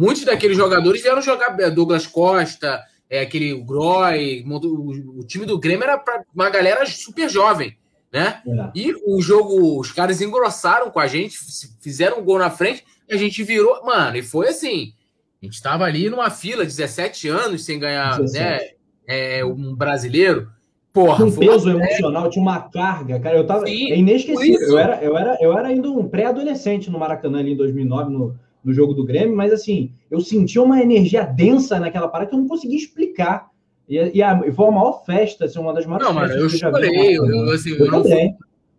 Muitos 0.00 0.24
daqueles 0.24 0.56
jogadores 0.56 1.02
vieram 1.02 1.20
jogar 1.20 1.54
é, 1.60 1.70
Douglas 1.70 2.06
Costa, 2.06 2.82
é, 3.10 3.20
aquele 3.20 3.54
Groy, 3.62 4.42
o, 4.48 5.18
o, 5.20 5.24
time 5.24 5.44
do 5.44 5.58
Grêmio 5.58 5.84
era 5.84 5.98
para 5.98 6.24
uma 6.34 6.48
galera 6.48 6.86
super 6.86 7.28
jovem, 7.28 7.76
né? 8.10 8.40
É. 8.46 8.70
E 8.74 8.94
o 9.06 9.20
jogo, 9.20 9.78
os 9.78 9.92
caras 9.92 10.22
engrossaram 10.22 10.90
com 10.90 11.00
a 11.00 11.06
gente, 11.06 11.36
fizeram 11.82 12.20
um 12.20 12.24
gol 12.24 12.38
na 12.38 12.48
frente, 12.48 12.82
a 13.10 13.16
gente 13.16 13.42
virou, 13.42 13.84
mano, 13.84 14.16
e 14.16 14.22
foi 14.22 14.48
assim. 14.48 14.94
A 15.42 15.44
gente 15.44 15.54
estava 15.54 15.84
ali 15.84 16.08
numa 16.08 16.30
fila, 16.30 16.64
17 16.64 17.28
anos 17.28 17.66
sem 17.66 17.78
ganhar, 17.78 18.18
17. 18.18 18.40
né? 18.40 18.70
É, 19.06 19.44
um 19.44 19.74
brasileiro. 19.74 20.48
Porra, 20.94 21.26
um 21.26 21.30
peso 21.30 21.68
emocional, 21.68 22.30
tinha 22.30 22.42
uma 22.42 22.58
carga, 22.70 23.20
cara. 23.20 23.36
Eu 23.36 23.46
tava. 23.46 23.66
Sim, 23.66 23.92
é 23.92 23.98
inesquecível. 23.98 24.68
Eu 24.70 24.78
era, 24.78 25.04
eu, 25.04 25.16
era, 25.16 25.38
eu 25.40 25.58
era 25.58 25.68
ainda 25.68 25.90
um 25.90 26.08
pré-adolescente 26.08 26.90
no 26.90 26.98
Maracanã 26.98 27.38
ali 27.38 27.52
em 27.52 27.56
2009, 27.56 28.12
no, 28.12 28.38
no 28.62 28.72
jogo 28.72 28.94
do 28.94 29.04
Grêmio, 29.04 29.36
mas 29.36 29.52
assim, 29.52 29.92
eu 30.10 30.20
senti 30.20 30.58
uma 30.58 30.80
energia 30.80 31.24
densa 31.24 31.80
naquela 31.80 32.08
parada 32.08 32.28
que 32.28 32.36
eu 32.36 32.40
não 32.40 32.48
conseguia 32.48 32.76
explicar. 32.76 33.48
E, 33.88 33.96
e, 34.18 34.22
a, 34.22 34.40
e 34.46 34.52
foi 34.52 34.68
a 34.68 34.70
maior 34.70 35.04
festa, 35.04 35.46
assim, 35.46 35.58
uma 35.58 35.72
das 35.72 35.86
maiores 35.86 36.06
não, 36.06 36.14
festas. 36.14 36.36
Não, 36.36 36.42
mano, 36.42 36.52
eu 36.52 36.58
chorei. 36.58 37.18
Eu, 37.18 37.26
eu, 37.26 37.50
assim, 37.52 37.70
eu, 37.70 37.86
eu, 37.86 37.90
não 37.90 38.02
fui, 38.02 38.34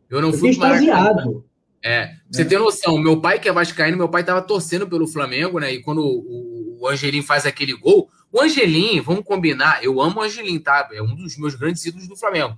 eu 0.09 0.21
não 0.21 0.34
fui 0.34 0.49
extasiado. 0.49 1.45
É, 1.84 2.05
pra 2.05 2.15
você 2.29 2.41
é. 2.43 2.45
ter 2.45 2.59
noção, 2.59 2.97
meu 2.99 3.19
pai 3.19 3.39
que 3.39 3.49
é 3.49 3.51
vascaíno, 3.51 3.97
meu 3.97 4.07
pai 4.07 4.23
tava 4.23 4.41
torcendo 4.41 4.88
pelo 4.88 5.07
Flamengo, 5.07 5.59
né? 5.59 5.73
E 5.73 5.82
quando 5.82 6.01
o, 6.03 6.77
o 6.79 6.88
Angelim 6.88 7.23
faz 7.23 7.45
aquele 7.45 7.73
gol, 7.73 8.07
o 8.32 8.39
Angelim, 8.39 9.01
vamos 9.01 9.25
combinar, 9.25 9.84
eu 9.84 9.99
amo 9.99 10.19
o 10.19 10.23
Angelim, 10.23 10.59
tá? 10.59 10.88
É 10.93 11.01
um 11.01 11.15
dos 11.15 11.38
meus 11.38 11.55
grandes 11.55 11.84
ídolos 11.86 12.07
do 12.07 12.15
Flamengo. 12.15 12.57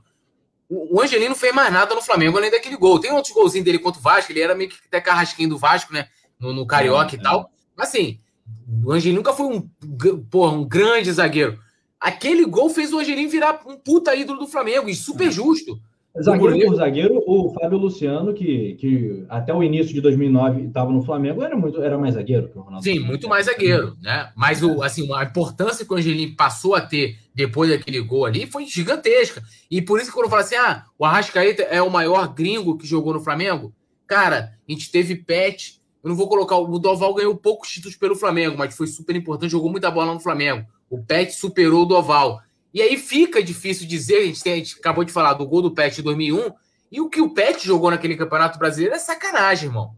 O, 0.70 0.98
o 0.98 1.02
Angelim 1.02 1.30
não 1.30 1.36
fez 1.36 1.54
mais 1.54 1.72
nada 1.72 1.96
no 1.96 2.02
Flamengo 2.02 2.38
além 2.38 2.52
daquele 2.52 2.76
gol. 2.76 3.00
Tem 3.00 3.12
outros 3.12 3.34
golzinhos 3.34 3.66
dele 3.66 3.80
contra 3.80 4.00
o 4.00 4.04
Vasco, 4.04 4.32
ele 4.32 4.42
era 4.42 4.54
meio 4.54 4.70
que 4.70 4.78
até 4.88 5.00
carrasquinho 5.00 5.50
do 5.50 5.58
Vasco, 5.58 5.94
né? 5.94 6.08
No, 6.44 6.54
no 6.54 6.68
Carioca 6.68 7.16
é, 7.16 7.20
e 7.20 7.22
tal. 7.22 7.50
Mas 7.76 7.90
assim, 7.90 8.20
o 8.84 8.92
Angelim 8.92 9.16
nunca 9.16 9.32
foi 9.34 9.46
um, 9.46 9.62
porra, 10.30 10.54
um 10.54 10.66
grande 10.66 11.12
zagueiro. 11.12 11.58
Aquele 12.00 12.46
gol 12.46 12.70
fez 12.70 12.92
o 12.92 13.00
Angelim 13.00 13.28
virar 13.28 13.62
um 13.66 13.78
puta 13.78 14.14
ídolo 14.14 14.40
do 14.40 14.48
Flamengo, 14.48 14.90
e 14.90 14.96
super 14.96 15.32
justo. 15.32 15.80
Zagueiro 16.22 16.68
por 16.68 16.76
zagueiro, 16.76 17.24
o 17.26 17.52
Fábio 17.54 17.80
Luciano, 17.80 18.36
que, 18.36 18.76
que 18.76 19.26
até 19.28 19.52
o 19.52 19.64
início 19.64 19.96
de 19.96 20.00
2009 20.00 20.68
estava 20.68 20.92
no 20.92 21.02
Flamengo, 21.02 21.42
era 21.42 21.56
muito 21.56 21.82
era 21.82 21.98
mais 21.98 22.14
zagueiro 22.14 22.50
que 22.50 22.58
o 22.58 22.62
Ronaldo. 22.62 22.84
Sim, 22.84 23.00
muito 23.00 23.28
mais 23.28 23.48
zagueiro, 23.48 23.98
né? 24.00 24.32
Mas 24.36 24.62
o, 24.62 24.84
assim, 24.84 25.12
a 25.12 25.24
importância 25.24 25.84
que 25.84 25.92
o 25.92 25.98
Angelim 25.98 26.36
passou 26.36 26.76
a 26.76 26.82
ter 26.82 27.18
depois 27.34 27.72
daquele 27.72 28.00
gol 28.00 28.26
ali 28.26 28.46
foi 28.46 28.68
gigantesca. 28.68 29.42
E 29.72 29.82
por 29.82 29.98
isso 29.98 30.10
que 30.10 30.14
quando 30.14 30.26
eu 30.26 30.30
falo 30.30 30.44
assim, 30.44 30.56
ah, 30.56 30.86
o 31.00 31.06
Arrascaeta 31.06 31.64
é 31.64 31.82
o 31.82 31.90
maior 31.90 32.32
gringo 32.32 32.78
que 32.78 32.86
jogou 32.86 33.12
no 33.12 33.20
Flamengo, 33.20 33.74
cara, 34.06 34.54
a 34.70 34.72
gente 34.72 34.92
teve 34.92 35.16
Pet, 35.16 35.82
eu 36.04 36.10
não 36.10 36.16
vou 36.16 36.28
colocar. 36.28 36.58
O 36.58 36.78
Doval 36.78 37.14
ganhou 37.14 37.36
poucos 37.36 37.70
títulos 37.70 37.96
pelo 37.96 38.16
Flamengo, 38.16 38.58
mas 38.58 38.76
foi 38.76 38.88
super 38.88 39.16
importante, 39.16 39.52
jogou 39.52 39.72
muita 39.72 39.90
bola 39.90 40.14
no 40.14 40.20
Flamengo. 40.20 40.68
O 40.90 41.02
Pet 41.02 41.32
superou 41.32 41.84
o 41.84 41.86
Doval. 41.86 42.42
E 42.74 42.82
aí 42.82 42.98
fica 42.98 43.42
difícil 43.42 43.88
dizer, 43.88 44.18
a 44.18 44.26
gente, 44.26 44.44
tem, 44.44 44.54
a 44.54 44.56
gente 44.58 44.78
acabou 44.78 45.04
de 45.04 45.14
falar 45.14 45.34
do 45.34 45.48
gol 45.48 45.62
do 45.62 45.72
Pet 45.72 46.00
em 46.00 46.04
2001, 46.04 46.52
e 46.92 47.00
o 47.00 47.10
que 47.10 47.22
o 47.22 47.30
Pet 47.30 47.66
jogou 47.66 47.90
naquele 47.90 48.18
Campeonato 48.18 48.60
Brasileiro 48.60 48.96
é 48.96 49.00
sacanagem, 49.00 49.70
irmão. 49.70 49.96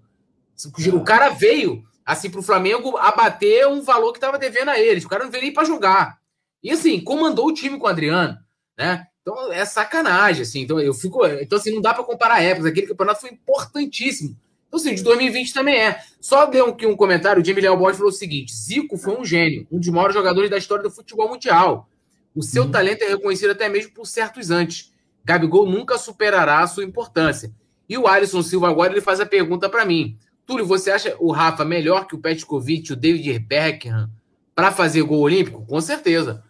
O 0.93 1.03
cara 1.03 1.30
veio, 1.30 1.84
assim, 2.06 2.30
pro 2.30 2.43
Flamengo 2.43 2.97
abater 2.97 3.68
um 3.68 3.82
valor 3.82 4.14
que 4.14 4.18
estava 4.18 4.38
devendo 4.38 4.70
a 4.70 4.80
eles. 4.80 5.03
O 5.03 5.10
cara 5.10 5.24
não 5.24 5.32
veio 5.32 5.43
nem 5.43 5.53
para 5.53 5.66
jogar. 5.66 6.20
E 6.64 6.72
assim, 6.72 6.99
comandou 7.01 7.47
o 7.47 7.53
time 7.53 7.78
com 7.78 7.86
o 7.86 7.89
Adriano, 7.89 8.38
né? 8.78 9.06
Então 9.22 9.51
é 9.51 9.66
sacanagem, 9.66 10.43
assim. 10.43 10.62
Então 10.62 10.80
eu 10.80 10.93
fico. 10.93 11.26
Então, 11.26 11.58
assim, 11.58 11.74
não 11.74 11.82
dá 11.82 11.93
para 11.93 12.03
comparar 12.03 12.41
épocas. 12.41 12.68
Aquele 12.68 12.88
campeonato 12.88 13.22
foi 13.22 13.32
importantíssimo. 13.32 14.36
Assim, 14.76 14.95
de 14.95 15.03
2020 15.03 15.53
também 15.53 15.78
é. 15.80 15.99
Só 16.19 16.45
deu 16.45 16.67
aqui 16.67 16.86
um 16.86 16.95
comentário, 16.95 17.41
o 17.41 17.45
Jimmy 17.45 17.61
Léo 17.61 17.78
Borges 17.78 17.97
falou 17.97 18.11
o 18.11 18.15
seguinte: 18.15 18.55
Zico 18.55 18.97
foi 18.97 19.17
um 19.19 19.26
gênio, 19.26 19.67
um 19.71 19.80
dos 19.80 19.89
maiores 19.89 20.15
jogadores 20.15 20.49
da 20.49 20.57
história 20.57 20.84
do 20.84 20.91
futebol 20.91 21.30
mundial. 21.30 21.89
O 22.36 22.43
seu 22.43 22.63
uhum. 22.63 22.71
talento 22.71 23.03
é 23.03 23.07
reconhecido 23.07 23.51
até 23.51 23.69
mesmo 23.69 23.91
por 23.93 24.05
certos 24.05 24.51
antes. 24.51 24.91
Gabigol 25.23 25.65
nunca 25.65 25.97
superará 25.97 26.59
a 26.59 26.67
sua 26.67 26.84
importância. 26.84 27.51
E 27.88 27.97
o 27.97 28.07
Alisson 28.07 28.41
Silva 28.41 28.69
agora 28.69 28.91
ele 28.91 29.01
faz 29.01 29.19
a 29.19 29.26
pergunta 29.26 29.69
para 29.69 29.86
mim. 29.86 30.17
Túlio, 30.45 30.65
você 30.65 30.91
acha 30.91 31.15
o 31.19 31.32
Rafa 31.32 31.65
melhor 31.65 32.05
que 32.05 32.15
o 32.15 32.19
Petkovic, 32.19 32.93
o 32.93 32.95
David 32.95 33.39
Beckham 33.39 34.09
para 34.53 34.71
fazer 34.71 35.01
gol 35.03 35.21
olímpico? 35.21 35.65
Com 35.65 35.82
certeza. 35.82 36.43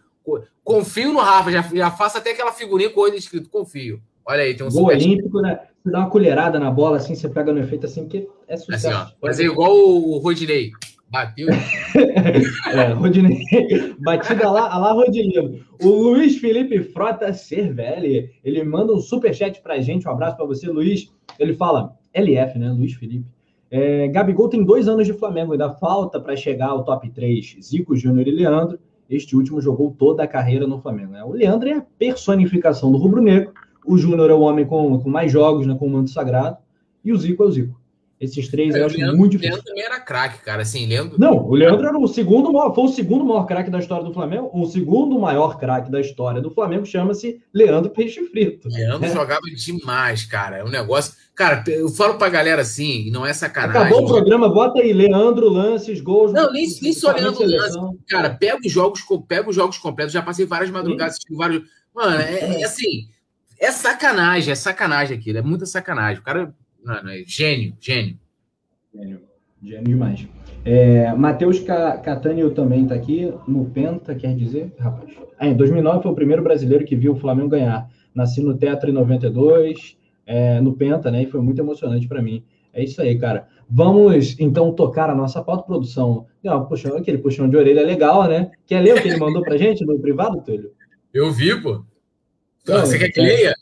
Confio 0.64 1.12
no 1.12 1.20
Rafa, 1.20 1.52
já, 1.52 1.62
já 1.62 1.90
faço 1.90 2.18
até 2.18 2.32
aquela 2.32 2.52
figurinha 2.52 2.90
com 2.90 3.06
ele 3.06 3.16
escrito, 3.16 3.48
confio. 3.48 4.02
Olha 4.24 4.42
aí, 4.42 4.54
tem 4.54 4.66
um 4.66 4.70
Gol 4.70 4.86
olímpico, 4.86 5.40
né? 5.40 5.60
Dá 5.86 6.00
uma 6.00 6.10
colherada 6.10 6.58
na 6.58 6.70
bola 6.70 6.96
assim, 6.96 7.14
você 7.14 7.28
pega 7.28 7.52
no 7.52 7.60
efeito 7.60 7.86
assim, 7.86 8.08
que 8.08 8.28
é 8.48 8.56
sucesso. 8.56 8.88
Assim, 8.88 8.96
ó, 8.96 9.26
fazer 9.26 9.44
igual 9.44 9.72
o 9.72 10.18
Rodinei. 10.18 10.70
Bateu. 11.08 11.46
é, 12.74 12.92
Rodinei. 12.92 13.38
Batida 14.00 14.50
lá, 14.50 14.76
lá 14.76 14.92
Rodinei. 14.92 15.62
O 15.80 15.88
Luiz 15.88 16.36
Felipe 16.38 16.82
Frota 16.82 17.32
Cervelli, 17.32 18.30
ele 18.44 18.64
manda 18.64 18.92
um 18.92 18.98
superchat 18.98 19.62
pra 19.62 19.80
gente. 19.80 20.08
Um 20.08 20.10
abraço 20.10 20.36
para 20.36 20.46
você, 20.46 20.68
Luiz. 20.68 21.12
Ele 21.38 21.54
fala, 21.54 21.96
LF, 22.12 22.58
né? 22.58 22.70
Luiz 22.72 22.94
Felipe. 22.94 23.24
É, 23.70 24.08
Gabigol 24.08 24.48
tem 24.48 24.64
dois 24.64 24.88
anos 24.88 25.06
de 25.06 25.12
Flamengo, 25.12 25.52
ainda 25.52 25.70
falta 25.70 26.20
para 26.20 26.36
chegar 26.36 26.68
ao 26.68 26.84
top 26.84 27.08
3. 27.10 27.56
Zico, 27.62 27.96
Júnior 27.96 28.26
e 28.26 28.30
Leandro. 28.30 28.78
Este 29.08 29.36
último 29.36 29.60
jogou 29.60 29.94
toda 29.96 30.24
a 30.24 30.26
carreira 30.26 30.66
no 30.66 30.80
Flamengo. 30.80 31.12
Né? 31.12 31.22
O 31.22 31.32
Leandro 31.32 31.68
é 31.68 31.74
a 31.74 31.84
personificação 31.98 32.90
do 32.90 32.98
rubro-negro. 32.98 33.52
O 33.86 33.96
Júnior 33.96 34.30
é 34.30 34.34
o 34.34 34.40
homem 34.40 34.66
com, 34.66 34.98
com 34.98 35.08
mais 35.08 35.30
jogos, 35.30 35.66
né, 35.66 35.76
com 35.78 35.86
o 35.86 35.90
manto 35.90 36.10
sagrado. 36.10 36.58
E 37.04 37.12
o 37.12 37.16
Zico 37.16 37.42
é 37.42 37.46
o 37.46 37.50
Zico. 37.50 37.80
Esses 38.18 38.48
três 38.48 38.74
é, 38.74 38.80
eu 38.80 38.86
acho 38.86 38.96
Leandro, 38.96 39.18
muito 39.18 39.32
difícil. 39.32 39.52
O 39.52 39.56
Leandro 39.56 39.70
também 39.70 39.84
era 39.84 40.00
craque, 40.00 40.42
cara. 40.42 40.62
Assim, 40.62 40.86
Leandro... 40.86 41.20
Não, 41.20 41.46
o 41.46 41.54
Leandro 41.54 41.86
era 41.86 41.98
o 41.98 42.08
segundo 42.08 42.50
maior, 42.50 42.74
foi 42.74 42.84
o 42.84 42.88
segundo 42.88 43.26
maior 43.26 43.44
craque 43.44 43.70
da 43.70 43.78
história 43.78 44.04
do 44.04 44.12
Flamengo. 44.12 44.50
O 44.54 44.64
segundo 44.64 45.18
maior 45.18 45.58
craque 45.58 45.90
da 45.90 46.00
história 46.00 46.40
do 46.40 46.50
Flamengo 46.50 46.86
chama-se 46.86 47.42
Leandro 47.52 47.90
Peixe 47.90 48.26
Frito. 48.28 48.70
Leandro 48.70 49.06
é. 49.06 49.12
jogava 49.12 49.42
demais, 49.54 50.24
cara. 50.24 50.58
É 50.58 50.64
um 50.64 50.70
negócio. 50.70 51.12
Cara, 51.34 51.62
eu 51.66 51.90
falo 51.90 52.14
pra 52.14 52.30
galera 52.30 52.62
assim, 52.62 53.10
não 53.10 53.26
é 53.26 53.34
sacanagem. 53.34 53.82
Acabou 53.82 54.04
o 54.04 54.06
programa, 54.06 54.48
bota 54.48 54.80
aí, 54.80 54.94
Leandro, 54.94 55.50
lances, 55.50 56.00
gols. 56.00 56.32
Não, 56.32 56.50
nem, 56.50 56.66
nem 56.80 56.92
só 56.94 57.12
Leandro 57.12 57.44
lances. 57.44 57.76
Cara, 58.08 58.30
pega 58.30 58.60
os 58.64 58.72
jogos, 58.72 59.02
pega 59.28 59.50
os 59.50 59.54
jogos 59.54 59.76
completos. 59.76 60.14
Já 60.14 60.22
passei 60.22 60.46
várias 60.46 60.70
madrugadas 60.70 61.18
vários. 61.30 61.64
Mano, 61.94 62.18
é, 62.18 62.60
é, 62.60 62.64
assim. 62.64 63.08
É 63.58 63.70
sacanagem, 63.70 64.52
é 64.52 64.54
sacanagem 64.54 65.16
aquilo. 65.16 65.38
É 65.38 65.42
muita 65.42 65.66
sacanagem. 65.66 66.20
O 66.20 66.24
cara, 66.24 66.54
mano, 66.84 67.10
é 67.10 67.22
gênio, 67.26 67.74
gênio. 67.80 68.18
Gênio, 68.94 69.20
gênio 69.62 69.84
demais. 69.84 70.26
É, 70.64 71.12
Matheus 71.14 71.60
Catânio 71.60 72.50
também 72.50 72.82
está 72.82 72.94
aqui 72.94 73.32
no 73.46 73.66
Penta, 73.66 74.14
quer 74.14 74.34
dizer, 74.34 74.72
rapaz. 74.78 75.14
Ah, 75.38 75.46
em 75.46 75.54
2009 75.54 76.02
foi 76.02 76.12
o 76.12 76.14
primeiro 76.14 76.42
brasileiro 76.42 76.84
que 76.84 76.96
viu 76.96 77.12
o 77.12 77.16
Flamengo 77.16 77.50
ganhar. 77.50 77.88
Nasci 78.14 78.42
no 78.42 78.56
Tetra 78.56 78.90
em 78.90 78.92
92 78.92 79.96
é, 80.26 80.60
no 80.60 80.74
Penta, 80.74 81.10
né? 81.10 81.22
E 81.22 81.26
foi 81.26 81.40
muito 81.40 81.60
emocionante 81.60 82.08
para 82.08 82.20
mim. 82.20 82.42
É 82.72 82.82
isso 82.82 83.00
aí, 83.00 83.18
cara. 83.18 83.48
Vamos 83.68 84.38
então 84.38 84.72
tocar 84.72 85.08
a 85.08 85.14
nossa 85.14 85.42
pauta 85.42 85.64
produção. 85.64 86.26
Não, 86.42 86.66
puxão, 86.66 86.96
aquele 86.96 87.18
puxão 87.18 87.48
de 87.48 87.56
orelha 87.56 87.84
legal, 87.84 88.28
né? 88.28 88.50
Quer 88.66 88.80
ler 88.80 88.94
o 88.94 89.02
que 89.02 89.08
ele 89.08 89.18
mandou 89.18 89.42
pra 89.42 89.56
gente 89.56 89.84
no 89.84 89.98
privado, 89.98 90.40
Túlio? 90.42 90.72
Eu 91.12 91.32
vi, 91.32 91.60
pô. 91.60 91.84
Não, 92.68 92.80
você 92.80 92.98
quer 92.98 93.10
que 93.10 93.20
é. 93.20 93.22
leia? 93.22 93.54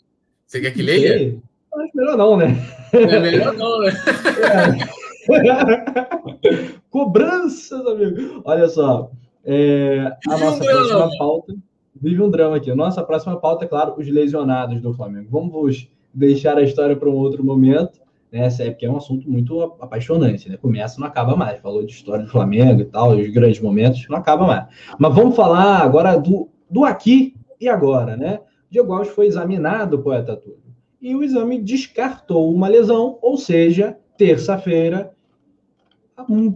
Você 0.46 0.60
quer 0.60 0.72
que 0.72 0.82
leia? 0.82 1.36
Acho 1.74 1.90
melhor 1.94 2.16
não, 2.16 2.36
né? 2.36 2.56
É 2.92 3.20
melhor 3.20 3.52
não, 3.54 3.80
né? 3.80 3.92
É. 4.40 5.04
Cobranças, 6.90 7.86
amigo. 7.86 8.42
Olha 8.44 8.68
só. 8.68 9.10
É, 9.44 10.16
a 10.28 10.38
nossa 10.38 10.62
um 10.62 10.66
próxima 10.66 10.98
drama. 10.98 11.18
pauta. 11.18 11.54
Vive 12.00 12.22
um 12.22 12.30
drama 12.30 12.56
aqui. 12.56 12.72
Nossa 12.74 13.02
próxima 13.02 13.36
pauta, 13.38 13.64
é 13.64 13.68
claro, 13.68 13.94
os 13.98 14.08
lesionados 14.08 14.80
do 14.80 14.94
Flamengo. 14.94 15.28
Vamos 15.30 15.88
deixar 16.12 16.56
a 16.56 16.62
história 16.62 16.96
para 16.96 17.08
um 17.08 17.14
outro 17.14 17.44
momento, 17.44 18.00
né? 18.30 18.48
É 18.60 18.70
porque 18.70 18.86
é 18.86 18.90
um 18.90 18.96
assunto 18.96 19.30
muito 19.30 19.60
apaixonante, 19.80 20.48
né? 20.48 20.56
Começa 20.56 20.96
e 20.96 21.00
não 21.00 21.06
acaba 21.06 21.36
mais. 21.36 21.60
Falou 21.60 21.84
de 21.84 21.92
história 21.92 22.24
do 22.24 22.30
Flamengo 22.30 22.80
e 22.80 22.84
tal, 22.84 23.10
os 23.10 23.28
grandes 23.30 23.60
momentos, 23.60 24.06
não 24.08 24.18
acaba 24.18 24.46
mais. 24.46 24.66
Mas 24.98 25.14
vamos 25.14 25.36
falar 25.36 25.78
agora 25.78 26.16
do, 26.16 26.48
do 26.70 26.84
aqui 26.84 27.34
e 27.60 27.68
agora, 27.68 28.16
né? 28.16 28.40
Diego 28.74 28.92
Alves 28.92 29.10
foi 29.10 29.28
examinado, 29.28 30.00
poeta 30.00 30.34
Túlio, 30.36 30.58
e 31.00 31.14
o 31.14 31.22
exame 31.22 31.60
descartou 31.60 32.52
uma 32.52 32.66
lesão, 32.66 33.20
ou 33.22 33.36
seja, 33.36 33.96
terça-feira, 34.18 35.12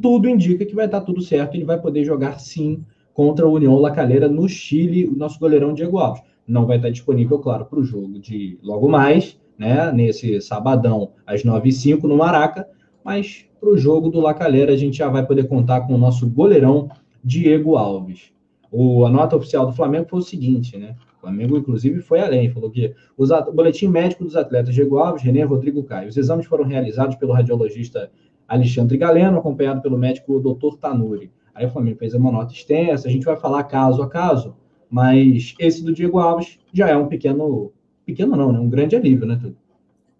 tudo 0.03 0.29
indica 0.29 0.67
que 0.67 0.75
vai 0.75 0.87
estar 0.87 1.03
tudo 1.03 1.23
certo, 1.23 1.55
ele 1.55 1.65
vai 1.65 1.81
poder 1.81 2.05
jogar 2.05 2.41
sim 2.41 2.85
contra 3.15 3.47
a 3.47 3.49
União 3.49 3.77
Lacalheira 3.77 4.27
no 4.27 4.49
Chile, 4.49 5.07
o 5.07 5.17
nosso 5.17 5.39
goleirão 5.39 5.73
Diego 5.73 5.99
Alves. 5.99 6.25
Não 6.45 6.67
vai 6.67 6.79
estar 6.79 6.91
disponível, 6.91 7.39
claro, 7.39 7.67
para 7.67 7.79
o 7.79 7.85
jogo 7.85 8.19
de 8.19 8.59
logo 8.65 8.89
mais, 8.89 9.39
né? 9.57 9.93
Nesse 9.93 10.41
sabadão, 10.41 11.13
às 11.25 11.45
9h05 11.45 12.03
no 12.03 12.17
Maraca, 12.17 12.67
mas 13.05 13.47
para 13.61 13.69
o 13.69 13.79
jogo 13.79 14.09
do 14.09 14.19
Lacalheira 14.19 14.73
a 14.73 14.77
gente 14.77 14.99
já 14.99 15.09
vai 15.09 15.25
poder 15.25 15.47
contar 15.47 15.83
com 15.83 15.95
o 15.95 15.99
nosso 15.99 16.29
goleirão 16.29 16.89
Diego 17.23 17.77
Alves. 17.77 18.33
O, 18.73 19.07
a 19.07 19.09
nota 19.09 19.37
oficial 19.37 19.67
do 19.67 19.73
Flamengo 19.73 20.09
foi 20.09 20.19
o 20.19 20.23
seguinte, 20.23 20.77
né? 20.77 20.97
O 21.19 21.21
Flamengo, 21.21 21.59
inclusive, 21.59 22.01
foi 22.01 22.21
além, 22.21 22.51
falou 22.51 22.71
que 22.71 22.95
os, 23.17 23.31
o 23.31 23.53
boletim 23.53 23.89
médico 23.89 24.25
dos 24.25 24.37
atletas 24.37 24.75
Diego 24.75 24.99
Alves, 24.99 25.23
René 25.23 25.43
Rodrigo 25.43 25.83
Caio. 25.83 26.09
Os 26.09 26.17
exames 26.17 26.47
foram 26.47 26.65
realizados 26.65 27.17
pelo 27.17 27.33
radiologista 27.33 28.11
Alexandre 28.47 28.97
Galeno, 28.97 29.39
acompanhado 29.39 29.83
pelo 29.83 29.99
médico 29.99 30.41
Dr. 30.41 30.79
Tanuri. 30.79 31.31
Aí 31.55 31.67
o 31.67 31.71
Flamengo 31.71 31.99
fez 31.99 32.15
uma 32.15 32.31
nota 32.31 32.53
extensa, 32.53 33.09
a 33.09 33.11
gente 33.11 33.25
vai 33.25 33.37
falar 33.37 33.65
caso 33.65 34.01
a 34.01 34.09
caso, 34.09 34.57
mas 34.89 35.55
esse 35.59 35.83
do 35.83 35.93
Diego 35.93 36.21
Alves 36.21 36.59
já 36.73 36.89
é 36.89 36.97
um 36.97 37.09
pequeno, 37.09 37.73
pequeno 38.07 38.37
não, 38.37 38.53
né? 38.53 38.61
Um 38.61 38.71
grande 38.71 38.95
alívio, 38.95 39.27
né, 39.27 39.37
Tudo? 39.41 39.57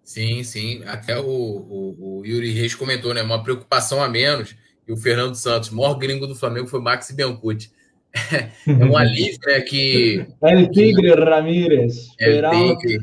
Sim, 0.03 0.43
sim. 0.43 0.83
Até 0.85 1.19
o, 1.19 1.23
o, 1.23 2.19
o, 2.19 2.25
Yuri 2.25 2.51
Reis 2.51 2.75
comentou, 2.75 3.13
né? 3.13 3.21
Uma 3.21 3.41
preocupação 3.41 4.03
a 4.03 4.09
menos. 4.09 4.55
E 4.87 4.91
o 4.91 4.97
Fernando 4.97 5.35
Santos, 5.35 5.69
maior 5.69 5.93
gringo 5.93 6.25
do 6.25 6.35
Flamengo, 6.35 6.67
foi 6.67 6.81
Maxi 6.81 7.15
Biancucci. 7.15 7.71
é 8.67 8.85
um 8.85 8.97
alívio, 8.97 9.39
né? 9.45 9.61
Que. 9.61 10.25
El 10.41 10.71
Tigre 10.71 11.13
Ramírez. 11.13 12.09
El 12.19 12.49
Tigre. 12.49 12.99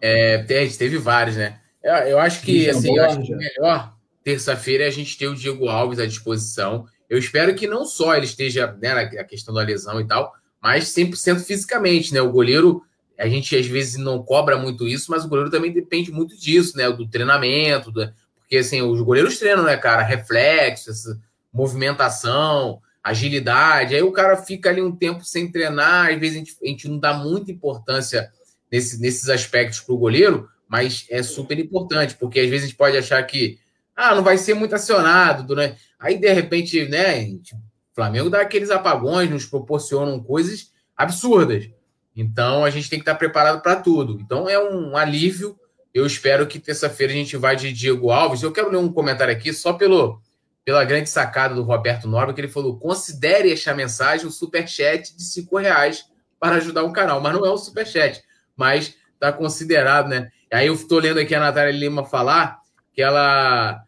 É, 0.00 0.38
teve 0.78 0.98
vários, 0.98 1.36
né? 1.36 1.58
Eu, 1.82 1.92
eu 1.92 2.18
acho 2.18 2.40
que, 2.42 2.68
assim, 2.70 2.96
eu 2.96 3.04
acho 3.04 3.20
que 3.20 3.34
melhor 3.34 3.94
terça-feira 4.22 4.84
é 4.84 4.86
a 4.86 4.90
gente 4.90 5.18
ter 5.18 5.28
o 5.28 5.34
Diego 5.34 5.68
Alves 5.68 5.98
à 5.98 6.06
disposição. 6.06 6.86
Eu 7.08 7.18
espero 7.18 7.54
que 7.54 7.66
não 7.66 7.84
só 7.84 8.16
ele 8.16 8.24
esteja 8.24 8.76
né, 8.80 8.94
na 8.94 9.24
questão 9.24 9.54
da 9.54 9.62
lesão 9.62 10.00
e 10.00 10.06
tal, 10.06 10.32
mas 10.62 10.86
100% 10.86 11.40
fisicamente, 11.40 12.14
né? 12.14 12.22
O 12.22 12.32
goleiro, 12.32 12.82
a 13.18 13.28
gente 13.28 13.54
às 13.54 13.66
vezes 13.66 13.96
não 13.96 14.22
cobra 14.22 14.56
muito 14.56 14.88
isso, 14.88 15.10
mas 15.10 15.24
o 15.24 15.28
goleiro 15.28 15.50
também 15.50 15.70
depende 15.70 16.10
muito 16.10 16.36
disso, 16.38 16.76
né? 16.76 16.90
Do 16.90 17.06
treinamento, 17.06 17.92
do... 17.92 18.10
porque 18.38 18.56
assim, 18.56 18.80
os 18.80 19.00
goleiros 19.02 19.38
treinam, 19.38 19.64
né, 19.64 19.76
cara? 19.76 20.02
Reflexo, 20.02 20.90
essa 20.90 21.20
movimentação, 21.52 22.80
agilidade. 23.04 23.94
Aí 23.94 24.02
o 24.02 24.10
cara 24.10 24.36
fica 24.38 24.70
ali 24.70 24.80
um 24.80 24.96
tempo 24.96 25.22
sem 25.24 25.52
treinar, 25.52 26.10
às 26.10 26.18
vezes 26.18 26.36
a 26.36 26.38
gente, 26.38 26.56
a 26.62 26.66
gente 26.66 26.88
não 26.88 26.98
dá 26.98 27.12
muita 27.12 27.52
importância 27.52 28.30
nesse, 28.72 28.98
nesses 28.98 29.28
aspectos 29.28 29.80
para 29.80 29.94
o 29.94 29.98
goleiro, 29.98 30.48
mas 30.66 31.06
é 31.10 31.22
super 31.22 31.58
importante, 31.58 32.16
porque 32.16 32.40
às 32.40 32.48
vezes 32.48 32.64
a 32.64 32.68
gente 32.68 32.78
pode 32.78 32.96
achar 32.96 33.22
que 33.24 33.58
ah, 33.94 34.14
não 34.14 34.24
vai 34.24 34.38
ser 34.38 34.54
muito 34.54 34.74
acionado 34.74 35.46
durante. 35.46 35.80
Aí, 36.00 36.18
de 36.18 36.32
repente, 36.32 36.88
né? 36.88 37.24
O 37.26 37.94
Flamengo 37.94 38.28
dá 38.28 38.40
aqueles 38.40 38.70
apagões, 38.70 39.30
nos 39.30 39.46
proporcionam 39.46 40.20
coisas 40.20 40.72
absurdas. 40.96 41.68
Então 42.16 42.64
a 42.64 42.70
gente 42.70 42.88
tem 42.88 42.98
que 42.98 43.02
estar 43.02 43.14
preparado 43.14 43.60
para 43.60 43.76
tudo. 43.76 44.18
Então 44.20 44.48
é 44.48 44.58
um 44.58 44.96
alívio. 44.96 45.56
Eu 45.92 46.04
espero 46.04 46.46
que 46.46 46.58
terça-feira 46.58 47.12
a 47.12 47.16
gente 47.16 47.36
vá 47.36 47.54
de 47.54 47.72
Diego 47.72 48.10
Alves. 48.10 48.42
Eu 48.42 48.50
quero 48.50 48.70
ler 48.70 48.78
um 48.78 48.92
comentário 48.92 49.32
aqui 49.32 49.52
só 49.52 49.72
pelo, 49.72 50.20
pela 50.64 50.84
grande 50.84 51.10
sacada 51.10 51.54
do 51.54 51.62
Roberto 51.62 52.08
Norma, 52.08 52.32
que 52.32 52.40
ele 52.40 52.48
falou: 52.48 52.78
considere 52.78 53.52
esta 53.52 53.74
mensagem 53.74 54.26
um 54.26 54.30
superchat 54.30 55.14
de 55.16 55.22
cinco 55.22 55.58
reais 55.58 56.04
para 56.40 56.56
ajudar 56.56 56.82
o 56.84 56.92
canal. 56.92 57.20
Mas 57.20 57.34
não 57.34 57.44
é 57.44 57.52
um 57.52 57.56
superchat, 57.56 58.22
mas 58.56 58.96
está 59.12 59.32
considerado, 59.32 60.08
né? 60.08 60.30
Aí 60.52 60.66
eu 60.66 60.74
estou 60.74 60.98
lendo 60.98 61.18
aqui 61.18 61.34
a 61.34 61.40
Natália 61.40 61.72
Lima 61.72 62.04
falar 62.04 62.60
que 62.92 63.02
ela 63.02 63.82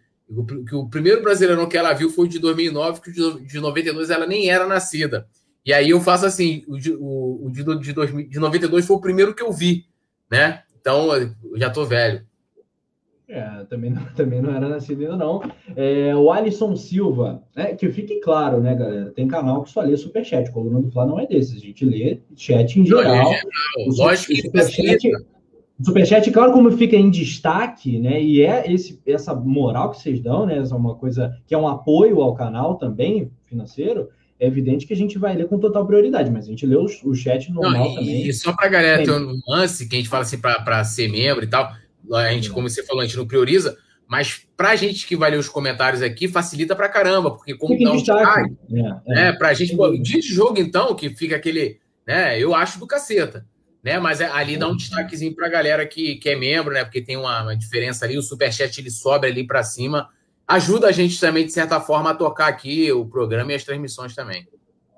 que 0.67 0.75
o 0.75 0.89
primeiro 0.89 1.23
brasileirão 1.23 1.69
que 1.69 1.77
ela 1.77 1.93
viu 1.93 2.11
foi 2.11 2.27
o 2.27 2.29
de 2.29 2.41
2009, 2.41 3.01
que 3.01 3.11
o 3.11 3.47
de 3.47 3.61
92 3.61 4.11
ela 4.11 4.27
nem 4.27 4.51
era 4.51 4.67
nascida. 4.67 5.29
E 5.65 5.73
aí 5.73 5.91
eu 5.91 6.01
faço 6.01 6.27
assim, 6.27 6.65
o 6.67 6.79
de, 6.79 6.93
o, 6.93 7.47
o 7.47 7.51
de, 7.51 7.93
2000, 7.93 8.29
de 8.29 8.39
92 8.39 8.87
foi 8.87 8.97
o 8.97 9.01
primeiro 9.01 9.35
que 9.35 9.43
eu 9.43 9.53
vi, 9.53 9.87
né? 10.31 10.63
Então, 10.81 11.13
eu 11.15 11.35
já 11.57 11.71
tô 11.71 11.85
velho. 11.85 12.25
É, 13.29 13.65
também 13.69 13.91
não, 13.91 14.05
também 14.15 14.41
não 14.41 14.55
era 14.55 14.69
nascido 14.69 15.03
ainda 15.03 15.17
não. 15.17 15.43
É, 15.75 16.15
o 16.15 16.31
Alisson 16.31 16.77
Silva, 16.77 17.43
né, 17.55 17.75
que 17.75 17.91
fique 17.91 18.21
claro, 18.21 18.61
né, 18.61 18.75
galera? 18.75 19.11
Tem 19.11 19.27
canal 19.27 19.63
que 19.63 19.71
só 19.71 19.81
lê 19.81 19.97
superchat. 19.97 20.49
O 20.51 20.53
Coluna 20.53 20.81
do 20.81 20.91
Fla 20.91 21.07
não 21.07 21.19
é 21.19 21.27
desses. 21.27 21.57
A 21.57 21.65
gente 21.65 21.85
lê 21.85 22.21
chat 22.37 22.79
em 22.79 22.87
geral. 22.87 23.25
Não, 23.25 23.33
é. 23.33 23.43
Lógico 23.97 24.33
que 24.33 24.43
superchat, 24.43 25.09
o 25.79 25.85
superchat, 25.85 26.31
claro, 26.31 26.53
como 26.53 26.71
fica 26.73 26.97
em 26.97 27.11
destaque, 27.11 27.99
né? 27.99 28.23
E 28.23 28.43
é 28.43 28.73
esse, 28.73 29.01
essa 29.07 29.35
moral 29.35 29.91
que 29.91 30.01
vocês 30.01 30.21
dão, 30.21 30.47
né? 30.47 30.59
Essa 30.59 30.75
é 30.75 30.79
uma 30.79 30.95
coisa 30.95 31.37
que 31.47 31.55
é 31.55 31.59
um 31.59 31.69
apoio 31.69 32.23
ao 32.23 32.35
canal 32.35 32.77
também, 32.77 33.31
financeiro 33.45 34.09
é 34.39 34.47
evidente 34.47 34.87
que 34.87 34.93
a 34.93 34.97
gente 34.97 35.19
vai 35.19 35.35
ler 35.35 35.49
com 35.49 35.59
total 35.59 35.87
prioridade, 35.87 36.31
mas 36.31 36.45
a 36.45 36.49
gente 36.49 36.67
lê 36.67 36.77
o, 36.77 36.85
o 36.85 37.15
chat 37.15 37.51
normal 37.51 37.73
Não, 37.73 37.93
e, 37.93 37.95
também. 37.95 38.27
E 38.27 38.33
só 38.33 38.53
para 38.55 38.69
galera 38.69 39.03
ter 39.03 39.11
um 39.11 39.41
lance, 39.49 39.89
que 39.89 39.97
a 39.97 39.99
gente 39.99 40.09
fala 40.09 40.23
assim 40.23 40.39
para 40.39 40.85
ser 40.85 41.09
membro 41.09 41.45
e 41.45 41.49
tal, 41.49 41.73
a 42.15 42.33
gente, 42.33 42.51
como 42.51 42.69
você 42.69 42.83
falou, 42.83 43.03
a 43.03 43.07
gente 43.07 43.17
não 43.17 43.27
prioriza, 43.27 43.77
mas 44.07 44.47
para 44.57 44.71
a 44.71 44.77
gente 44.77 45.07
que 45.07 45.17
vai 45.17 45.31
ler 45.31 45.39
os 45.39 45.49
comentários 45.49 46.03
aqui, 46.03 46.29
facilita 46.29 46.77
para 46.77 46.89
caramba, 46.89 47.31
porque 47.33 47.55
como 47.55 47.75
um 47.75 47.97
destaque, 47.97 48.55
é, 48.73 48.81
é. 48.81 49.15
né, 49.15 49.33
para 49.33 49.49
a 49.49 49.55
gente, 49.55 49.77
pô, 49.77 49.91
de 49.91 50.21
jogo 50.21 50.59
então, 50.59 50.95
que 50.95 51.11
fica 51.11 51.37
aquele, 51.37 51.79
né, 52.07 52.39
eu 52.39 52.55
acho 52.55 52.79
do 52.79 52.87
caceta, 52.87 53.45
né, 53.83 53.99
mas 53.99 54.21
é, 54.21 54.31
ali 54.31 54.57
dá 54.57 54.69
um 54.69 54.77
destaquezinho 54.77 55.35
para 55.35 55.47
a 55.47 55.51
galera 55.51 55.87
que, 55.87 56.17
que 56.17 56.29
é 56.29 56.37
membro, 56.37 56.73
né, 56.73 56.85
porque 56.85 57.03
tem 57.03 57.17
uma, 57.17 57.43
uma 57.43 57.57
diferença 57.57 58.05
ali, 58.05 58.17
o 58.17 58.23
superchat 58.23 58.81
ele 58.81 58.91
sobe 58.91 59.27
ali 59.27 59.45
para 59.45 59.63
cima, 59.65 60.09
ajuda 60.47 60.87
a 60.87 60.93
gente 60.93 61.19
também, 61.19 61.45
de 61.45 61.53
certa 61.53 61.81
forma, 61.81 62.11
a 62.11 62.15
tocar 62.15 62.47
aqui 62.47 62.91
o 62.93 63.05
programa 63.07 63.53
e 63.53 63.55
as 63.57 63.65
transmissões 63.65 64.15
também. 64.15 64.47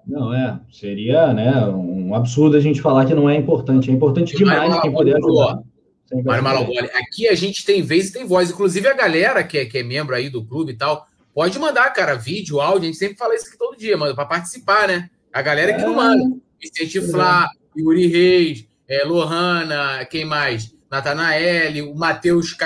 Não, 0.06 0.32
é. 0.32 0.58
Seria 0.70 1.34
né, 1.34 1.66
um 1.66 2.14
absurdo 2.14 2.56
a 2.56 2.60
gente 2.60 2.80
falar 2.80 3.04
que 3.04 3.14
não 3.14 3.28
é 3.28 3.36
importante. 3.36 3.90
É 3.90 3.92
importante 3.92 4.34
e 4.34 4.38
demais 4.38 4.80
quem 4.80 4.90
puder 4.90 5.16
ajudar. 5.16 5.62
Mário 6.24 6.42
Malagoli, 6.42 6.90
aqui 6.94 7.28
a 7.28 7.34
gente 7.34 7.64
tem 7.64 7.82
vez 7.82 8.08
e 8.08 8.12
tem 8.12 8.24
voz. 8.24 8.50
Inclusive 8.50 8.88
a 8.88 8.94
galera 8.94 9.44
que 9.44 9.58
é, 9.58 9.64
que 9.64 9.78
é 9.78 9.82
membro 9.82 10.14
aí 10.14 10.30
do 10.30 10.44
clube 10.44 10.72
e 10.72 10.76
tal, 10.76 11.06
pode 11.34 11.58
mandar, 11.58 11.90
cara, 11.92 12.14
vídeo, 12.14 12.60
áudio. 12.60 12.82
A 12.82 12.86
gente 12.86 12.98
sempre 12.98 13.16
fala 13.16 13.34
isso 13.34 13.48
aqui 13.48 13.58
todo 13.58 13.76
dia, 13.76 13.96
mano, 13.96 14.14
para 14.14 14.24
participar, 14.24 14.88
né? 14.88 15.10
A 15.32 15.42
galera 15.42 15.72
é, 15.72 15.74
que 15.74 15.82
não 15.82 15.94
manda. 15.94 16.24
Vicente 16.60 17.00
Flá, 17.00 17.48
Yuri 17.76 18.06
Reis, 18.06 18.66
é, 18.88 19.04
Lohana, 19.04 20.04
quem 20.06 20.24
mais? 20.24 20.74
Natanael, 20.90 21.92
o 21.92 21.94
Matheus 21.94 22.56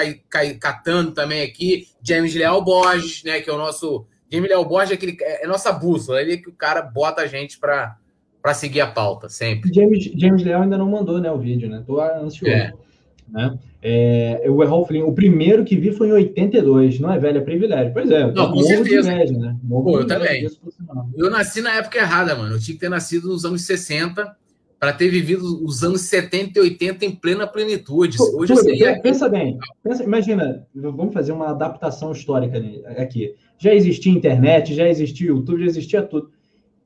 Catano 0.61 1.11
também 1.11 1.43
aqui, 1.43 1.89
James 2.01 2.35
Leal 2.35 2.63
Borges, 2.63 3.25
né? 3.25 3.41
Que 3.41 3.51
é 3.51 3.53
o 3.53 3.59
nosso. 3.59 4.07
James 4.31 4.49
Leal 4.49 4.65
Borges 4.65 4.93
é, 4.93 4.95
aquele, 4.95 5.17
é, 5.21 5.45
é 5.45 5.47
nossa 5.47 5.73
bússola, 5.73 6.23
ele 6.23 6.35
é 6.35 6.37
que 6.37 6.49
o 6.49 6.55
cara 6.55 6.81
bota 6.81 7.23
a 7.23 7.27
gente 7.27 7.59
para 7.59 7.99
seguir 8.55 8.81
a 8.81 8.87
pauta, 8.87 9.29
sempre. 9.29 9.75
James, 9.75 10.05
James 10.15 10.43
Leal 10.43 10.63
ainda 10.63 10.79
não 10.79 10.89
mandou 10.89 11.21
né, 11.21 11.31
o 11.31 11.39
vídeo, 11.39 11.69
né? 11.69 11.83
Tô 11.85 12.01
ansioso. 12.01 12.55
É. 12.55 12.73
Né? 13.29 13.59
É, 13.83 14.45
o 14.49 14.63
Errol 14.63 14.87
Flynn, 14.87 15.07
o 15.07 15.15
primeiro 15.15 15.65
que 15.65 15.77
vi 15.77 15.93
foi 15.93 16.09
em 16.09 16.13
82, 16.13 17.01
não 17.01 17.13
é 17.13 17.19
velho, 17.19 17.39
é 17.39 17.41
privilégio. 17.41 17.93
Pois 17.93 18.11
é, 18.11 18.31
não, 18.31 18.53
com 18.53 18.63
certeza. 18.63 19.13
Inveja, 19.13 19.39
né? 19.39 19.57
Pô, 19.69 19.99
eu 19.99 20.07
também. 20.07 20.47
Eu 21.17 21.31
nasci 21.31 21.61
na 21.61 21.77
época 21.77 21.99
errada, 21.99 22.35
mano. 22.35 22.55
Eu 22.55 22.61
tinha 22.61 22.75
que 22.75 22.81
ter 22.81 22.89
nascido 22.89 23.29
nos 23.29 23.45
anos 23.45 23.63
60 23.63 24.37
para 24.79 24.93
ter 24.93 25.09
vivido 25.09 25.65
os 25.65 25.85
anos 25.85 26.01
70 26.03 26.59
e 26.59 26.63
80 26.63 27.05
em 27.05 27.13
plena 27.13 27.47
plenitude. 27.47 28.19
Hoje 28.21 28.53
Túlio, 28.53 28.57
seria... 28.57 29.01
Pensa 29.01 29.29
bem, 29.29 29.57
pensa, 29.81 30.03
imagina, 30.03 30.67
vamos 30.75 31.15
fazer 31.15 31.31
uma 31.31 31.51
adaptação 31.51 32.11
histórica 32.11 32.61
aqui. 32.97 33.33
Já 33.59 33.73
existia 33.73 34.13
internet, 34.13 34.75
já 34.75 34.89
existia 34.89 35.29
YouTube, 35.29 35.61
já 35.61 35.67
existia 35.67 36.03
tudo. 36.03 36.31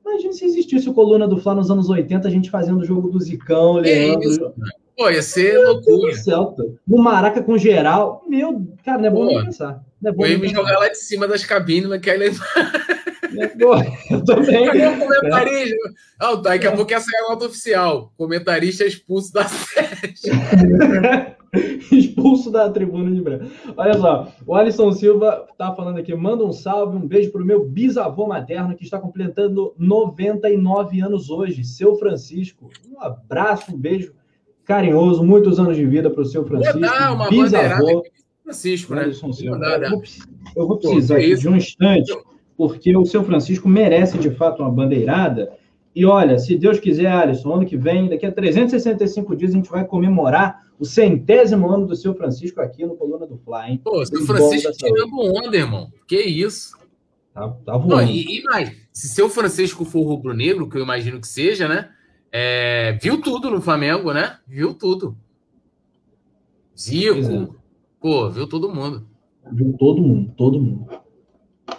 Imagina 0.05 0.31
se 0.31 0.45
existisse 0.45 0.87
o 0.87 0.93
Coluna 0.93 1.27
do 1.27 1.37
Fla 1.37 1.55
nos 1.55 1.71
anos 1.71 1.89
80, 1.89 2.27
a 2.27 2.31
gente 2.31 2.51
fazendo 2.51 2.81
o 2.81 2.85
jogo 2.85 3.09
do 3.09 3.19
Zicão, 3.19 3.73
Leandro. 3.73 4.29
Isso, 4.29 4.53
Pô, 4.97 5.11
ia 5.11 5.21
ser 5.21 5.53
meu 5.53 5.73
loucura. 5.73 6.13
no 6.87 6.97
Maraca 6.97 7.43
com 7.43 7.55
geral. 7.55 8.23
Meu, 8.27 8.67
cara, 8.83 8.97
não 8.97 9.05
é 9.05 9.11
bom 9.11 9.27
Pô, 9.27 9.27
nem 9.27 9.45
pensar. 9.45 9.85
Não 10.01 10.09
é 10.09 10.13
bom 10.13 10.25
eu 10.25 10.31
ia 10.31 10.39
me 10.39 10.47
jogar 10.47 10.79
lá 10.79 10.89
de 10.89 10.97
cima 10.97 11.27
das 11.27 11.45
cabines 11.45 11.87
naquela. 11.87 12.23
Eu 12.25 12.33
também. 14.25 14.65
comentarista. 14.97 15.75
Oh, 16.23 16.37
daqui 16.37 16.65
a 16.65 16.75
pouco 16.75 16.89
ia 16.91 16.99
sair 16.99 17.15
a 17.25 17.29
nota 17.29 17.45
oficial. 17.45 18.11
Comentarista 18.17 18.85
expulso 18.85 19.31
da 19.31 19.45
sede. 19.47 20.31
expulso 21.95 22.49
da 22.49 22.67
tribuna 22.71 23.11
de 23.11 23.21
branco. 23.21 23.45
Olha 23.77 23.93
só, 23.99 24.33
o 24.47 24.55
Alisson 24.55 24.91
Silva 24.93 25.45
tá 25.59 25.75
falando 25.75 25.99
aqui. 25.99 26.15
Manda 26.15 26.43
um 26.43 26.51
salve, 26.51 26.97
um 26.97 27.07
beijo 27.07 27.31
pro 27.31 27.45
meu 27.45 27.63
bisavô 27.63 28.25
materno 28.25 28.75
que 28.75 28.83
está 28.83 28.97
completando 28.97 29.75
99 29.77 31.01
anos 31.01 31.29
hoje, 31.29 31.63
seu 31.63 31.95
Francisco. 31.97 32.71
Um 32.89 32.99
abraço, 32.99 33.75
um 33.75 33.77
beijo 33.77 34.11
carinhoso, 34.67 35.23
muitos 35.23 35.59
anos 35.59 35.77
de 35.77 35.85
vida 35.85 36.09
para 36.09 36.21
o 36.21 36.25
seu 36.25 36.45
Francisco. 36.45 36.79
Dar 36.79 37.13
uma 37.13 37.29
bisavô. 37.29 38.03
Francisco, 38.43 38.93
né? 38.93 39.05
Eu 39.07 39.89
vou, 39.89 40.03
eu 40.55 40.67
vou 40.67 40.77
precisar 40.77 41.19
de 41.19 41.49
um 41.49 41.55
instante 41.55 42.13
porque 42.55 42.95
o 42.95 43.05
seu 43.05 43.23
Francisco 43.23 43.69
merece 43.69 44.17
de 44.17 44.31
fato 44.31 44.61
uma 44.61 44.71
bandeirada. 44.71 45.51
E 45.95 46.05
olha, 46.05 46.37
se 46.39 46.57
Deus 46.57 46.79
quiser, 46.79 47.07
Alisson, 47.07 47.53
ano 47.53 47.65
que 47.65 47.77
vem, 47.77 48.09
daqui 48.09 48.25
a 48.25 48.31
365 48.31 49.35
dias, 49.35 49.51
a 49.51 49.55
gente 49.55 49.69
vai 49.69 49.85
comemorar 49.85 50.67
o 50.79 50.85
centésimo 50.85 51.69
ano 51.69 51.87
do 51.87 51.95
seu 51.95 52.13
Francisco 52.13 52.61
aqui 52.61 52.85
no 52.85 52.95
Coluna 52.95 53.25
do 53.25 53.37
Fly, 53.37 53.71
hein? 53.71 53.81
Pô, 53.83 54.05
seu 54.05 54.25
Francisco 54.25 54.71
tirando 54.73 55.19
onda, 55.19 55.57
irmão. 55.57 55.91
Que 56.07 56.21
isso? 56.21 56.77
Tá, 57.33 57.49
tá 57.65 57.77
voando. 57.77 57.95
Não, 57.95 58.03
e, 58.03 58.39
e, 58.39 58.43
mais, 58.43 58.71
se 58.93 59.07
seu 59.07 59.29
Francisco 59.29 59.85
for 59.85 60.03
rubro-negro, 60.03 60.69
que 60.69 60.77
eu 60.77 60.83
imagino 60.83 61.19
que 61.19 61.27
seja, 61.27 61.67
né? 61.67 61.89
É, 62.31 62.97
viu 63.01 63.21
tudo 63.21 63.49
no 63.49 63.61
Flamengo, 63.61 64.13
né? 64.13 64.37
Viu 64.47 64.73
tudo. 64.73 65.17
Zico, 66.77 67.17
é. 67.17 67.47
pô, 67.99 68.29
viu 68.29 68.47
todo 68.47 68.73
mundo. 68.73 69.07
Viu 69.51 69.73
todo 69.73 70.01
mundo, 70.01 70.31
todo 70.35 70.59
mundo. 70.59 70.87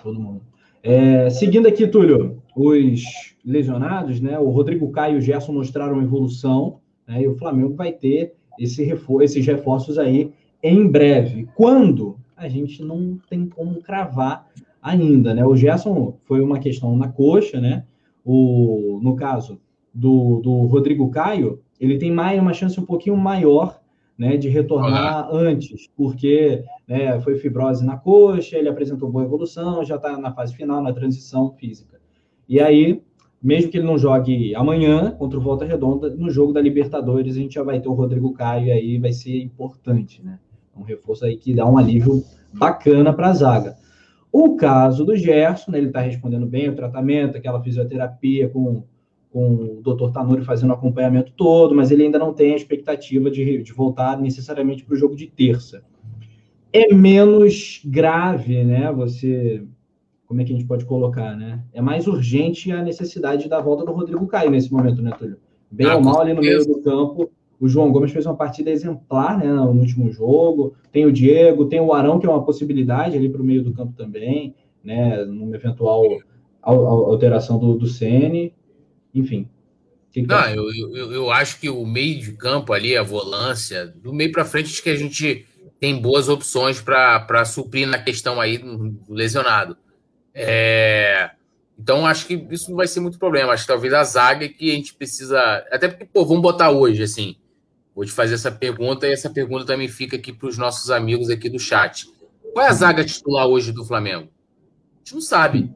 Todo 0.02 0.18
mundo. 0.18 0.42
É, 0.82 1.28
seguindo 1.30 1.68
aqui, 1.68 1.86
Túlio, 1.86 2.42
os 2.56 3.34
lesionados, 3.44 4.20
né? 4.20 4.38
O 4.38 4.48
Rodrigo 4.50 4.90
Caio 4.90 5.16
e 5.16 5.18
o 5.18 5.20
Gerson 5.20 5.52
mostraram 5.52 6.02
evolução, 6.02 6.80
né? 7.06 7.22
E 7.22 7.28
o 7.28 7.36
Flamengo 7.36 7.74
vai 7.74 7.92
ter 7.92 8.34
esse 8.58 8.82
refor 8.82 9.22
esses 9.22 9.46
reforços 9.46 9.98
aí 9.98 10.32
em 10.62 10.86
breve. 10.86 11.48
Quando? 11.54 12.16
A 12.36 12.48
gente 12.48 12.82
não 12.82 13.18
tem 13.28 13.46
como 13.46 13.82
cravar 13.82 14.48
ainda, 14.82 15.34
né? 15.34 15.44
O 15.44 15.56
Gerson 15.56 16.16
foi 16.24 16.40
uma 16.40 16.58
questão 16.58 16.96
na 16.96 17.08
coxa, 17.08 17.60
né? 17.60 17.84
O, 18.24 19.00
no 19.02 19.16
caso 19.16 19.60
do, 19.98 20.40
do 20.40 20.66
Rodrigo 20.66 21.10
Caio, 21.10 21.60
ele 21.80 21.98
tem 21.98 22.12
mais 22.12 22.40
uma 22.40 22.52
chance 22.52 22.78
um 22.78 22.84
pouquinho 22.84 23.16
maior 23.16 23.80
né, 24.16 24.36
de 24.36 24.48
retornar 24.48 25.28
antes, 25.32 25.88
porque 25.96 26.64
né, 26.86 27.20
foi 27.20 27.36
fibrose 27.36 27.84
na 27.84 27.96
coxa, 27.96 28.56
ele 28.56 28.68
apresentou 28.68 29.10
boa 29.10 29.24
evolução, 29.24 29.84
já 29.84 29.96
está 29.96 30.16
na 30.16 30.32
fase 30.32 30.54
final, 30.54 30.82
na 30.82 30.92
transição 30.92 31.50
física. 31.50 32.00
E 32.48 32.60
aí, 32.60 33.02
mesmo 33.42 33.70
que 33.70 33.78
ele 33.78 33.86
não 33.86 33.98
jogue 33.98 34.54
amanhã 34.54 35.10
contra 35.12 35.38
o 35.38 35.42
Volta 35.42 35.64
Redonda, 35.64 36.10
no 36.10 36.30
jogo 36.30 36.52
da 36.52 36.60
Libertadores 36.60 37.36
a 37.36 37.40
gente 37.40 37.54
já 37.54 37.62
vai 37.62 37.80
ter 37.80 37.88
o 37.88 37.92
Rodrigo 37.92 38.32
Caio 38.32 38.66
e 38.66 38.72
aí 38.72 38.98
vai 38.98 39.12
ser 39.12 39.40
importante, 39.42 40.22
né? 40.24 40.38
Um 40.76 40.82
reforço 40.82 41.24
aí 41.24 41.36
que 41.36 41.54
dá 41.54 41.66
um 41.66 41.76
alívio 41.76 42.22
bacana 42.52 43.12
para 43.12 43.28
a 43.28 43.34
zaga. 43.34 43.76
O 44.32 44.56
caso 44.56 45.04
do 45.04 45.16
Gerson, 45.16 45.72
né, 45.72 45.78
ele 45.78 45.88
está 45.88 46.00
respondendo 46.00 46.46
bem 46.46 46.68
o 46.68 46.74
tratamento, 46.74 47.36
aquela 47.36 47.60
fisioterapia 47.60 48.48
com 48.48 48.84
com 49.30 49.80
o 49.80 49.82
Dr. 49.82 50.10
Tanuri 50.10 50.42
fazendo 50.42 50.70
o 50.70 50.74
acompanhamento 50.74 51.32
todo, 51.36 51.74
mas 51.74 51.90
ele 51.90 52.04
ainda 52.04 52.18
não 52.18 52.32
tem 52.32 52.52
a 52.52 52.56
expectativa 52.56 53.30
de, 53.30 53.62
de 53.62 53.72
voltar 53.72 54.18
necessariamente 54.18 54.84
para 54.84 54.94
o 54.94 54.96
jogo 54.96 55.14
de 55.14 55.26
terça. 55.26 55.82
É 56.72 56.92
menos 56.92 57.80
grave, 57.84 58.64
né? 58.64 58.92
Você. 58.92 59.62
Como 60.26 60.40
é 60.40 60.44
que 60.44 60.52
a 60.52 60.56
gente 60.56 60.66
pode 60.66 60.84
colocar, 60.84 61.34
né? 61.34 61.62
É 61.72 61.80
mais 61.80 62.06
urgente 62.06 62.70
a 62.70 62.82
necessidade 62.82 63.48
da 63.48 63.60
volta 63.60 63.84
do 63.84 63.92
Rodrigo 63.92 64.26
Caio 64.26 64.50
nesse 64.50 64.70
momento, 64.70 65.00
né, 65.00 65.10
Túlio? 65.18 65.38
Bem 65.70 65.86
ah, 65.86 65.96
ou 65.96 66.02
mal 66.02 66.20
ali 66.20 66.34
no 66.34 66.40
meio 66.40 66.66
do 66.66 66.82
campo. 66.82 67.30
O 67.58 67.66
João 67.66 67.90
Gomes 67.90 68.12
fez 68.12 68.24
uma 68.26 68.36
partida 68.36 68.70
exemplar 68.70 69.38
né, 69.38 69.50
no 69.50 69.70
último 69.70 70.10
jogo. 70.12 70.74
Tem 70.92 71.06
o 71.06 71.12
Diego, 71.12 71.64
tem 71.64 71.80
o 71.80 71.92
Arão, 71.92 72.18
que 72.18 72.26
é 72.26 72.28
uma 72.28 72.44
possibilidade 72.44 73.16
ali 73.16 73.28
para 73.28 73.40
o 73.40 73.44
meio 73.44 73.64
do 73.64 73.72
campo 73.72 73.94
também, 73.96 74.54
né? 74.84 75.24
Numa 75.24 75.56
eventual 75.56 76.04
alteração 76.60 77.58
do, 77.58 77.74
do 77.74 77.86
Sene 77.86 78.52
enfim. 79.14 79.48
Que 80.10 80.22
que 80.22 80.28
Não, 80.28 80.48
eu, 80.48 80.72
eu, 80.94 81.12
eu, 81.12 81.30
acho 81.30 81.60
que 81.60 81.68
o 81.68 81.84
meio 81.84 82.20
de 82.20 82.32
campo 82.32 82.72
ali, 82.72 82.96
a 82.96 83.02
volância, 83.02 83.86
do 83.86 84.12
meio 84.12 84.32
para 84.32 84.44
frente, 84.44 84.70
acho 84.70 84.82
que 84.82 84.90
a 84.90 84.96
gente 84.96 85.46
tem 85.78 86.00
boas 86.00 86.28
opções 86.28 86.80
para 86.80 87.44
suprir 87.44 87.86
na 87.86 87.98
questão 87.98 88.40
aí 88.40 88.58
do 88.58 88.96
lesionado. 89.08 89.76
É, 90.34 91.30
então, 91.78 92.04
acho 92.04 92.26
que 92.26 92.34
isso 92.50 92.70
não 92.70 92.76
vai 92.76 92.88
ser 92.88 93.00
muito 93.00 93.18
problema. 93.18 93.52
Acho 93.52 93.62
que 93.62 93.68
talvez 93.68 93.92
a 93.92 94.02
zaga 94.02 94.48
que 94.48 94.70
a 94.70 94.74
gente 94.74 94.94
precisa. 94.94 95.38
Até 95.70 95.88
porque, 95.88 96.04
pô, 96.04 96.24
vamos 96.24 96.42
botar 96.42 96.70
hoje, 96.70 97.02
assim. 97.02 97.36
Vou 97.94 98.04
te 98.04 98.10
fazer 98.10 98.34
essa 98.34 98.50
pergunta 98.50 99.06
e 99.06 99.12
essa 99.12 99.30
pergunta 99.30 99.64
também 99.64 99.88
fica 99.88 100.16
aqui 100.16 100.32
para 100.32 100.48
os 100.48 100.58
nossos 100.58 100.90
amigos 100.90 101.30
aqui 101.30 101.48
do 101.48 101.58
chat. 101.58 102.08
Qual 102.52 102.64
é 102.64 102.68
a 102.68 102.72
zaga 102.72 103.04
titular 103.04 103.46
hoje 103.46 103.72
do 103.72 103.84
Flamengo? 103.84 104.28
A 104.28 104.98
gente 104.98 105.14
não 105.14 105.20
sabe. 105.20 105.70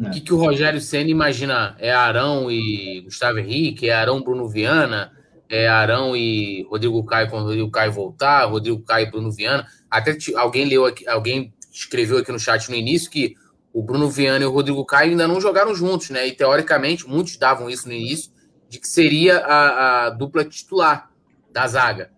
É. 0.00 0.08
O 0.08 0.10
que, 0.10 0.20
que 0.20 0.32
o 0.32 0.38
Rogério 0.38 0.80
Senna 0.80 1.10
imagina? 1.10 1.76
É 1.78 1.92
Arão 1.92 2.50
e 2.50 3.02
Gustavo 3.02 3.38
Henrique? 3.38 3.88
É 3.88 3.94
Arão 3.94 4.22
Bruno 4.22 4.48
Viana? 4.48 5.12
É 5.48 5.68
Arão 5.68 6.16
e 6.16 6.62
Rodrigo 6.70 7.04
Caio 7.04 7.28
quando 7.28 7.42
o 7.42 7.46
Rodrigo 7.46 7.70
Caio 7.70 7.92
voltar? 7.92 8.44
Rodrigo 8.46 8.82
Caio 8.82 9.06
e 9.06 9.10
Bruno 9.10 9.30
Viana? 9.30 9.66
Até 9.90 10.16
alguém 10.36 10.64
leu 10.64 10.86
aqui, 10.86 11.06
alguém 11.06 11.52
escreveu 11.70 12.18
aqui 12.18 12.32
no 12.32 12.38
chat 12.38 12.68
no 12.70 12.74
início 12.74 13.10
que 13.10 13.34
o 13.72 13.82
Bruno 13.82 14.08
Viana 14.08 14.44
e 14.44 14.46
o 14.46 14.52
Rodrigo 14.52 14.84
Caio 14.84 15.10
ainda 15.10 15.28
não 15.28 15.40
jogaram 15.40 15.74
juntos, 15.74 16.10
né? 16.10 16.26
E 16.26 16.32
teoricamente, 16.32 17.06
muitos 17.06 17.36
davam 17.36 17.68
isso 17.68 17.86
no 17.86 17.94
início, 17.94 18.30
de 18.68 18.78
que 18.78 18.88
seria 18.88 19.38
a, 19.38 20.06
a 20.06 20.10
dupla 20.10 20.44
titular 20.44 21.10
da 21.50 21.66
zaga. 21.66 22.10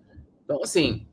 Então, 0.45 0.63
assim. 0.63 1.07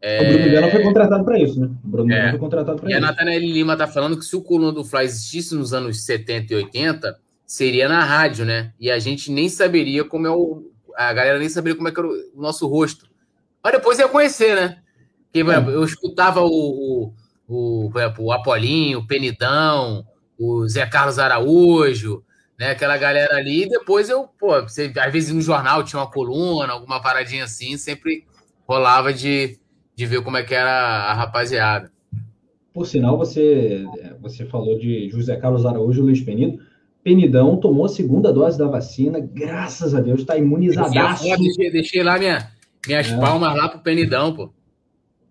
É... 0.00 0.22
O 0.22 0.32
Bruno 0.32 0.50
Viana 0.50 0.70
foi 0.70 0.82
contratado 0.82 1.24
para 1.24 1.38
isso, 1.38 1.60
né? 1.60 1.70
O 1.84 1.88
Bruno 1.88 2.12
é. 2.12 2.30
Foi 2.30 2.38
contratado 2.38 2.78
para 2.78 2.88
isso. 2.88 2.98
E 2.98 2.98
a 2.98 3.00
Nathanael 3.00 3.40
Lima 3.40 3.76
tá 3.76 3.86
falando 3.86 4.18
que 4.18 4.24
se 4.24 4.36
o 4.36 4.42
Coluna 4.42 4.72
do 4.72 4.84
Fly 4.84 5.04
existisse 5.04 5.54
nos 5.54 5.72
anos 5.72 6.04
70 6.04 6.52
e 6.52 6.56
80, 6.56 7.18
seria 7.46 7.88
na 7.88 8.04
rádio, 8.04 8.44
né? 8.44 8.72
E 8.78 8.90
a 8.90 8.98
gente 8.98 9.30
nem 9.32 9.48
saberia 9.48 10.04
como 10.04 10.26
é 10.26 10.30
o. 10.30 10.70
A 10.96 11.12
galera 11.12 11.38
nem 11.38 11.48
saberia 11.48 11.76
como 11.76 11.88
é 11.88 11.92
que 11.92 11.98
era 12.00 12.08
o 12.08 12.40
nosso 12.40 12.66
rosto. 12.66 13.08
Mas 13.62 13.72
depois 13.72 13.98
ia 13.98 14.08
conhecer, 14.08 14.54
né? 14.54 14.78
Porque, 15.32 15.50
é. 15.50 15.74
eu 15.74 15.84
escutava 15.84 16.40
o, 16.40 16.48
o 16.48 17.12
o, 17.48 17.90
o 18.18 18.32
Apolinho, 18.32 18.98
o 18.98 19.06
Penidão, 19.06 20.06
o 20.38 20.68
Zé 20.68 20.86
Carlos 20.86 21.18
Araújo, 21.18 22.22
né? 22.58 22.70
Aquela 22.70 22.98
galera 22.98 23.36
ali. 23.36 23.64
E 23.64 23.68
depois 23.68 24.10
eu, 24.10 24.28
pô, 24.38 24.60
você, 24.60 24.92
às 24.98 25.12
vezes 25.12 25.32
no 25.32 25.40
jornal 25.40 25.82
tinha 25.82 26.00
uma 26.00 26.10
coluna, 26.10 26.74
alguma 26.74 27.00
paradinha 27.00 27.44
assim, 27.44 27.78
sempre 27.78 28.26
rolava 28.68 29.12
de, 29.12 29.58
de 29.98 30.06
ver 30.06 30.22
como 30.22 30.36
é 30.36 30.44
que 30.44 30.54
era 30.54 30.70
a 30.70 31.12
rapaziada. 31.12 31.90
Por 32.72 32.86
sinal, 32.86 33.18
você, 33.18 33.84
você 34.20 34.46
falou 34.46 34.78
de 34.78 35.10
José 35.10 35.36
Carlos 35.36 35.66
Araújo 35.66 36.00
e 36.00 36.04
Luiz 36.04 36.20
Penido. 36.20 36.62
Penidão 37.02 37.56
tomou 37.56 37.86
a 37.86 37.88
segunda 37.88 38.32
dose 38.32 38.56
da 38.56 38.68
vacina, 38.68 39.18
graças 39.18 39.94
a 39.94 40.00
Deus, 40.00 40.20
está 40.20 40.36
imunizadaço. 40.36 41.24
Deixei, 41.24 41.70
deixei 41.70 42.02
lá 42.04 42.16
minha, 42.16 42.48
minhas 42.86 43.10
é. 43.10 43.18
palmas 43.18 43.56
lá 43.56 43.68
pro 43.68 43.80
Penidão, 43.80 44.32
pô 44.32 44.52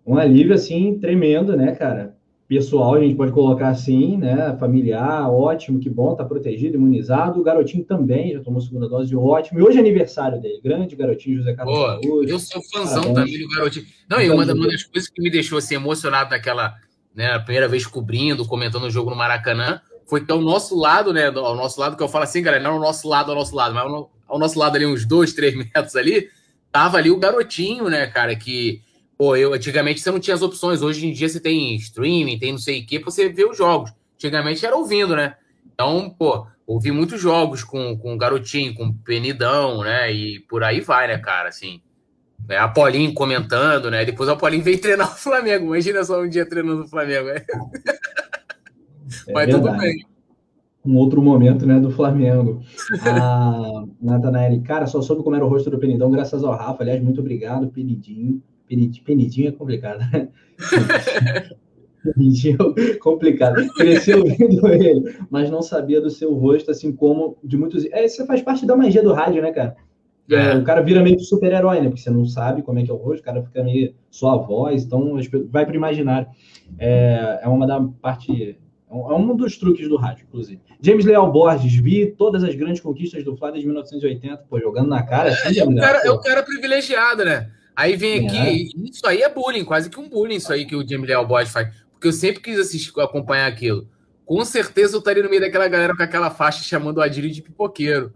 um 0.08 0.16
alívio 0.16 0.54
assim 0.54 0.98
tremendo, 0.98 1.54
né, 1.54 1.72
cara? 1.72 2.16
Pessoal, 2.48 2.94
a 2.94 3.00
gente 3.00 3.14
pode 3.14 3.30
colocar 3.30 3.68
assim, 3.68 4.16
né? 4.16 4.56
Familiar, 4.58 5.30
ótimo, 5.30 5.78
que 5.78 5.90
bom, 5.90 6.16
tá 6.16 6.24
protegido, 6.24 6.76
imunizado. 6.76 7.38
O 7.38 7.42
garotinho 7.42 7.84
também 7.84 8.32
já 8.32 8.40
tomou 8.40 8.58
segunda 8.62 8.88
dose, 8.88 9.14
ótimo. 9.14 9.60
E 9.60 9.62
hoje 9.62 9.76
é 9.76 9.80
aniversário 9.80 10.40
dele, 10.40 10.58
grande 10.64 10.96
garotinho, 10.96 11.36
José 11.36 11.52
Carlos 11.52 12.00
Pô, 12.00 12.22
Eu 12.22 12.38
sou 12.38 12.62
fãzão 12.72 13.02
Parabéns. 13.02 13.32
também 13.32 13.46
do 13.46 13.54
garotinho. 13.54 13.86
Não, 14.08 14.18
e 14.18 14.30
uma, 14.30 14.44
uma, 14.44 14.66
das 14.66 14.82
coisas 14.84 15.10
que 15.10 15.20
me 15.20 15.30
deixou 15.30 15.58
assim, 15.58 15.74
emocionado 15.74 16.30
naquela, 16.30 16.74
né, 17.14 17.32
a 17.34 17.38
primeira 17.40 17.68
vez 17.68 17.86
cobrindo, 17.86 18.46
comentando 18.46 18.84
o 18.84 18.90
jogo 18.90 19.10
no 19.10 19.16
Maracanã, 19.16 19.82
foi 20.06 20.24
que 20.24 20.32
ao 20.32 20.40
nosso 20.40 20.74
lado, 20.74 21.12
né, 21.12 21.26
ao 21.26 21.54
nosso 21.54 21.78
lado, 21.78 21.98
que 21.98 22.02
eu 22.02 22.08
falo 22.08 22.24
assim, 22.24 22.42
galera, 22.42 22.64
não 22.64 22.76
ao 22.76 22.80
nosso 22.80 23.06
lado, 23.06 23.30
ao 23.30 23.36
nosso 23.36 23.54
lado, 23.54 23.74
mas 23.74 23.84
ao, 23.84 24.10
ao 24.26 24.38
nosso 24.38 24.58
lado 24.58 24.74
ali, 24.74 24.86
uns 24.86 25.04
dois, 25.04 25.34
três 25.34 25.54
metros 25.54 25.94
ali, 25.94 26.30
tava 26.72 26.96
ali 26.96 27.10
o 27.10 27.18
garotinho, 27.18 27.90
né, 27.90 28.06
cara, 28.06 28.34
que 28.34 28.80
Pô, 29.18 29.34
eu 29.34 29.52
antigamente 29.52 30.00
você 30.00 30.12
não 30.12 30.20
tinha 30.20 30.34
as 30.34 30.42
opções. 30.42 30.80
Hoje 30.80 31.04
em 31.04 31.12
dia 31.12 31.28
você 31.28 31.40
tem 31.40 31.74
streaming, 31.74 32.38
tem 32.38 32.52
não 32.52 32.58
sei 32.58 32.82
o 32.82 32.86
que, 32.86 33.00
pra 33.00 33.10
você 33.10 33.28
ver 33.28 33.46
os 33.46 33.56
jogos. 33.56 33.92
Antigamente 34.14 34.64
era 34.64 34.76
ouvindo, 34.76 35.16
né? 35.16 35.34
Então, 35.74 36.14
pô, 36.16 36.46
ouvi 36.64 36.92
muitos 36.92 37.20
jogos 37.20 37.64
com, 37.64 37.98
com 37.98 38.16
Garotinho, 38.16 38.74
com 38.74 38.92
Penidão, 38.92 39.82
né? 39.82 40.12
E 40.12 40.38
por 40.48 40.62
aí 40.62 40.80
vai, 40.80 41.08
né, 41.08 41.18
cara? 41.18 41.48
Assim, 41.48 41.80
é, 42.48 42.56
Apolinho 42.56 43.12
comentando, 43.12 43.90
né? 43.90 44.04
Depois 44.04 44.28
o 44.28 44.32
Apolinho 44.32 44.62
veio 44.62 44.80
treinar 44.80 45.10
o 45.12 45.16
Flamengo. 45.16 45.66
Imagina 45.66 46.04
só 46.04 46.22
um 46.22 46.28
dia 46.28 46.48
treinando 46.48 46.84
o 46.84 46.88
Flamengo. 46.88 47.26
Né? 47.26 47.44
É 49.26 49.32
Mas 49.32 49.46
verdade. 49.46 49.52
tudo 49.52 49.78
bem. 49.78 50.06
Um 50.84 50.96
outro 50.96 51.20
momento, 51.20 51.66
né, 51.66 51.80
do 51.80 51.90
Flamengo. 51.90 52.62
A 53.02 53.84
Natanael, 54.00 54.62
cara, 54.62 54.86
só 54.86 55.02
soube 55.02 55.24
como 55.24 55.34
era 55.34 55.44
o 55.44 55.48
rosto 55.48 55.68
do 55.70 55.78
Penidão, 55.78 56.10
graças 56.10 56.44
ao 56.44 56.56
Rafa. 56.56 56.82
Aliás, 56.82 57.02
muito 57.02 57.20
obrigado, 57.20 57.68
Penidinho. 57.68 58.40
Penidinho 59.04 59.48
é 59.48 59.52
complicado, 59.52 60.00
né? 60.12 60.28
Penidinho 62.14 62.74
é 62.76 62.94
complicado. 62.94 63.66
Cresceu 63.74 64.20
ouvindo 64.20 64.68
ele, 64.68 65.16
mas 65.30 65.50
não 65.50 65.62
sabia 65.62 66.00
do 66.00 66.10
seu 66.10 66.32
rosto, 66.34 66.70
assim 66.70 66.92
como 66.92 67.36
de 67.42 67.56
muitos. 67.56 67.84
É, 67.86 68.04
isso 68.04 68.26
faz 68.26 68.42
parte 68.42 68.66
da 68.66 68.76
magia 68.76 69.02
do 69.02 69.12
rádio, 69.12 69.42
né, 69.42 69.52
cara? 69.52 69.76
É. 70.30 70.54
O 70.56 70.62
cara 70.62 70.82
vira 70.82 71.02
meio 71.02 71.18
super-herói, 71.20 71.80
né? 71.80 71.88
Porque 71.88 72.02
você 72.02 72.10
não 72.10 72.26
sabe 72.26 72.62
como 72.62 72.78
é 72.78 72.82
que 72.82 72.90
é 72.90 72.94
o 72.94 72.98
rosto, 72.98 73.22
o 73.22 73.24
cara 73.24 73.42
fica 73.42 73.64
meio 73.64 73.94
só 74.10 74.34
a 74.34 74.36
voz, 74.36 74.84
então 74.84 75.16
vai 75.50 75.64
para 75.64 75.72
o 75.72 75.76
imaginário. 75.76 76.28
É, 76.78 77.40
é 77.42 77.48
uma 77.48 77.66
da 77.66 77.80
parte. 77.80 78.58
É 78.90 78.94
um 78.94 79.36
dos 79.36 79.58
truques 79.58 79.88
do 79.88 79.96
rádio, 79.96 80.26
inclusive. 80.28 80.60
James 80.80 81.04
Leal 81.04 81.30
Borges, 81.30 81.74
vi 81.74 82.06
todas 82.06 82.42
as 82.42 82.54
grandes 82.54 82.80
conquistas 82.80 83.22
do 83.22 83.36
Flávio 83.36 83.60
de 83.60 83.66
1980, 83.66 84.44
pô, 84.48 84.58
jogando 84.58 84.88
na 84.88 85.02
cara. 85.02 85.30
Assim, 85.30 85.58
é, 85.58 85.62
é, 85.62 85.64
um 85.64 85.74
cara, 85.74 86.00
é 86.04 86.10
um 86.10 86.20
cara 86.20 86.42
privilegiado, 86.42 87.24
né? 87.24 87.50
Aí 87.78 87.94
vem 87.94 88.26
aqui, 88.26 88.36
é. 88.36 88.88
isso 88.90 89.06
aí 89.06 89.22
é 89.22 89.32
bullying, 89.32 89.64
quase 89.64 89.88
que 89.88 90.00
um 90.00 90.08
bullying 90.08 90.34
isso 90.34 90.52
aí 90.52 90.66
que 90.66 90.74
o 90.74 90.84
Jamie 90.84 91.06
Leal 91.06 91.24
Boyd 91.24 91.48
faz. 91.48 91.68
Porque 91.92 92.08
eu 92.08 92.12
sempre 92.12 92.42
quis 92.42 92.58
assistir, 92.58 92.92
acompanhar 92.98 93.46
aquilo. 93.46 93.86
Com 94.26 94.44
certeza 94.44 94.96
eu 94.96 94.98
estaria 94.98 95.22
no 95.22 95.30
meio 95.30 95.40
daquela 95.40 95.68
galera 95.68 95.96
com 95.96 96.02
aquela 96.02 96.28
faixa 96.28 96.64
chamando 96.64 96.98
o 96.98 97.00
Adílio 97.00 97.30
de 97.30 97.40
pipoqueiro. 97.40 98.12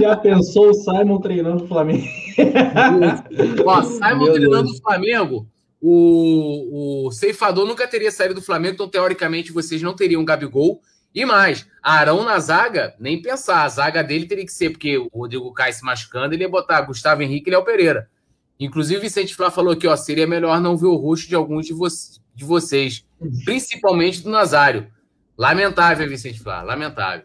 Já 0.00 0.16
pensou 0.16 0.70
o 0.70 0.74
Simon 0.74 1.20
treinando 1.20 1.62
o 1.62 1.68
Flamengo? 1.68 2.04
Ó, 3.64 3.82
Simon 3.84 4.24
Meu 4.24 4.32
treinando 4.32 4.68
o 4.68 4.82
Flamengo, 4.82 5.46
o, 5.80 7.06
o 7.06 7.12
ceifador 7.12 7.68
nunca 7.68 7.86
teria 7.86 8.10
saído 8.10 8.34
do 8.34 8.42
Flamengo, 8.42 8.74
então 8.74 8.88
teoricamente 8.88 9.52
vocês 9.52 9.80
não 9.80 9.94
teriam 9.94 10.24
Gabigol. 10.24 10.80
E 11.14 11.24
mais, 11.24 11.66
Arão 11.82 12.24
na 12.24 12.38
zaga, 12.38 12.94
nem 12.98 13.20
pensar. 13.20 13.64
A 13.64 13.68
zaga 13.68 14.04
dele 14.04 14.26
teria 14.26 14.44
que 14.44 14.52
ser, 14.52 14.70
porque 14.70 14.98
o 14.98 15.08
Rodrigo 15.12 15.52
Caio 15.52 15.72
se 15.72 15.84
machucando, 15.84 16.34
ele 16.34 16.44
ia 16.44 16.48
botar 16.48 16.80
Gustavo 16.82 17.22
Henrique 17.22 17.48
e 17.48 17.52
Léo 17.52 17.64
Pereira. 17.64 18.08
Inclusive, 18.60 19.00
Vicente 19.00 19.34
Flá 19.34 19.50
falou 19.50 19.76
que 19.76 19.86
ó, 19.86 19.96
seria 19.96 20.26
melhor 20.26 20.60
não 20.60 20.76
ver 20.76 20.86
o 20.86 20.96
rosto 20.96 21.28
de 21.28 21.34
alguns 21.34 21.66
de, 21.66 21.72
vo 21.72 21.86
de 22.34 22.44
vocês, 22.44 23.06
principalmente 23.44 24.22
do 24.22 24.30
Nazário. 24.30 24.88
Lamentável, 25.36 26.08
Vicente 26.08 26.40
Flá, 26.40 26.62
lamentável. 26.62 27.24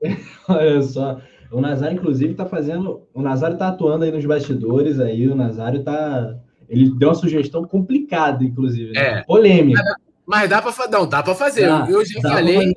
Olha 0.48 0.82
só. 0.82 1.20
O 1.50 1.60
Nazário, 1.60 1.96
inclusive, 1.96 2.32
está 2.32 2.46
fazendo. 2.46 3.06
O 3.14 3.22
Nazário 3.22 3.54
está 3.54 3.68
atuando 3.68 4.04
aí 4.04 4.10
nos 4.10 4.24
bastidores 4.24 4.98
aí. 4.98 5.28
O 5.28 5.34
Nazário 5.34 5.80
está. 5.80 6.36
Ele 6.68 6.90
deu 6.90 7.10
uma 7.10 7.14
sugestão 7.14 7.64
complicada, 7.64 8.42
inclusive. 8.42 8.92
Né? 8.92 9.00
É. 9.00 9.22
Polêmica. 9.24 9.80
Mas 10.26 10.50
dá 10.50 10.60
para 10.60 10.88
não, 10.88 11.08
dá 11.08 11.22
para 11.22 11.34
fazer. 11.34 11.68
Dá, 11.68 11.86
eu 11.88 12.04
já 12.04 12.20
falei. 12.20 12.72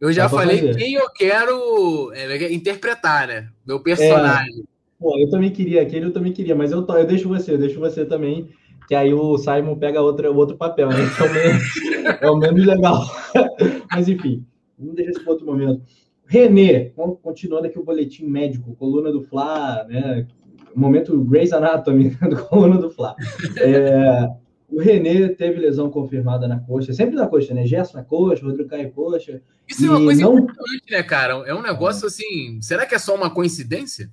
Eu 0.00 0.12
já 0.12 0.28
falei 0.28 0.74
quem 0.74 0.94
eu 0.94 1.08
quero 1.10 2.12
é, 2.12 2.36
é, 2.36 2.52
interpretar, 2.52 3.26
né? 3.26 3.48
Meu 3.66 3.80
personagem. 3.80 4.60
É, 4.60 4.62
pô, 5.00 5.18
eu 5.18 5.30
também 5.30 5.50
queria 5.50 5.80
aquele, 5.80 6.06
eu 6.06 6.12
também 6.12 6.32
queria, 6.32 6.54
mas 6.54 6.72
eu, 6.72 6.86
eu 6.86 7.06
deixo 7.06 7.28
você, 7.28 7.52
eu 7.52 7.58
deixo 7.58 7.80
você 7.80 8.04
também, 8.04 8.50
que 8.86 8.94
aí 8.94 9.14
o 9.14 9.38
Simon 9.38 9.78
pega 9.78 10.02
outra, 10.02 10.30
outro 10.30 10.56
papel, 10.58 10.90
né? 10.90 10.96
Que 11.16 11.22
é 11.22 11.26
o 11.26 11.32
menos, 11.32 12.20
é 12.20 12.30
o 12.30 12.36
menos 12.36 12.66
legal. 12.66 13.02
mas 13.90 14.08
enfim, 14.08 14.44
vamos 14.78 14.94
deixar 14.94 15.12
esse 15.12 15.20
para 15.20 15.32
outro 15.32 15.46
momento. 15.46 15.80
Renê, 16.26 16.92
continuando 17.22 17.66
aqui 17.66 17.78
o 17.78 17.84
boletim 17.84 18.26
médico, 18.26 18.74
coluna 18.76 19.10
do 19.10 19.22
Fla, 19.22 19.84
né? 19.88 20.26
Momento 20.74 21.18
Grey's 21.24 21.52
Anatomy 21.52 22.16
coluna 22.50 22.76
do 22.76 22.90
Fla. 22.90 23.14
É, 23.58 24.28
o 24.68 24.80
René 24.80 25.28
teve 25.28 25.60
lesão 25.60 25.90
confirmada 25.90 26.48
na 26.48 26.58
coxa, 26.58 26.92
sempre 26.92 27.14
na 27.14 27.26
coxa, 27.26 27.54
né? 27.54 27.66
Gerson 27.66 27.98
na 27.98 28.04
coxa, 28.04 28.44
Rodrigo 28.44 28.68
Caio 28.68 28.90
coxa. 28.92 29.40
Isso 29.68 29.86
é 29.86 29.90
uma 29.90 30.04
coisa 30.04 30.22
não... 30.22 30.38
importante, 30.38 30.90
né, 30.90 31.02
cara? 31.02 31.34
É 31.46 31.54
um 31.54 31.62
negócio 31.62 32.06
assim. 32.06 32.60
Será 32.60 32.86
que 32.86 32.94
é 32.94 32.98
só 32.98 33.14
uma 33.14 33.30
coincidência? 33.30 34.10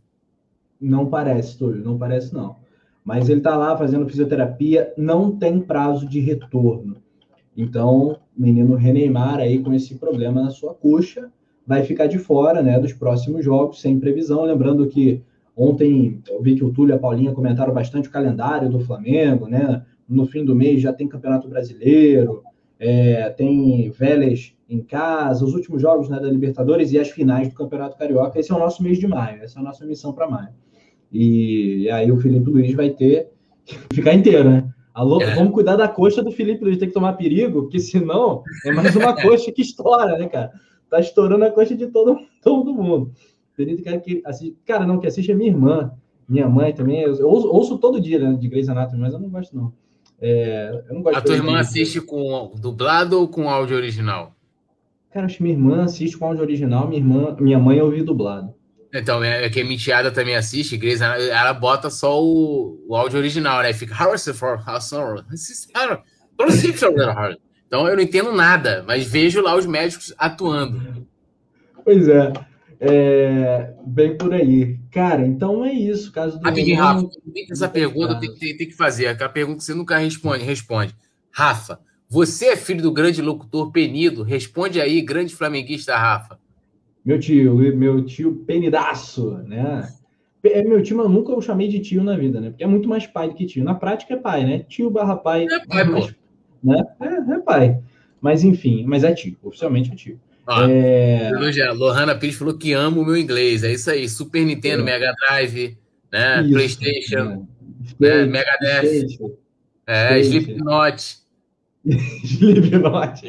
Não 0.80 1.06
parece, 1.06 1.58
Túlio, 1.58 1.84
não 1.84 1.98
parece, 1.98 2.34
não. 2.34 2.58
Mas 3.04 3.30
ele 3.30 3.42
tá 3.42 3.56
lá 3.56 3.78
fazendo 3.78 4.08
fisioterapia, 4.08 4.94
não 4.98 5.36
tem 5.36 5.60
prazo 5.60 6.08
de 6.08 6.20
retorno. 6.20 6.98
Então, 7.56 8.20
o 8.38 8.42
menino 8.42 8.76
Reneimar 8.76 9.40
aí 9.40 9.60
com 9.60 9.74
esse 9.74 9.96
problema 9.96 10.42
na 10.42 10.50
sua 10.50 10.74
coxa 10.74 11.32
vai 11.66 11.84
ficar 11.84 12.08
de 12.08 12.18
fora, 12.18 12.62
né, 12.62 12.80
dos 12.80 12.94
próximos 12.94 13.44
jogos, 13.44 13.82
sem 13.82 14.00
previsão. 14.00 14.44
Lembrando 14.44 14.88
que 14.88 15.22
ontem 15.56 16.22
eu 16.30 16.42
vi 16.42 16.56
que 16.56 16.64
o 16.64 16.72
Túlio 16.72 16.94
e 16.94 16.96
a 16.96 17.00
Paulinha 17.00 17.34
comentaram 17.34 17.74
bastante 17.74 18.08
o 18.08 18.12
calendário 18.12 18.70
do 18.70 18.80
Flamengo, 18.80 19.48
né? 19.48 19.84
No 20.12 20.26
fim 20.26 20.44
do 20.44 20.54
mês 20.54 20.82
já 20.82 20.92
tem 20.92 21.08
Campeonato 21.08 21.48
Brasileiro, 21.48 22.44
é, 22.78 23.30
tem 23.30 23.90
Vélez 23.92 24.54
em 24.70 24.82
casa, 24.82 25.46
os 25.46 25.54
últimos 25.54 25.82
jogos 25.82 26.10
né, 26.10 26.20
da 26.20 26.30
Libertadores 26.30 26.92
e 26.92 27.00
as 27.00 27.10
finais 27.10 27.48
do 27.48 27.56
Campeonato 27.56 27.98
Carioca. 27.98 28.38
Esse 28.38 28.52
é 28.52 28.56
o 28.56 28.60
nosso 28.60 28.84
mês 28.84 29.00
de 29.00 29.08
maio, 29.08 29.42
essa 29.42 29.60
é 29.60 29.62
a 29.62 29.64
nossa 29.64 29.86
missão 29.86 30.12
para 30.12 30.30
maio. 30.30 30.50
E, 31.12 31.84
e, 31.84 31.90
aí 31.90 32.12
o 32.12 32.18
Felipe 32.18 32.50
Luiz 32.50 32.74
vai 32.74 32.90
ter 32.90 33.30
que 33.66 33.78
ficar 33.94 34.14
inteiro, 34.14 34.50
né? 34.50 34.70
Alô, 34.94 35.22
é. 35.22 35.34
vamos 35.36 35.54
cuidar 35.54 35.78
da 35.78 35.88
coxa 35.88 36.22
do 36.22 36.32
Felipe 36.32 36.64
Luiz, 36.64 36.78
tem 36.78 36.90
que 36.90 36.94
tomar 36.94 37.14
perigo, 37.14 37.64
porque 37.64 37.80
senão 37.80 38.44
é 38.66 38.72
mais 38.72 38.96
uma 38.96 39.16
coxa 39.22 39.52
que 39.52 39.62
estoura, 39.62 40.18
né, 40.18 40.28
cara? 40.28 40.52
Tá 40.90 41.00
estourando 41.00 41.46
a 41.46 41.52
coxa 41.52 41.76
de 41.76 41.88
todo, 41.88 42.18
todo 42.42 42.74
mundo. 42.74 43.12
Felipe, 43.54 43.82
cara, 43.82 44.00
que 44.00 44.22
assiste, 44.26 44.58
cara, 44.66 44.86
não, 44.86 45.00
que 45.00 45.08
assiste 45.08 45.32
é 45.32 45.36
minha 45.36 45.52
irmã, 45.52 45.92
minha 46.28 46.50
mãe 46.50 46.74
também. 46.74 47.02
Eu, 47.02 47.28
ouço, 47.28 47.48
ouço 47.48 47.78
todo 47.78 48.02
dia, 48.02 48.20
né, 48.20 48.38
de 48.38 48.48
Grey's 48.48 48.68
Anatomy, 48.68 49.02
mas 49.02 49.14
eu 49.14 49.20
não 49.20 49.30
gosto, 49.30 49.56
não. 49.56 49.74
É, 50.22 50.84
a 51.16 51.22
tua 51.22 51.36
irmã 51.36 51.58
assiste 51.58 52.00
com 52.00 52.54
dublado 52.60 53.20
ou 53.20 53.28
com 53.28 53.50
áudio 53.50 53.76
original? 53.76 54.36
Cara, 55.12 55.26
acho 55.26 55.38
que 55.38 55.44
minha 55.44 55.56
irmã 55.56 55.84
assiste 55.84 56.18
com 56.18 56.26
áudio 56.26 56.44
original, 56.44 56.88
minha 56.88 57.02
irmã, 57.02 57.36
minha 57.40 57.60
mãe 57.60 57.82
ouve 57.82 58.04
dublado. 58.04 58.54
Então, 58.94 59.24
é 59.24 59.50
que 59.50 59.62
a 59.62 59.64
minha 59.64 59.76
também 60.12 60.36
assiste, 60.36 60.78
Grace, 60.78 61.02
ela 61.02 61.54
bota 61.54 61.90
só 61.90 62.22
o, 62.22 62.86
o 62.88 62.96
áudio 62.96 63.18
original, 63.18 63.62
né? 63.64 63.74
Fica 63.74 63.96
Então 67.66 67.88
eu 67.88 67.96
não 67.96 68.04
entendo 68.04 68.34
nada, 68.34 68.84
mas 68.86 69.08
vejo 69.08 69.42
lá 69.42 69.56
os 69.56 69.66
médicos 69.66 70.14
atuando. 70.18 71.08
Pois 71.86 72.08
é. 72.10 72.34
É, 72.84 73.76
bem 73.86 74.18
por 74.18 74.34
aí. 74.34 74.80
Cara, 74.92 75.24
então 75.24 75.64
é 75.64 75.72
isso. 75.72 76.12
Caso 76.12 76.40
do 76.40 76.44
Rapidinho, 76.44 76.82
Rafa, 76.82 77.08
essa 77.52 77.70
pergunta 77.70 78.20
tem 78.20 78.34
que, 78.34 78.58
tem 78.58 78.68
que 78.68 78.74
fazer. 78.74 79.06
Aquela 79.06 79.30
pergunta 79.30 79.60
que 79.60 79.66
você 79.66 79.76
nunca 79.76 80.00
responde. 80.00 80.44
Responde. 80.44 80.96
Rafa, 81.32 81.80
você 82.10 82.48
é 82.48 82.58
filho 82.58 82.82
do 82.82 82.92
grande 82.92 83.22
locutor 83.22 83.72
Penido? 83.72 84.24
Responde 84.24 84.82
aí, 84.82 85.00
grande 85.00 85.36
flamenguista 85.36 85.96
Rafa. 85.96 86.40
Meu 87.06 87.20
tio, 87.20 87.56
meu 87.56 88.04
tio 88.04 88.44
Penidaço, 88.48 89.38
né? 89.46 89.88
É 90.44 90.64
meu 90.64 90.82
tio, 90.82 90.98
mas 90.98 91.06
eu 91.06 91.12
nunca 91.12 91.34
o 91.34 91.42
chamei 91.42 91.68
de 91.68 91.80
tio 91.80 92.04
na 92.04 92.18
vida, 92.18 92.42
né? 92.42 92.50
Porque 92.50 92.64
é 92.64 92.68
muito 92.68 92.90
mais 92.90 93.06
pai 93.06 93.30
do 93.30 93.36
que 93.36 93.46
tio. 93.46 93.64
Na 93.64 93.76
prática 93.76 94.16
é 94.16 94.18
pai, 94.18 94.44
né? 94.44 94.66
Tio 94.68 94.90
barra 94.90 95.16
pai. 95.16 95.46
É 95.46 95.66
pai, 95.68 95.84
mas, 95.84 96.16
né? 96.64 96.84
É, 97.00 97.34
é 97.34 97.40
pai. 97.40 97.80
Mas 98.20 98.44
enfim, 98.44 98.84
mas 98.88 99.04
é 99.04 99.14
tio. 99.14 99.38
Oficialmente 99.44 99.92
é 99.92 99.96
tio. 99.96 100.20
Ó, 100.48 100.64
é... 100.64 101.32
Lohana 101.74 102.16
Pires 102.16 102.36
falou 102.36 102.54
que 102.58 102.74
ama 102.74 103.00
o 103.00 103.06
meu 103.06 103.18
inglês. 103.18 103.64
É 103.64 103.72
isso 103.72 103.90
aí. 103.90 104.10
Super 104.10 104.44
Nintendo, 104.46 104.82
é. 104.82 104.86
Mega 104.86 105.14
Drive, 105.14 105.78
né? 106.12 106.42
Isso, 106.42 106.54
PlayStation, 106.54 107.48
é. 108.02 108.26
né? 108.26 108.26
Megadeth. 108.26 109.08
É, 109.88 110.20
Slipknot. 110.20 111.18
Slipknot. 112.24 113.22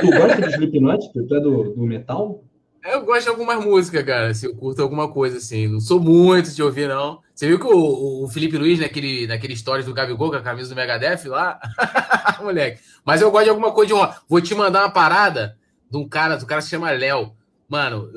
Tu 0.00 0.06
gosta 0.06 0.42
de 0.42 0.48
Slipknot? 0.54 1.12
Tu 1.12 1.34
é 1.34 1.40
do, 1.40 1.74
do 1.74 1.82
metal? 1.82 2.44
Eu 2.84 3.02
gosto 3.02 3.22
de 3.22 3.28
algumas 3.30 3.64
músicas, 3.64 4.04
cara. 4.04 4.28
Assim, 4.28 4.46
eu 4.46 4.54
curto 4.54 4.82
alguma 4.82 5.08
coisa, 5.08 5.38
assim. 5.38 5.66
Não 5.66 5.80
sou 5.80 5.98
muito 5.98 6.54
de 6.54 6.62
ouvir, 6.62 6.86
não. 6.86 7.20
Você 7.34 7.48
viu 7.48 7.58
que 7.58 7.66
o, 7.66 8.24
o 8.24 8.28
Felipe 8.28 8.58
Luiz, 8.58 8.78
naquele, 8.78 9.26
naquele 9.26 9.56
stories 9.56 9.86
do 9.86 9.94
Gabigol, 9.94 10.30
com 10.30 10.36
a 10.36 10.42
camisa 10.42 10.68
do 10.68 10.76
Megadeth 10.76 11.26
lá? 11.26 11.58
Moleque. 12.42 12.80
Mas 13.04 13.22
eu 13.22 13.30
gosto 13.30 13.44
de 13.44 13.50
alguma 13.50 13.72
coisa 13.72 13.94
de 13.94 13.98
rock. 13.98 14.20
Vou 14.28 14.40
te 14.40 14.54
mandar 14.54 14.82
uma 14.82 14.90
parada 14.90 15.56
de 15.94 15.98
um 15.98 16.08
cara, 16.08 16.36
do 16.36 16.44
cara 16.44 16.60
se 16.60 16.70
chama 16.70 16.90
Léo. 16.90 17.32
Mano, 17.68 18.08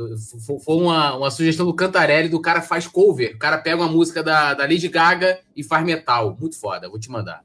foi 0.66 0.76
uma, 0.76 1.16
uma 1.16 1.32
sugestão 1.32 1.66
do 1.66 1.74
Cantarelli, 1.74 2.28
do 2.28 2.42
cara 2.42 2.62
faz 2.62 2.88
cover. 2.88 3.36
O 3.36 3.40
cara 3.40 3.58
pega 3.60 3.78
uma 3.78 3.88
música 3.88 4.24
da, 4.24 4.54
da 4.54 4.64
Lady 4.64 4.90
Gaga 4.90 5.40
e 5.56 5.64
faz 5.64 5.86
metal. 5.86 6.36
Muito 6.40 6.60
foda, 6.60 6.90
vou 6.90 7.00
te 7.00 7.10
mandar. 7.10 7.44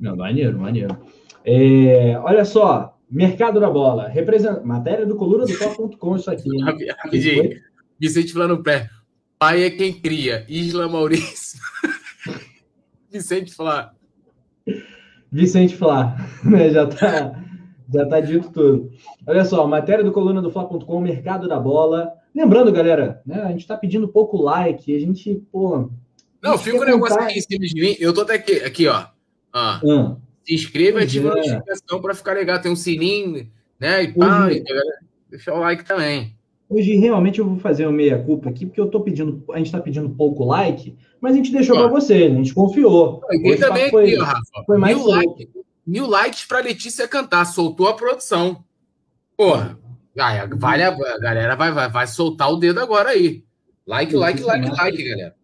Não, 0.00 0.16
maneiro, 0.16 0.58
maneiro. 0.58 0.96
É, 1.44 2.18
olha 2.18 2.44
só, 2.44 2.98
mercado 3.08 3.60
da 3.60 3.70
bola. 3.70 4.08
Represent... 4.08 4.62
Matéria 4.64 5.06
do 5.06 5.14
coluna 5.14 5.44
do 5.44 5.58
top.com, 5.58 6.16
isso 6.16 6.30
aqui. 6.30 6.48
Rapidinho. 6.98 7.50
Vicente 7.98 8.34
no 8.34 8.62
pé. 8.62 8.88
Pai 9.38 9.62
é 9.62 9.70
quem 9.70 9.92
cria. 9.92 10.44
Isla 10.48 10.88
Maurício. 10.88 11.60
Vicente 13.12 13.54
Flá. 13.54 13.92
Vicente 15.30 15.76
Flá. 15.76 16.16
Né, 16.44 16.70
já 16.70 16.86
tá 16.86 17.45
já 17.92 18.02
está 18.04 18.20
dito 18.20 18.50
tudo. 18.50 18.90
Olha 19.26 19.44
só, 19.44 19.66
matéria 19.66 20.04
do 20.04 20.12
coluna 20.12 20.42
do 20.42 20.50
Fla.com, 20.50 21.00
mercado 21.00 21.48
da 21.48 21.58
bola. 21.58 22.12
Lembrando, 22.34 22.72
galera, 22.72 23.22
né, 23.24 23.42
a 23.42 23.48
gente 23.48 23.60
está 23.60 23.76
pedindo 23.76 24.08
pouco 24.08 24.36
like, 24.36 24.94
a 24.94 24.98
gente, 24.98 25.42
pô. 25.50 25.90
Não, 26.42 26.58
fica 26.58 26.78
o 26.78 26.82
um 26.82 26.84
negócio 26.84 27.20
aqui 27.20 27.38
em 27.38 27.42
cima 27.42 27.66
de 27.66 27.80
mim. 27.80 27.96
Eu 27.98 28.12
tô 28.12 28.22
até 28.22 28.34
aqui, 28.34 28.56
aqui 28.60 28.86
ó. 28.86 29.06
Ah, 29.52 29.80
hum. 29.82 30.16
Se 30.44 30.54
inscreva 30.54 31.00
e 31.00 31.04
ativa 31.04 31.28
a 31.28 31.32
é. 31.32 31.34
notificação 31.36 32.00
para 32.00 32.14
ficar 32.14 32.34
legal. 32.34 32.60
Tem 32.60 32.70
um 32.70 32.76
sininho, 32.76 33.48
né? 33.80 34.04
E 34.04 34.12
pá, 34.12 34.46
Hoje... 34.46 34.62
deixa 35.30 35.54
o 35.54 35.60
like 35.60 35.84
também. 35.84 36.36
Hoje 36.68 36.96
realmente 36.96 37.38
eu 37.38 37.46
vou 37.46 37.58
fazer 37.58 37.86
uma 37.86 37.92
meia-culpa 37.92 38.50
aqui, 38.50 38.66
porque 38.66 38.80
eu 38.80 38.88
tô 38.88 39.00
pedindo, 39.00 39.42
a 39.52 39.58
gente 39.58 39.66
está 39.66 39.80
pedindo 39.80 40.10
pouco 40.10 40.44
like, 40.44 40.96
mas 41.20 41.32
a 41.32 41.36
gente 41.36 41.52
deixou 41.52 41.76
para 41.76 41.86
você, 41.86 42.14
a 42.14 42.28
gente 42.28 42.52
confiou. 42.52 43.22
E 43.30 43.56
também 43.56 43.88
foi, 43.88 44.12
aqui, 44.12 44.16
Rafa. 44.16 44.64
Foi 44.66 44.76
mais 44.76 44.96
mil 44.96 45.06
like, 45.06 45.48
mil 45.86 46.06
likes 46.06 46.44
para 46.44 46.60
Letícia 46.60 47.06
cantar. 47.06 47.44
Soltou 47.44 47.88
a 47.88 47.94
produção. 47.94 48.64
Porra, 49.36 49.78
vale 50.56 50.82
a, 50.82 50.88
a 50.88 51.18
galera 51.18 51.54
vai, 51.54 51.70
vai, 51.70 51.88
vai 51.88 52.06
soltar 52.06 52.50
o 52.50 52.56
dedo 52.56 52.80
agora 52.80 53.10
aí. 53.10 53.44
Like, 53.86 54.16
like, 54.16 54.42
like, 54.42 54.68
like, 54.68 55.04
galera. 55.04 55.36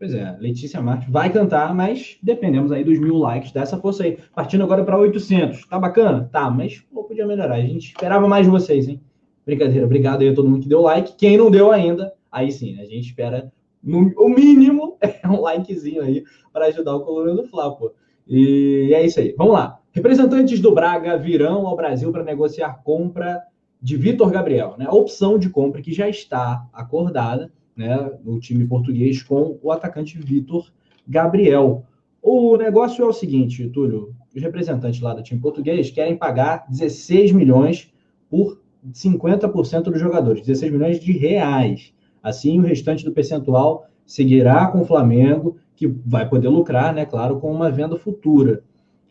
Pois 0.00 0.14
é, 0.14 0.34
Letícia 0.40 0.80
Marques 0.80 1.10
vai 1.10 1.30
cantar, 1.30 1.74
mas 1.74 2.16
dependemos 2.22 2.72
aí 2.72 2.82
dos 2.82 2.98
mil 2.98 3.18
likes 3.18 3.52
dessa 3.52 3.78
força 3.78 4.02
aí. 4.02 4.18
Partindo 4.34 4.64
agora 4.64 4.82
para 4.82 4.98
800. 4.98 5.66
Tá 5.66 5.78
bacana? 5.78 6.26
Tá, 6.32 6.50
mas 6.50 6.80
pô, 6.90 7.04
podia 7.04 7.26
melhorar. 7.26 7.56
A 7.56 7.60
gente 7.60 7.88
esperava 7.88 8.26
mais 8.26 8.46
de 8.46 8.50
vocês, 8.50 8.88
hein? 8.88 8.98
Brincadeira. 9.44 9.84
Obrigado 9.84 10.22
aí 10.22 10.30
a 10.30 10.34
todo 10.34 10.48
mundo 10.48 10.62
que 10.62 10.68
deu 10.70 10.80
like. 10.80 11.16
Quem 11.18 11.36
não 11.36 11.50
deu 11.50 11.70
ainda, 11.70 12.14
aí 12.32 12.50
sim, 12.50 12.76
né? 12.76 12.82
a 12.82 12.86
gente 12.86 13.08
espera 13.08 13.52
no, 13.82 14.10
o 14.16 14.28
mínimo 14.30 14.96
é 15.02 15.28
um 15.28 15.42
likezinho 15.42 16.02
aí 16.02 16.24
para 16.50 16.66
ajudar 16.66 16.94
o 16.94 17.04
Coluna 17.04 17.34
do 17.34 17.46
Fla, 17.46 17.76
pô. 17.76 17.92
E 18.30 18.94
é 18.94 19.04
isso 19.04 19.18
aí. 19.18 19.34
Vamos 19.36 19.54
lá. 19.54 19.80
Representantes 19.90 20.60
do 20.60 20.72
Braga 20.72 21.18
virão 21.18 21.66
ao 21.66 21.74
Brasil 21.74 22.12
para 22.12 22.22
negociar 22.22 22.80
compra 22.84 23.42
de 23.82 23.96
Vitor 23.96 24.30
Gabriel, 24.30 24.76
né? 24.78 24.86
A 24.88 24.94
opção 24.94 25.36
de 25.36 25.50
compra 25.50 25.82
que 25.82 25.92
já 25.92 26.08
está 26.08 26.64
acordada, 26.72 27.50
né, 27.76 28.10
no 28.22 28.38
time 28.38 28.66
português 28.66 29.22
com 29.22 29.58
o 29.60 29.72
atacante 29.72 30.16
Vitor 30.16 30.70
Gabriel. 31.08 31.84
O 32.22 32.56
negócio 32.56 33.02
é 33.02 33.06
o 33.06 33.12
seguinte, 33.12 33.68
Túlio, 33.68 34.14
os 34.34 34.40
representantes 34.40 35.00
lá 35.00 35.12
do 35.14 35.22
time 35.22 35.40
português 35.40 35.90
querem 35.90 36.16
pagar 36.16 36.66
16 36.68 37.32
milhões 37.32 37.92
por 38.28 38.60
50% 38.92 39.84
dos 39.84 39.98
jogadores, 39.98 40.42
16 40.42 40.72
milhões 40.72 41.00
de 41.00 41.12
reais. 41.12 41.92
Assim, 42.22 42.60
o 42.60 42.62
restante 42.62 43.04
do 43.04 43.12
percentual 43.12 43.86
seguirá 44.06 44.66
com 44.66 44.82
o 44.82 44.84
Flamengo 44.84 45.56
que 45.80 45.86
vai 46.04 46.28
poder 46.28 46.48
lucrar, 46.48 46.92
né, 46.92 47.06
claro, 47.06 47.40
com 47.40 47.50
uma 47.50 47.70
venda 47.70 47.96
futura. 47.96 48.62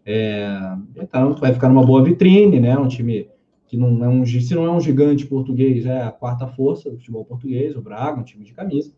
É, 0.06 0.48
então, 0.96 1.34
vai 1.34 1.52
ficar 1.52 1.68
numa 1.68 1.84
boa 1.84 2.04
vitrine, 2.04 2.60
né, 2.60 2.78
um 2.78 2.88
time 2.88 3.28
que 3.66 3.76
não 3.76 4.06
é 4.06 4.08
um, 4.08 4.24
se 4.24 4.54
não 4.54 4.66
é 4.66 4.72
um 4.72 4.80
gigante 4.80 5.26
português, 5.26 5.88
é 5.88 6.04
a 6.04 6.12
quarta 6.12 6.46
força 6.46 6.92
do 6.92 6.98
futebol 6.98 7.26
português, 7.26 7.76
o 7.76 7.82
Braga, 7.82 8.20
um 8.20 8.24
time 8.24 8.46
de 8.46 8.54
camisa, 8.54 8.94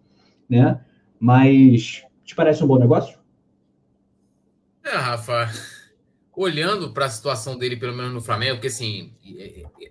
né, 0.49 0.81
mas 1.18 2.03
te 2.26 2.35
parece 2.35 2.61
um 2.61 2.68
bom 2.68 2.77
negócio? 2.77 3.18
É, 4.84 4.98
Rafa, 4.98 5.49
olhando 6.35 6.91
para 6.91 7.06
a 7.06 7.10
situação 7.10 7.57
dele, 7.57 7.77
pelo 7.77 7.95
menos 7.95 8.11
no 8.11 8.22
Flamengo, 8.22 8.56
porque 8.56 8.68
assim, 8.68 9.14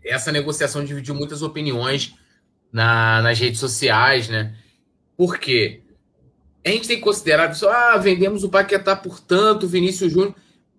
essa 0.04 0.30
negociação 0.30 0.84
dividiu 0.84 1.14
muitas 1.14 1.40
opiniões 1.40 2.14
na, 2.70 3.22
nas 3.22 3.38
redes 3.38 3.58
sociais, 3.58 4.28
né? 4.28 4.54
Por 5.16 5.38
quê? 5.38 5.82
A 6.64 6.70
gente 6.70 6.88
tem 6.88 6.96
que 6.98 7.02
considerar 7.02 7.54
só, 7.54 7.70
ah, 7.70 7.96
vendemos 7.96 8.44
o 8.44 8.50
Paquetá 8.50 8.94
por 8.94 9.20
tanto, 9.20 9.66
Vinícius 9.66 10.12
Júnior. 10.12 10.34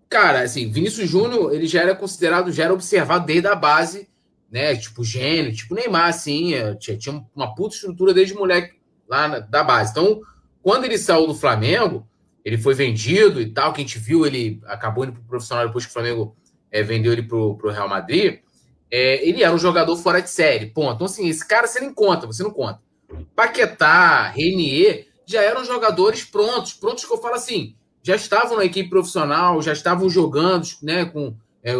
Cara, 0.10 0.42
assim, 0.42 0.70
Vinícius 0.70 1.10
Júnior, 1.10 1.54
ele 1.54 1.66
já 1.66 1.82
era 1.82 1.96
considerado, 1.96 2.52
já 2.52 2.66
era 2.66 2.74
observado 2.74 3.26
desde 3.26 3.48
a 3.48 3.56
base, 3.56 4.08
né? 4.52 4.76
Tipo, 4.76 5.04
gênio, 5.04 5.54
tipo 5.54 5.74
Neymar, 5.74 6.10
assim, 6.10 6.54
é, 6.54 6.76
tinha, 6.76 6.98
tinha 6.98 7.26
uma 7.36 7.56
puta 7.56 7.76
estrutura 7.76 8.14
desde 8.14 8.34
moleque 8.34 8.76
lá 9.08 9.28
na, 9.28 9.40
da 9.40 9.64
base. 9.64 9.92
Então, 9.92 10.22
quando 10.62 10.84
ele 10.84 10.98
saiu 10.98 11.26
do 11.26 11.34
Flamengo, 11.34 12.08
ele 12.44 12.58
foi 12.58 12.74
vendido 12.74 13.42
e 13.42 13.52
tal, 13.52 13.74
que 13.74 13.82
a 13.82 13.84
gente 13.84 13.98
viu, 13.98 14.26
ele 14.26 14.62
acabou 14.66 15.06
indo 15.06 15.14
pro 15.14 15.24
profissional 15.24 15.66
depois 15.66 15.86
que 15.86 15.92
o 15.92 15.94
Flamengo 15.94 16.36
é, 16.70 16.84
vendeu 16.84 17.14
ele 17.14 17.24
pro, 17.24 17.56
pro 17.58 17.72
Real 17.72 17.90
Madrid. 17.90 18.40
É, 18.92 19.28
ele 19.28 19.44
era 19.44 19.54
um 19.54 19.58
jogador 19.58 19.96
fora 19.96 20.22
de 20.22 20.30
série, 20.30 20.68
ponto. 20.68 20.96
Então, 20.96 21.06
assim, 21.06 21.28
esse 21.28 21.48
cara 21.48 21.66
você 21.68 21.80
nem 21.80 21.94
conta, 21.94 22.28
você 22.28 22.44
não 22.44 22.52
conta. 22.52 22.82
Paquetá, 23.36 24.30
Renier, 24.30 25.08
já 25.26 25.42
eram 25.42 25.64
jogadores 25.64 26.24
prontos, 26.24 26.74
prontos 26.74 27.06
que 27.06 27.12
eu 27.12 27.18
falo 27.18 27.36
assim, 27.36 27.76
já 28.04 28.16
estavam 28.16 28.58
na 28.58 28.66
equipe 28.66 28.90
profissional, 28.90 29.62
já 29.62 29.74
estavam 29.74 30.10
jogando, 30.10 30.68
né, 30.82 31.06
com 31.06 31.36
é, 31.64 31.74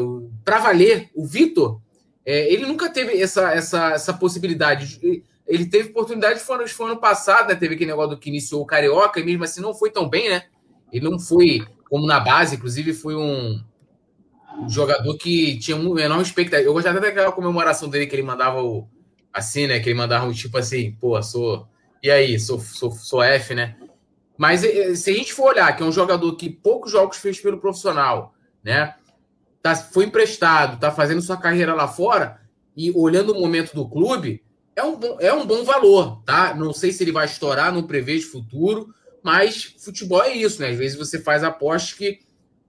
para 0.46 0.60
valer. 0.60 1.10
O 1.16 1.26
Vitor, 1.26 1.80
é, 2.26 2.52
ele 2.52 2.66
nunca 2.66 2.90
teve 2.90 3.20
essa, 3.20 3.52
essa, 3.52 3.92
essa 3.92 4.14
possibilidade. 4.14 5.00
Ele 5.48 5.66
teve 5.66 5.90
oportunidade, 5.90 6.40
foi, 6.40 6.68
foi 6.68 6.86
ano 6.92 7.00
passado, 7.00 7.50
né, 7.50 7.56
teve 7.56 7.76
aquele 7.76 7.90
negócio 7.90 8.12
do 8.12 8.20
que 8.20 8.30
iniciou 8.30 8.62
o 8.62 8.66
Carioca, 8.66 9.20
e 9.20 9.24
mesmo 9.24 9.44
assim 9.44 9.62
não 9.62 9.74
foi 9.74 9.90
tão 9.90 10.08
bem, 10.08 10.30
né? 10.30 10.44
Ele 10.92 11.10
não 11.10 11.20
foi 11.20 11.66
como 11.90 12.06
na 12.06 12.20
base, 12.20 12.56
inclusive 12.56 12.94
foi 12.94 13.16
um, 13.16 13.60
um 14.60 14.70
jogador 14.70 15.18
que 15.18 15.58
tinha 15.60 15.76
um 15.76 15.98
enorme 15.98 16.24
expectativa. 16.24 16.70
Eu 16.70 16.74
gostava 16.74 17.00
até 17.00 17.08
daquela 17.08 17.32
comemoração 17.32 17.90
dele 17.90 18.08
que 18.08 18.16
ele 18.16 18.24
mandava 18.24 18.62
o 18.62 18.88
assim, 19.34 19.66
né? 19.66 19.80
Que 19.80 19.90
ele 19.90 19.98
mandava 19.98 20.26
um 20.26 20.32
tipo 20.32 20.58
assim, 20.58 20.92
pô, 21.00 21.22
sou 21.24 21.68
e 22.02 22.10
aí, 22.10 22.40
sou, 22.40 22.60
sou, 22.60 22.92
sou 22.92 23.22
F, 23.24 23.54
né? 23.54 23.76
Mas 24.38 24.64
eh, 24.64 24.96
se 24.96 25.12
a 25.12 25.14
gente 25.14 25.34
for 25.34 25.52
olhar 25.52 25.76
que 25.76 25.84
é 25.84 25.86
um 25.86 25.92
jogador 25.92 26.36
que 26.36 26.50
poucos 26.50 26.92
jogos 26.92 27.18
fez 27.18 27.40
pelo 27.40 27.60
profissional, 27.60 28.34
né? 28.64 28.96
Tá, 29.62 29.76
foi 29.76 30.06
emprestado, 30.06 30.80
tá 30.80 30.92
fazendo 30.92 31.22
sua 31.22 31.38
carreira 31.38 31.76
lá 31.76 31.88
fora 31.88 32.42
e 32.76 32.92
olhando 32.92 33.34
o 33.34 33.40
momento 33.40 33.76
do 33.76 33.88
clube, 33.88 34.44
é 34.76 34.84
um, 34.84 34.96
bom, 34.96 35.18
é 35.20 35.32
um 35.32 35.46
bom 35.46 35.64
valor, 35.64 36.24
tá? 36.26 36.56
Não 36.56 36.74
sei 36.74 36.92
se 36.92 37.04
ele 37.04 37.12
vai 37.12 37.26
estourar, 37.26 37.72
não 37.72 37.84
prevejo 37.84 38.32
futuro, 38.32 38.94
mas 39.22 39.76
futebol 39.78 40.24
é 40.24 40.36
isso, 40.36 40.62
né? 40.62 40.70
Às 40.70 40.78
vezes 40.78 40.98
você 40.98 41.20
faz 41.20 41.44
apostas 41.44 41.94
que, 41.94 42.20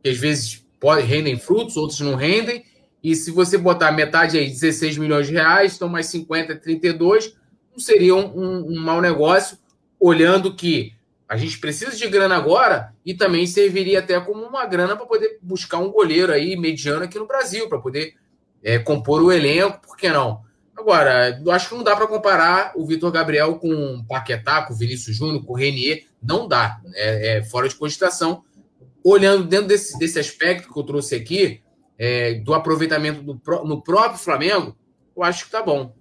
que 0.02 0.10
às 0.10 0.18
vezes 0.18 0.62
pode, 0.78 1.06
rendem 1.06 1.38
frutos, 1.38 1.76
outros 1.76 2.00
não 2.00 2.16
rendem. 2.16 2.64
E 3.02 3.16
se 3.16 3.30
você 3.30 3.56
botar 3.56 3.92
metade 3.92 4.36
aí, 4.36 4.48
16 4.48 4.98
milhões 4.98 5.26
de 5.26 5.32
reais, 5.32 5.76
então 5.76 5.88
mais 5.88 6.06
50, 6.06 6.56
32, 6.56 7.34
não 7.72 7.80
seria 7.80 8.14
um, 8.14 8.26
um, 8.26 8.72
um 8.72 8.80
mau 8.80 9.00
negócio, 9.00 9.58
olhando 9.98 10.54
que 10.54 10.94
a 11.28 11.36
gente 11.36 11.58
precisa 11.58 11.96
de 11.96 12.06
grana 12.08 12.36
agora 12.36 12.94
e 13.06 13.14
também 13.14 13.46
serviria 13.46 14.00
até 14.00 14.20
como 14.20 14.44
uma 14.44 14.66
grana 14.66 14.96
para 14.96 15.06
poder 15.06 15.38
buscar 15.40 15.78
um 15.78 15.90
goleiro 15.90 16.32
aí 16.32 16.56
mediano 16.56 17.04
aqui 17.04 17.18
no 17.18 17.26
Brasil, 17.26 17.68
para 17.68 17.78
poder 17.78 18.14
é, 18.62 18.78
compor 18.78 19.22
o 19.22 19.32
elenco, 19.32 19.80
por 19.80 19.96
que 19.96 20.10
não? 20.10 20.42
Agora, 20.76 21.40
acho 21.50 21.68
que 21.68 21.74
não 21.74 21.82
dá 21.82 21.94
para 21.94 22.06
comparar 22.06 22.72
o 22.76 22.84
Vitor 22.84 23.10
Gabriel 23.10 23.54
com 23.56 23.72
o 23.72 24.04
Paquetá, 24.04 24.62
com 24.62 24.74
o 24.74 24.76
Vinícius 24.76 25.16
Júnior, 25.16 25.44
com 25.44 25.52
o 25.52 25.56
Renier, 25.56 26.06
não 26.22 26.48
dá, 26.48 26.80
é, 26.94 27.38
é, 27.38 27.44
fora 27.44 27.68
de 27.68 27.74
cogitação. 27.74 28.44
Olhando 29.04 29.44
dentro 29.44 29.68
desse, 29.68 29.98
desse 29.98 30.18
aspecto 30.18 30.72
que 30.72 30.78
eu 30.78 30.82
trouxe 30.82 31.14
aqui, 31.14 31.62
é, 31.98 32.34
do 32.34 32.52
aproveitamento 32.52 33.22
do, 33.22 33.40
no 33.64 33.82
próprio 33.82 34.18
Flamengo, 34.18 34.76
eu 35.16 35.22
acho 35.22 35.44
que 35.44 35.50
tá 35.50 35.62
bom. 35.62 35.94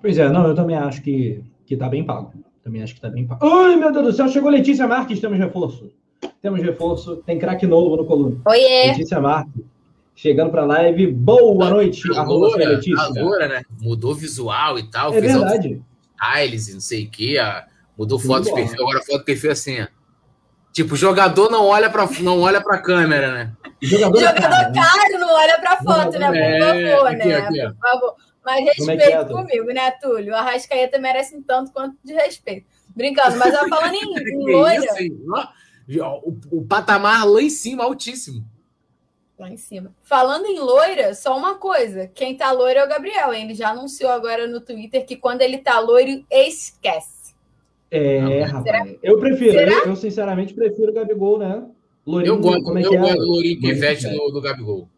Pois 0.00 0.18
é, 0.18 0.28
não, 0.28 0.46
eu 0.46 0.54
também 0.54 0.76
acho 0.76 1.02
que, 1.02 1.42
que 1.66 1.76
tá 1.76 1.88
bem 1.88 2.04
pago. 2.04 2.32
Também 2.62 2.82
acho 2.82 2.94
que 2.94 3.00
tá 3.00 3.08
bem 3.08 3.26
pago. 3.26 3.44
Ai, 3.46 3.76
meu 3.76 3.92
Deus 3.92 4.04
do 4.06 4.12
céu, 4.12 4.28
chegou 4.28 4.50
Letícia 4.50 4.86
Marques, 4.86 5.20
temos 5.20 5.38
reforço. 5.38 5.90
Temos 6.40 6.62
reforço, 6.62 7.16
tem 7.26 7.38
craque 7.38 7.66
novo 7.66 7.96
no 7.96 8.04
coluna. 8.04 8.40
Oiê! 8.46 8.88
Letícia 8.88 9.20
Marques, 9.20 9.64
chegando 10.14 10.50
pra 10.50 10.64
live. 10.64 11.06
Boa 11.12 11.70
noite, 11.70 12.02
arroba 12.16 12.56
Letícia. 12.56 13.02
Agora, 13.02 13.48
né? 13.48 13.62
Mudou 13.80 14.14
visual 14.14 14.78
e 14.78 14.90
tal. 14.90 15.12
É 15.14 15.20
verdade. 15.20 15.82
Styles 16.20 16.68
e 16.68 16.74
não 16.74 16.80
sei 16.80 17.04
o 17.04 17.10
quê. 17.10 17.36
Mudou 17.96 18.18
foto 18.18 18.44
de 18.44 18.54
perfil, 18.54 18.82
agora 18.82 19.00
foto 19.04 19.18
de 19.18 19.24
perfil 19.24 19.50
é 19.50 19.52
assim, 19.52 19.80
ó. 19.80 19.86
Tipo, 20.72 20.94
jogador 20.94 21.50
não 21.50 21.66
olha 21.66 21.90
para 21.90 22.08
não 22.20 22.40
olha 22.40 22.60
para 22.60 22.78
câmera, 22.78 23.32
né? 23.32 23.52
Jogador, 23.82 24.20
jogador 24.20 24.72
caro, 24.72 25.12
né? 25.12 25.18
não 25.18 25.34
olha 25.34 25.58
para 25.58 25.76
foto, 25.78 26.18
né? 26.18 26.28
Por 26.28 26.36
é, 26.36 26.92
favor, 26.92 27.06
aqui, 27.08 27.28
né? 27.28 27.34
Aqui, 27.36 27.62
Por 27.62 27.76
favor. 27.80 28.14
Mas 28.48 28.60
é 28.60 28.70
respeito 28.70 29.02
é 29.02 29.12
é, 29.12 29.24
comigo, 29.26 29.66
né, 29.66 29.90
Túlio? 29.90 30.34
A 30.34 30.40
Rascaeta 30.40 30.98
merece 30.98 31.36
um 31.36 31.42
tanto 31.42 31.70
quanto 31.70 31.98
de 32.02 32.14
respeito. 32.14 32.66
Brincando, 32.96 33.36
mas 33.36 33.52
ela 33.52 33.68
falando 33.68 33.94
em, 33.94 33.98
em 34.32 34.52
loira. 34.56 34.86
Isso, 35.86 36.02
o, 36.02 36.58
o 36.58 36.64
patamar 36.64 37.28
lá 37.28 37.42
em 37.42 37.50
cima, 37.50 37.84
altíssimo. 37.84 38.42
Lá 39.38 39.50
em 39.50 39.58
cima. 39.58 39.94
Falando 40.02 40.46
em 40.46 40.58
loira, 40.58 41.14
só 41.14 41.36
uma 41.36 41.56
coisa. 41.56 42.10
Quem 42.14 42.38
tá 42.38 42.50
loiro 42.52 42.78
é 42.78 42.84
o 42.86 42.88
Gabriel. 42.88 43.34
Hein? 43.34 43.44
Ele 43.44 43.54
já 43.54 43.68
anunciou 43.68 44.10
agora 44.10 44.46
no 44.46 44.62
Twitter 44.62 45.04
que 45.04 45.14
quando 45.14 45.42
ele 45.42 45.58
tá 45.58 45.78
loiro, 45.78 46.24
esquece. 46.30 47.34
É, 47.90 48.44
rapaz. 48.44 48.96
Eu 49.02 49.18
prefiro. 49.18 49.58
Eu, 49.58 49.86
eu, 49.88 49.96
sinceramente 49.96 50.54
prefiro 50.54 50.90
o 50.90 50.94
Gabigol, 50.94 51.38
né? 51.38 51.66
Lourinho, 52.06 52.32
eu 52.32 52.40
gosto, 52.40 52.62
como 52.62 52.78
é 52.78 52.82
eu 52.82 52.88
que 52.88 52.96
é? 52.96 52.98
gosto 52.98 53.18
do 53.18 53.26
Lourinho 53.26 53.60
que 53.60 53.74
veste 53.74 54.08
do, 54.08 54.30
do 54.30 54.40
Gabigol. 54.40 54.88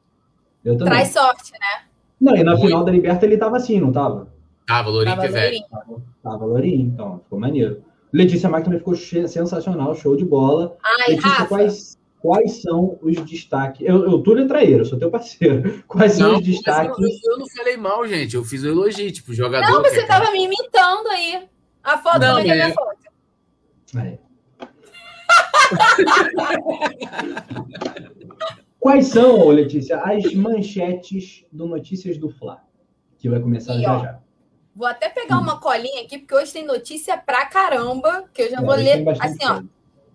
Eu 0.64 0.76
também. 0.76 0.92
Traz 0.92 1.08
sorte, 1.08 1.52
né? 1.52 1.89
Não, 2.20 2.36
e 2.36 2.44
na 2.44 2.52
Muito. 2.52 2.66
final 2.66 2.84
da 2.84 2.92
Liberta 2.92 3.24
ele 3.24 3.38
tava 3.38 3.56
assim, 3.56 3.80
não 3.80 3.90
tava? 3.90 4.28
Tava, 4.66 4.90
Lourinho 4.90 5.18
que 5.18 5.28
veste. 5.28 5.64
Tava, 5.70 6.02
tava 6.22 6.44
Lourinho, 6.44 6.86
então, 6.86 7.20
ficou 7.24 7.40
maneiro. 7.40 7.82
Letícia 8.12 8.48
Marques 8.48 8.66
também 8.66 8.78
ficou 8.78 8.94
sensacional, 8.96 9.94
show 9.94 10.16
de 10.16 10.24
bola. 10.24 10.76
Ai, 10.84 11.10
Letícia, 11.10 11.30
Rafa. 11.30 11.46
quais, 11.46 11.98
quais 12.20 12.60
são 12.60 12.98
os 13.00 13.16
destaques? 13.22 13.80
Eu, 13.86 14.04
eu 14.04 14.18
Túlio 14.22 14.44
é 14.44 14.48
traíra, 14.48 14.84
sou 14.84 14.98
teu 14.98 15.10
parceiro. 15.10 15.82
Quais 15.88 16.18
não, 16.18 16.30
são 16.30 16.38
os 16.38 16.44
destaques? 16.44 16.98
Eu, 16.98 17.32
eu, 17.32 17.38
não 17.38 17.46
falei 17.48 17.76
mal, 17.76 18.06
gente. 18.06 18.36
Eu 18.36 18.44
fiz 18.44 18.62
o 18.62 18.66
um 18.66 18.70
elogio, 18.70 19.10
tipo, 19.12 19.32
jogador. 19.32 19.70
Não, 19.70 19.82
você 19.82 20.00
é 20.00 20.06
tava 20.06 20.30
me 20.32 20.44
imitando 20.44 21.08
aí. 21.08 21.48
A 21.82 21.96
foto, 21.98 22.18
não, 22.18 22.38
é, 22.38 22.48
é 22.48 22.54
minha 22.54 22.74
foto. 22.74 22.98
É. 23.96 24.18
Quais 28.80 29.08
são, 29.08 29.46
Letícia, 29.48 29.98
as 29.98 30.32
manchetes 30.34 31.44
do 31.52 31.66
Notícias 31.66 32.16
do 32.16 32.30
Fla? 32.30 32.64
Que 33.18 33.28
vai 33.28 33.38
começar 33.38 33.76
e, 33.76 33.82
já 33.82 33.96
ó, 33.96 34.02
já. 34.02 34.18
Vou 34.74 34.88
até 34.88 35.10
pegar 35.10 35.38
hum. 35.38 35.42
uma 35.42 35.60
colinha 35.60 36.02
aqui, 36.02 36.18
porque 36.18 36.34
hoje 36.34 36.54
tem 36.54 36.64
notícia 36.64 37.18
pra 37.18 37.44
caramba, 37.44 38.24
que 38.32 38.40
eu 38.40 38.50
já 38.50 38.58
é, 38.58 38.62
vou 38.62 38.74
ler 38.74 39.04
assim, 39.20 39.44
ó, 39.44 39.62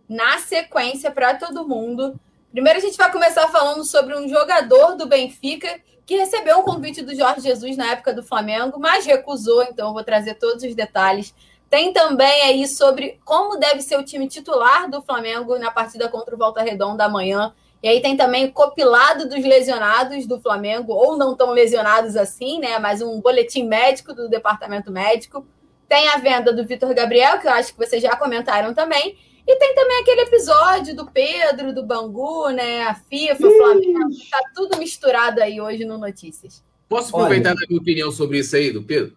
na 0.09 0.39
sequência 0.39 1.11
para 1.11 1.35
todo 1.35 1.67
mundo. 1.67 2.19
Primeiro 2.51 2.79
a 2.79 2.81
gente 2.81 2.97
vai 2.97 3.11
começar 3.11 3.47
falando 3.49 3.85
sobre 3.85 4.17
um 4.17 4.27
jogador 4.27 4.95
do 4.95 5.05
Benfica 5.05 5.79
que 6.05 6.15
recebeu 6.15 6.59
um 6.59 6.63
convite 6.63 7.01
do 7.01 7.15
Jorge 7.15 7.41
Jesus 7.41 7.77
na 7.77 7.91
época 7.91 8.13
do 8.13 8.23
Flamengo, 8.23 8.79
mas 8.79 9.05
recusou, 9.05 9.63
então 9.63 9.89
eu 9.89 9.93
vou 9.93 10.03
trazer 10.03 10.35
todos 10.35 10.63
os 10.63 10.73
detalhes. 10.73 11.35
Tem 11.69 11.91
também 11.91 12.43
aí 12.43 12.67
sobre 12.67 13.19
como 13.25 13.57
deve 13.59 13.81
ser 13.81 13.99
o 13.99 14.03
time 14.03 14.27
titular 14.27 14.89
do 14.89 15.01
Flamengo 15.01 15.57
na 15.59 15.71
partida 15.71 16.07
contra 16.07 16.33
o 16.33 16.37
Volta 16.37 16.61
Redonda 16.61 17.05
amanhã. 17.05 17.53
E 17.85 17.87
aí 17.87 18.01
tem 18.01 18.17
também 18.17 18.45
o 18.45 18.51
copilado 18.51 19.29
dos 19.29 19.45
lesionados 19.45 20.25
do 20.25 20.41
Flamengo, 20.41 20.91
ou 20.91 21.15
não 21.15 21.35
tão 21.35 21.51
lesionados 21.51 22.15
assim, 22.15 22.57
né? 22.57 22.79
Mas 22.79 22.99
um 22.99 23.21
boletim 23.21 23.67
médico 23.67 24.11
do 24.11 24.27
departamento 24.27 24.91
médico. 24.91 25.45
Tem 25.87 26.07
a 26.07 26.17
venda 26.17 26.51
do 26.51 26.65
Vitor 26.65 26.91
Gabriel, 26.95 27.37
que 27.37 27.45
eu 27.45 27.51
acho 27.51 27.73
que 27.73 27.77
vocês 27.77 28.01
já 28.01 28.15
comentaram 28.15 28.73
também. 28.73 29.15
E 29.47 29.55
tem 29.57 29.75
também 29.75 29.99
aquele 29.99 30.21
episódio 30.21 30.95
do 30.95 31.05
Pedro, 31.11 31.75
do 31.75 31.85
Bangu, 31.85 32.49
né? 32.49 32.81
A 32.85 32.95
FIFA, 32.95 33.47
o 33.47 33.51
Flamengo. 33.55 34.09
Tá 34.31 34.41
tudo 34.55 34.79
misturado 34.79 35.39
aí 35.43 35.61
hoje 35.61 35.85
no 35.85 35.99
Notícias. 35.99 36.63
Posso 36.89 37.15
aproveitar 37.15 37.51
Olha, 37.51 37.65
a 37.65 37.67
minha 37.69 37.79
opinião 37.79 38.11
sobre 38.11 38.39
isso 38.39 38.55
aí, 38.55 38.71
do 38.71 38.81
Pedro? 38.81 39.15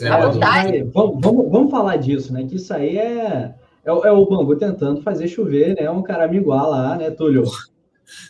É 0.00 0.84
vamos, 0.84 1.20
vamos, 1.20 1.50
vamos 1.50 1.68
falar 1.68 1.96
disso, 1.96 2.32
né? 2.32 2.46
Que 2.48 2.54
isso 2.54 2.72
aí 2.72 2.96
é, 2.96 3.52
é, 3.84 3.90
é, 3.90 4.12
o 4.12 4.24
Bangu 4.24 4.54
tentando 4.54 5.02
fazer 5.02 5.26
chover, 5.26 5.74
né? 5.74 5.90
Um 5.90 6.00
cara 6.00 6.32
igual 6.32 6.70
lá, 6.70 6.94
né, 6.94 7.10
Túlio? 7.10 7.42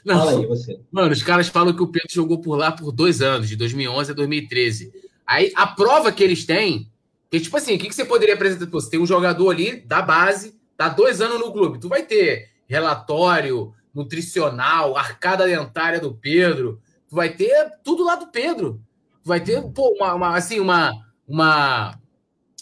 Não, 0.05 0.19
Fala 0.19 0.31
aí, 0.32 0.47
você. 0.47 0.81
Mano, 0.90 1.12
os 1.12 1.23
caras 1.23 1.48
falam 1.48 1.74
que 1.74 1.82
o 1.82 1.89
Pedro 1.89 2.09
jogou 2.12 2.40
por 2.40 2.56
lá 2.56 2.73
por 2.73 2.93
dois 2.93 3.23
anos, 3.23 3.48
de 3.48 3.56
2011 3.56 4.11
a 4.11 4.15
2013. 4.15 4.93
Aí 5.27 5.52
a 5.55 5.66
prova 5.66 6.12
que 6.12 6.23
eles 6.23 6.44
têm, 6.44 6.90
que 7.31 7.40
tipo 7.40 7.56
assim, 7.56 7.77
o 7.77 7.78
que, 7.78 7.89
que 7.89 7.94
você 7.94 8.05
poderia 8.05 8.35
apresentar? 8.35 8.66
Você 8.66 8.90
tem 8.90 9.01
um 9.01 9.06
jogador 9.06 9.51
ali 9.51 9.81
da 9.81 10.02
base, 10.02 10.55
tá 10.77 10.89
dois 10.89 11.20
anos 11.20 11.40
no 11.40 11.52
clube. 11.52 11.81
Tu 11.81 11.89
vai 11.89 12.02
ter 12.02 12.51
relatório 12.66 13.73
nutricional, 13.94 14.97
arcada 14.97 15.47
dentária 15.47 16.01
do 16.01 16.15
Pedro, 16.15 16.81
tu 17.09 17.15
vai 17.15 17.31
ter 17.31 17.70
tudo 17.82 18.05
lá 18.05 18.16
do 18.16 18.27
Pedro. 18.28 18.81
Tu 19.23 19.28
vai 19.28 19.40
ter, 19.40 19.62
pô, 19.73 19.94
uma, 19.98 20.15
uma 20.15 20.36
assim, 20.36 20.61
uma 20.61 20.93
uma. 21.27 21.98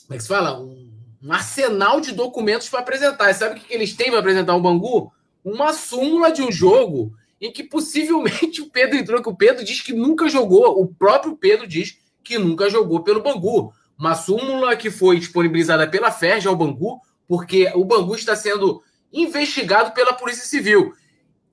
Como 0.07 0.15
é 0.15 0.17
que 0.17 0.23
se 0.23 0.29
fala? 0.29 0.59
Um, 0.59 0.91
um 1.23 1.33
arsenal 1.33 2.01
de 2.01 2.13
documentos 2.13 2.69
para 2.69 2.81
apresentar. 2.81 3.31
E 3.31 3.35
sabe 3.35 3.57
o 3.57 3.61
que, 3.61 3.69
que 3.69 3.75
eles 3.75 3.95
têm 3.95 4.11
para 4.11 4.21
apresentar 4.21 4.55
o 4.55 4.61
Bangu? 4.61 5.13
Uma 5.45 5.73
súmula 5.73 6.31
de 6.31 6.43
um 6.43 6.53
jogo 6.53 7.13
em 7.41 7.51
que 7.53 7.65
possivelmente 7.65 8.63
o 8.63 8.71
Pedro 8.71 8.97
entrou, 8.97 9.23
que 9.23 9.29
o 9.29 9.35
Pedro 9.37 9.65
diz 9.65 9.81
que 9.81 9.93
nunca 9.93 10.29
jogou, 10.29 10.81
o 10.81 10.87
próprio 10.87 11.37
Pedro 11.37 11.67
diz 11.67 11.99
que 12.23 12.39
nunca 12.39 12.71
jogou 12.71 13.03
pelo 13.03 13.23
Bangu. 13.23 13.73
Uma 13.99 14.15
súmula 14.15 14.77
que 14.77 14.91
foi 14.91 15.19
disponibilizada 15.19 15.89
pela 15.89 16.13
FERJ 16.13 16.47
ao 16.47 16.57
Bangu, 16.57 17.01
porque 17.27 17.71
o 17.75 17.85
Bangu 17.85 18.15
está 18.15 18.37
sendo 18.37 18.83
investigado 19.13 19.93
pela 19.93 20.13
Polícia 20.13 20.45
Civil. 20.45 20.93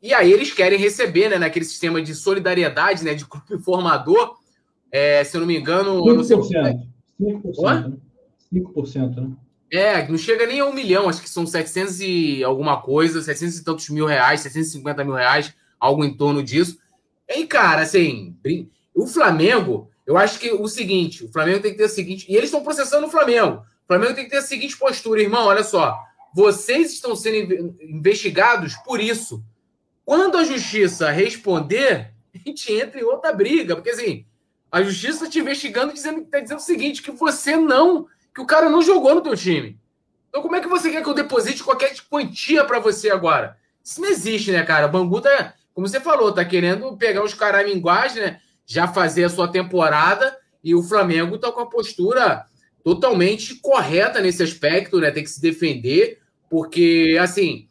E 0.02 0.14
aí 0.14 0.32
eles 0.32 0.54
querem 0.54 0.80
receber, 0.80 1.30
né, 1.30 1.38
naquele 1.38 1.66
sistema 1.66 2.02
de 2.02 2.16
solidariedade, 2.16 3.04
né, 3.04 3.14
de 3.14 3.26
grupo 3.26 3.60
formador, 3.60 4.38
é, 4.92 5.24
se 5.24 5.36
eu 5.36 5.42
não 5.42 5.48
me 5.48 5.58
engano... 5.58 6.04
5%. 6.04 6.88
5%, 7.20 7.90
né? 7.90 7.98
5%, 8.54 9.16
né? 9.16 9.32
É, 9.72 10.08
não 10.08 10.18
chega 10.18 10.48
nem 10.48 10.60
a 10.60 10.66
um 10.66 10.74
milhão, 10.74 11.08
acho 11.08 11.22
que 11.22 11.30
são 11.30 11.46
700 11.46 12.02
e 12.02 12.44
alguma 12.44 12.82
coisa, 12.82 13.22
700 13.22 13.58
e 13.58 13.64
tantos 13.64 13.90
mil 13.90 14.06
reais, 14.06 14.42
750 14.42 15.04
mil 15.04 15.14
reais, 15.14 15.54
algo 15.80 16.04
em 16.04 16.14
torno 16.16 16.42
disso. 16.42 16.80
E 17.28 17.46
cara, 17.46 17.84
assim, 17.84 18.36
o 18.96 19.06
Flamengo, 19.06 19.90
eu 20.06 20.18
acho 20.18 20.40
que 20.40 20.52
o 20.52 20.68
seguinte, 20.68 21.24
o 21.24 21.32
Flamengo 21.32 21.62
tem 21.62 21.72
que 21.72 21.78
ter 21.78 21.86
o 21.86 21.90
seguinte, 21.90 22.26
e 22.28 22.36
eles 22.36 22.46
estão 22.46 22.64
processando 22.64 23.06
o 23.06 23.12
Flamengo. 23.12 23.58
O 23.84 23.88
Flamengo 23.88 24.16
tem 24.16 24.24
que 24.24 24.32
ter 24.32 24.38
a 24.38 24.42
seguinte 24.42 24.76
postura, 24.76 25.22
irmão, 25.22 25.46
olha 25.46 25.64
só, 25.64 25.96
vocês 26.34 26.92
estão 26.94 27.16
sendo 27.16 27.76
investigados 27.82 28.76
por 28.78 29.00
isso. 29.00 29.44
Quando 30.04 30.38
a 30.38 30.44
justiça 30.44 31.12
responder, 31.12 32.12
a 32.34 32.38
gente 32.38 32.74
entra 32.74 33.00
em 33.00 33.04
outra 33.04 33.32
briga, 33.32 33.76
porque 33.76 33.92
assim, 33.92 34.26
a 34.72 34.82
justiça 34.82 35.30
te 35.30 35.40
investigando 35.40 35.94
dizendo 35.94 36.22
está 36.22 36.40
dizendo 36.40 36.58
o 36.58 36.62
seguinte: 36.62 37.02
que 37.02 37.12
você 37.12 37.56
não, 37.56 38.08
que 38.34 38.42
o 38.42 38.46
cara 38.46 38.70
não 38.70 38.82
jogou 38.82 39.16
no 39.16 39.22
teu 39.22 39.36
time. 39.36 39.80
Então, 40.30 40.42
como 40.42 40.56
é 40.56 40.62
que 40.62 40.68
você 40.68 40.92
quer 40.92 41.02
que 41.02 41.10
eu 41.10 41.14
deposite 41.14 41.64
qualquer 41.64 41.94
quantia 42.10 42.64
para 42.64 42.80
você 42.80 43.10
agora? 43.10 43.58
Isso 43.84 44.00
não 44.00 44.10
existe, 44.10 44.52
né, 44.52 44.64
cara? 44.64 44.88
Bangu 44.88 45.20
tá, 45.20 45.54
como 45.74 45.88
você 45.88 46.00
falou, 46.00 46.32
tá 46.32 46.46
querendo 46.46 46.96
pegar 46.98 47.24
os 47.24 47.34
caraminguás, 47.34 48.16
né? 48.16 48.40
Já 48.66 48.88
fazer 48.88 49.24
a 49.24 49.30
sua 49.30 49.48
temporada 49.48 50.38
e 50.64 50.76
o 50.76 50.84
Flamengo 50.84 51.38
tá 51.38 51.52
com 51.52 51.62
a 51.62 51.66
postura 51.66 52.46
totalmente 52.84 53.56
correta 53.56 54.22
nesse 54.22 54.44
aspecto, 54.44 55.00
né? 55.00 55.10
Tem 55.10 55.24
que 55.24 55.30
se 55.30 55.42
defender, 55.42 56.20
porque, 56.50 57.18
assim, 57.20 57.68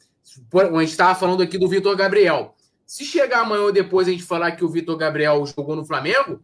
a 0.53 0.81
gente 0.81 0.91
estava 0.91 1.15
falando 1.15 1.43
aqui 1.43 1.59
do 1.59 1.69
Vitor 1.69 1.95
Gabriel. 1.97 2.55
Se 2.85 3.05
chegar 3.05 3.41
amanhã 3.41 3.63
ou 3.63 3.73
depois 3.73 4.09
a 4.09 4.11
gente 4.11 4.23
falar 4.23 4.53
que 4.53 4.65
o 4.65 4.69
Vitor 4.69 4.97
Gabriel 4.97 5.45
jogou 5.47 5.77
no 5.77 5.85
Flamengo, 5.85 6.43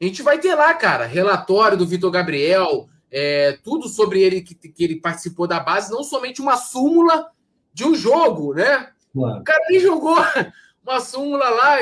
a 0.00 0.04
gente 0.04 0.22
vai 0.22 0.38
ter 0.38 0.54
lá, 0.54 0.74
cara, 0.74 1.06
relatório 1.06 1.76
do 1.76 1.86
Vitor 1.86 2.10
Gabriel, 2.10 2.88
é, 3.10 3.58
tudo 3.62 3.88
sobre 3.88 4.22
ele 4.22 4.42
que, 4.42 4.54
que 4.54 4.84
ele 4.84 5.00
participou 5.00 5.46
da 5.46 5.60
base, 5.60 5.90
não 5.90 6.02
somente 6.02 6.40
uma 6.40 6.56
súmula 6.56 7.30
de 7.72 7.84
um 7.84 7.94
jogo, 7.94 8.54
né? 8.54 8.90
Claro. 9.12 9.40
O 9.40 9.44
cara 9.44 9.64
nem 9.68 9.80
jogou 9.80 10.16
uma 10.82 11.00
súmula 11.00 11.48
lá, 11.48 11.76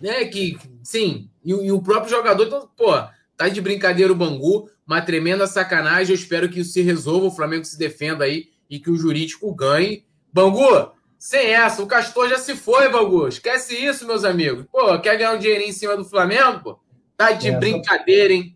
né? 0.00 0.24
Que, 0.26 0.58
sim, 0.82 1.30
e, 1.44 1.50
e 1.50 1.72
o 1.72 1.82
próprio 1.82 2.10
jogador, 2.10 2.46
então, 2.46 2.68
pô, 2.76 2.92
tá 3.36 3.48
de 3.48 3.60
brincadeira 3.60 4.12
o 4.12 4.16
Bangu, 4.16 4.68
uma 4.86 5.02
tremenda 5.02 5.46
sacanagem. 5.46 6.14
Eu 6.14 6.18
espero 6.18 6.48
que 6.48 6.60
isso 6.60 6.72
se 6.72 6.82
resolva, 6.82 7.26
o 7.26 7.34
Flamengo 7.34 7.64
se 7.64 7.78
defenda 7.78 8.24
aí 8.24 8.48
e 8.68 8.78
que 8.78 8.90
o 8.90 8.96
jurídico 8.96 9.52
ganhe. 9.54 10.04
Bangu, 10.32 10.92
sem 11.18 11.54
essa, 11.54 11.82
o 11.82 11.86
Castor 11.86 12.28
já 12.28 12.38
se 12.38 12.54
foi, 12.54 12.88
Bangu. 12.88 13.28
Esquece 13.28 13.74
isso, 13.74 14.06
meus 14.06 14.24
amigos. 14.24 14.66
Pô, 14.70 14.98
quer 14.98 15.16
ganhar 15.16 15.32
um 15.32 15.38
dinheirinho 15.38 15.70
em 15.70 15.72
cima 15.72 15.96
do 15.96 16.04
Flamengo? 16.04 16.60
Pô? 16.62 16.78
Tá 17.16 17.32
de 17.32 17.48
essa, 17.48 17.58
brincadeira, 17.58 18.32
hein? 18.32 18.55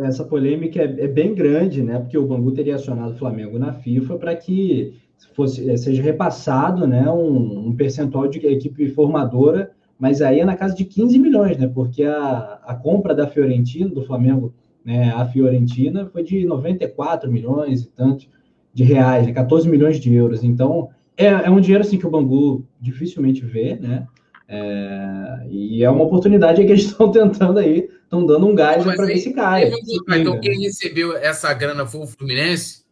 Essa 0.00 0.24
polêmica 0.24 0.80
é, 0.80 0.84
é, 0.84 1.08
bem 1.08 1.34
grande, 1.34 1.82
né? 1.82 1.98
Porque 1.98 2.16
o 2.16 2.26
Bangu 2.26 2.52
teria 2.52 2.76
acionado 2.76 3.12
o 3.12 3.16
Flamengo 3.16 3.58
na 3.58 3.72
FIFA 3.72 4.16
para 4.16 4.34
que 4.34 4.94
fosse, 5.34 5.76
seja 5.76 6.02
repassado 6.02 6.86
né, 6.86 7.10
um, 7.10 7.68
um, 7.68 7.76
percentual 7.76 8.26
de 8.26 8.38
equipe 8.46 8.88
formadora, 8.88 9.70
mas 9.98 10.22
aí 10.22 10.40
é 10.40 10.44
na 10.44 10.56
casa 10.56 10.74
de 10.74 10.84
15 10.84 11.18
milhões, 11.18 11.58
né? 11.58 11.66
Porque 11.66 12.04
a, 12.04 12.60
a 12.64 12.74
compra 12.74 13.14
da 13.14 13.26
Fiorentina, 13.26 13.90
do 13.90 14.02
Flamengo, 14.02 14.54
né, 14.84 15.12
a 15.14 15.26
Fiorentina, 15.26 16.06
foi 16.06 16.22
de 16.22 16.46
94 16.46 17.30
milhões 17.30 17.82
e 17.82 17.88
tanto 17.90 18.26
de 18.72 18.84
reais, 18.84 19.26
né, 19.26 19.32
14 19.32 19.68
milhões 19.68 20.00
de 20.00 20.14
euros. 20.14 20.42
Então, 20.42 20.88
é, 21.16 21.26
é 21.26 21.50
um 21.50 21.60
dinheiro 21.60 21.84
assim 21.84 21.98
que 21.98 22.06
o 22.06 22.10
Bangu 22.10 22.64
dificilmente 22.80 23.44
vê, 23.44 23.76
né? 23.76 24.06
É, 24.48 25.46
e 25.48 25.84
é 25.84 25.90
uma 25.90 26.04
oportunidade 26.04 26.64
que 26.64 26.72
eles 26.72 26.86
estão 26.88 27.12
tentando 27.12 27.58
aí, 27.58 27.88
estão 28.10 28.26
dando 28.26 28.48
um 28.48 28.54
gás 28.56 28.82
para 28.82 29.06
ver 29.06 29.18
se 29.18 29.32
cai. 29.32 29.70
Então, 30.08 30.40
quem 30.40 30.60
recebeu 30.60 31.16
essa 31.16 31.54
grana 31.54 31.86
foi 31.86 32.00
o 32.00 32.06
Fluminense? 32.08 32.84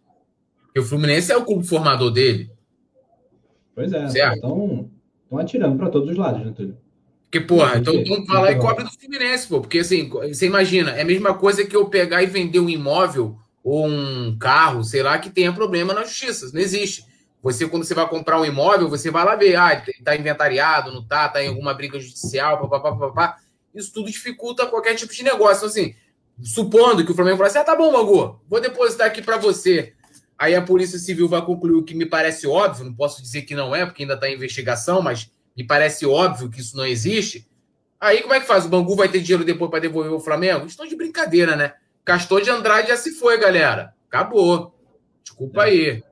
Porque 0.62 0.78
o 0.78 0.84
Fluminense 0.84 1.32
é 1.32 1.36
o 1.36 1.44
clube 1.44 1.66
formador 1.66 2.12
dele. 2.12 2.52
Pois 3.74 3.92
é, 3.92 4.06
estão 4.06 4.88
atirando 5.36 5.76
para 5.76 5.90
todos 5.90 6.10
os 6.10 6.16
lados, 6.16 6.46
né, 6.46 6.52
Túlio? 6.54 6.78
Porque, 7.24 7.40
porra, 7.40 7.78
então 7.78 7.92
vamos 8.04 8.26
falar 8.26 8.52
e 8.52 8.58
cobre 8.58 8.84
do 8.84 8.90
Fluminense, 8.90 9.48
pô. 9.48 9.60
Porque 9.60 9.80
assim, 9.80 10.08
você 10.08 10.46
imagina, 10.46 10.92
é 10.92 11.02
a 11.02 11.04
mesma 11.04 11.34
coisa 11.34 11.66
que 11.66 11.76
eu 11.76 11.86
pegar 11.86 12.22
e 12.22 12.26
vender 12.26 12.60
um 12.60 12.68
imóvel 12.68 13.36
ou 13.62 13.86
um 13.86 14.36
carro, 14.38 14.82
sei 14.84 15.02
lá, 15.02 15.18
que 15.18 15.28
tenha 15.28 15.52
problema 15.52 15.92
na 15.92 16.04
justiça. 16.04 16.50
Não 16.54 16.60
existe. 16.60 17.04
Você, 17.42 17.68
quando 17.68 17.84
você 17.84 17.94
vai 17.94 18.08
comprar 18.08 18.40
um 18.40 18.44
imóvel, 18.44 18.88
você 18.88 19.10
vai 19.10 19.24
lá 19.24 19.36
ver, 19.36 19.56
ah, 19.56 19.82
está 19.86 20.16
inventariado, 20.16 20.92
não 20.92 21.00
está, 21.00 21.26
está 21.26 21.42
em 21.42 21.48
alguma 21.48 21.74
briga 21.74 22.00
judicial, 22.00 22.58
papapá, 22.60 22.92
papapá. 22.96 23.36
Isso 23.74 23.92
tudo 23.92 24.10
dificulta 24.10 24.66
qualquer 24.66 24.94
tipo 24.94 25.12
de 25.12 25.22
negócio. 25.22 25.58
Então, 25.58 25.68
assim, 25.68 25.94
supondo 26.42 27.04
que 27.04 27.12
o 27.12 27.14
Flamengo 27.14 27.36
fale 27.36 27.48
assim, 27.48 27.58
ah, 27.58 27.64
tá 27.64 27.76
bom, 27.76 27.92
Mangu, 27.92 28.40
vou 28.48 28.60
depositar 28.60 29.06
aqui 29.06 29.22
para 29.22 29.36
você. 29.36 29.94
Aí 30.38 30.54
a 30.54 30.62
Polícia 30.62 30.98
Civil 30.98 31.28
vai 31.28 31.44
concluir 31.44 31.74
o 31.74 31.82
que 31.82 31.94
me 31.94 32.06
parece 32.06 32.46
óbvio, 32.46 32.84
não 32.84 32.94
posso 32.94 33.20
dizer 33.20 33.42
que 33.42 33.54
não 33.54 33.74
é, 33.74 33.84
porque 33.84 34.02
ainda 34.02 34.14
está 34.14 34.28
em 34.28 34.34
investigação, 34.34 35.02
mas 35.02 35.30
me 35.56 35.64
parece 35.64 36.06
óbvio 36.06 36.48
que 36.48 36.60
isso 36.60 36.76
não 36.76 36.86
existe. 36.86 37.48
Aí 38.00 38.22
como 38.22 38.34
é 38.34 38.40
que 38.40 38.46
faz? 38.46 38.64
O 38.64 38.68
Bangu 38.68 38.94
vai 38.94 39.08
ter 39.08 39.20
dinheiro 39.20 39.44
depois 39.44 39.68
para 39.70 39.80
devolver 39.80 40.12
o 40.12 40.20
Flamengo? 40.20 40.66
Estou 40.66 40.86
de 40.86 40.94
brincadeira, 40.94 41.56
né? 41.56 41.74
Castor 42.04 42.40
de 42.40 42.50
Andrade 42.50 42.88
já 42.88 42.96
se 42.96 43.12
foi, 43.12 43.36
galera. 43.38 43.92
Acabou. 44.06 44.72
Desculpa 45.24 45.62
é. 45.62 45.64
aí. 45.64 46.02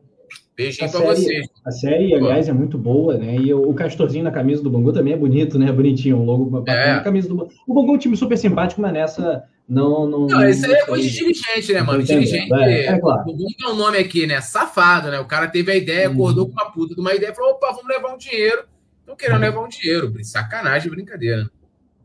Beijinho 0.56 0.90
para 0.90 1.00
vocês. 1.00 1.46
A 1.64 1.70
série, 1.70 2.14
aliás, 2.14 2.48
é 2.48 2.52
muito 2.52 2.78
boa, 2.78 3.18
né? 3.18 3.36
E 3.36 3.52
o 3.52 3.74
Castorzinho 3.74 4.24
na 4.24 4.30
camisa 4.30 4.62
do 4.62 4.70
Bangu 4.70 4.92
também 4.92 5.12
é 5.12 5.16
bonito, 5.16 5.58
né? 5.58 5.70
Bonitinho, 5.70 6.16
um 6.16 6.24
logo 6.24 6.64
é. 6.66 6.94
na 6.94 7.00
camisa 7.00 7.28
do 7.28 7.34
Bangu. 7.34 7.50
O 7.66 7.74
Bangu 7.74 7.92
é 7.92 7.94
um 7.94 7.98
time 7.98 8.16
super 8.16 8.38
simpático, 8.38 8.80
mas 8.80 8.92
nessa 8.92 9.44
não. 9.68 10.08
Não, 10.08 10.26
não 10.26 10.48
isso 10.48 10.64
aí 10.64 10.72
é 10.72 10.86
coisa 10.86 11.06
de 11.06 11.14
dirigente, 11.14 11.72
né, 11.74 11.82
mano? 11.82 12.02
Dirigente. 12.02 12.54
É, 12.54 12.86
é 12.86 12.98
claro. 12.98 13.24
Tem 13.24 13.70
um 13.70 13.74
nome 13.74 13.98
aqui, 13.98 14.26
né? 14.26 14.40
Safado, 14.40 15.10
né? 15.10 15.20
O 15.20 15.26
cara 15.26 15.46
teve 15.48 15.70
a 15.72 15.76
ideia, 15.76 16.08
acordou 16.08 16.46
uhum. 16.46 16.52
com 16.52 16.62
uma 16.62 16.72
puta 16.72 16.94
de 16.94 17.00
uma 17.00 17.14
ideia 17.14 17.32
e 17.32 17.34
falou: 17.34 17.50
opa, 17.52 17.72
vamos 17.72 17.88
levar 17.88 18.14
um 18.14 18.18
dinheiro. 18.18 18.64
Estão 19.00 19.14
querendo 19.14 19.36
uhum. 19.36 19.42
levar 19.42 19.62
um 19.62 19.68
dinheiro. 19.68 20.24
Sacanagem, 20.24 20.90
brincadeira. 20.90 21.50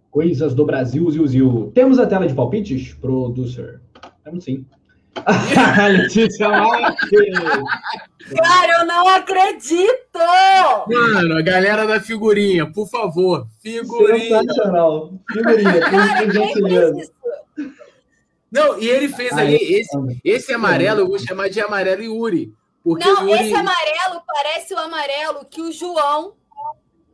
Coisas 0.10 0.54
do 0.54 0.66
Brasil, 0.66 1.10
Zil, 1.10 1.28
Zil. 1.28 1.72
Temos 1.74 1.98
a 2.00 2.06
tela 2.06 2.28
de 2.28 2.34
palpites, 2.34 2.94
producer? 2.96 3.80
Temos 4.26 4.44
sim. 4.44 4.66
Letícia 5.90 6.48
Cara, 8.38 8.80
eu 8.80 8.86
não 8.86 9.08
acredito! 9.10 10.20
Mano, 10.88 11.38
a 11.38 11.42
galera 11.42 11.86
da 11.86 12.00
figurinha, 12.00 12.72
por 12.72 12.88
favor. 12.88 13.46
Figurinha. 13.62 14.40
Sensacional. 14.40 15.14
Figurinha, 15.32 15.80
Cara, 15.82 16.26
Não, 18.50 18.80
e 18.80 18.88
ele 18.88 19.10
fez 19.10 19.34
ali, 19.34 19.56
esse, 19.56 20.22
esse 20.24 20.54
amarelo, 20.54 21.02
eu 21.02 21.08
vou 21.08 21.20
chamar 21.20 21.50
de 21.50 21.60
amarelo 21.60 22.04
Yuri. 22.04 22.54
Porque 22.84 23.06
não, 23.06 23.28
Yuri... 23.28 23.44
esse 23.44 23.54
amarelo 23.54 24.24
parece 24.26 24.74
o 24.74 24.80
amarelo 24.80 25.46
que 25.46 25.62
o 25.62 25.72
João. 25.72 26.36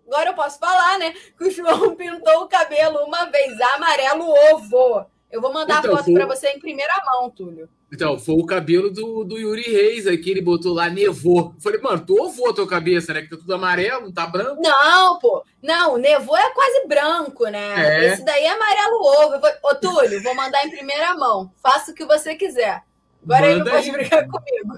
Agora 0.06 0.30
eu 0.30 0.36
posso 0.36 0.60
falar, 0.60 0.99
né? 0.99 1.14
Que 1.38 1.45
o 1.45 1.52
João 1.52 1.95
pintou 1.98 2.44
o 2.44 2.48
cabelo 2.48 2.99
uma 3.06 3.26
vez, 3.26 3.60
amarelo 3.76 4.26
ovo. 4.53 5.06
Eu 5.32 5.41
vou 5.41 5.52
mandar 5.52 5.80
então, 5.80 5.94
a 5.94 5.98
foto 5.98 6.06
foi... 6.06 6.14
para 6.14 6.26
você 6.26 6.49
em 6.49 6.60
primeira 6.60 6.94
mão, 7.06 7.30
Túlio. 7.30 7.68
Então, 7.91 8.19
foi 8.19 8.35
o 8.35 8.45
cabelo 8.45 8.91
do, 8.91 9.23
do 9.23 9.38
Yuri 9.38 9.61
Reis 9.61 10.07
aqui, 10.07 10.31
ele 10.31 10.41
botou 10.41 10.73
lá, 10.73 10.89
nevou. 10.89 11.53
Eu 11.55 11.61
falei, 11.61 11.80
mano, 11.80 12.03
tu 12.05 12.22
ovou 12.22 12.49
a 12.49 12.53
tua 12.53 12.68
cabeça, 12.68 13.14
né? 13.14 13.22
Que 13.22 13.30
tá 13.30 13.38
tudo 13.38 13.53
amarelo, 13.53 14.05
não 14.05 14.11
tá 14.11 14.27
branco? 14.27 14.61
Não, 14.61 15.18
pô. 15.19 15.43
Não, 15.64 15.97
nevou 15.97 16.35
é 16.35 16.49
quase 16.49 16.85
branco, 16.85 17.45
né? 17.45 17.73
É. 17.77 18.07
Esse 18.07 18.26
daí 18.26 18.43
é 18.43 18.49
amarelo 18.49 18.99
ovo. 19.01 19.39
Vou... 19.39 19.72
Ô, 19.72 19.76
Túlio, 19.76 20.22
vou 20.22 20.35
mandar 20.35 20.65
em 20.65 20.69
primeira 20.69 21.15
mão. 21.15 21.49
Faça 21.64 21.91
o 21.91 21.95
que 21.95 22.05
você 22.05 22.35
quiser. 22.35 22.84
Agora 23.23 23.45
aí 23.45 23.57
não 23.57 23.65
pode 23.65 23.91
brigar 23.91 24.27
comigo. 24.27 24.77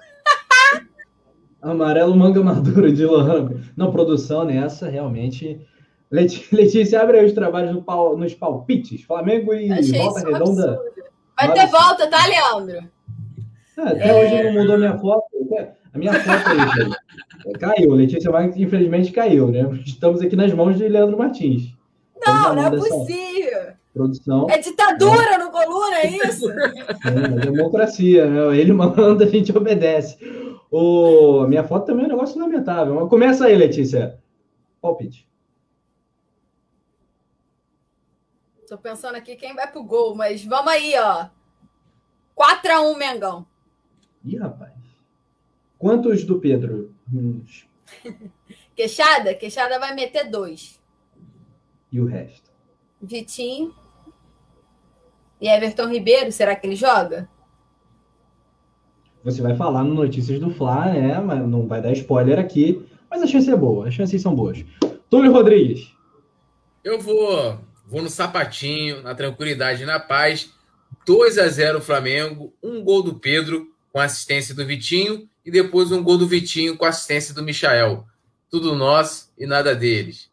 amarelo 1.61 2.15
manga 2.15 2.43
madura 2.43 2.91
de 2.91 3.05
Lohan. 3.05 3.49
Não, 3.75 3.91
produção 3.91 4.45
nessa, 4.45 4.87
realmente 4.87 5.59
Letícia, 6.11 7.01
abre 7.01 7.19
aí 7.19 7.25
os 7.25 7.33
trabalhos 7.33 7.73
no 7.73 7.83
pau, 7.83 8.17
nos 8.17 8.33
palpites. 8.33 9.03
Flamengo 9.03 9.53
e 9.53 9.71
Achei 9.71 9.99
volta 9.99 10.19
redonda. 10.19 10.73
Absurdo. 10.73 10.99
Vai 11.37 11.53
ter 11.53 11.67
volta, 11.67 12.07
tá, 12.07 12.25
Leandro? 12.25 12.89
É, 13.79 13.91
até 13.91 14.09
é... 14.09 14.13
hoje 14.13 14.43
não 14.43 14.53
mudou 14.53 14.77
minha 14.77 14.97
foto. 14.97 15.25
A 15.93 15.97
minha 15.97 16.13
foto 16.13 16.43
aí, 16.49 17.53
caiu. 17.59 17.93
Letícia 17.93 18.31
Marques, 18.31 18.57
infelizmente, 18.57 19.11
caiu, 19.11 19.47
né? 19.47 19.67
Estamos 19.85 20.21
aqui 20.21 20.35
nas 20.35 20.53
mãos 20.53 20.77
de 20.77 20.87
Leandro 20.87 21.17
Martins. 21.17 21.73
Não, 22.25 22.55
não 22.55 22.65
é 22.65 22.69
possível. 22.69 23.73
Produção. 23.93 24.47
É 24.49 24.57
ditadura 24.59 25.35
é. 25.35 25.37
no 25.37 25.49
coluna, 25.49 25.97
é 25.97 26.07
isso? 26.07 26.49
É, 26.51 27.45
democracia, 27.51 28.27
né? 28.27 28.57
Ele 28.57 28.71
manda, 28.71 29.23
a 29.23 29.27
gente 29.27 29.55
obedece. 29.55 30.17
O... 30.69 31.41
A 31.43 31.47
minha 31.47 31.63
foto 31.63 31.87
também 31.87 32.03
é 32.03 32.07
um 32.07 32.11
negócio 32.11 32.39
lamentável. 32.39 33.07
Começa 33.07 33.45
aí, 33.45 33.55
Letícia. 33.55 34.19
Palpite. 34.81 35.27
Tô 38.67 38.77
pensando 38.77 39.15
aqui 39.15 39.35
quem 39.35 39.55
vai 39.55 39.65
pro 39.71 39.83
gol, 39.83 40.13
mas 40.13 40.45
vamos 40.45 40.71
aí, 40.71 40.93
ó. 40.99 41.27
4x1 42.37 42.97
Mengão. 42.97 43.48
Ih, 44.29 44.37
rapaz. 44.37 44.73
Quantos 45.77 46.23
do 46.23 46.39
Pedro? 46.39 46.93
Queixada? 48.75 49.33
Queixada 49.33 49.79
vai 49.79 49.95
meter 49.95 50.29
dois. 50.29 50.79
E 51.91 51.99
o 51.99 52.05
resto? 52.05 52.51
Vitinho. 53.01 53.73
E 55.41 55.47
Everton 55.47 55.87
Ribeiro, 55.87 56.31
será 56.31 56.55
que 56.55 56.67
ele 56.67 56.75
joga? 56.75 57.29
Você 59.23 59.41
vai 59.41 59.55
falar 59.55 59.83
no 59.83 59.95
Notícias 59.95 60.39
do 60.39 60.49
Fla, 60.51 60.93
né? 60.93 61.19
Mas 61.19 61.47
não 61.47 61.67
vai 61.67 61.81
dar 61.81 61.91
spoiler 61.93 62.39
aqui. 62.39 62.85
Mas 63.09 63.21
a 63.21 63.27
chance 63.27 63.49
é 63.49 63.55
boa, 63.55 63.87
as 63.87 63.93
chances 63.93 64.21
são 64.21 64.35
boas. 64.35 64.63
Túlio 65.09 65.31
Rodrigues. 65.31 65.93
Eu 66.83 66.99
vou 66.99 67.57
Vou 67.89 68.03
no 68.03 68.09
sapatinho, 68.09 69.01
na 69.01 69.15
tranquilidade, 69.15 69.83
na 69.83 69.99
paz. 69.99 70.53
2 71.07 71.39
a 71.39 71.47
0 71.47 71.81
Flamengo, 71.81 72.53
um 72.61 72.83
gol 72.83 73.01
do 73.01 73.15
Pedro 73.15 73.67
com 73.99 74.03
assistência 74.03 74.55
do 74.55 74.65
Vitinho 74.65 75.27
e 75.45 75.51
depois 75.51 75.91
um 75.91 76.01
gol 76.01 76.17
do 76.17 76.25
Vitinho 76.25 76.77
com 76.77 76.85
assistência 76.85 77.35
do 77.35 77.43
Michael. 77.43 78.05
Tudo 78.49 78.73
nós 78.73 79.29
e 79.37 79.45
nada 79.45 79.75
deles. 79.75 80.29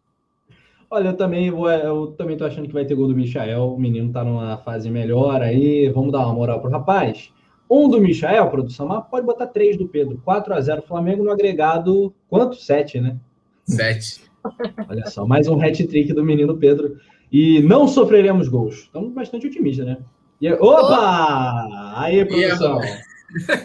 Olha, 0.88 1.08
eu 1.08 1.16
também 1.16 1.50
vou, 1.50 1.68
eu 1.68 2.14
também 2.16 2.36
tô 2.36 2.44
achando 2.44 2.68
que 2.68 2.72
vai 2.72 2.84
ter 2.84 2.94
gol 2.94 3.08
do 3.08 3.16
Michael. 3.16 3.74
O 3.74 3.76
menino 3.76 4.12
tá 4.12 4.22
numa 4.22 4.56
fase 4.58 4.88
melhor 4.88 5.42
aí. 5.42 5.88
Vamos 5.88 6.12
dar 6.12 6.20
uma 6.20 6.32
moral 6.32 6.60
pro 6.60 6.70
rapaz. 6.70 7.32
Um 7.68 7.88
do 7.88 8.00
Michael, 8.00 8.48
produção, 8.50 8.86
mas 8.86 9.04
pode 9.10 9.26
botar 9.26 9.48
três 9.48 9.76
do 9.76 9.88
Pedro. 9.88 10.22
4 10.24 10.54
a 10.54 10.60
0 10.60 10.82
Flamengo 10.82 11.24
no 11.24 11.32
agregado. 11.32 12.14
Quanto? 12.28 12.54
Sete, 12.54 13.00
né? 13.00 13.16
Sete. 13.64 14.20
Olha 14.88 15.06
só, 15.06 15.26
mais 15.26 15.48
um 15.48 15.60
hat-trick 15.60 16.12
do 16.12 16.24
menino 16.24 16.56
Pedro 16.56 16.98
e 17.32 17.60
não 17.62 17.88
sofreremos 17.88 18.46
gols. 18.46 18.84
Estamos 18.84 19.12
bastante 19.12 19.48
otimistas, 19.48 19.86
né? 19.86 19.98
E, 20.40 20.52
opa! 20.52 21.96
Aí, 21.96 22.24
produção. 22.24 22.78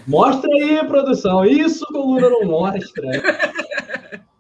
Mostra 0.08 0.50
aí, 0.54 0.86
produção. 0.88 1.46
Isso 1.46 1.86
o 1.92 1.98
Lula 1.98 2.30
não 2.30 2.46
mostra. 2.46 3.04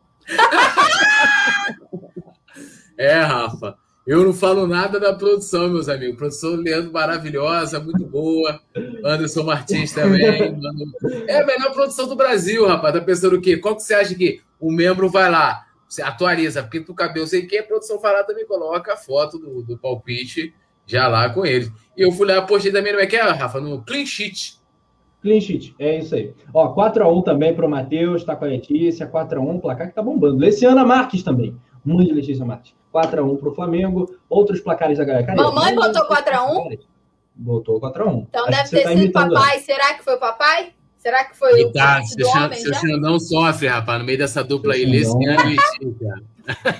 É, 2.97 3.19
Rafa. 3.19 3.75
Eu 4.05 4.23
não 4.23 4.31
falo 4.31 4.67
nada 4.67 4.99
da 4.99 5.11
produção, 5.11 5.69
meus 5.69 5.89
amigos. 5.89 6.17
Produção 6.17 6.51
Leandro 6.51 6.91
maravilhosa, 6.91 7.79
muito 7.79 8.05
boa. 8.05 8.61
Anderson 9.03 9.41
Martins 9.41 9.91
também. 9.91 10.55
É 11.27 11.41
a 11.41 11.45
melhor 11.45 11.73
produção 11.73 12.07
do 12.07 12.15
Brasil, 12.15 12.67
rapaz. 12.67 12.93
Tá 12.93 13.01
pensando 13.01 13.37
o 13.37 13.41
quê? 13.41 13.57
Qual 13.57 13.75
que 13.75 13.81
você 13.81 13.95
acha 13.95 14.13
que 14.13 14.39
o 14.59 14.71
membro 14.71 15.09
vai 15.09 15.31
lá? 15.31 15.65
você 15.91 16.01
atualiza, 16.01 16.63
porque 16.63 16.79
tu 16.79 16.93
cabelo 16.93 17.27
sei 17.27 17.45
que 17.45 17.57
a 17.57 17.63
produção 17.63 17.99
falar 17.99 18.23
também 18.23 18.45
coloca 18.45 18.93
a 18.93 18.97
foto 18.97 19.37
do, 19.37 19.61
do 19.61 19.77
palpite 19.77 20.55
já 20.85 21.09
lá 21.09 21.29
com 21.29 21.45
eles. 21.45 21.69
E 21.97 22.01
eu 22.01 22.13
fui 22.13 22.25
lá, 22.25 22.41
postei 22.41 22.71
também, 22.71 22.93
não 22.93 22.99
é 23.01 23.05
que 23.05 23.17
é, 23.17 23.21
Rafa? 23.21 23.59
No 23.59 23.83
clean 23.83 24.05
sheet. 24.05 24.57
Clean 25.21 25.39
sheet, 25.39 25.75
é 25.77 25.99
isso 25.99 26.15
aí. 26.15 26.33
Ó, 26.53 26.73
4x1 26.73 27.23
também 27.23 27.53
para 27.53 27.65
o 27.65 27.69
Matheus, 27.69 28.23
tá 28.23 28.35
com 28.35 28.45
a 28.45 28.47
Letícia, 28.47 29.07
4x1, 29.07 29.61
placar 29.61 29.87
que 29.87 29.93
tá 29.93 30.01
bombando. 30.01 30.43
Luciana 30.43 30.83
Marques 30.83 31.21
também, 31.21 31.55
mãe 31.85 32.05
de 32.05 32.13
Letícia 32.13 32.43
Marques. 32.43 32.73
4x1 32.93 33.37
para 33.37 33.49
o 33.49 33.55
Flamengo, 33.55 34.15
outros 34.29 34.59
placares 34.59 34.97
da 34.97 35.05
galera. 35.05 35.35
Mamãe 35.35 35.75
botou 35.75 36.07
4x1? 36.07 36.79
Botou 37.35 37.79
4x1. 37.79 38.25
Então 38.29 38.45
Acho 38.45 38.51
deve 38.51 38.69
ter 38.69 38.83
tá 38.83 38.89
sido 38.89 39.09
o 39.09 39.11
papai. 39.11 39.59
Será 39.59 39.93
que 39.93 40.03
foi 40.03 40.15
o 40.15 40.19
papai? 40.19 40.73
Será 40.97 41.23
que 41.23 41.37
foi 41.37 41.63
o 41.63 41.71
tá, 41.71 42.01
seu, 42.03 42.27
homem, 42.27 42.59
seu 42.59 42.73
Xandão 42.75 43.19
sofre, 43.19 43.67
rapaz, 43.67 43.99
no 43.99 44.05
meio 44.05 44.19
dessa 44.19 44.43
dupla 44.43 44.73
aí, 44.73 44.85
Luciano 44.85 45.49
e 45.49 45.55
Letícia. 45.55 46.23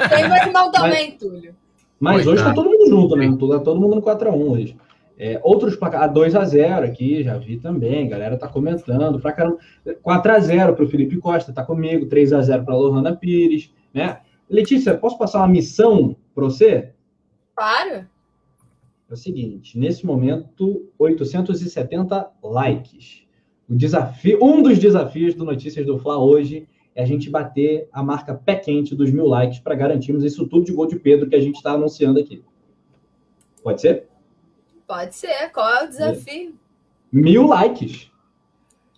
Tem 0.10 0.30
meu 0.30 0.38
irmão 0.38 0.72
também, 0.72 1.12
Túlio. 1.18 1.56
Mas 2.00 2.28
hoje 2.28 2.44
tá 2.44 2.54
todo 2.54 2.70
mundo 2.70 2.88
junto, 2.88 3.16
né? 3.16 3.28
Tá 3.30 3.60
todo 3.60 3.80
mundo 3.80 3.96
no 3.96 4.02
4x1 4.02 4.52
hoje. 4.52 4.78
É, 5.18 5.40
outros 5.44 5.76
placares, 5.76 6.10
a 6.10 6.14
2x0 6.14 6.84
aqui, 6.84 7.24
já 7.24 7.38
vi 7.38 7.58
também, 7.58 8.08
a 8.08 8.10
galera 8.10 8.38
tá 8.38 8.48
comentando 8.48 9.20
pra 9.20 9.32
caramba. 9.32 9.60
4x0 9.86 10.76
para 10.76 10.84
o 10.84 10.88
Felipe 10.88 11.18
Costa, 11.18 11.54
tá 11.54 11.64
comigo, 11.64 12.08
3x0 12.08 12.66
para 12.66 12.76
Lohana 12.76 13.16
Pires, 13.16 13.72
né? 13.94 14.20
Letícia, 14.50 14.98
posso 14.98 15.18
passar 15.18 15.40
uma 15.40 15.48
missão 15.48 16.16
para 16.34 16.46
você? 16.46 16.94
Claro. 17.56 18.08
É 19.10 19.14
o 19.14 19.16
seguinte, 19.16 19.78
nesse 19.78 20.06
momento, 20.06 20.90
870 20.98 22.32
likes. 22.42 23.24
O 23.70 23.76
desafio, 23.76 24.40
um 24.42 24.62
dos 24.62 24.80
desafios 24.80 25.36
do 25.36 25.46
Notícias 25.46 25.86
do 25.86 26.00
Fla 26.00 26.18
hoje 26.18 26.68
é 26.96 27.04
a 27.04 27.06
gente 27.06 27.30
bater 27.30 27.88
a 27.92 28.04
marca 28.04 28.34
pé 28.34 28.56
quente 28.56 28.96
dos 28.96 29.12
mil 29.12 29.26
likes 29.26 29.60
para 29.60 29.76
garantirmos 29.76 30.24
isso 30.24 30.46
tudo 30.48 30.66
de 30.66 30.74
gol 30.74 30.88
de 30.88 30.98
Pedro 30.98 31.30
que 31.30 31.36
a 31.36 31.40
gente 31.40 31.56
está 31.56 31.72
anunciando 31.72 32.20
aqui. 32.20 32.44
Pode 33.64 33.80
ser? 33.82 34.08
Pode 34.92 35.16
ser. 35.16 35.50
Qual 35.54 35.74
é 35.74 35.86
o 35.86 35.88
desafio? 35.88 36.54
Mil 37.14 37.48
likes. 37.48 38.12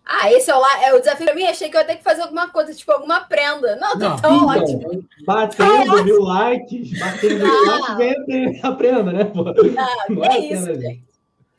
Ah, 0.04 0.32
esse 0.32 0.50
é 0.50 0.56
o, 0.56 0.66
é 0.66 0.92
o 0.92 0.98
desafio 0.98 1.28
para 1.28 1.36
mim. 1.36 1.44
Achei 1.44 1.70
que 1.70 1.78
eu 1.78 1.82
ia 1.82 1.86
ter 1.86 1.98
que 1.98 2.04
fazer 2.04 2.24
alguma 2.24 2.50
coisa, 2.50 2.74
tipo 2.74 2.92
alguma 2.92 3.20
prenda. 3.20 3.76
Não, 3.76 4.00
tá 4.00 4.18
tão 4.18 4.38
então, 4.38 4.48
ótimo. 4.48 5.08
Batendo 5.24 6.04
mil 6.04 6.24
likes, 6.24 7.00
batendo 7.00 7.46
mil 7.46 7.66
likes, 7.66 8.26
vem 8.26 8.60
a 8.64 8.72
prenda, 8.72 9.14
né? 9.14 9.26
Pô? 9.26 9.46
Ah, 9.48 10.06
Não 10.10 10.26
é, 10.26 10.40
isso, 10.40 10.74
gente. 10.74 11.04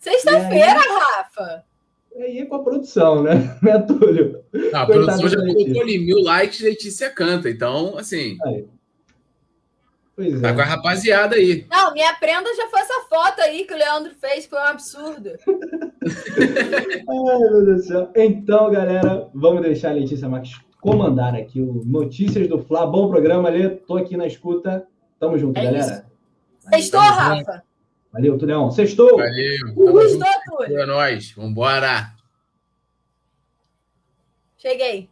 Sexta-feira, 0.01 0.81
Rafa. 0.81 1.65
Aí 2.17 2.41
é 2.41 2.47
com 2.47 2.57
a 2.57 2.63
produção, 2.65 3.23
né? 3.23 3.57
Né, 3.63 3.79
Túlio? 3.83 4.45
Não, 4.53 4.81
a 4.81 4.87
produção 4.87 5.29
já 5.29 5.37
colocou 5.37 5.81
ali 5.81 5.99
mil 6.01 6.21
likes, 6.25 6.61
Letícia 6.61 7.09
canta. 7.09 7.49
Então, 7.49 7.97
assim. 7.97 8.37
Aí. 8.45 8.67
Pois 10.17 10.41
tá 10.41 10.49
é. 10.49 10.53
com 10.53 10.61
a 10.61 10.65
rapaziada 10.65 11.37
aí. 11.37 11.67
Não, 11.69 11.93
minha 11.93 12.15
prenda 12.15 12.49
já 12.55 12.69
foi 12.69 12.81
essa 12.81 13.01
foto 13.09 13.41
aí 13.41 13.65
que 13.65 13.75
o 13.75 13.77
Leandro 13.77 14.15
fez, 14.15 14.47
foi 14.47 14.59
um 14.59 14.63
absurdo. 14.63 15.31
Ai, 17.09 17.49
meu 17.51 17.65
Deus 17.65 17.77
do 17.77 17.83
céu. 17.83 18.11
Então, 18.15 18.71
galera, 18.71 19.29
vamos 19.35 19.63
deixar 19.63 19.91
a 19.91 19.95
Letícia 19.95 20.29
Marques 20.29 20.61
comandar 20.81 21.35
aqui 21.35 21.61
o 21.61 21.83
Notícias 21.85 22.47
do 22.47 22.63
Fla. 22.63 22.87
Bom 22.87 23.09
programa, 23.09 23.49
Lê. 23.49 23.71
Tô 23.71 23.97
aqui 23.97 24.17
na 24.17 24.27
escuta. 24.27 24.87
Tamo 25.19 25.37
junto, 25.37 25.59
é 25.59 25.65
galera. 25.65 26.07
Sextou, 26.71 27.01
Rafa. 27.01 27.65
Valeu, 28.13 28.39
Tulião. 28.39 28.71
Sextou. 28.71 29.17
Valeu. 29.17 30.09
Sextou, 30.09 30.29
Túlio. 30.47 30.79
É 30.79 30.87
nóis. 30.87 31.33
Vambora. 31.33 32.13
Cheguei. 34.57 35.11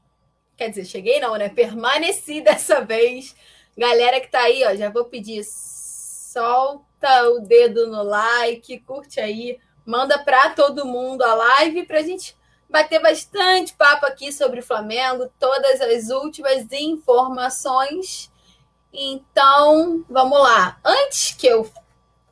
Quer 0.57 0.69
dizer, 0.69 0.85
cheguei 0.85 1.19
não, 1.19 1.35
né? 1.37 1.49
Permaneci 1.49 2.41
dessa 2.41 2.81
vez 2.85 3.35
Galera 3.77 4.20
que 4.20 4.31
tá 4.31 4.40
aí, 4.40 4.65
ó, 4.65 4.74
já 4.74 4.90
vou 4.90 5.05
pedir, 5.07 5.43
solta 5.44 7.28
o 7.31 7.40
dedo 7.40 7.86
no 7.86 8.03
like, 8.03 8.81
curte 8.81 9.20
aí, 9.20 9.59
manda 9.85 10.19
para 10.23 10.51
todo 10.51 10.86
mundo 10.86 11.23
a 11.23 11.35
live 11.35 11.86
para 11.86 11.99
a 11.99 12.03
gente 12.03 12.36
bater 12.69 13.01
bastante 13.01 13.74
papo 13.74 14.07
aqui 14.07 14.32
sobre 14.32 14.61
o 14.61 14.62
Flamengo, 14.62 15.31
todas 15.39 15.81
as 15.81 16.09
últimas 16.09 16.66
informações. 16.73 18.31
Então, 18.93 20.05
vamos 20.09 20.39
lá. 20.39 20.78
Antes 20.85 21.32
que 21.32 21.47
eu 21.47 21.70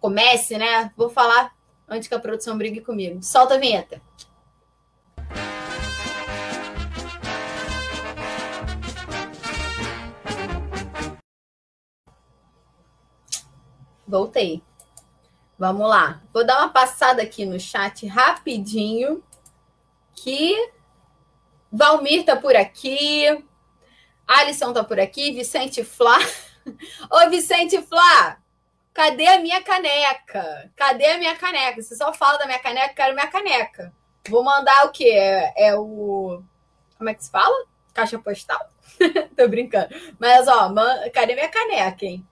comece, 0.01 0.57
né? 0.57 0.93
Vou 0.97 1.11
falar 1.11 1.55
antes 1.89 2.09
que 2.09 2.15
a 2.15 2.21
produção 2.21 2.57
brigue 2.57 2.81
comigo. 2.81 3.23
Solta 3.23 3.55
a 3.55 3.59
vinheta. 3.59 4.01
Voltei. 14.11 14.63
Vamos 15.59 15.89
lá. 15.89 16.23
Vou 16.33 16.45
dar 16.45 16.59
uma 16.59 16.71
passada 16.71 17.23
aqui 17.23 17.47
no 17.47 17.61
chat 17.61 18.07
rapidinho. 18.07 19.23
Que 20.15 20.73
Valmir 21.71 22.25
tá 22.25 22.35
por 22.35 22.57
aqui. 22.57 23.27
Alisson 24.27 24.73
tá 24.73 24.83
por 24.83 24.99
aqui. 24.99 25.33
Vicente 25.33 25.85
Flá. 25.85 26.19
Ô, 27.11 27.31
Vicente 27.31 27.81
Flá! 27.83 28.39
Cadê 28.93 29.27
a 29.29 29.39
minha 29.39 29.63
caneca? 29.63 30.71
Cadê 30.75 31.07
a 31.07 31.19
minha 31.19 31.37
caneca? 31.37 31.81
Você 31.81 31.95
só 31.95 32.13
fala 32.13 32.39
da 32.39 32.47
minha 32.47 32.59
caneca, 32.59 32.93
quero 32.93 33.15
minha 33.15 33.29
caneca. 33.29 33.95
Vou 34.29 34.43
mandar 34.43 34.87
o 34.87 34.91
quê? 34.91 35.11
É, 35.11 35.69
é 35.69 35.77
o. 35.77 36.43
Como 36.99 37.09
é 37.09 37.15
que 37.15 37.25
se 37.25 37.31
fala? 37.31 37.67
Caixa 37.95 38.19
postal? 38.19 38.61
Tô 39.37 39.49
brincando. 39.49 39.89
Mas, 40.19 40.47
ó, 40.49 40.69
man... 40.69 41.09
cadê 41.11 41.35
minha 41.35 41.49
caneca, 41.49 42.05
hein? 42.05 42.27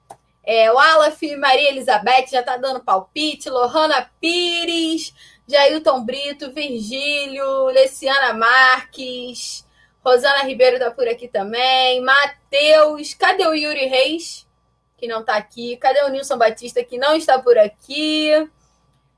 É, 0.51 0.73
o 0.73 0.79
Alaf, 0.79 1.21
Maria 1.37 1.69
Elizabeth 1.69 2.29
já 2.31 2.41
está 2.41 2.57
dando 2.57 2.81
palpite, 2.83 3.51
Lohana 3.51 4.11
Pires, 4.19 5.13
Jailton 5.47 6.03
Brito, 6.03 6.51
Virgílio, 6.55 7.67
Leciana 7.67 8.33
Marques, 8.33 9.67
Rosana 10.03 10.45
Ribeiro 10.45 10.77
está 10.79 10.91
por 10.91 11.07
aqui 11.07 11.29
também, 11.29 12.01
Matheus, 12.01 13.13
cadê 13.13 13.47
o 13.47 13.53
Yuri 13.53 13.85
Reis, 13.89 14.49
que 14.97 15.07
não 15.07 15.21
está 15.21 15.37
aqui? 15.37 15.77
Cadê 15.77 16.03
o 16.05 16.09
Nilson 16.09 16.39
Batista, 16.39 16.83
que 16.83 16.97
não 16.97 17.15
está 17.15 17.39
por 17.39 17.59
aqui? 17.59 18.31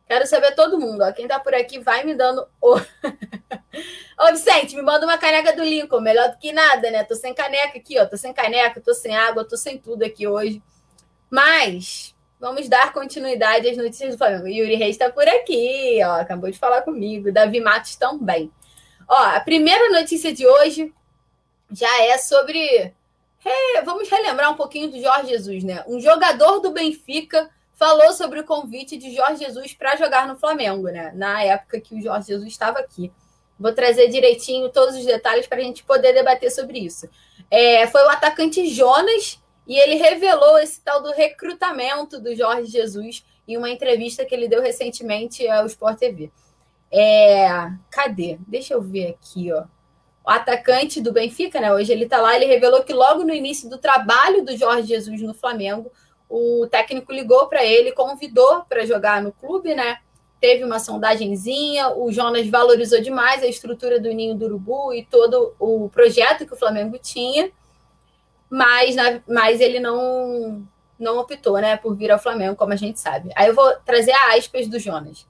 Quero 0.09 0.27
saber 0.27 0.57
todo 0.57 0.81
mundo, 0.81 1.03
ó. 1.03 1.13
Quem 1.13 1.27
está 1.27 1.39
por 1.39 1.55
aqui 1.55 1.79
vai 1.79 2.03
me 2.03 2.13
dando. 2.13 2.45
O... 2.61 2.75
Ô, 4.19 4.33
Vicente, 4.33 4.75
me 4.75 4.83
manda 4.83 5.07
uma 5.07 5.17
caneca 5.17 5.55
do 5.55 5.63
Lincoln, 5.63 6.01
melhor 6.01 6.33
do 6.33 6.39
que 6.39 6.51
nada, 6.51 6.91
né? 6.91 7.05
Tô 7.05 7.15
sem 7.15 7.33
caneca 7.33 7.79
aqui, 7.79 8.01
ó. 8.01 8.05
Tô 8.05 8.17
sem 8.17 8.33
caneca, 8.33 8.81
tô 8.81 8.93
sem 8.93 9.17
água, 9.17 9.45
tô 9.45 9.57
sem 9.57 9.79
tudo 9.79 10.03
aqui 10.03 10.27
hoje. 10.27 10.61
Mas 11.31 12.15
vamos 12.41 12.69
dar 12.69 12.93
continuidade 12.93 13.69
às 13.69 13.77
notícias 13.77 14.13
do 14.13 14.19
Flamengo. 14.19 14.49
Yuri 14.49 14.75
Reis 14.75 14.97
está 14.97 15.11
por 15.11 15.29
aqui, 15.29 16.01
ó, 16.03 16.21
acabou 16.21 16.51
de 16.51 16.59
falar 16.59 16.83
comigo. 16.83 17.31
Davi 17.31 17.61
Matos 17.61 17.97
também. 17.97 18.51
Ó, 19.07 19.15
a 19.15 19.41
primeira 19.41 19.91
notícia 19.91 20.33
de 20.33 20.47
hoje 20.47 20.93
já 21.71 22.03
é 22.05 22.19
sobre. 22.19 22.93
É, 23.45 23.83
vamos 23.83 24.09
relembrar 24.09 24.51
um 24.51 24.57
pouquinho 24.57 24.91
do 24.91 25.01
Jorge 25.01 25.29
Jesus, 25.29 25.65
né? 25.65 25.85
Um 25.87 26.01
jogador 26.01 26.59
do 26.59 26.73
Benfica 26.73 27.51
falou 27.75 28.13
sobre 28.13 28.41
o 28.41 28.45
convite 28.45 28.99
de 28.99 29.15
Jorge 29.15 29.45
Jesus 29.45 29.73
para 29.73 29.97
jogar 29.97 30.29
no 30.29 30.37
Flamengo, 30.37 30.89
né? 30.89 31.13
Na 31.15 31.43
época 31.43 31.81
que 31.81 31.95
o 31.95 32.03
Jorge 32.03 32.29
Jesus 32.29 32.49
estava 32.49 32.79
aqui. 32.79 33.11
Vou 33.59 33.73
trazer 33.73 34.09
direitinho 34.09 34.69
todos 34.69 34.97
os 34.97 35.05
detalhes 35.05 35.47
para 35.47 35.59
a 35.59 35.63
gente 35.63 35.83
poder 35.85 36.13
debater 36.13 36.51
sobre 36.51 36.79
isso. 36.79 37.09
É, 37.51 37.87
foi 37.87 38.03
o 38.03 38.11
atacante 38.11 38.69
Jonas 38.69 39.41
e 39.67 39.77
ele 39.77 39.97
revelou 39.97 40.59
esse 40.59 40.81
tal 40.81 41.03
do 41.03 41.13
recrutamento 41.13 42.21
do 42.21 42.35
Jorge 42.35 42.71
Jesus 42.71 43.25
em 43.47 43.57
uma 43.57 43.71
entrevista 43.71 44.25
que 44.25 44.35
ele 44.35 44.49
deu 44.49 44.63
recentemente 44.63 45.47
ao 45.49 45.67
Sport 45.67 45.99
TV. 45.99 46.31
É, 46.91 47.49
cadê? 47.91 48.39
Deixa 48.47 48.75
eu 48.75 48.83
ver 48.83 49.09
aqui, 49.09 49.53
ó. 49.53 49.65
O 50.25 50.31
atacante 50.31 51.01
do 51.01 51.13
Benfica, 51.13 51.61
né? 51.61 51.73
Hoje 51.73 51.93
ele 51.93 52.07
tá 52.07 52.21
lá, 52.21 52.37
ele 52.37 52.47
revelou 52.47 52.83
que 52.83 52.93
logo 52.93 53.25
no 53.25 53.33
início 53.33 53.69
do 53.71 53.79
trabalho 53.79 54.45
do 54.45 54.57
Jorge 54.57 54.89
Jesus 54.89 55.21
no 55.23 55.35
Flamengo, 55.35 55.91
o 56.29 56.67
técnico 56.71 57.13
ligou 57.13 57.47
para 57.49 57.65
ele, 57.65 57.93
convidou 57.93 58.63
para 58.69 58.85
jogar 58.85 59.23
no 59.23 59.33
clube, 59.33 59.75
né? 59.75 59.99
Teve 60.41 60.65
uma 60.65 60.79
sondagenzinha, 60.79 61.91
o 61.91 62.11
Jonas 62.11 62.49
valorizou 62.49 63.01
demais 63.01 63.43
a 63.43 63.47
estrutura 63.47 64.01
do 64.01 64.13
Ninho 64.13 64.35
do 64.35 64.47
Urubu 64.47 64.93
e 64.95 65.05
todo 65.05 65.55
o 65.59 65.89
projeto 65.91 66.47
que 66.47 66.55
o 66.55 66.57
Flamengo 66.57 66.99
tinha 66.99 67.51
mas, 68.51 68.97
na, 68.97 69.21
mas 69.29 69.61
ele 69.61 69.79
não, 69.79 70.67
não 70.99 71.19
optou 71.19 71.59
né, 71.59 71.77
por 71.77 71.97
vir 71.97 72.11
ao 72.11 72.19
Flamengo, 72.19 72.57
como 72.57 72.73
a 72.73 72.77
gente 72.77 72.99
sabe. 72.99 73.31
Aí 73.37 73.47
eu 73.47 73.55
vou 73.55 73.73
trazer 73.87 74.13
a 74.13 74.37
aspas 74.37 74.67
do 74.67 74.79
Jonas. 74.79 75.27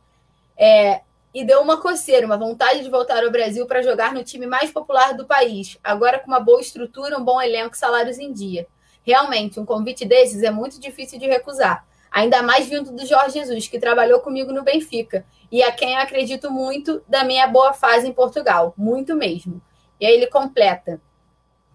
É, 0.57 1.03
e 1.33 1.45
deu 1.45 1.61
uma 1.61 1.81
coceira, 1.81 2.27
uma 2.27 2.37
vontade 2.37 2.83
de 2.83 2.91
voltar 2.91 3.23
ao 3.23 3.31
Brasil 3.31 3.67
para 3.67 3.83
jogar 3.83 4.13
no 4.13 4.25
time 4.25 4.47
mais 4.47 4.73
popular 4.73 5.15
do 5.15 5.27
país, 5.27 5.79
agora 5.85 6.19
com 6.19 6.27
uma 6.27 6.41
boa 6.41 6.61
estrutura, 6.61 7.17
um 7.17 7.25
bom 7.25 7.41
elenco, 7.41 7.77
salários 7.77 8.19
em 8.19 8.33
dia. 8.33 8.67
Realmente, 9.03 9.61
um 9.61 9.65
convite 9.65 10.05
desses 10.05 10.43
é 10.43 10.51
muito 10.51 10.81
difícil 10.81 11.19
de 11.19 11.27
recusar. 11.27 11.87
Ainda 12.11 12.43
mais 12.43 12.69
vindo 12.69 12.91
do 12.91 13.07
Jorge 13.07 13.39
Jesus, 13.39 13.69
que 13.69 13.79
trabalhou 13.79 14.21
comigo 14.21 14.53
no 14.53 14.65
Benfica, 14.65 15.25
e 15.53 15.63
a 15.63 15.71
quem 15.71 15.95
eu 15.95 16.01
acredito 16.01 16.51
muito 16.51 17.01
da 17.09 17.23
minha 17.23 17.47
boa 17.47 17.73
fase 17.73 18.09
em 18.09 18.13
Portugal, 18.13 18.75
muito 18.77 19.15
mesmo. 19.15 19.63
E 20.01 20.07
aí 20.07 20.15
ele 20.15 20.27
completa: 20.27 21.01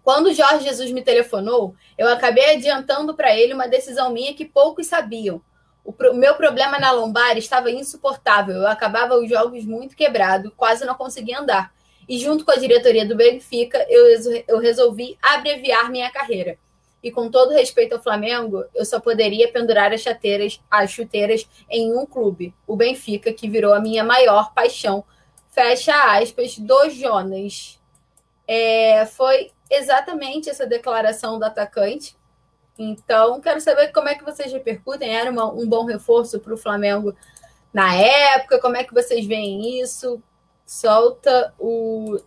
Quando 0.06 0.32
Jorge 0.36 0.66
Jesus 0.66 0.92
me 0.92 1.02
telefonou, 1.02 1.74
eu 1.98 2.08
acabei 2.08 2.52
adiantando 2.52 3.16
para 3.16 3.36
ele 3.36 3.56
uma 3.56 3.68
decisão 3.68 4.12
minha 4.14 4.36
que 4.36 4.46
poucos 4.46 4.86
sabiam. 4.86 5.42
O 5.84 5.92
pro... 5.92 6.14
meu 6.14 6.36
problema 6.36 6.78
na 6.78 6.92
lombar 6.92 7.36
estava 7.40 7.72
insuportável. 7.72 8.54
Eu 8.54 8.68
acabava 8.68 9.18
os 9.18 9.28
jogos 9.28 9.66
muito 9.66 9.96
quebrado, 9.96 10.54
quase 10.56 10.86
não 10.86 10.94
conseguia 10.94 11.40
andar. 11.40 11.74
E 12.08 12.20
junto 12.20 12.46
com 12.46 12.52
a 12.52 12.56
diretoria 12.56 13.04
do 13.04 13.16
Benfica, 13.16 13.84
eu, 13.90 14.44
eu 14.48 14.60
resolvi 14.60 15.18
abreviar 15.20 15.90
minha 15.90 16.12
carreira. 16.12 16.60
E 17.02 17.10
com 17.10 17.32
todo 17.32 17.56
respeito 17.56 17.96
ao 17.96 18.04
Flamengo, 18.04 18.64
eu 18.76 18.86
só 18.86 19.00
poderia 19.00 19.52
pendurar 19.52 19.92
as 19.92 20.02
chuteiras, 20.02 20.62
as 20.70 20.92
chuteiras 20.92 21.50
em 21.68 21.92
um 21.98 22.06
clube, 22.06 22.54
o 22.68 22.76
Benfica, 22.76 23.34
que 23.34 23.50
virou 23.50 23.74
a 23.74 23.80
minha 23.80 24.04
maior 24.04 24.54
paixão. 24.54 25.04
Fecha 25.50 26.16
aspas 26.16 26.60
do 26.60 26.92
Jonas. 26.92 27.84
É, 28.48 29.06
foi 29.06 29.52
exatamente 29.70 30.50
essa 30.50 30.66
declaração 30.66 31.40
do 31.40 31.46
atacante. 31.46 32.16
Então, 32.78 33.40
quero 33.40 33.62
saber 33.62 33.92
como 33.92 34.10
é 34.10 34.16
que 34.16 34.24
vocês 34.24 34.52
repercutem. 34.52 35.10
Era 35.10 35.32
uma, 35.32 35.52
um 35.52 35.68
bom 35.68 35.86
reforço 35.86 36.40
para 36.40 36.54
o 36.54 36.58
Flamengo 36.58 37.16
na 37.74 37.96
época? 37.96 38.60
Como 38.60 38.78
é 38.78 38.84
que 38.84 38.94
vocês 38.94 39.26
veem 39.26 39.82
isso? 39.82 40.22
Solta 40.66 41.54
o 41.60 42.20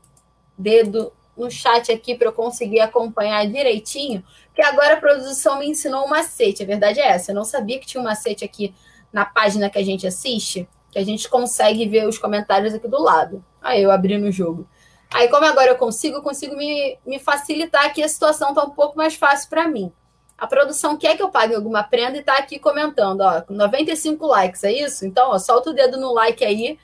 dedo 0.56 1.12
no 1.36 1.50
chat 1.50 1.92
aqui 1.92 2.14
para 2.16 2.28
eu 2.28 2.32
conseguir 2.32 2.80
acompanhar 2.80 3.46
direitinho, 3.46 4.24
porque 4.46 4.60
agora 4.60 4.94
a 4.94 5.00
produção 5.00 5.60
me 5.60 5.68
ensinou 5.68 6.04
um 6.04 6.08
macete. 6.08 6.62
A 6.62 6.66
verdade 6.66 6.98
é 7.00 7.08
essa. 7.08 7.30
Eu 7.30 7.36
não 7.36 7.44
sabia 7.44 7.78
que 7.78 7.86
tinha 7.86 8.00
um 8.00 8.04
macete 8.04 8.44
aqui 8.44 8.74
na 9.12 9.24
página 9.24 9.70
que 9.70 9.78
a 9.78 9.84
gente 9.84 10.06
assiste, 10.06 10.68
que 10.90 10.98
a 10.98 11.04
gente 11.04 11.28
consegue 11.28 11.88
ver 11.88 12.06
os 12.06 12.18
comentários 12.18 12.74
aqui 12.74 12.88
do 12.88 13.00
lado. 13.00 13.44
Aí 13.62 13.82
eu 13.82 13.90
abri 13.90 14.18
no 14.18 14.32
jogo. 14.32 14.68
Aí, 15.10 15.28
como 15.28 15.46
agora 15.46 15.70
eu 15.70 15.76
consigo, 15.76 16.16
eu 16.16 16.22
consigo 16.22 16.56
me, 16.56 16.98
me 17.06 17.18
facilitar 17.18 17.86
aqui, 17.86 18.02
a 18.02 18.08
situação 18.08 18.50
está 18.50 18.62
um 18.62 18.70
pouco 18.70 18.96
mais 18.96 19.14
fácil 19.14 19.48
para 19.48 19.66
mim. 19.66 19.92
A 20.36 20.46
produção 20.46 20.96
quer 20.96 21.16
que 21.16 21.22
eu 21.22 21.30
pague 21.30 21.54
alguma 21.54 21.82
prenda 21.82 22.16
e 22.16 22.20
está 22.20 22.36
aqui 22.36 22.58
comentando, 22.58 23.22
ó, 23.22 23.42
95 23.48 24.26
likes, 24.26 24.62
é 24.64 24.72
isso? 24.72 25.04
Então, 25.04 25.30
ó, 25.30 25.38
solta 25.38 25.70
o 25.70 25.72
dedo 25.72 25.98
no 25.98 26.12
like 26.12 26.44
aí 26.44 26.78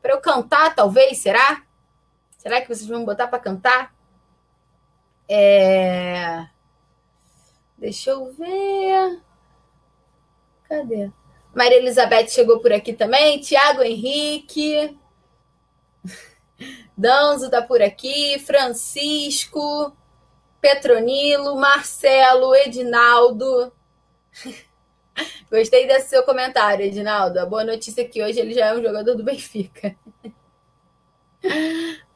para 0.00 0.12
eu 0.12 0.20
cantar, 0.20 0.74
talvez, 0.74 1.18
será? 1.18 1.62
Será 2.38 2.60
que 2.60 2.68
vocês 2.68 2.86
vão 2.86 3.04
botar 3.04 3.26
para 3.26 3.40
cantar? 3.40 3.92
É... 5.28 6.46
Deixa 7.76 8.10
eu 8.10 8.32
ver. 8.32 9.20
Cadê? 10.68 11.10
Maria 11.52 11.78
Elizabeth 11.78 12.28
chegou 12.28 12.60
por 12.60 12.72
aqui 12.72 12.92
também. 12.92 13.40
Tiago 13.40 13.82
Henrique. 13.82 14.96
Danzo 16.96 17.50
tá 17.50 17.62
por 17.62 17.82
aqui. 17.82 18.38
Francisco. 18.40 19.96
Petronilo. 20.60 21.56
Marcelo. 21.56 22.54
Edinaldo. 22.54 23.72
Gostei 25.50 25.86
desse 25.86 26.10
seu 26.10 26.22
comentário, 26.22 26.84
Edinaldo. 26.84 27.38
A 27.38 27.46
boa 27.46 27.64
notícia 27.64 28.02
é 28.02 28.04
que 28.04 28.22
hoje 28.22 28.38
ele 28.38 28.54
já 28.54 28.66
é 28.66 28.74
um 28.74 28.82
jogador 28.82 29.14
do 29.14 29.24
Benfica. 29.24 29.96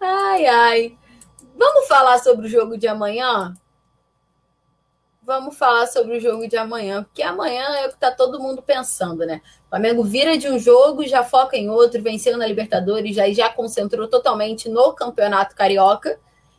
Ai, 0.00 0.46
ai. 0.46 0.98
Vamos 1.54 1.86
falar 1.86 2.18
sobre 2.18 2.46
o 2.46 2.48
jogo 2.48 2.76
de 2.76 2.88
amanhã? 2.88 3.54
Vamos 5.22 5.56
falar 5.56 5.86
sobre 5.86 6.16
o 6.16 6.20
jogo 6.20 6.48
de 6.48 6.56
amanhã, 6.56 7.04
porque 7.04 7.22
amanhã 7.22 7.62
é 7.76 7.86
o 7.86 7.88
que 7.90 7.94
está 7.94 8.10
todo 8.10 8.40
mundo 8.40 8.62
pensando, 8.62 9.24
né? 9.26 9.42
O 9.70 9.76
Flamengo 9.76 10.02
vira 10.02 10.36
de 10.36 10.48
um 10.48 10.58
jogo, 10.58 11.06
já 11.06 11.22
foca 11.22 11.56
em 11.56 11.70
outro, 11.70 12.02
venceu 12.02 12.36
na 12.36 12.44
Libertadores, 12.44 13.14
já, 13.14 13.32
já 13.32 13.48
concentrou 13.48 14.08
totalmente 14.08 14.68
no 14.68 14.92
Campeonato 14.92 15.54
Carioca. 15.54 16.18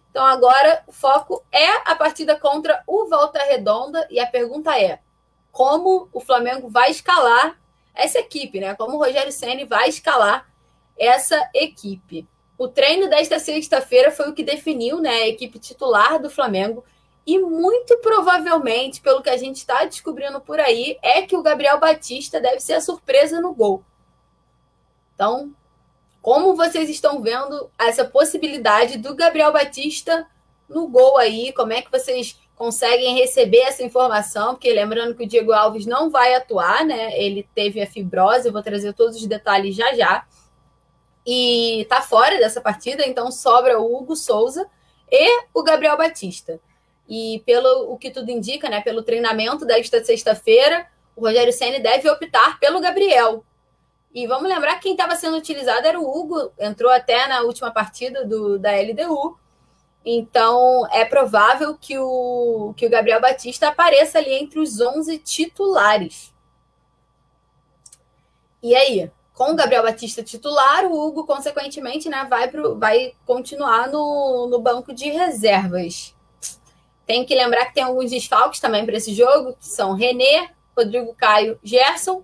Então 0.10 0.26
agora 0.26 0.82
o 0.88 0.94
foco 0.94 1.44
é 1.52 1.92
a 1.92 1.94
partida 1.94 2.40
contra 2.40 2.82
o 2.88 3.10
Volta 3.10 3.44
Redonda 3.44 4.08
e 4.10 4.18
a 4.18 4.26
pergunta 4.26 4.80
é: 4.80 5.00
como 5.52 6.08
o 6.14 6.22
Flamengo 6.22 6.70
vai 6.70 6.90
escalar 6.90 7.60
essa 7.94 8.18
equipe, 8.18 8.62
né? 8.62 8.76
Como 8.76 8.96
o 8.96 9.00
Rogério 9.04 9.34
Ceni 9.34 9.66
vai 9.66 9.90
escalar 9.90 10.50
essa 10.98 11.38
equipe. 11.54 12.26
O 12.58 12.70
treino 12.70 13.10
desta 13.10 13.40
sexta-feira 13.40 14.10
foi 14.10 14.30
o 14.30 14.34
que 14.34 14.44
definiu 14.44 15.02
né, 15.02 15.10
a 15.10 15.28
equipe 15.28 15.60
titular 15.60 16.18
do 16.22 16.30
Flamengo. 16.30 16.86
E 17.26 17.38
muito 17.38 17.98
provavelmente, 17.98 19.02
pelo 19.02 19.22
que 19.22 19.30
a 19.30 19.38
gente 19.38 19.58
está 19.58 19.86
descobrindo 19.86 20.42
por 20.42 20.60
aí, 20.60 20.98
é 21.02 21.22
que 21.22 21.38
o 21.38 21.44
Gabriel 21.44 21.80
Batista 21.80 22.40
deve 22.40 22.60
ser 22.60 22.74
a 22.74 22.82
surpresa 22.82 23.40
no 23.40 23.54
gol. 23.54 23.84
Então, 25.14 25.54
como 26.22 26.56
vocês 26.56 26.90
estão 26.90 27.22
vendo 27.22 27.70
essa 27.78 28.06
possibilidade 28.06 28.98
do 28.98 29.16
Gabriel 29.16 29.52
Batista 29.52 30.28
no 30.68 30.88
gol 30.88 31.18
aí? 31.18 31.54
Como 31.54 31.74
é 31.74 31.82
que 31.82 31.92
vocês 31.92 32.40
conseguem 32.56 33.16
receber 33.16 33.62
essa 33.62 33.84
informação? 33.84 34.54
Porque 34.54 34.74
lembrando 34.74 35.16
que 35.16 35.24
o 35.24 35.28
Diego 35.28 35.52
Alves 35.52 35.86
não 35.86 36.10
vai 36.10 36.34
atuar, 36.34 36.86
né? 36.86 37.20
Ele 37.20 37.48
teve 37.54 37.82
a 37.82 37.88
fibrose, 37.88 38.48
eu 38.48 38.54
vou 38.54 38.64
trazer 38.64 38.94
todos 38.94 39.18
os 39.18 39.28
detalhes 39.28 39.76
já 39.76 39.94
já 39.94 40.26
e 41.26 41.86
tá 41.90 42.02
fora 42.02 42.38
dessa 42.38 42.62
partida, 42.62 43.06
então 43.06 43.32
sobra 43.32 43.80
o 43.80 43.96
Hugo 43.96 44.16
Souza 44.16 44.68
e 45.10 45.44
o 45.54 45.64
Gabriel 45.64 45.98
Batista. 45.98 46.60
E 47.14 47.44
pelo 47.46 47.92
o 47.92 47.98
que 47.98 48.10
tudo 48.10 48.32
indica, 48.32 48.70
né, 48.70 48.80
pelo 48.80 49.04
treinamento 49.04 49.66
desta 49.66 50.02
sexta-feira, 50.02 50.88
o 51.14 51.20
Rogério 51.20 51.52
Ceni 51.52 51.78
deve 51.78 52.10
optar 52.10 52.58
pelo 52.58 52.80
Gabriel. 52.80 53.44
E 54.14 54.26
vamos 54.26 54.48
lembrar 54.48 54.76
que 54.76 54.84
quem 54.84 54.94
estava 54.94 55.18
sendo 55.18 55.36
utilizado 55.36 55.86
era 55.86 56.00
o 56.00 56.10
Hugo, 56.10 56.54
entrou 56.58 56.90
até 56.90 57.28
na 57.28 57.42
última 57.42 57.70
partida 57.70 58.24
do, 58.26 58.58
da 58.58 58.72
LDU. 58.72 59.38
Então, 60.06 60.88
é 60.90 61.04
provável 61.04 61.78
que 61.78 61.98
o, 62.00 62.74
que 62.78 62.86
o 62.86 62.90
Gabriel 62.90 63.20
Batista 63.20 63.68
apareça 63.68 64.18
ali 64.18 64.34
entre 64.34 64.62
os 64.62 64.80
11 64.80 65.18
titulares. 65.18 66.34
E 68.64 68.74
aí? 68.74 69.12
com 69.34 69.54
o 69.54 69.56
Gabriel 69.56 69.82
Batista 69.82 70.22
titular, 70.22 70.86
o 70.86 71.08
Hugo, 71.08 71.26
consequentemente, 71.26 72.08
né, 72.08 72.28
vai, 72.30 72.48
pro, 72.48 72.78
vai 72.78 73.14
continuar 73.26 73.90
no, 73.90 74.48
no 74.48 74.60
banco 74.60 74.94
de 74.94 75.10
reservas. 75.10 76.14
Tem 77.06 77.26
que 77.26 77.36
lembrar 77.36 77.66
que 77.66 77.74
tem 77.74 77.84
alguns 77.84 78.12
desfalques 78.12 78.60
também 78.60 78.86
para 78.86 78.98
esse 78.98 79.14
jogo, 79.14 79.54
que 79.60 79.68
são 79.68 79.94
René, 79.94 80.52
Rodrigo 80.78 81.14
Caio, 81.16 81.60
Gerson, 81.64 82.24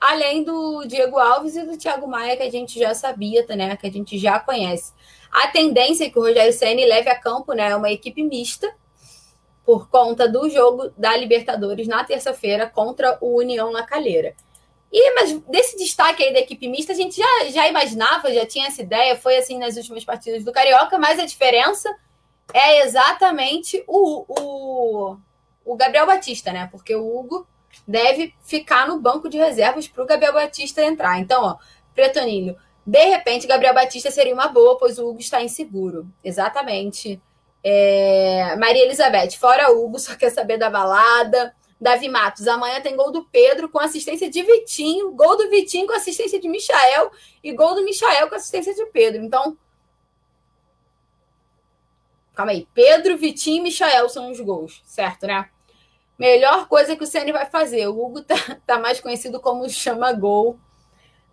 além 0.00 0.42
do 0.42 0.84
Diego 0.84 1.18
Alves 1.18 1.54
e 1.54 1.64
do 1.64 1.76
Thiago 1.76 2.08
Maia, 2.08 2.36
que 2.36 2.42
a 2.42 2.50
gente 2.50 2.78
já 2.78 2.94
sabia, 2.94 3.44
né, 3.50 3.76
que 3.76 3.86
a 3.86 3.90
gente 3.90 4.18
já 4.18 4.40
conhece. 4.40 4.92
A 5.30 5.48
tendência 5.48 6.04
é 6.04 6.10
que 6.10 6.18
o 6.18 6.22
Rogério 6.22 6.52
Ceni 6.52 6.84
leve 6.84 7.08
a 7.08 7.18
campo 7.18 7.52
né, 7.52 7.74
uma 7.76 7.90
equipe 7.90 8.22
mista, 8.22 8.72
por 9.64 9.88
conta 9.88 10.28
do 10.28 10.50
jogo 10.50 10.90
da 10.98 11.16
Libertadores 11.16 11.86
na 11.86 12.02
terça-feira 12.02 12.68
contra 12.68 13.16
o 13.20 13.38
União 13.38 13.70
La 13.70 13.84
Calheira. 13.84 14.34
E, 14.92 15.14
mas 15.14 15.38
desse 15.48 15.78
destaque 15.78 16.22
aí 16.22 16.32
da 16.32 16.40
equipe 16.40 16.68
mista, 16.68 16.92
a 16.92 16.96
gente 16.96 17.16
já, 17.16 17.44
já 17.48 17.68
imaginava, 17.68 18.32
já 18.32 18.44
tinha 18.44 18.66
essa 18.66 18.82
ideia, 18.82 19.16
foi 19.16 19.36
assim 19.36 19.58
nas 19.58 19.76
últimas 19.76 20.04
partidas 20.04 20.44
do 20.44 20.52
Carioca, 20.52 20.98
mas 20.98 21.18
a 21.18 21.24
diferença 21.24 21.88
é 22.52 22.82
exatamente 22.82 23.82
o, 23.86 24.24
o, 24.28 25.16
o 25.64 25.76
Gabriel 25.76 26.06
Batista, 26.06 26.52
né? 26.52 26.68
Porque 26.70 26.94
o 26.94 27.18
Hugo 27.18 27.46
deve 27.86 28.34
ficar 28.42 28.86
no 28.86 29.00
banco 29.00 29.28
de 29.28 29.38
reservas 29.38 29.88
para 29.88 30.02
o 30.02 30.06
Gabriel 30.06 30.32
Batista 30.32 30.82
entrar. 30.82 31.18
Então, 31.18 31.44
ó, 31.44 31.56
Pretoninho, 31.94 32.56
de 32.86 33.04
repente, 33.04 33.46
Gabriel 33.46 33.74
Batista 33.74 34.10
seria 34.10 34.34
uma 34.34 34.48
boa, 34.48 34.76
pois 34.76 34.98
o 34.98 35.08
Hugo 35.08 35.20
está 35.20 35.42
inseguro. 35.42 36.06
Exatamente. 36.22 37.20
É... 37.62 38.56
Maria 38.56 38.84
Elizabeth, 38.84 39.32
fora 39.38 39.70
Hugo, 39.70 39.98
só 40.00 40.14
quer 40.16 40.30
saber 40.30 40.58
da 40.58 40.68
balada. 40.68 41.54
Davi 41.80 42.08
Matos. 42.08 42.46
Amanhã 42.46 42.80
tem 42.80 42.94
gol 42.94 43.10
do 43.10 43.24
Pedro 43.24 43.68
com 43.68 43.80
assistência 43.80 44.30
de 44.30 44.40
Vitinho, 44.40 45.10
gol 45.12 45.36
do 45.36 45.50
Vitinho 45.50 45.86
com 45.88 45.92
assistência 45.92 46.38
de 46.40 46.48
Michael 46.48 47.10
e 47.42 47.52
gol 47.52 47.74
do 47.74 47.82
Michael 47.82 48.28
com 48.28 48.36
assistência 48.36 48.72
de 48.72 48.86
Pedro. 48.86 49.20
Então, 49.20 49.58
calma 52.34 52.52
aí. 52.52 52.66
Pedro, 52.74 53.16
Vitinho 53.16 53.58
e 53.58 53.62
Michael 53.64 54.08
são 54.08 54.30
os 54.30 54.40
gols, 54.40 54.82
certo, 54.84 55.26
né? 55.26 55.48
Melhor 56.18 56.68
coisa 56.68 56.94
que 56.94 57.02
o 57.02 57.06
Ceni 57.06 57.32
vai 57.32 57.46
fazer. 57.46 57.86
O 57.88 58.00
Hugo 58.00 58.22
tá, 58.22 58.36
tá 58.66 58.78
mais 58.78 59.00
conhecido 59.00 59.40
como 59.40 59.68
chama 59.68 60.12
gol. 60.12 60.58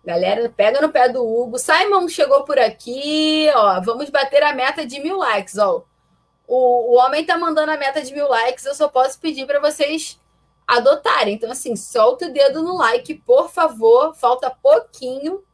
Galera, 0.04 0.48
pega 0.48 0.80
no 0.80 0.88
pé 0.88 1.08
do 1.08 1.22
Hugo. 1.24 1.58
Simon 1.58 2.08
chegou 2.08 2.44
por 2.44 2.58
aqui, 2.58 3.48
ó. 3.54 3.80
Vamos 3.82 4.08
bater 4.08 4.42
a 4.42 4.54
meta 4.54 4.86
de 4.86 4.98
mil 4.98 5.16
likes, 5.18 5.58
ó. 5.58 5.84
O, 6.46 6.94
o 6.94 6.96
homem 6.96 7.24
tá 7.24 7.38
mandando 7.38 7.70
a 7.70 7.76
meta 7.76 8.02
de 8.02 8.12
mil 8.12 8.28
likes. 8.28 8.64
Eu 8.64 8.74
só 8.74 8.88
posso 8.88 9.20
pedir 9.20 9.46
para 9.46 9.60
vocês 9.60 10.18
adotarem. 10.66 11.34
Então, 11.34 11.50
assim, 11.50 11.76
solta 11.76 12.26
o 12.26 12.32
dedo 12.32 12.62
no 12.62 12.76
like, 12.76 13.14
por 13.14 13.50
favor. 13.50 14.14
Falta 14.14 14.50
pouquinho. 14.50 15.44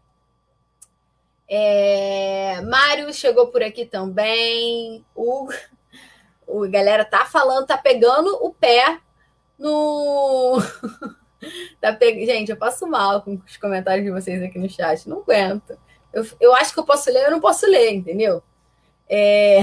É... 1.48 2.60
Mário 2.62 3.12
chegou 3.12 3.48
por 3.48 3.62
aqui 3.62 3.86
também. 3.86 5.04
O... 5.14 5.48
o 6.46 6.68
galera 6.68 7.04
tá 7.04 7.24
falando, 7.24 7.66
tá 7.66 7.76
pegando 7.76 8.36
o 8.44 8.52
pé 8.52 9.00
no. 9.58 10.58
tá 11.80 11.92
pe... 11.92 12.26
Gente, 12.26 12.50
eu 12.50 12.56
passo 12.56 12.86
mal 12.86 13.22
com 13.22 13.40
os 13.46 13.56
comentários 13.56 14.04
de 14.04 14.12
vocês 14.12 14.42
aqui 14.42 14.58
no 14.58 14.68
chat. 14.68 15.08
Não 15.08 15.20
aguento. 15.20 15.78
Eu, 16.12 16.26
eu 16.40 16.54
acho 16.54 16.72
que 16.72 16.80
eu 16.80 16.84
posso 16.84 17.10
ler, 17.10 17.26
eu 17.26 17.30
não 17.30 17.40
posso 17.40 17.66
ler, 17.66 17.92
entendeu? 17.94 18.42
É... 19.08 19.60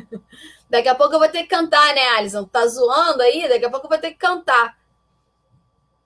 Daqui 0.68 0.88
a 0.88 0.94
pouco 0.94 1.14
eu 1.14 1.18
vou 1.18 1.28
ter 1.28 1.42
que 1.42 1.48
cantar, 1.48 1.94
né, 1.94 2.08
Alisson? 2.16 2.44
Tá 2.44 2.66
zoando 2.66 3.22
aí? 3.22 3.46
Daqui 3.48 3.64
a 3.64 3.70
pouco 3.70 3.86
eu 3.86 3.90
vou 3.90 3.98
ter 3.98 4.12
que 4.12 4.16
cantar. 4.16 4.76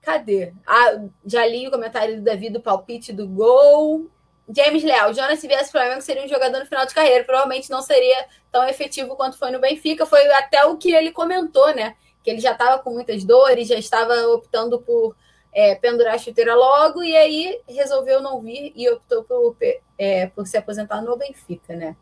Cadê? 0.03 0.53
Ah, 0.67 1.05
já 1.25 1.47
li 1.47 1.67
o 1.67 1.71
comentário 1.71 2.17
do 2.17 2.23
Davi 2.23 2.51
do 2.51 2.61
palpite 2.61 3.13
do 3.13 3.29
gol. 3.29 4.11
James 4.49 4.85
Leal, 4.85 5.13
Jonas, 5.13 5.41
se 5.41 5.49
viesse 5.49 5.73
Flamengo, 5.73 6.01
seria 6.01 6.25
um 6.25 6.29
jogador 6.29 6.61
no 6.61 6.67
final 6.67 6.87
de 6.87 6.95
carreira. 6.95 7.25
Provavelmente 7.25 7.71
não 7.71 7.83
seria 7.83 8.27
tão 8.53 8.67
efetivo 8.69 9.17
quanto 9.17 9.39
foi 9.39 9.51
no 9.51 9.59
Benfica. 9.59 10.07
Foi 10.07 10.25
até 10.35 10.65
o 10.65 10.77
que 10.77 10.93
ele 10.93 11.11
comentou, 11.11 11.75
né? 11.75 11.97
Que 12.23 12.31
ele 12.31 12.41
já 12.41 12.53
estava 12.53 12.83
com 12.83 12.91
muitas 12.91 13.25
dores, 13.25 13.69
já 13.69 13.77
estava 13.77 14.15
optando 14.29 14.81
por 14.81 15.17
é, 15.53 15.75
pendurar 15.75 16.15
a 16.15 16.19
chuteira 16.19 16.55
logo, 16.55 17.03
e 17.03 17.17
aí 17.17 17.61
resolveu 17.67 18.21
não 18.21 18.41
vir 18.43 18.73
e 18.77 18.89
optou 18.91 19.25
por, 19.25 19.57
é, 19.99 20.27
por 20.27 20.47
se 20.47 20.57
aposentar 20.59 21.01
no 21.01 21.17
Benfica, 21.17 21.75
né? 21.75 21.97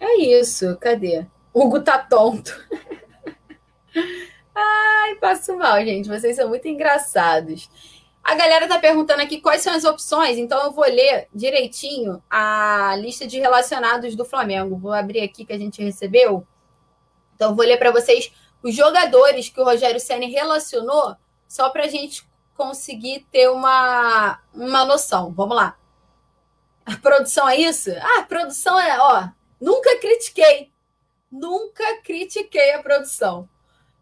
É 0.00 0.16
isso, 0.18 0.76
cadê? 0.78 1.24
Hugo 1.54 1.80
tá 1.80 1.98
tonto. 1.98 2.52
Ai, 4.52 5.14
passo 5.16 5.56
mal, 5.56 5.80
gente. 5.84 6.08
Vocês 6.08 6.34
são 6.36 6.48
muito 6.48 6.66
engraçados. 6.66 7.70
A 8.24 8.34
galera 8.34 8.66
tá 8.66 8.78
perguntando 8.78 9.20
aqui 9.20 9.38
quais 9.38 9.60
são 9.60 9.74
as 9.74 9.84
opções, 9.84 10.38
então 10.38 10.64
eu 10.64 10.72
vou 10.72 10.86
ler 10.86 11.28
direitinho 11.34 12.24
a 12.30 12.96
lista 12.96 13.26
de 13.26 13.38
relacionados 13.38 14.16
do 14.16 14.24
Flamengo. 14.24 14.78
Vou 14.78 14.94
abrir 14.94 15.20
aqui 15.20 15.44
que 15.44 15.52
a 15.52 15.58
gente 15.58 15.84
recebeu. 15.84 16.46
Então 17.34 17.50
eu 17.50 17.54
vou 17.54 17.66
ler 17.66 17.76
para 17.76 17.90
vocês 17.90 18.32
os 18.62 18.74
jogadores 18.74 19.50
que 19.50 19.60
o 19.60 19.64
Rogério 19.64 20.00
Ceni 20.00 20.30
relacionou, 20.30 21.14
só 21.46 21.68
para 21.68 21.84
a 21.84 21.88
gente 21.88 22.26
conseguir 22.56 23.26
ter 23.30 23.50
uma, 23.50 24.40
uma 24.54 24.86
noção. 24.86 25.30
Vamos 25.30 25.54
lá. 25.54 25.76
A 26.86 26.96
produção 26.96 27.46
é 27.46 27.56
isso? 27.56 27.90
Ah, 28.00 28.20
a 28.20 28.22
produção 28.22 28.80
é, 28.80 28.98
ó, 29.00 29.28
nunca 29.60 29.98
critiquei. 29.98 30.72
Nunca 31.30 32.00
critiquei 32.02 32.72
a 32.72 32.82
produção. 32.82 33.46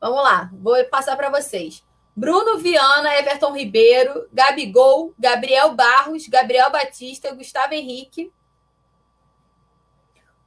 Vamos 0.00 0.22
lá, 0.22 0.48
vou 0.52 0.84
passar 0.84 1.16
para 1.16 1.30
vocês. 1.30 1.82
Bruno 2.14 2.58
Viana, 2.58 3.14
Everton 3.18 3.52
Ribeiro, 3.52 4.28
Gabigol, 4.32 5.14
Gabriel 5.18 5.74
Barros, 5.74 6.28
Gabriel 6.28 6.70
Batista, 6.70 7.34
Gustavo 7.34 7.72
Henrique, 7.72 8.30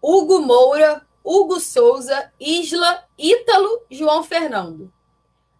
Hugo 0.01 0.41
Moura, 0.41 1.05
Hugo 1.23 1.59
Souza, 1.59 2.31
Isla, 2.39 3.03
Ítalo, 3.17 3.81
João 3.89 4.23
Fernando. 4.23 4.93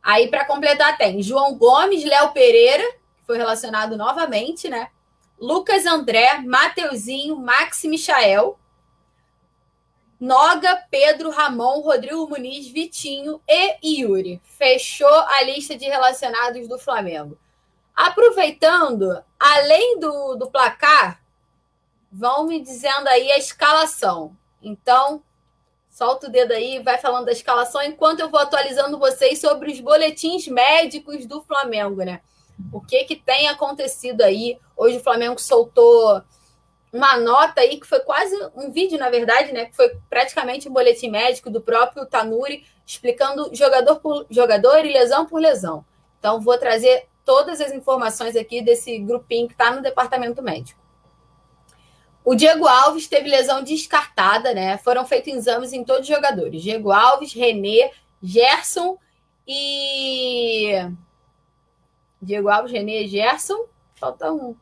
Aí, 0.01 0.27
para 0.27 0.45
completar, 0.45 0.95
tem 0.97 1.23
João 1.23 1.55
Gomes, 1.55 2.05
Léo 2.05 2.31
Pereira, 2.31 2.83
que 3.17 3.25
foi 3.25 3.37
relacionado 3.37 3.97
novamente, 3.97 4.69
né? 4.69 4.89
Lucas 5.39 5.87
André, 5.87 6.39
Mateuzinho, 6.45 7.35
Max 7.37 7.83
Michael, 7.83 8.59
Noga, 10.19 10.83
Pedro, 10.89 11.29
Ramon, 11.29 11.81
Rodrigo 11.81 12.27
Muniz, 12.27 12.67
Vitinho 12.67 13.41
e 13.47 14.01
Yuri. 14.01 14.41
Fechou 14.43 15.07
a 15.07 15.41
lista 15.43 15.75
de 15.75 15.85
relacionados 15.85 16.67
do 16.67 16.79
Flamengo. 16.79 17.37
Aproveitando, 17.93 19.23
além 19.39 19.99
do, 19.99 20.35
do 20.35 20.49
placar, 20.49 21.21
vão 22.11 22.45
me 22.45 22.61
dizendo 22.61 23.07
aí 23.07 23.31
a 23.31 23.37
escalação. 23.37 24.35
Então, 24.61 25.21
solta 25.89 26.27
o 26.27 26.31
dedo 26.31 26.51
aí, 26.51 26.79
vai 26.79 26.97
falando 26.97 27.25
da 27.25 27.31
escalação, 27.31 27.81
enquanto 27.81 28.21
eu 28.21 28.29
vou 28.29 28.39
atualizando 28.39 28.97
vocês 28.97 29.39
sobre 29.39 29.71
os 29.71 29.79
boletins 29.79 30.47
médicos 30.47 31.25
do 31.25 31.41
Flamengo, 31.41 32.03
né? 32.03 32.21
O 32.71 32.79
que 32.79 33.03
que 33.03 33.15
tem 33.15 33.47
acontecido 33.47 34.21
aí? 34.21 34.57
Hoje 34.77 34.97
o 34.97 35.03
Flamengo 35.03 35.39
soltou 35.39 36.21
uma 36.95 37.17
nota 37.17 37.59
aí 37.59 37.77
que 37.77 37.85
foi 37.85 37.99
quase 37.99 38.33
um 38.55 38.71
vídeo, 38.71 38.97
na 38.97 39.09
verdade, 39.09 39.51
né? 39.51 39.65
Que 39.65 39.75
foi 39.75 39.97
praticamente 40.09 40.69
um 40.69 40.73
boletim 40.73 41.09
médico 41.09 41.49
do 41.49 41.59
próprio 41.59 42.05
Tanuri 42.05 42.65
explicando 42.85 43.49
jogador 43.53 43.97
por 43.97 44.25
jogador 44.29 44.85
e 44.85 44.93
lesão 44.93 45.25
por 45.25 45.41
lesão. 45.41 45.83
Então, 46.17 46.39
vou 46.39 46.57
trazer 46.57 47.07
todas 47.25 47.59
as 47.59 47.73
informações 47.73 48.35
aqui 48.37 48.61
desse 48.61 48.97
grupinho 48.99 49.47
que 49.47 49.53
está 49.53 49.71
no 49.71 49.81
departamento 49.81 50.41
médico. 50.41 50.79
O 52.23 52.33
Diego 52.33 52.65
Alves 52.65 53.07
teve 53.07 53.29
lesão 53.29 53.61
descartada, 53.61 54.53
né? 54.53 54.77
Foram 54.77 55.05
feitos 55.05 55.33
exames 55.33 55.73
em 55.73 55.83
todos 55.83 56.07
os 56.07 56.15
jogadores: 56.15 56.61
Diego 56.61 56.91
Alves, 56.91 57.33
René, 57.33 57.91
Gerson 58.23 58.97
e. 59.45 60.71
Diego 62.21 62.47
Alves, 62.47 62.71
René, 62.71 63.05
Gerson. 63.05 63.65
Falta 63.95 64.31
um. 64.31 64.55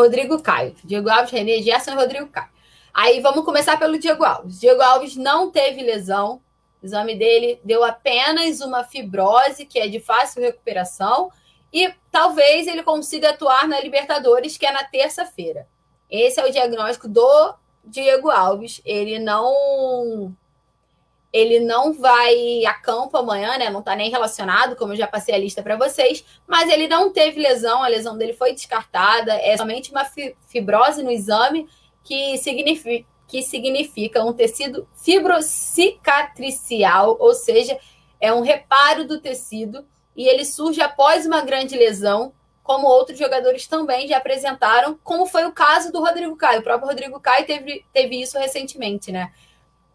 Rodrigo 0.00 0.40
Caio. 0.42 0.74
Diego 0.82 1.10
Alves, 1.10 1.30
René, 1.30 1.60
Gerson 1.62 1.94
Rodrigo 1.94 2.28
Caio. 2.28 2.48
Aí 2.92 3.20
vamos 3.20 3.44
começar 3.44 3.78
pelo 3.78 3.98
Diego 3.98 4.24
Alves. 4.24 4.58
Diego 4.58 4.82
Alves 4.82 5.16
não 5.16 5.50
teve 5.50 5.82
lesão. 5.82 6.40
O 6.82 6.86
exame 6.86 7.14
dele 7.14 7.60
deu 7.62 7.84
apenas 7.84 8.60
uma 8.60 8.82
fibrose, 8.82 9.66
que 9.66 9.78
é 9.78 9.86
de 9.86 10.00
fácil 10.00 10.40
recuperação, 10.40 11.30
e 11.72 11.92
talvez 12.10 12.66
ele 12.66 12.82
consiga 12.82 13.30
atuar 13.30 13.68
na 13.68 13.80
Libertadores, 13.80 14.56
que 14.56 14.66
é 14.66 14.72
na 14.72 14.82
terça-feira. 14.82 15.68
Esse 16.10 16.40
é 16.40 16.46
o 16.46 16.50
diagnóstico 16.50 17.06
do 17.06 17.54
Diego 17.84 18.30
Alves. 18.30 18.80
Ele 18.84 19.18
não 19.18 20.34
ele 21.32 21.60
não 21.60 21.92
vai 21.92 22.64
a 22.66 22.74
campo 22.74 23.16
amanhã, 23.16 23.56
né? 23.56 23.70
Não 23.70 23.78
está 23.80 23.94
nem 23.94 24.10
relacionado, 24.10 24.74
como 24.74 24.92
eu 24.92 24.96
já 24.96 25.06
passei 25.06 25.32
a 25.34 25.38
lista 25.38 25.62
para 25.62 25.76
vocês, 25.76 26.24
mas 26.46 26.68
ele 26.68 26.88
não 26.88 27.12
teve 27.12 27.40
lesão, 27.40 27.82
a 27.82 27.88
lesão 27.88 28.18
dele 28.18 28.32
foi 28.32 28.52
descartada, 28.52 29.34
é 29.34 29.56
somente 29.56 29.92
uma 29.92 30.04
fibrose 30.46 31.02
no 31.02 31.10
exame 31.10 31.68
que 32.02 32.38
significa, 32.38 33.06
que 33.28 33.42
significa 33.42 34.24
um 34.24 34.32
tecido 34.32 34.88
fibrocicatricial, 34.96 37.16
ou 37.20 37.32
seja, 37.32 37.78
é 38.20 38.32
um 38.32 38.40
reparo 38.40 39.06
do 39.06 39.20
tecido 39.20 39.86
e 40.16 40.26
ele 40.26 40.44
surge 40.44 40.82
após 40.82 41.26
uma 41.26 41.42
grande 41.42 41.76
lesão, 41.76 42.32
como 42.64 42.88
outros 42.88 43.16
jogadores 43.18 43.68
também 43.68 44.08
já 44.08 44.16
apresentaram, 44.18 44.98
como 45.02 45.26
foi 45.26 45.44
o 45.44 45.52
caso 45.52 45.92
do 45.92 46.00
Rodrigo 46.00 46.36
Caio. 46.36 46.60
O 46.60 46.64
próprio 46.64 46.88
Rodrigo 46.88 47.20
Caio 47.20 47.46
teve, 47.46 47.84
teve 47.92 48.20
isso 48.20 48.38
recentemente, 48.38 49.12
né? 49.12 49.32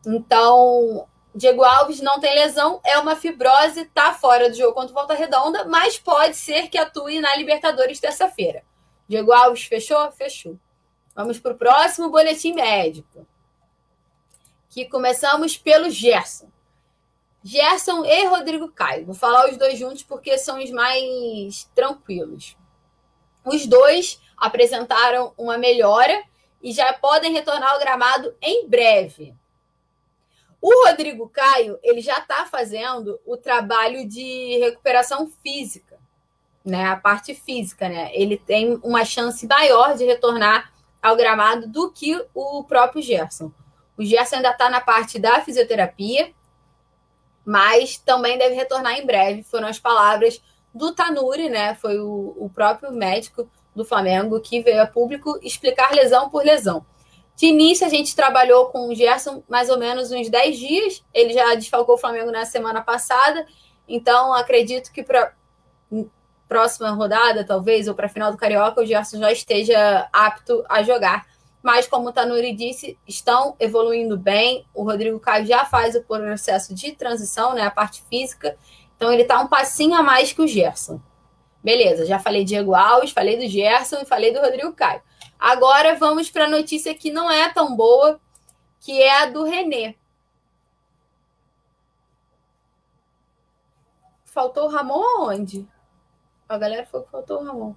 Então, 0.05 1.07
Diego 1.35 1.65
Alves 1.65 1.99
não 1.99 2.17
tem 2.17 2.33
lesão, 2.33 2.79
é 2.85 2.97
uma 2.97 3.13
fibrose, 3.13 3.83
tá 3.93 4.13
fora 4.13 4.49
do 4.49 4.55
jogo 4.55 4.73
contra 4.73 4.91
o 4.91 4.93
Volta 4.93 5.13
Redonda, 5.13 5.65
mas 5.65 5.99
pode 5.99 6.37
ser 6.37 6.69
que 6.69 6.77
atue 6.77 7.19
na 7.19 7.35
Libertadores 7.35 7.99
terça-feira. 7.99 8.63
Diego 9.05 9.33
Alves 9.33 9.65
fechou? 9.65 10.09
Fechou. 10.13 10.57
Vamos 11.13 11.37
para 11.37 11.51
o 11.51 11.57
próximo 11.57 12.09
boletim 12.09 12.53
médico. 12.53 13.27
Que 14.69 14.85
começamos 14.85 15.57
pelo 15.57 15.89
Gerson. 15.89 16.49
Gerson 17.43 18.05
e 18.05 18.25
Rodrigo 18.27 18.71
Caio. 18.71 19.05
Vou 19.05 19.13
falar 19.13 19.49
os 19.49 19.57
dois 19.57 19.77
juntos 19.77 20.03
porque 20.03 20.37
são 20.37 20.63
os 20.63 20.71
mais 20.71 21.69
tranquilos. 21.75 22.55
Os 23.45 23.67
dois 23.67 24.21
apresentaram 24.37 25.33
uma 25.37 25.57
melhora 25.57 26.23
e 26.63 26.71
já 26.71 26.93
podem 26.93 27.33
retornar 27.33 27.73
ao 27.73 27.79
gramado 27.79 28.33
em 28.41 28.67
breve. 28.67 29.35
O 30.67 30.87
Rodrigo 30.87 31.29
Caio, 31.29 31.77
ele 31.83 32.01
já 32.01 32.17
está 32.17 32.47
fazendo 32.47 33.19
o 33.23 33.37
trabalho 33.37 34.09
de 34.09 34.57
recuperação 34.57 35.27
física, 35.43 35.99
né? 36.65 36.85
A 36.85 36.95
parte 36.95 37.35
física, 37.35 37.87
né? 37.87 38.09
Ele 38.15 38.35
tem 38.35 38.79
uma 38.81 39.05
chance 39.05 39.45
maior 39.45 39.95
de 39.95 40.03
retornar 40.05 40.73
ao 40.99 41.15
gramado 41.15 41.67
do 41.67 41.91
que 41.91 42.19
o 42.33 42.63
próprio 42.63 42.99
Gerson. 42.99 43.51
O 43.95 44.03
Gerson 44.03 44.37
ainda 44.37 44.49
está 44.49 44.67
na 44.67 44.81
parte 44.81 45.19
da 45.19 45.39
fisioterapia, 45.39 46.33
mas 47.45 47.97
também 47.99 48.35
deve 48.35 48.55
retornar 48.55 48.97
em 48.97 49.05
breve. 49.05 49.43
Foram 49.43 49.67
as 49.67 49.77
palavras 49.77 50.41
do 50.73 50.95
Tanuri, 50.95 51.47
né? 51.47 51.75
Foi 51.75 51.99
o, 51.99 52.35
o 52.39 52.49
próprio 52.49 52.91
médico 52.91 53.47
do 53.75 53.85
Flamengo 53.85 54.41
que 54.41 54.63
veio 54.63 54.81
a 54.81 54.87
público 54.87 55.37
explicar 55.43 55.93
lesão 55.93 56.27
por 56.27 56.43
lesão. 56.43 56.83
De 57.35 57.47
início, 57.47 57.85
a 57.85 57.89
gente 57.89 58.15
trabalhou 58.15 58.67
com 58.67 58.87
o 58.87 58.95
Gerson 58.95 59.43
mais 59.47 59.69
ou 59.69 59.77
menos 59.77 60.11
uns 60.11 60.29
10 60.29 60.57
dias. 60.57 61.03
Ele 61.13 61.33
já 61.33 61.53
desfalcou 61.55 61.95
o 61.95 61.97
Flamengo 61.97 62.31
na 62.31 62.45
semana 62.45 62.81
passada. 62.81 63.45
Então, 63.87 64.33
acredito 64.33 64.91
que 64.91 65.03
para 65.03 65.33
próxima 66.47 66.91
rodada, 66.91 67.43
talvez, 67.43 67.87
ou 67.87 67.95
para 67.95 68.05
a 68.05 68.09
final 68.09 68.31
do 68.31 68.37
Carioca, 68.37 68.81
o 68.81 68.85
Gerson 68.85 69.17
já 69.17 69.31
esteja 69.31 70.07
apto 70.13 70.63
a 70.69 70.81
jogar. 70.83 71.25
Mas, 71.61 71.87
como 71.87 72.09
o 72.09 72.13
Tanuri 72.13 72.53
disse, 72.53 72.97
estão 73.07 73.55
evoluindo 73.59 74.17
bem. 74.17 74.65
O 74.73 74.83
Rodrigo 74.83 75.19
Caio 75.19 75.45
já 75.45 75.65
faz 75.65 75.95
o 75.95 76.03
processo 76.03 76.73
de 76.73 76.91
transição, 76.91 77.53
né, 77.53 77.63
a 77.63 77.71
parte 77.71 78.03
física. 78.09 78.55
Então, 78.95 79.11
ele 79.11 79.23
está 79.23 79.41
um 79.41 79.47
passinho 79.47 79.95
a 79.95 80.03
mais 80.03 80.31
que 80.31 80.41
o 80.41 80.47
Gerson. 80.47 81.01
Beleza, 81.63 82.05
já 82.05 82.19
falei 82.19 82.45
Diego 82.45 82.75
Alves, 82.75 83.11
falei 83.11 83.37
do 83.37 83.49
Gerson 83.49 83.97
e 84.01 84.05
falei 84.05 84.31
do 84.31 84.39
Rodrigo 84.39 84.71
Caio. 84.73 85.01
Agora 85.39 85.95
vamos 85.95 86.29
para 86.29 86.45
a 86.45 86.49
notícia 86.49 86.95
que 86.95 87.11
não 87.11 87.29
é 87.29 87.49
tão 87.49 87.75
boa, 87.75 88.19
que 88.79 89.01
é 89.01 89.23
a 89.23 89.25
do 89.27 89.43
Renê. 89.43 89.95
Faltou 94.25 94.65
o 94.65 94.69
Ramon 94.69 95.01
aonde? 95.01 95.67
A 96.47 96.57
galera 96.57 96.85
falou 96.85 97.05
que 97.05 97.11
faltou 97.11 97.41
o 97.41 97.43
Ramon. 97.43 97.75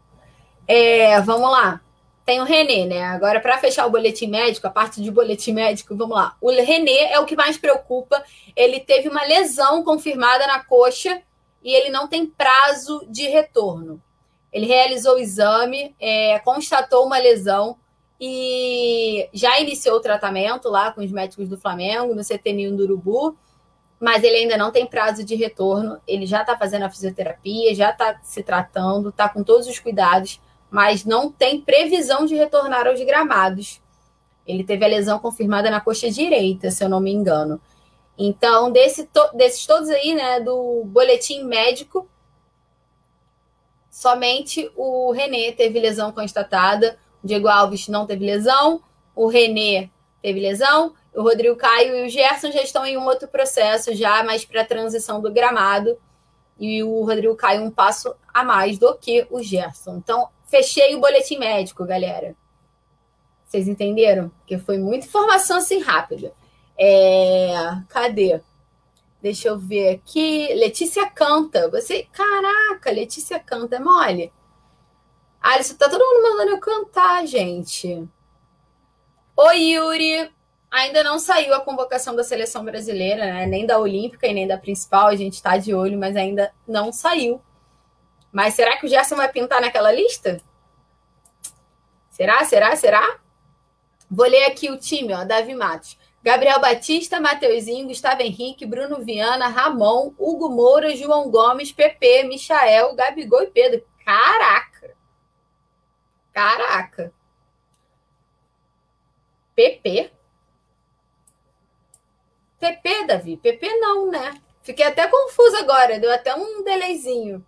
É, 0.67 1.21
vamos 1.21 1.51
lá. 1.51 1.81
tem 2.27 2.43
o 2.43 2.45
René, 2.45 2.85
né? 2.85 3.05
Agora, 3.05 3.41
para 3.41 3.57
fechar 3.57 3.87
o 3.87 3.91
boletim 3.91 4.27
médico, 4.27 4.67
a 4.67 4.71
parte 4.71 5.01
de 5.01 5.11
boletim 5.11 5.53
médico, 5.53 5.97
vamos 5.97 6.15
lá. 6.15 6.37
O 6.43 6.51
René 6.51 7.11
é 7.13 7.19
o 7.19 7.25
que 7.25 7.35
mais 7.35 7.57
preocupa. 7.57 8.23
Ele 8.55 8.81
teve 8.81 9.09
uma 9.09 9.25
lesão 9.25 9.83
confirmada 9.83 10.47
na 10.47 10.63
coxa 10.63 11.23
e 11.63 11.73
ele 11.73 11.89
não 11.89 12.07
tem 12.07 12.27
prazo 12.27 13.07
de 13.09 13.27
retorno. 13.29 14.03
Ele 14.59 14.67
realizou 14.67 15.15
o 15.15 15.19
exame, 15.19 15.95
é, 16.01 16.39
constatou 16.41 17.07
uma 17.07 17.19
lesão 17.19 17.77
e 18.21 19.29
já 19.33 19.61
iniciou 19.61 19.97
o 19.97 20.01
tratamento 20.01 20.69
lá 20.69 20.93
com 20.93 21.01
os 21.01 21.11
médicos 21.11 21.49
do 21.49 21.57
Flamengo, 21.57 22.15
no 22.15 22.25
CT 22.25 22.71
do 22.73 22.83
Urubu, 22.83 23.37
mas 24.01 24.23
ele 24.23 24.37
ainda 24.37 24.57
não 24.57 24.71
tem 24.71 24.87
prazo 24.87 25.25
de 25.25 25.35
retorno. 25.35 26.01
Ele 26.07 26.27
já 26.27 26.41
está 26.41 26.57
fazendo 26.57 26.85
a 26.85 26.91
fisioterapia, 26.91 27.75
já 27.75 27.91
está 27.91 28.19
se 28.23 28.43
tratando, 28.43 29.09
está 29.11 29.29
com 29.29 29.43
todos 29.43 29.67
os 29.67 29.79
cuidados 29.79 30.41
mas 30.71 31.05
não 31.05 31.31
tem 31.31 31.61
previsão 31.61 32.27
de 32.27 32.35
retornar 32.35 32.87
aos 32.87 33.01
gramados. 33.01 33.81
Ele 34.47 34.65
teve 34.65 34.85
a 34.85 34.89
lesão 34.89 35.19
confirmada 35.19 35.71
na 35.71 35.81
coxa 35.81 36.11
direita, 36.11 36.71
se 36.71 36.83
eu 36.83 36.89
não 36.89 37.01
me 37.01 37.13
engano. 37.13 37.61
Então, 38.17 38.71
desse 38.71 39.05
to 39.07 39.21
desses 39.35 39.67
todos 39.67 39.89
aí, 39.89 40.15
né, 40.15 40.41
do 40.41 40.83
boletim 40.87 41.45
médico, 41.45 42.09
somente 43.99 44.71
o 44.77 45.11
René 45.13 45.53
teve 45.53 45.81
lesão 45.81 46.13
constatada, 46.13 46.99
o 47.23 47.27
Diego 47.27 47.49
Alves 47.49 47.89
não 47.89 48.07
teve 48.07 48.25
lesão, 48.25 48.83
o 49.15 49.27
René 49.27 49.91
teve 50.23 50.41
lesão, 50.41 50.95
o 51.15 51.23
Rodrigo 51.23 51.57
Caio 51.57 51.97
e 51.97 52.07
o 52.07 52.09
Gerson 52.09 52.53
já 52.53 52.63
estão 52.63 52.87
em 52.87 52.97
um 52.97 53.05
outro 53.05 53.27
processo, 53.27 53.95
já 53.95 54.23
mais 54.23 54.45
para 54.45 54.63
a 54.63 54.65
transição 54.65 55.21
do 55.21 55.33
gramado, 55.33 55.99
e 56.59 56.83
o 56.83 57.05
Rodrigo 57.05 57.35
Caio 57.35 57.63
um 57.63 57.71
passo 57.71 58.15
a 58.33 58.45
mais 58.45 58.79
do 58.79 58.97
que 58.97 59.27
o 59.31 59.43
Gerson. 59.43 59.97
Então, 59.97 60.29
Fechei 60.49 60.95
o 60.97 61.01
boletim 61.01 61.39
médico, 61.39 61.85
galera. 61.85 62.35
Vocês 63.45 63.69
entenderam? 63.69 64.31
Porque 64.31 64.57
foi 64.57 64.79
muita 64.79 65.07
informação 65.07 65.59
assim 65.59 65.81
rápida. 65.81 66.33
É... 66.79 67.53
Cadê? 67.89 68.41
Deixa 69.21 69.49
eu 69.49 69.59
ver 69.59 69.91
aqui. 69.91 70.53
Letícia 70.55 71.09
canta. 71.11 71.69
Você. 71.71 72.07
Caraca, 72.13 72.91
Letícia 72.91 73.39
canta. 73.39 73.77
É 73.77 73.81
mole. 73.81 74.33
Alisson, 75.41 75.77
tá 75.77 75.89
todo 75.89 76.05
mundo 76.05 76.23
mandando 76.23 76.51
eu 76.53 76.61
cantar, 76.61 77.27
gente. 77.27 78.09
Oi, 79.37 79.59
Yuri. 79.73 80.31
Ainda 80.71 81.03
não 81.03 81.19
saiu 81.19 81.55
a 81.55 81.61
convocação 81.61 82.15
da 82.15 82.23
seleção 82.23 82.65
brasileira, 82.65 83.25
né? 83.25 83.47
Nem 83.47 83.65
da 83.65 83.79
Olímpica 83.79 84.27
e 84.27 84.35
nem 84.35 84.47
da 84.47 84.59
principal. 84.59 85.07
A 85.07 85.17
gente 85.17 85.43
tá 85.43 85.57
de 85.57 85.75
olho, 85.75 85.99
mas 85.99 86.15
ainda 86.15 86.53
não 86.67 86.93
saiu. 86.93 87.41
Mas 88.31 88.55
será 88.55 88.77
que 88.77 88.85
o 88.85 88.89
Gerson 88.89 89.17
vai 89.17 89.33
pintar 89.33 89.61
naquela 89.61 89.91
lista? 89.91 90.41
Será? 92.11 92.45
Será? 92.45 92.77
Será? 92.77 93.19
Vou 94.11 94.27
ler 94.27 94.45
aqui 94.45 94.71
o 94.71 94.79
time, 94.79 95.15
ó. 95.15 95.25
Davi 95.25 95.55
Matos. 95.55 95.99
Gabriel 96.29 96.61
Batista, 96.61 97.19
Mateuzinho, 97.19 97.89
Gustavo 97.89 98.21
Henrique, 98.21 98.67
Bruno 98.67 99.03
Viana, 99.03 99.49
Ramon, 99.49 100.13
Hugo 100.19 100.51
Moura, 100.51 100.95
João 100.95 101.31
Gomes, 101.31 101.73
PP, 101.73 102.25
Michael, 102.25 102.95
Gabigol 102.95 103.45
e 103.45 103.47
Pedro. 103.47 103.83
Caraca! 104.05 104.95
Caraca! 106.31 107.15
PP? 109.57 110.13
PP, 112.61 113.05
Davi? 113.07 113.39
PP 113.39 113.67
não, 113.79 114.11
né? 114.11 114.39
Fiquei 114.61 114.85
até 114.85 115.09
confusa 115.09 115.61
agora, 115.61 115.99
deu 115.99 116.13
até 116.13 116.35
um 116.35 116.63
delayzinho. 116.63 117.43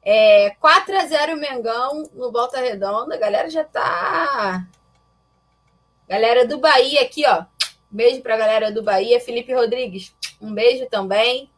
É, 0.00 0.50
4 0.60 0.96
a 0.96 1.06
0 1.06 1.36
Mengão 1.38 2.04
no 2.14 2.30
Volta 2.30 2.60
Redonda. 2.60 3.16
A 3.16 3.18
galera 3.18 3.50
já 3.50 3.64
tá. 3.64 4.64
Galera 6.08 6.46
do 6.46 6.58
Bahia 6.58 7.02
aqui, 7.02 7.26
ó. 7.26 7.44
Beijo 7.90 8.20
pra 8.22 8.36
galera 8.36 8.72
do 8.72 8.82
Bahia. 8.82 9.20
Felipe 9.20 9.54
Rodrigues, 9.54 10.14
um 10.40 10.52
beijo 10.52 10.86
também. 10.86 11.50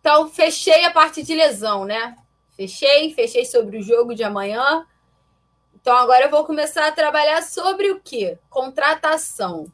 Então, 0.00 0.28
fechei 0.28 0.84
a 0.84 0.90
parte 0.90 1.22
de 1.22 1.34
lesão, 1.34 1.84
né? 1.84 2.16
Fechei, 2.56 3.12
fechei 3.14 3.44
sobre 3.44 3.78
o 3.78 3.82
jogo 3.82 4.14
de 4.14 4.22
amanhã. 4.22 4.86
Então, 5.74 5.96
agora 5.96 6.26
eu 6.26 6.30
vou 6.30 6.44
começar 6.44 6.86
a 6.86 6.92
trabalhar 6.92 7.42
sobre 7.42 7.90
o 7.90 8.00
quê? 8.00 8.38
Contratação. 8.48 9.66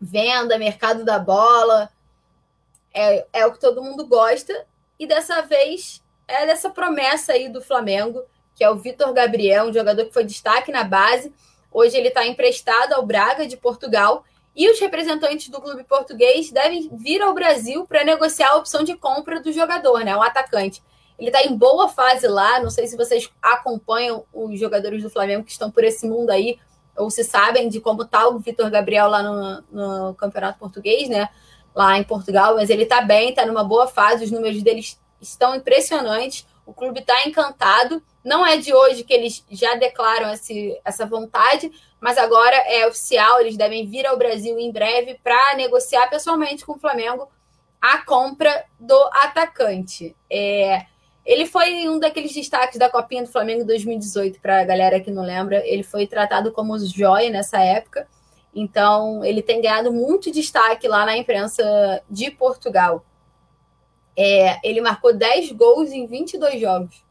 Venda, 0.00 0.58
mercado 0.58 1.04
da 1.04 1.18
bola. 1.18 1.90
É, 2.92 3.26
é 3.32 3.46
o 3.46 3.52
que 3.52 3.60
todo 3.60 3.82
mundo 3.82 4.06
gosta. 4.06 4.66
E 4.98 5.06
dessa 5.06 5.42
vez 5.42 6.02
é 6.26 6.46
dessa 6.46 6.70
promessa 6.70 7.32
aí 7.32 7.48
do 7.48 7.60
Flamengo, 7.60 8.22
que 8.54 8.64
é 8.64 8.70
o 8.70 8.76
Vitor 8.76 9.12
Gabriel, 9.12 9.66
um 9.66 9.72
jogador 9.72 10.04
que 10.04 10.12
foi 10.12 10.24
destaque 10.24 10.70
na 10.70 10.84
base. 10.84 11.34
Hoje 11.70 11.96
ele 11.96 12.08
está 12.08 12.24
emprestado 12.26 12.92
ao 12.92 13.04
Braga 13.04 13.46
de 13.46 13.56
Portugal 13.56 14.24
e 14.54 14.70
os 14.70 14.78
representantes 14.78 15.48
do 15.48 15.60
clube 15.60 15.82
português 15.84 16.50
devem 16.50 16.88
vir 16.92 17.20
ao 17.20 17.34
Brasil 17.34 17.86
para 17.86 18.04
negociar 18.04 18.50
a 18.50 18.56
opção 18.56 18.84
de 18.84 18.94
compra 18.96 19.40
do 19.40 19.52
jogador, 19.52 20.04
né? 20.04 20.16
O 20.16 20.22
atacante. 20.22 20.82
Ele 21.18 21.28
está 21.28 21.42
em 21.42 21.56
boa 21.56 21.88
fase 21.88 22.26
lá. 22.28 22.60
Não 22.60 22.70
sei 22.70 22.86
se 22.86 22.96
vocês 22.96 23.28
acompanham 23.42 24.24
os 24.32 24.58
jogadores 24.58 25.02
do 25.02 25.10
Flamengo 25.10 25.44
que 25.44 25.50
estão 25.50 25.70
por 25.70 25.82
esse 25.82 26.06
mundo 26.08 26.30
aí, 26.30 26.58
ou 26.96 27.10
se 27.10 27.24
sabem 27.24 27.68
de 27.68 27.80
como 27.80 28.02
está 28.02 28.28
o 28.28 28.38
Vitor 28.38 28.70
Gabriel 28.70 29.08
lá 29.08 29.22
no, 29.22 29.64
no 29.70 30.14
Campeonato 30.14 30.58
Português, 30.58 31.08
né? 31.08 31.28
Lá 31.74 31.98
em 31.98 32.04
Portugal, 32.04 32.54
mas 32.54 32.70
ele 32.70 32.84
está 32.84 33.00
bem, 33.00 33.30
está 33.30 33.44
numa 33.44 33.64
boa 33.64 33.88
fase, 33.88 34.24
os 34.24 34.30
números 34.30 34.62
deles 34.62 35.00
estão 35.20 35.56
impressionantes. 35.56 36.46
O 36.64 36.72
clube 36.72 37.00
está 37.00 37.26
encantado. 37.26 38.00
Não 38.24 38.46
é 38.46 38.56
de 38.56 38.72
hoje 38.72 39.04
que 39.04 39.12
eles 39.12 39.44
já 39.50 39.74
declaram 39.74 40.32
esse, 40.32 40.80
essa 40.82 41.04
vontade, 41.04 41.70
mas 42.00 42.16
agora 42.16 42.56
é 42.56 42.86
oficial. 42.86 43.40
Eles 43.40 43.56
devem 43.56 43.86
vir 43.86 44.06
ao 44.06 44.16
Brasil 44.16 44.58
em 44.58 44.72
breve 44.72 45.20
para 45.22 45.54
negociar 45.56 46.08
pessoalmente 46.08 46.64
com 46.64 46.72
o 46.72 46.78
Flamengo 46.78 47.28
a 47.80 47.98
compra 47.98 48.64
do 48.80 48.98
atacante. 49.12 50.16
É, 50.30 50.86
ele 51.24 51.44
foi 51.44 51.86
um 51.86 51.98
daqueles 51.98 52.32
destaques 52.32 52.78
da 52.78 52.88
Copinha 52.88 53.22
do 53.22 53.28
Flamengo 53.30 53.62
2018, 53.62 54.40
para 54.40 54.62
a 54.62 54.64
galera 54.64 55.00
que 55.00 55.10
não 55.10 55.22
lembra. 55.22 55.62
Ele 55.66 55.82
foi 55.82 56.06
tratado 56.06 56.50
como 56.50 56.78
joia 56.78 57.28
nessa 57.28 57.60
época. 57.60 58.08
Então, 58.54 59.22
ele 59.22 59.42
tem 59.42 59.60
ganhado 59.60 59.92
muito 59.92 60.30
destaque 60.30 60.88
lá 60.88 61.04
na 61.04 61.14
imprensa 61.14 62.02
de 62.08 62.30
Portugal. 62.30 63.04
É, 64.16 64.66
ele 64.66 64.80
marcou 64.80 65.12
10 65.12 65.52
gols 65.52 65.90
em 65.92 66.06
22 66.06 66.58
jogos. 66.58 67.03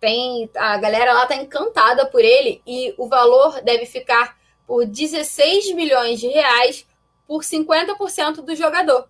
Tem, 0.00 0.48
a 0.56 0.78
galera 0.78 1.12
lá 1.12 1.26
tá 1.26 1.36
encantada 1.36 2.06
por 2.06 2.20
ele 2.20 2.62
e 2.66 2.94
o 2.96 3.06
valor 3.06 3.60
deve 3.62 3.84
ficar 3.84 4.38
por 4.66 4.86
16 4.86 5.74
milhões 5.74 6.18
de 6.18 6.28
reais 6.28 6.86
por 7.26 7.42
50% 7.42 8.36
do 8.36 8.56
jogador. 8.56 9.08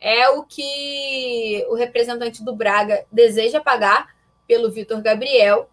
É 0.00 0.28
o 0.30 0.44
que 0.44 1.66
o 1.68 1.74
representante 1.74 2.44
do 2.44 2.54
Braga 2.54 3.04
deseja 3.10 3.60
pagar 3.60 4.14
pelo 4.46 4.70
Vitor 4.70 5.02
Gabriel 5.02 5.68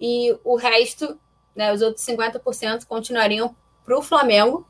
e 0.00 0.36
o 0.42 0.56
resto, 0.56 1.20
né, 1.54 1.72
os 1.72 1.82
outros 1.82 2.04
50% 2.04 2.86
continuariam 2.86 3.54
para 3.84 3.98
o 3.98 4.02
Flamengo 4.02 4.66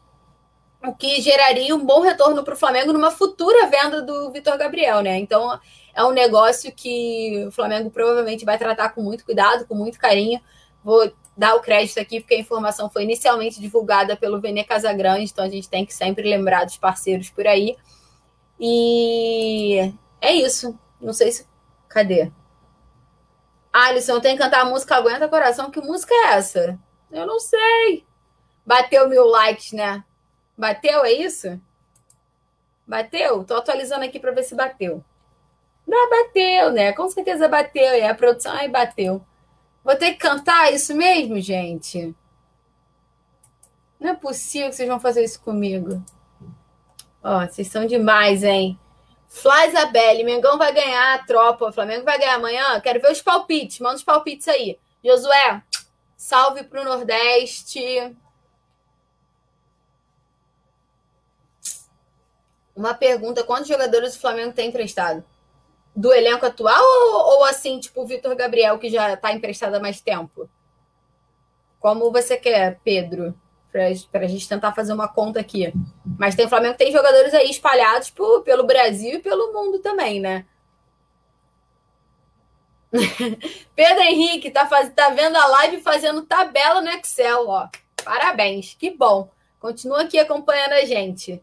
o 0.82 0.94
que 0.94 1.20
geraria 1.20 1.74
um 1.74 1.84
bom 1.84 2.00
retorno 2.00 2.44
para 2.44 2.54
o 2.54 2.56
Flamengo 2.56 2.92
numa 2.92 3.10
futura 3.10 3.66
venda 3.66 4.00
do 4.00 4.30
Vitor 4.30 4.56
Gabriel, 4.56 5.00
né? 5.00 5.18
Então 5.18 5.58
é 5.98 6.04
um 6.04 6.12
negócio 6.12 6.72
que 6.72 7.44
o 7.48 7.50
Flamengo 7.50 7.90
provavelmente 7.90 8.44
vai 8.44 8.56
tratar 8.56 8.90
com 8.90 9.02
muito 9.02 9.24
cuidado, 9.24 9.66
com 9.66 9.74
muito 9.74 9.98
carinho. 9.98 10.40
Vou 10.80 11.12
dar 11.36 11.56
o 11.56 11.60
crédito 11.60 11.98
aqui, 11.98 12.20
porque 12.20 12.36
a 12.36 12.38
informação 12.38 12.88
foi 12.88 13.02
inicialmente 13.02 13.60
divulgada 13.60 14.16
pelo 14.16 14.40
Vene 14.40 14.62
Casagrande, 14.62 15.32
então 15.32 15.44
a 15.44 15.48
gente 15.48 15.68
tem 15.68 15.84
que 15.84 15.92
sempre 15.92 16.22
lembrar 16.22 16.64
dos 16.64 16.76
parceiros 16.76 17.30
por 17.30 17.48
aí. 17.48 17.76
E 18.60 19.92
é 20.20 20.32
isso. 20.34 20.78
Não 21.00 21.12
sei 21.12 21.32
se. 21.32 21.48
Cadê? 21.88 22.30
Alisson, 23.72 24.20
tenho 24.20 24.36
que 24.36 24.42
cantar 24.44 24.60
a 24.60 24.66
música 24.66 24.94
Aguenta 24.94 25.26
Coração. 25.26 25.68
Que 25.68 25.80
música 25.80 26.14
é 26.14 26.34
essa? 26.34 26.78
Eu 27.10 27.26
não 27.26 27.40
sei. 27.40 28.06
Bateu 28.64 29.08
mil 29.08 29.26
likes, 29.26 29.72
né? 29.72 30.04
Bateu, 30.56 31.04
é 31.04 31.10
isso? 31.10 31.60
Bateu? 32.86 33.42
Tô 33.42 33.56
atualizando 33.56 34.04
aqui 34.04 34.20
para 34.20 34.30
ver 34.30 34.44
se 34.44 34.54
bateu. 34.54 35.04
Não, 35.88 36.10
bateu, 36.10 36.70
né? 36.70 36.92
Com 36.92 37.08
certeza 37.08 37.48
bateu. 37.48 37.82
É 37.82 38.08
a 38.08 38.14
produção. 38.14 38.52
Ai, 38.52 38.68
bateu. 38.68 39.24
Vou 39.82 39.96
ter 39.96 40.12
que 40.12 40.18
cantar 40.18 40.70
isso 40.70 40.94
mesmo, 40.94 41.40
gente? 41.40 42.14
Não 43.98 44.10
é 44.10 44.14
possível 44.14 44.68
que 44.68 44.76
vocês 44.76 44.88
vão 44.88 45.00
fazer 45.00 45.24
isso 45.24 45.40
comigo. 45.40 46.04
Ó, 47.24 47.46
vocês 47.46 47.68
são 47.68 47.86
demais, 47.86 48.44
hein? 48.44 48.78
Flá 49.28 49.66
Isabelle, 49.66 50.24
Mengão 50.24 50.58
vai 50.58 50.72
ganhar 50.74 51.14
a 51.14 51.24
tropa. 51.24 51.68
O 51.68 51.72
Flamengo 51.72 52.04
vai 52.04 52.18
ganhar 52.18 52.34
amanhã. 52.34 52.78
Quero 52.80 53.00
ver 53.00 53.10
os 53.10 53.22
palpites. 53.22 53.80
Manda 53.80 53.96
os 53.96 54.04
palpites 54.04 54.46
aí. 54.46 54.78
Josué, 55.02 55.62
salve 56.18 56.64
pro 56.64 56.84
Nordeste. 56.84 58.14
Uma 62.76 62.92
pergunta: 62.94 63.42
quantos 63.42 63.68
jogadores 63.68 64.16
o 64.16 64.20
Flamengo 64.20 64.52
tem 64.52 64.68
emprestado? 64.68 65.24
Do 65.98 66.12
elenco 66.12 66.46
atual 66.46 66.80
ou, 66.80 67.38
ou 67.38 67.44
assim, 67.44 67.80
tipo 67.80 68.02
o 68.02 68.06
Vitor 68.06 68.32
Gabriel, 68.36 68.78
que 68.78 68.88
já 68.88 69.14
está 69.14 69.32
emprestado 69.32 69.74
há 69.74 69.80
mais 69.80 70.00
tempo? 70.00 70.48
Como 71.80 72.12
você 72.12 72.36
quer, 72.36 72.78
Pedro? 72.84 73.34
Para 73.72 74.20
a 74.22 74.26
gente 74.28 74.48
tentar 74.48 74.72
fazer 74.72 74.92
uma 74.92 75.08
conta 75.08 75.40
aqui. 75.40 75.72
Mas 76.16 76.36
tem 76.36 76.46
o 76.46 76.48
Flamengo 76.48 76.76
tem 76.76 76.92
jogadores 76.92 77.34
aí 77.34 77.50
espalhados 77.50 78.10
por, 78.10 78.42
pelo 78.42 78.64
Brasil 78.64 79.14
e 79.14 79.18
pelo 79.18 79.52
mundo 79.52 79.80
também, 79.80 80.20
né? 80.20 80.46
Pedro 83.74 84.02
Henrique 84.04 84.52
tá, 84.52 84.66
faz, 84.66 84.92
tá 84.94 85.10
vendo 85.10 85.34
a 85.34 85.46
live 85.46 85.82
fazendo 85.82 86.22
tabela 86.22 86.80
no 86.80 86.90
Excel, 86.90 87.48
ó. 87.48 87.68
Parabéns, 88.04 88.76
que 88.78 88.90
bom. 88.90 89.30
Continua 89.58 90.02
aqui 90.02 90.16
acompanhando 90.16 90.74
a 90.74 90.84
gente. 90.84 91.42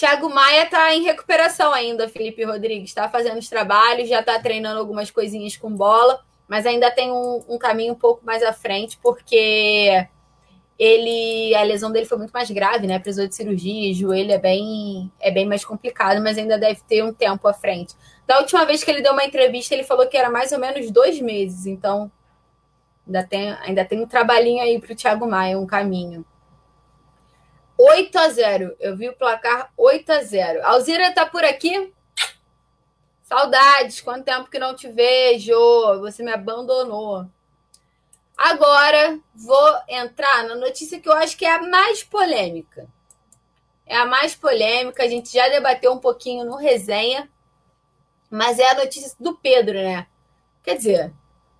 Thiago 0.00 0.30
Maia 0.30 0.62
está 0.62 0.94
em 0.94 1.02
recuperação 1.02 1.74
ainda, 1.74 2.08
Felipe 2.08 2.42
Rodrigues. 2.42 2.88
Está 2.88 3.06
fazendo 3.06 3.36
os 3.36 3.50
trabalhos, 3.50 4.08
já 4.08 4.20
está 4.20 4.38
treinando 4.38 4.80
algumas 4.80 5.10
coisinhas 5.10 5.58
com 5.58 5.70
bola, 5.70 6.24
mas 6.48 6.64
ainda 6.64 6.90
tem 6.90 7.12
um, 7.12 7.44
um, 7.46 7.58
caminho 7.58 7.92
um 7.92 7.98
pouco 7.98 8.24
mais 8.24 8.42
à 8.42 8.50
frente, 8.50 8.98
porque 9.02 10.06
ele 10.78 11.54
a 11.54 11.62
lesão 11.64 11.92
dele 11.92 12.06
foi 12.06 12.16
muito 12.16 12.30
mais 12.30 12.50
grave, 12.50 12.86
né? 12.86 12.98
Precisou 12.98 13.28
de 13.28 13.34
cirurgia, 13.34 13.92
joelho 13.92 14.32
é 14.32 14.38
bem, 14.38 15.12
é 15.20 15.30
bem 15.30 15.44
mais 15.44 15.66
complicado, 15.66 16.18
mas 16.22 16.38
ainda 16.38 16.56
deve 16.56 16.80
ter 16.88 17.04
um 17.04 17.12
tempo 17.12 17.46
à 17.46 17.52
frente. 17.52 17.94
Da 18.26 18.38
última 18.38 18.64
vez 18.64 18.82
que 18.82 18.90
ele 18.90 19.02
deu 19.02 19.12
uma 19.12 19.26
entrevista, 19.26 19.74
ele 19.74 19.84
falou 19.84 20.08
que 20.08 20.16
era 20.16 20.30
mais 20.30 20.50
ou 20.50 20.58
menos 20.58 20.90
dois 20.90 21.20
meses, 21.20 21.66
então 21.66 22.10
ainda 23.06 23.22
tem, 23.22 23.50
ainda 23.50 23.84
tem 23.84 24.00
um 24.00 24.06
trabalhinho 24.06 24.62
aí 24.62 24.80
para 24.80 24.94
o 24.94 24.96
Thiago 24.96 25.28
Maia, 25.28 25.58
um 25.58 25.66
caminho. 25.66 26.24
8 27.82 28.18
a 28.18 28.28
0. 28.28 28.76
Eu 28.78 28.94
vi 28.94 29.08
o 29.08 29.16
placar 29.16 29.72
8 29.74 30.12
a 30.12 30.22
0. 30.22 30.66
Alzira 30.66 31.14
tá 31.14 31.24
por 31.24 31.42
aqui? 31.42 31.90
Saudades, 33.22 34.02
quanto 34.02 34.26
tempo 34.26 34.50
que 34.50 34.58
não 34.58 34.76
te 34.76 34.86
vejo. 34.86 35.54
Você 36.00 36.22
me 36.22 36.30
abandonou. 36.30 37.26
Agora 38.36 39.18
vou 39.34 39.80
entrar 39.88 40.44
na 40.44 40.56
notícia 40.56 41.00
que 41.00 41.08
eu 41.08 41.14
acho 41.14 41.38
que 41.38 41.46
é 41.46 41.54
a 41.54 41.62
mais 41.62 42.04
polêmica. 42.04 42.86
É 43.86 43.96
a 43.96 44.04
mais 44.04 44.34
polêmica, 44.34 45.02
a 45.02 45.08
gente 45.08 45.32
já 45.32 45.48
debateu 45.48 45.90
um 45.92 45.98
pouquinho 45.98 46.44
no 46.44 46.56
resenha, 46.56 47.30
mas 48.30 48.58
é 48.58 48.70
a 48.70 48.74
notícia 48.74 49.16
do 49.18 49.34
Pedro, 49.36 49.74
né? 49.74 50.06
Quer 50.62 50.76
dizer, 50.76 51.12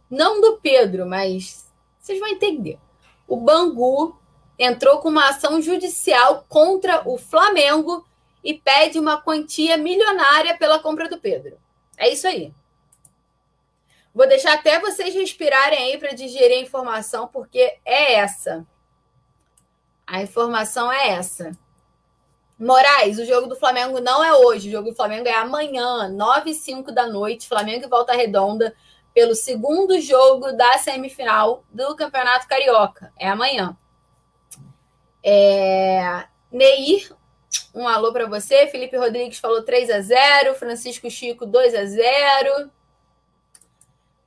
não 0.08 0.40
do 0.40 0.58
Pedro, 0.58 1.06
mas 1.06 1.66
vocês 1.98 2.20
vão 2.20 2.28
entender. 2.28 2.78
O 3.26 3.36
Bangu 3.36 4.19
entrou 4.60 4.98
com 4.98 5.08
uma 5.08 5.30
ação 5.30 5.62
judicial 5.62 6.44
contra 6.46 7.08
o 7.08 7.16
Flamengo 7.16 8.06
e 8.44 8.52
pede 8.52 8.98
uma 8.98 9.20
quantia 9.20 9.78
milionária 9.78 10.56
pela 10.58 10.78
compra 10.78 11.08
do 11.08 11.18
Pedro. 11.18 11.58
É 11.96 12.10
isso 12.10 12.28
aí. 12.28 12.52
Vou 14.14 14.28
deixar 14.28 14.52
até 14.52 14.78
vocês 14.78 15.14
respirarem 15.14 15.78
aí 15.78 15.98
para 15.98 16.12
digerir 16.12 16.58
a 16.58 16.60
informação, 16.60 17.26
porque 17.28 17.78
é 17.86 18.14
essa. 18.14 18.66
A 20.06 20.20
informação 20.20 20.92
é 20.92 21.08
essa. 21.08 21.56
Moraes, 22.58 23.18
o 23.18 23.24
jogo 23.24 23.46
do 23.46 23.56
Flamengo 23.56 23.98
não 24.00 24.22
é 24.22 24.34
hoje, 24.34 24.68
o 24.68 24.72
jogo 24.72 24.90
do 24.90 24.96
Flamengo 24.96 25.26
é 25.26 25.34
amanhã, 25.34 26.08
9 26.08 26.50
e 26.50 26.54
5 26.54 26.92
da 26.92 27.06
noite, 27.06 27.48
Flamengo 27.48 27.86
e 27.86 27.88
Volta 27.88 28.12
Redonda, 28.12 28.76
pelo 29.14 29.34
segundo 29.34 29.98
jogo 29.98 30.52
da 30.52 30.76
semifinal 30.76 31.64
do 31.70 31.96
Campeonato 31.96 32.46
Carioca. 32.46 33.10
É 33.18 33.26
amanhã. 33.26 33.74
É... 35.22 36.24
Neir, 36.50 37.14
um 37.74 37.86
alô 37.86 38.12
para 38.12 38.26
você. 38.26 38.66
Felipe 38.68 38.96
Rodrigues 38.96 39.38
falou 39.38 39.62
3 39.62 39.90
a 39.90 40.00
0 40.00 40.54
Francisco 40.54 41.10
Chico 41.10 41.46
2 41.46 41.74
a 41.74 41.84
0 41.84 42.70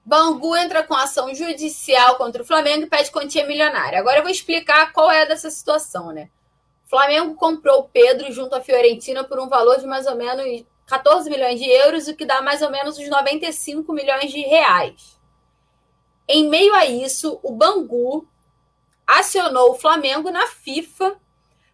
Bangu 0.06 0.56
entra 0.56 0.84
com 0.84 0.94
ação 0.94 1.34
judicial 1.34 2.18
contra 2.18 2.42
o 2.42 2.46
Flamengo 2.46 2.84
e 2.84 2.90
pede 2.90 3.10
quantia 3.10 3.48
milionária. 3.48 4.00
Agora 4.00 4.18
eu 4.18 4.24
vou 4.24 4.32
explicar 4.32 4.92
qual 4.92 5.10
é 5.10 5.26
dessa 5.26 5.50
situação, 5.50 6.12
né? 6.12 6.30
O 6.86 6.90
Flamengo 6.90 7.36
comprou 7.36 7.80
o 7.80 7.90
Pedro 7.90 8.30
junto 8.32 8.54
à 8.54 8.62
Fiorentina 8.62 9.24
por 9.24 9.40
um 9.40 9.48
valor 9.48 9.80
de 9.80 9.88
mais 9.88 10.06
ou 10.06 10.16
menos 10.16 10.66
14 10.86 11.30
milhões 11.30 11.58
de 11.58 11.70
euros, 11.70 12.08
o 12.08 12.16
que 12.16 12.26
dá 12.26 12.42
mais 12.42 12.62
ou 12.62 12.70
menos 12.70 12.98
uns 12.98 13.08
95 13.08 13.94
milhões 13.94 14.30
de 14.30 14.42
reais. 14.42 15.18
Em 16.28 16.50
meio 16.50 16.76
a 16.76 16.86
isso, 16.86 17.40
o 17.42 17.54
Bangu 17.54 18.28
acionou 19.06 19.72
o 19.72 19.76
Flamengo 19.76 20.32
na 20.32 20.48
FIFA 20.48 21.16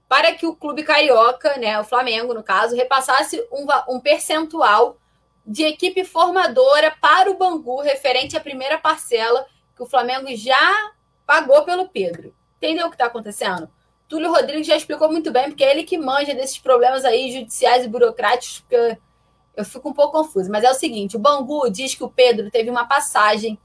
para 0.07 0.33
que 0.33 0.45
o 0.47 0.55
clube 0.55 0.83
carioca, 0.83 1.57
né, 1.57 1.79
o 1.79 1.83
Flamengo 1.83 2.33
no 2.33 2.43
caso, 2.43 2.75
repassasse 2.75 3.39
um, 3.51 3.67
um 3.95 3.99
percentual 3.99 4.97
de 5.45 5.63
equipe 5.63 6.03
formadora 6.03 6.95
para 6.99 7.29
o 7.29 7.37
Bangu 7.37 7.81
referente 7.81 8.35
à 8.35 8.39
primeira 8.39 8.77
parcela 8.77 9.45
que 9.75 9.83
o 9.83 9.85
Flamengo 9.85 10.27
já 10.35 10.91
pagou 11.25 11.63
pelo 11.63 11.87
Pedro. 11.87 12.33
Entendeu 12.57 12.87
o 12.87 12.89
que 12.89 12.95
está 12.95 13.05
acontecendo? 13.05 13.69
Túlio 14.07 14.31
Rodrigues 14.31 14.65
já 14.65 14.75
explicou 14.75 15.11
muito 15.11 15.31
bem, 15.31 15.45
porque 15.45 15.63
é 15.63 15.71
ele 15.71 15.83
que 15.83 15.97
manja 15.97 16.33
desses 16.33 16.57
problemas 16.57 17.05
aí 17.05 17.31
judiciais 17.31 17.85
e 17.85 17.87
burocráticos, 17.87 18.65
que 18.67 18.97
eu, 19.55 19.63
fico 19.63 19.89
um 19.89 19.93
pouco 19.93 20.17
confuso. 20.17 20.51
Mas 20.51 20.63
é 20.63 20.71
o 20.71 20.73
seguinte: 20.73 21.15
o 21.15 21.19
Bangu 21.19 21.69
diz 21.69 21.93
que 21.93 22.03
o 22.03 22.09
Pedro 22.09 22.49
teve 22.49 22.71
uma 22.71 22.85
passagem 22.85 23.57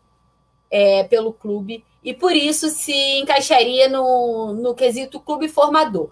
é, 0.70 1.04
pelo 1.04 1.32
clube 1.32 1.82
e 2.04 2.12
por 2.12 2.36
isso 2.36 2.68
se 2.68 2.92
encaixaria 3.18 3.88
no, 3.88 4.52
no 4.52 4.74
quesito 4.74 5.18
clube 5.18 5.48
formador. 5.48 6.10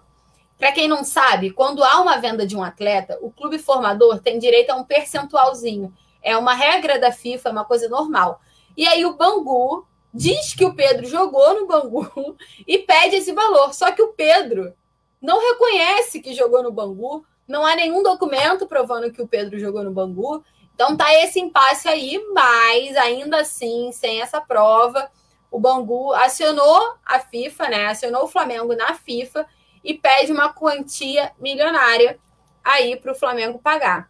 Para 0.57 0.71
quem 0.71 0.87
não 0.87 1.03
sabe, 1.03 1.51
quando 1.51 1.83
há 1.83 2.01
uma 2.01 2.17
venda 2.17 2.47
de 2.47 2.57
um 2.57 2.63
atleta, 2.63 3.19
o 3.21 3.29
clube 3.29 3.59
formador 3.59 4.19
tem 4.19 4.39
direito 4.39 4.71
a 4.71 4.75
um 4.75 4.83
percentualzinho. 4.83 5.93
É 6.21 6.35
uma 6.35 6.53
regra 6.53 6.99
da 6.99 7.11
FIFA, 7.11 7.49
é 7.49 7.51
uma 7.51 7.65
coisa 7.65 7.87
normal. 7.89 8.41
E 8.75 8.87
aí 8.87 9.05
o 9.05 9.15
Bangu 9.15 9.85
diz 10.11 10.53
que 10.53 10.65
o 10.65 10.73
Pedro 10.73 11.05
jogou 11.05 11.59
no 11.59 11.67
Bangu 11.67 12.35
e 12.65 12.79
pede 12.79 13.17
esse 13.17 13.33
valor. 13.33 13.73
Só 13.73 13.91
que 13.91 14.01
o 14.01 14.13
Pedro 14.13 14.73
não 15.21 15.39
reconhece 15.39 16.21
que 16.21 16.33
jogou 16.33 16.63
no 16.63 16.71
Bangu, 16.71 17.25
não 17.47 17.65
há 17.65 17.75
nenhum 17.75 18.01
documento 18.01 18.65
provando 18.65 19.11
que 19.11 19.21
o 19.21 19.27
Pedro 19.27 19.59
jogou 19.59 19.83
no 19.83 19.91
Bangu. 19.91 20.43
Então 20.73 20.97
tá 20.97 21.13
esse 21.13 21.39
impasse 21.39 21.87
aí, 21.87 22.19
mas 22.33 22.95
ainda 22.95 23.41
assim, 23.41 23.91
sem 23.91 24.21
essa 24.21 24.41
prova, 24.41 25.11
o 25.53 25.59
Bangu 25.59 26.11
acionou 26.13 26.95
a 27.05 27.19
FIFA, 27.19 27.69
né? 27.69 27.85
Acionou 27.85 28.23
o 28.23 28.27
Flamengo 28.27 28.75
na 28.75 28.95
FIFA 28.95 29.45
e 29.83 29.93
pede 29.93 30.31
uma 30.31 30.51
quantia 30.51 31.31
milionária 31.39 32.19
aí 32.63 32.95
para 32.95 33.11
o 33.11 33.15
Flamengo 33.15 33.59
pagar. 33.59 34.09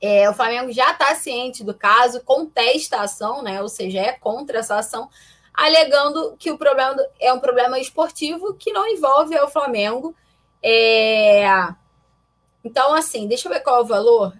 É, 0.00 0.28
o 0.28 0.34
Flamengo 0.34 0.72
já 0.72 0.90
está 0.90 1.14
ciente 1.14 1.62
do 1.62 1.72
caso, 1.72 2.24
contesta 2.24 2.96
a 2.96 3.02
ação, 3.02 3.42
né? 3.42 3.62
Ou 3.62 3.68
seja, 3.68 4.00
é 4.00 4.12
contra 4.12 4.58
essa 4.58 4.76
ação, 4.76 5.08
alegando 5.54 6.34
que 6.36 6.50
o 6.50 6.58
problema 6.58 6.96
é 7.20 7.32
um 7.32 7.38
problema 7.38 7.78
esportivo 7.78 8.54
que 8.54 8.72
não 8.72 8.88
envolve 8.88 9.38
o 9.38 9.48
Flamengo. 9.48 10.16
É... 10.60 11.46
Então, 12.64 12.92
assim, 12.92 13.28
deixa 13.28 13.46
eu 13.46 13.52
ver 13.52 13.60
qual 13.60 13.76
é 13.76 13.80
o 13.82 13.86
valor. 13.86 14.36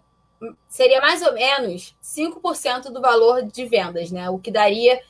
Seria 0.68 1.00
mais 1.00 1.22
ou 1.22 1.34
menos 1.34 1.94
5% 2.02 2.90
do 2.90 3.00
valor 3.00 3.44
de 3.44 3.64
vendas, 3.64 4.10
né? 4.10 4.28
O 4.28 4.40
que 4.40 4.50
daria 4.50 5.00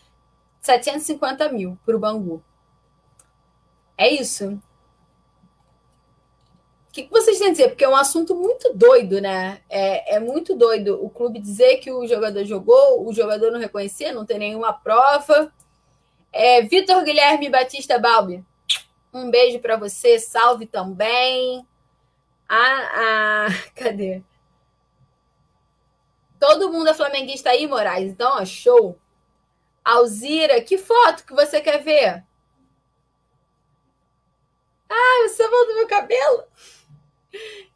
750 0.61 1.53
mil 1.53 1.78
para 1.85 1.97
o 1.97 1.99
Bangu. 1.99 2.43
É 3.97 4.09
isso. 4.09 4.61
O 6.89 6.93
que, 6.93 7.09
vocês 7.09 7.39
têm 7.39 7.49
a 7.49 7.51
dizer? 7.53 7.69
Porque 7.69 7.85
é 7.85 7.89
um 7.89 7.95
assunto 7.95 8.35
muito 8.35 8.74
doido, 8.74 9.20
né? 9.20 9.61
É, 9.69 10.16
é 10.16 10.20
muito 10.20 10.57
doido 10.57 10.99
o 11.05 11.09
clube 11.09 11.39
dizer 11.39 11.77
que 11.77 11.93
o 11.93 12.07
jogador 12.07 12.45
jogou, 12.45 13.07
o 13.07 13.12
jogador 13.12 13.53
não 13.53 13.61
reconhecer, 13.61 14.11
não 14.11 14.27
tem 14.27 14.39
nenhuma 14.39 14.73
prova. 14.73 15.53
É, 16.32 16.62
Vitor 16.62 17.05
Guilherme 17.05 17.49
Batista 17.49 17.99
Balbi, 17.99 18.45
um 19.15 19.31
beijo 19.31 19.61
para 19.61 19.77
você, 19.77 20.19
salve 20.19 20.66
também. 20.66 21.65
Ah, 22.49 23.47
ah, 23.47 23.49
cadê? 23.77 24.23
Todo 26.41 26.73
mundo 26.73 26.89
é 26.89 26.95
flamenguista 26.95 27.51
aí, 27.51 27.69
Moraes. 27.69 28.11
Então, 28.11 28.39
ó, 28.41 28.45
show. 28.45 28.99
Alzira, 29.85 30.61
que 30.62 30.78
foto 30.78 31.24
que 31.24 31.35
você 31.35 31.61
quer 31.61 31.82
ver? 31.82 32.24
Ah, 34.89 35.28
você 35.28 35.43
mandou 35.48 35.74
meu 35.74 35.86
cabelo? 35.86 36.44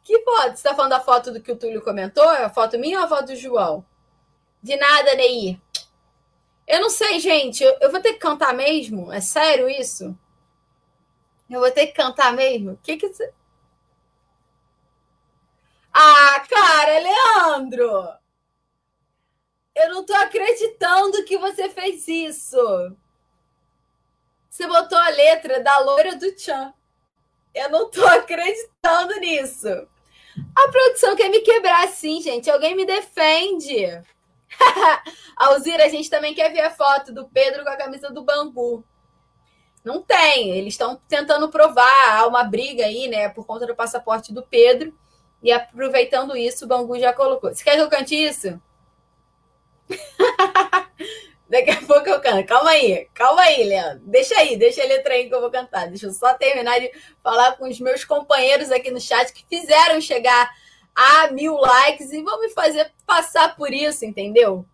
Que 0.03 0.21
foto? 0.23 0.47
Você 0.47 0.53
está 0.53 0.75
falando 0.75 0.91
da 0.91 0.99
foto 0.99 1.31
do 1.31 1.41
que 1.41 1.51
o 1.51 1.55
Túlio 1.57 1.81
comentou? 1.81 2.31
É 2.31 2.43
a 2.43 2.49
foto 2.49 2.77
minha 2.77 2.99
ou 2.99 3.05
a 3.05 3.07
foto 3.07 3.27
do 3.27 3.35
João? 3.35 3.85
De 4.61 4.75
nada, 4.75 5.15
Ney. 5.15 5.59
Eu 6.67 6.81
não 6.81 6.89
sei, 6.89 7.19
gente. 7.19 7.63
Eu, 7.63 7.77
eu, 7.81 7.91
vou 7.91 8.01
ter 8.01 8.13
que 8.13 8.19
cantar 8.19 8.53
mesmo? 8.53 9.11
É 9.11 9.21
sério 9.21 9.69
isso? 9.69 10.17
Eu 11.49 11.59
vou 11.59 11.71
ter 11.71 11.87
que 11.87 11.93
cantar 11.93 12.33
mesmo? 12.33 12.71
O 12.73 12.77
que 12.77 12.97
que. 12.97 13.09
Ah, 15.93 16.43
cara, 16.49 16.99
Leandro! 16.99 18.24
Eu 19.75 19.89
não 19.89 20.05
tô 20.05 20.13
acreditando 20.13 21.25
que 21.25 21.37
você 21.37 21.69
fez 21.69 22.07
isso. 22.07 22.57
Você 24.49 24.65
botou 24.67 24.97
a 24.97 25.09
letra 25.09 25.61
da 25.61 25.79
loira 25.79 26.15
do 26.15 26.31
Tchan. 26.31 26.73
Eu 27.53 27.69
não 27.69 27.89
tô 27.89 28.03
acreditando 28.07 29.19
nisso. 29.19 29.67
A 30.55 30.67
produção 30.69 31.15
quer 31.15 31.29
me 31.29 31.41
quebrar 31.41 31.83
assim, 31.83 32.21
gente. 32.21 32.49
Alguém 32.49 32.75
me 32.75 32.85
defende. 32.85 33.85
Alzira, 35.35 35.85
a 35.85 35.89
gente 35.89 36.09
também 36.09 36.33
quer 36.33 36.51
ver 36.53 36.61
a 36.61 36.71
foto 36.71 37.13
do 37.13 37.27
Pedro 37.27 37.63
com 37.63 37.69
a 37.69 37.77
camisa 37.77 38.09
do 38.09 38.23
Bangu. 38.23 38.83
Não 39.83 40.01
tem, 40.01 40.51
eles 40.51 40.73
estão 40.73 40.99
tentando 41.07 41.47
provar, 41.49 42.17
há 42.17 42.25
uma 42.25 42.43
briga 42.43 42.85
aí, 42.85 43.07
né, 43.07 43.29
por 43.29 43.45
conta 43.45 43.67
do 43.67 43.75
passaporte 43.75 44.33
do 44.33 44.41
Pedro. 44.41 44.97
E 45.43 45.51
aproveitando 45.51 46.35
isso, 46.35 46.65
o 46.65 46.67
Bangu 46.67 46.97
já 46.97 47.13
colocou. 47.13 47.53
Você 47.53 47.63
quer 47.63 47.75
que 47.75 47.81
eu 47.81 47.89
cante 47.89 48.15
isso? 48.15 48.59
Daqui 51.47 51.69
a 51.69 51.81
pouco 51.81 52.09
eu 52.09 52.19
canto. 52.19 52.47
Calma 52.47 52.71
aí, 52.71 53.07
calma 53.13 53.41
aí, 53.41 53.63
Leandro. 53.63 54.03
Deixa 54.05 54.35
aí, 54.39 54.57
deixa 54.57 54.81
a 54.83 54.87
letra 54.87 55.13
aí 55.13 55.29
que 55.29 55.35
eu 55.35 55.41
vou 55.41 55.51
cantar. 55.51 55.87
Deixa 55.87 56.07
eu 56.07 56.13
só 56.13 56.33
terminar 56.33 56.79
de 56.79 56.91
falar 57.23 57.55
com 57.57 57.69
os 57.69 57.79
meus 57.79 58.03
companheiros 58.03 58.71
aqui 58.71 58.89
no 58.89 58.99
chat 58.99 59.31
que 59.31 59.45
fizeram 59.47 60.01
chegar 60.01 60.49
a 60.95 61.29
mil 61.31 61.55
likes 61.55 62.11
e 62.11 62.23
vão 62.23 62.39
me 62.39 62.49
fazer 62.49 62.91
passar 63.05 63.55
por 63.55 63.71
isso, 63.71 64.05
entendeu? 64.05 64.65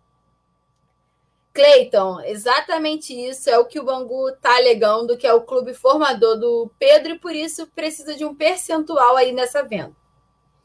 Cleiton, 1.52 2.20
exatamente 2.22 3.12
isso 3.12 3.50
é 3.50 3.58
o 3.58 3.66
que 3.66 3.78
o 3.78 3.84
Bangu 3.84 4.30
está 4.30 4.56
alegando, 4.56 5.18
que 5.18 5.26
é 5.26 5.34
o 5.34 5.42
clube 5.42 5.74
formador 5.74 6.38
do 6.38 6.70
Pedro, 6.78 7.12
e 7.12 7.18
por 7.18 7.34
isso 7.34 7.66
precisa 7.74 8.14
de 8.14 8.24
um 8.24 8.34
percentual 8.34 9.16
aí 9.16 9.32
nessa 9.32 9.62
venda. 9.62 9.94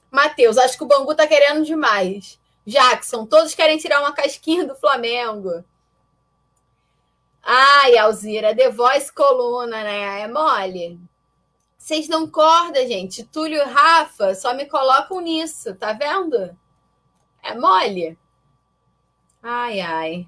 Matheus, 0.09 0.57
acho 0.57 0.77
que 0.77 0.83
o 0.85 0.87
Bangu 0.87 1.11
está 1.11 1.27
querendo 1.27 1.65
demais. 1.65 2.39
Jackson, 2.67 3.25
todos 3.25 3.55
querem 3.55 3.77
tirar 3.77 4.01
uma 4.01 4.11
casquinha 4.11 4.67
do 4.67 4.75
Flamengo. 4.75 5.63
Ai, 7.41 7.97
Alzira, 7.97 8.53
The 8.53 8.69
Voice 8.69 9.09
coluna, 9.09 9.81
né? 9.83 10.19
É 10.19 10.27
mole. 10.27 10.99
Vocês 11.77 12.09
não 12.09 12.29
corda, 12.29 12.85
gente. 12.85 13.23
Túlio 13.23 13.61
e 13.61 13.63
Rafa 13.63 14.35
só 14.35 14.53
me 14.53 14.65
colocam 14.65 15.21
nisso, 15.21 15.73
tá 15.75 15.93
vendo? 15.93 16.57
É 17.41 17.55
mole. 17.55 18.19
Ai, 19.41 19.79
ai. 19.79 20.27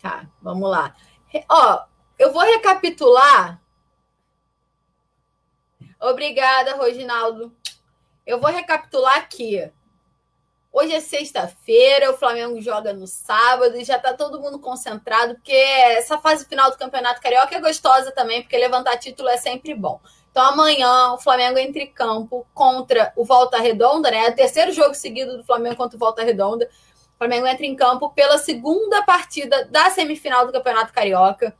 Tá, 0.00 0.28
vamos 0.40 0.70
lá. 0.70 0.94
Ó, 1.48 1.84
eu 2.16 2.32
vou 2.32 2.42
recapitular. 2.42 3.60
Obrigada, 5.98 6.76
Roginaldo. 6.76 7.52
Eu 8.24 8.40
vou 8.40 8.52
recapitular 8.52 9.16
aqui. 9.16 9.68
Hoje 10.76 10.92
é 10.92 10.98
sexta-feira, 10.98 12.10
o 12.10 12.16
Flamengo 12.16 12.60
joga 12.60 12.92
no 12.92 13.06
sábado 13.06 13.76
e 13.76 13.84
já 13.84 13.96
tá 13.96 14.12
todo 14.12 14.40
mundo 14.40 14.58
concentrado, 14.58 15.36
porque 15.36 15.52
essa 15.52 16.18
fase 16.18 16.44
final 16.46 16.68
do 16.68 16.76
Campeonato 16.76 17.22
Carioca 17.22 17.54
é 17.54 17.60
gostosa 17.60 18.10
também, 18.10 18.42
porque 18.42 18.58
levantar 18.58 18.98
título 18.98 19.28
é 19.28 19.36
sempre 19.36 19.72
bom. 19.72 20.00
Então 20.32 20.44
amanhã 20.44 21.12
o 21.12 21.18
Flamengo 21.18 21.58
entra 21.58 21.80
em 21.80 21.92
campo 21.92 22.44
contra 22.52 23.12
o 23.14 23.24
Volta 23.24 23.56
Redonda, 23.58 24.10
né? 24.10 24.26
É 24.26 24.30
o 24.30 24.34
terceiro 24.34 24.72
jogo 24.72 24.94
seguido 24.94 25.36
do 25.36 25.44
Flamengo 25.44 25.76
contra 25.76 25.94
o 25.94 26.00
Volta 26.00 26.24
Redonda. 26.24 26.68
O 27.14 27.18
Flamengo 27.18 27.46
entra 27.46 27.64
em 27.64 27.76
campo 27.76 28.10
pela 28.10 28.36
segunda 28.36 29.00
partida 29.04 29.66
da 29.66 29.90
semifinal 29.90 30.44
do 30.44 30.52
Campeonato 30.52 30.92
Carioca. 30.92 31.54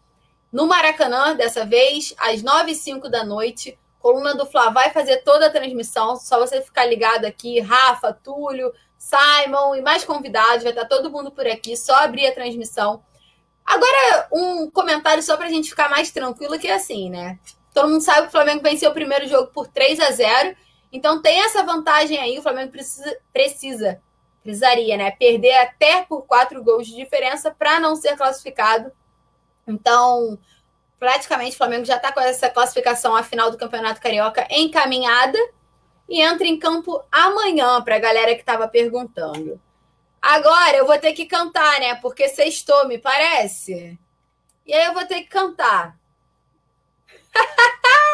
No 0.51 0.67
Maracanã, 0.67 1.37
dessa 1.37 1.65
vez, 1.65 2.17
às 2.19 2.43
9 2.43 2.73
h 2.73 2.81
05 2.81 3.09
da 3.09 3.23
noite. 3.23 3.79
Coluna 4.01 4.35
do 4.35 4.45
Fla 4.45 4.71
vai 4.71 4.91
fazer 4.91 5.19
toda 5.19 5.47
a 5.47 5.51
transmissão. 5.51 6.17
Só 6.17 6.41
você 6.41 6.61
ficar 6.61 6.85
ligado 6.85 7.25
aqui. 7.25 7.61
Rafa, 7.61 8.13
Túlio, 8.13 8.73
Simon 9.05 9.75
e 9.75 9.83
mais 9.83 10.05
convidados, 10.05 10.63
vai 10.63 10.73
estar 10.73 10.87
todo 10.87 11.11
mundo 11.11 11.31
por 11.31 11.47
aqui, 11.47 11.77
só 11.77 11.95
abrir 11.97 12.27
a 12.27 12.35
transmissão. 12.35 13.03
Agora, 13.65 14.29
um 14.33 14.71
comentário 14.71 15.23
só 15.23 15.37
para 15.37 15.47
a 15.47 15.51
gente 15.51 15.71
ficar 15.71 15.89
mais 15.91 16.11
tranquilo, 16.11 16.59
que 16.59 16.69
é 16.69 16.75
assim, 16.75 17.11
né? 17.11 17.39
Todo 17.73 17.89
mundo 17.89 18.01
sabe 18.01 18.23
que 18.23 18.29
o 18.29 18.33
Flamengo 18.33 18.63
venceu 18.63 18.91
o 18.91 18.95
primeiro 18.95 19.27
jogo 19.29 19.51
por 19.53 19.67
3 19.69 20.01
a 20.01 20.11
0 20.11 20.57
então 20.93 21.21
tem 21.21 21.41
essa 21.41 21.65
vantagem 21.65 22.19
aí, 22.19 22.39
o 22.39 22.43
Flamengo 22.43 22.71
precisa, 22.71 23.19
precisa 23.33 24.01
precisaria, 24.45 24.97
né? 24.97 25.11
Perder 25.11 25.55
até 25.57 26.03
por 26.03 26.23
quatro 26.27 26.63
gols 26.63 26.87
de 26.87 26.95
diferença 26.95 27.51
para 27.51 27.81
não 27.81 27.97
ser 27.97 28.15
classificado. 28.15 28.93
Então, 29.67 30.39
praticamente 31.01 31.55
o 31.55 31.59
Flamengo 31.59 31.87
já 31.87 31.97
está 31.97 32.13
com 32.13 32.21
essa 32.21 32.51
classificação 32.51 33.17
à 33.17 33.23
final 33.23 33.51
do 33.51 33.57
Campeonato 33.57 34.03
Carioca 34.03 34.47
encaminhada 34.51 35.39
e 36.09 36.21
entra 36.21 36.47
em 36.47 36.59
campo 36.59 37.03
amanhã, 37.11 37.83
para 37.83 37.97
a 37.97 38.01
galera 38.01 38.35
que 38.35 38.41
estava 38.41 38.69
perguntando. 38.69 39.61
Agora 40.21 40.77
eu 40.77 40.87
vou 40.87 40.99
ter 40.99 41.13
que 41.13 41.27
cantar, 41.27 41.81
né? 41.81 41.95
Porque 41.97 42.29
sextou, 42.29 42.87
me 42.87 42.99
parece. 42.99 43.99
E 44.67 44.73
aí 44.73 44.87
eu 44.87 44.95
vou 44.95 45.05
ter 45.07 45.23
que 45.23 45.29
cantar. 45.29 45.99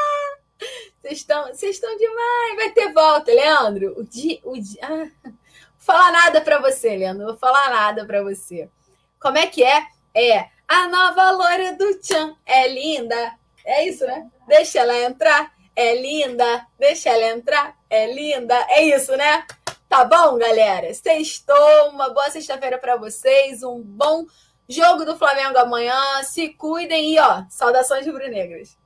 Vocês 1.01 1.19
estão, 1.19 1.47
vocês 1.47 1.77
estão 1.77 1.97
demais. 1.97 2.57
Vai 2.57 2.71
ter 2.73 2.93
volta, 2.93 3.33
Leandro. 3.33 3.99
O 3.99 4.05
dia, 4.05 4.39
o 4.45 4.61
dia... 4.61 4.81
Ah, 4.83 5.09
vou 5.25 5.35
falar 5.79 6.13
nada 6.13 6.43
para 6.43 6.61
você, 6.61 6.95
Leandro. 6.95 7.25
Vou 7.25 7.39
falar 7.39 7.71
nada 7.71 8.05
para 8.05 8.23
você. 8.23 8.69
Como 9.19 9.39
é 9.39 9.47
que 9.47 9.65
é? 9.65 9.87
É 10.15 10.51
a 10.69 10.89
nova 10.89 11.31
loira 11.31 11.73
do 11.73 11.99
Tchan. 12.01 12.37
É 12.45 12.69
linda. 12.69 13.35
É 13.65 13.89
isso, 13.89 14.07
né? 14.07 14.31
Deixa 14.47 14.81
ela 14.81 14.95
entrar 14.99 15.51
é 15.75 15.95
linda, 16.01 16.67
deixa 16.79 17.11
ela 17.11 17.37
entrar, 17.37 17.77
é 17.89 18.13
linda. 18.13 18.55
É 18.69 18.83
isso, 18.83 19.17
né? 19.17 19.47
Tá 19.89 20.05
bom, 20.05 20.39
galera? 20.39 20.93
Sextou, 20.95 21.91
uma 21.91 22.11
boa 22.11 22.31
sexta-feira 22.31 22.79
para 22.79 22.97
vocês, 22.97 23.63
um 23.63 23.81
bom 23.83 24.25
jogo 24.69 25.05
do 25.05 25.17
Flamengo 25.17 25.59
amanhã. 25.59 26.23
Se 26.23 26.51
cuidem 26.51 27.15
e, 27.15 27.19
ó, 27.19 27.45
saudações 27.51 28.07
rubro-negras. 28.07 28.80